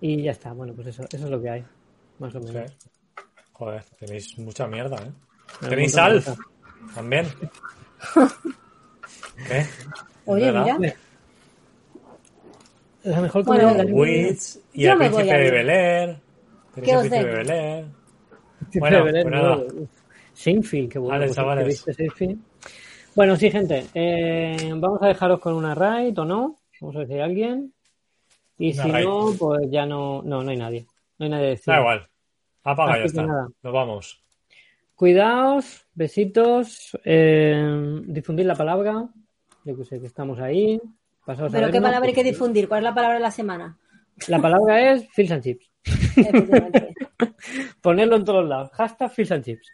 Y 0.00 0.22
ya 0.22 0.32
está, 0.32 0.52
bueno, 0.52 0.74
pues 0.74 0.88
eso, 0.88 1.04
eso 1.04 1.24
es 1.24 1.30
lo 1.30 1.40
que 1.40 1.50
hay. 1.50 1.64
Más 2.18 2.34
o 2.34 2.40
Sí. 2.42 2.52
menos. 2.52 2.76
Joder, 3.52 3.84
tenéis 3.98 4.38
mucha 4.38 4.66
mierda, 4.66 4.96
¿eh? 4.96 5.12
¿Tenéis 5.68 5.94
de 5.94 6.02
cosas. 6.02 6.38
También. 6.94 7.26
¿Qué? 9.48 9.66
Oye, 10.26 10.50
¿Verdad? 10.52 10.78
mira. 10.78 10.94
La 13.04 13.20
mejor 13.20 13.44
Bueno, 13.44 13.62
comedia 13.62 13.84
del 13.84 13.92
mundo. 13.92 14.02
Wits 14.02 14.60
y 14.72 14.82
Yo 14.82 14.92
el 14.92 14.98
príncipe 14.98 15.24
de 15.38 15.46
ir. 15.46 15.52
Bel 15.52 15.70
Air. 15.70 16.16
¿Qué 16.74 16.80
Tenéis 16.82 16.92
el 16.92 17.00
príncipe 17.08 17.16
de 17.16 17.24
dejo? 17.24 17.36
Bel 17.38 17.50
Air. 17.50 17.86
Sí, 18.72 18.78
Bueno, 18.80 19.04
Belén, 19.04 19.22
pues 19.22 19.34
nada. 19.34 19.56
no. 19.56 19.88
Seinfeld, 20.34 20.92
qué 20.92 20.98
bueno. 20.98 21.18
Vale, 21.18 21.60
que 21.62 21.64
viste 21.64 21.94
Seinfeld. 21.94 22.38
Bueno, 23.14 23.36
sí, 23.36 23.50
gente. 23.50 23.86
eh, 23.94 24.72
vamos 24.76 25.00
a 25.02 25.06
dejaros 25.06 25.40
con 25.40 25.54
una 25.54 25.74
raid 25.74 26.18
o 26.18 26.24
no. 26.24 26.58
Vamos 26.80 26.96
a 26.96 27.00
decir 27.00 27.20
a 27.20 27.24
alguien. 27.24 27.72
Y 28.58 28.72
Una 28.72 28.82
si 28.82 29.04
no, 29.04 29.32
pues 29.38 29.70
ya 29.70 29.86
no. 29.86 30.22
No, 30.22 30.42
no 30.42 30.50
hay 30.50 30.56
nadie. 30.56 30.86
No 31.18 31.24
hay 31.24 31.30
nadie 31.30 31.44
de 31.44 31.50
decir. 31.50 31.72
Da 31.72 31.80
igual. 31.80 32.08
Apaga, 32.64 32.92
Así 32.92 33.00
ya 33.00 33.06
está. 33.06 33.22
nada. 33.22 33.48
Nos 33.62 33.72
vamos. 33.72 34.22
Cuidaos, 34.94 35.86
besitos, 35.94 36.98
eh, 37.04 38.00
difundir 38.06 38.46
la 38.46 38.54
palabra. 38.54 39.08
Yo 39.64 39.76
que 39.76 39.84
sé 39.84 40.00
que 40.00 40.06
estamos 40.06 40.38
ahí. 40.40 40.80
Pasaos 41.24 41.52
a 41.52 41.56
Pero 41.58 41.70
qué 41.70 41.80
palabra 41.80 42.08
hay 42.08 42.14
que 42.14 42.24
difundir. 42.24 42.66
¿Cuál 42.68 42.78
es 42.78 42.84
la 42.84 42.94
palabra 42.94 43.16
de 43.16 43.22
la 43.22 43.30
semana? 43.30 43.78
La 44.28 44.40
palabra 44.40 44.92
es 44.92 45.06
Fish 45.10 45.30
and 45.32 45.42
Chips. 45.42 45.70
Ponerlo 47.82 48.16
en 48.16 48.24
todos 48.24 48.48
lados. 48.48 48.70
Hashtag 48.72 49.10
Fish 49.12 49.32
and 49.32 49.44
Chips. 49.44 49.70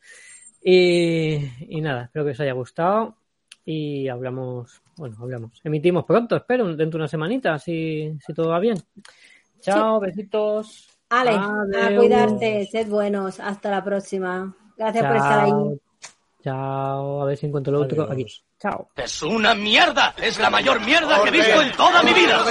Y, 0.60 1.38
y 1.60 1.80
nada, 1.80 2.04
espero 2.04 2.24
que 2.24 2.32
os 2.32 2.40
haya 2.40 2.52
gustado. 2.52 3.16
Y 3.64 4.08
hablamos, 4.08 4.81
bueno, 5.02 5.16
hablamos. 5.20 5.60
Emitimos 5.64 6.04
pronto, 6.04 6.36
espero, 6.36 6.64
dentro 6.76 6.90
de 6.90 7.02
una 7.02 7.08
semanita, 7.08 7.58
si, 7.58 8.16
si 8.24 8.32
todo 8.32 8.50
va 8.50 8.60
bien. 8.60 8.78
Chao, 9.60 9.98
besitos. 9.98 10.88
Ale, 11.10 11.30
a 11.30 11.86
Adeu. 11.86 11.98
cuidarte. 12.02 12.68
Sed 12.70 12.86
buenos. 12.88 13.40
Hasta 13.40 13.68
la 13.68 13.82
próxima. 13.82 14.54
Gracias 14.78 15.04
por 15.04 15.16
estar 15.16 15.40
ahí. 15.40 15.52
Chao. 16.44 17.22
A 17.22 17.24
ver 17.24 17.36
si 17.36 17.46
encuentro 17.46 17.72
lo 17.72 17.80
otro 17.80 18.04
Adiós. 18.04 18.12
aquí. 18.12 18.58
Chao. 18.60 18.90
Es 18.94 19.20
una 19.24 19.56
mierda. 19.56 20.14
Es 20.22 20.38
la 20.38 20.50
mayor 20.50 20.80
mierda 20.86 21.20
que 21.24 21.30
he 21.30 21.32
visto 21.32 21.62
en 21.62 21.72
toda 21.72 22.00
mi 22.04 22.12
vida. 22.12 22.44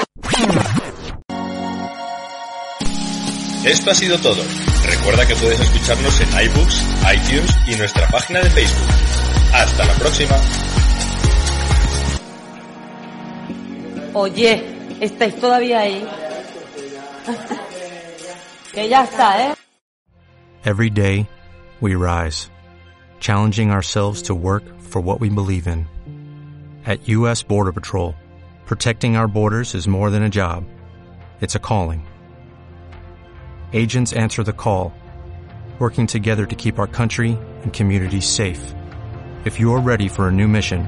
Esto 3.66 3.92
ha 3.92 3.96
sido 3.96 4.18
todo. 4.18 4.44
Recuerda 4.86 5.26
que 5.26 5.36
puedes 5.36 5.60
escucharnos 5.62 6.20
en 6.20 6.28
iBooks, 6.48 6.86
iTunes 7.16 7.58
y 7.68 7.76
nuestra 7.78 8.08
página 8.08 8.42
de 8.42 8.50
Facebook. 8.50 8.90
Hasta 9.54 9.86
la 9.86 9.94
próxima. 9.94 10.36
Oye, 14.14 14.62
¿estáis 15.00 15.40
todavía 15.40 15.80
ahí? 15.80 16.06
que 18.74 18.90
ya 18.90 19.04
está, 19.04 19.52
¿eh? 19.52 19.56
Every 20.64 20.90
day, 20.90 21.28
we 21.80 21.96
rise, 21.96 22.50
challenging 23.20 23.72
ourselves 23.72 24.24
to 24.24 24.36
work 24.36 24.64
for 24.80 25.02
what 25.02 25.20
we 25.20 25.30
believe 25.30 25.68
in. 25.68 25.88
At 26.86 27.08
U.S. 27.08 27.42
Border 27.42 27.72
Patrol, 27.72 28.16
protecting 28.66 29.16
our 29.16 29.28
borders 29.28 29.74
is 29.76 29.88
more 29.88 30.12
than 30.12 30.24
a 30.24 30.30
job, 30.30 30.66
it's 31.40 31.56
a 31.56 31.60
calling. 31.60 32.06
Agents 33.74 34.14
answer 34.14 34.44
the 34.44 34.54
call, 34.54 34.94
working 35.80 36.06
together 36.06 36.46
to 36.46 36.56
keep 36.56 36.78
our 36.78 36.88
country 36.88 37.38
and 37.64 37.74
communities 37.74 38.28
safe. 38.28 38.76
If 39.46 39.60
you're 39.60 39.80
ready 39.80 40.08
for 40.08 40.28
a 40.28 40.32
new 40.32 40.48
mission, 40.48 40.88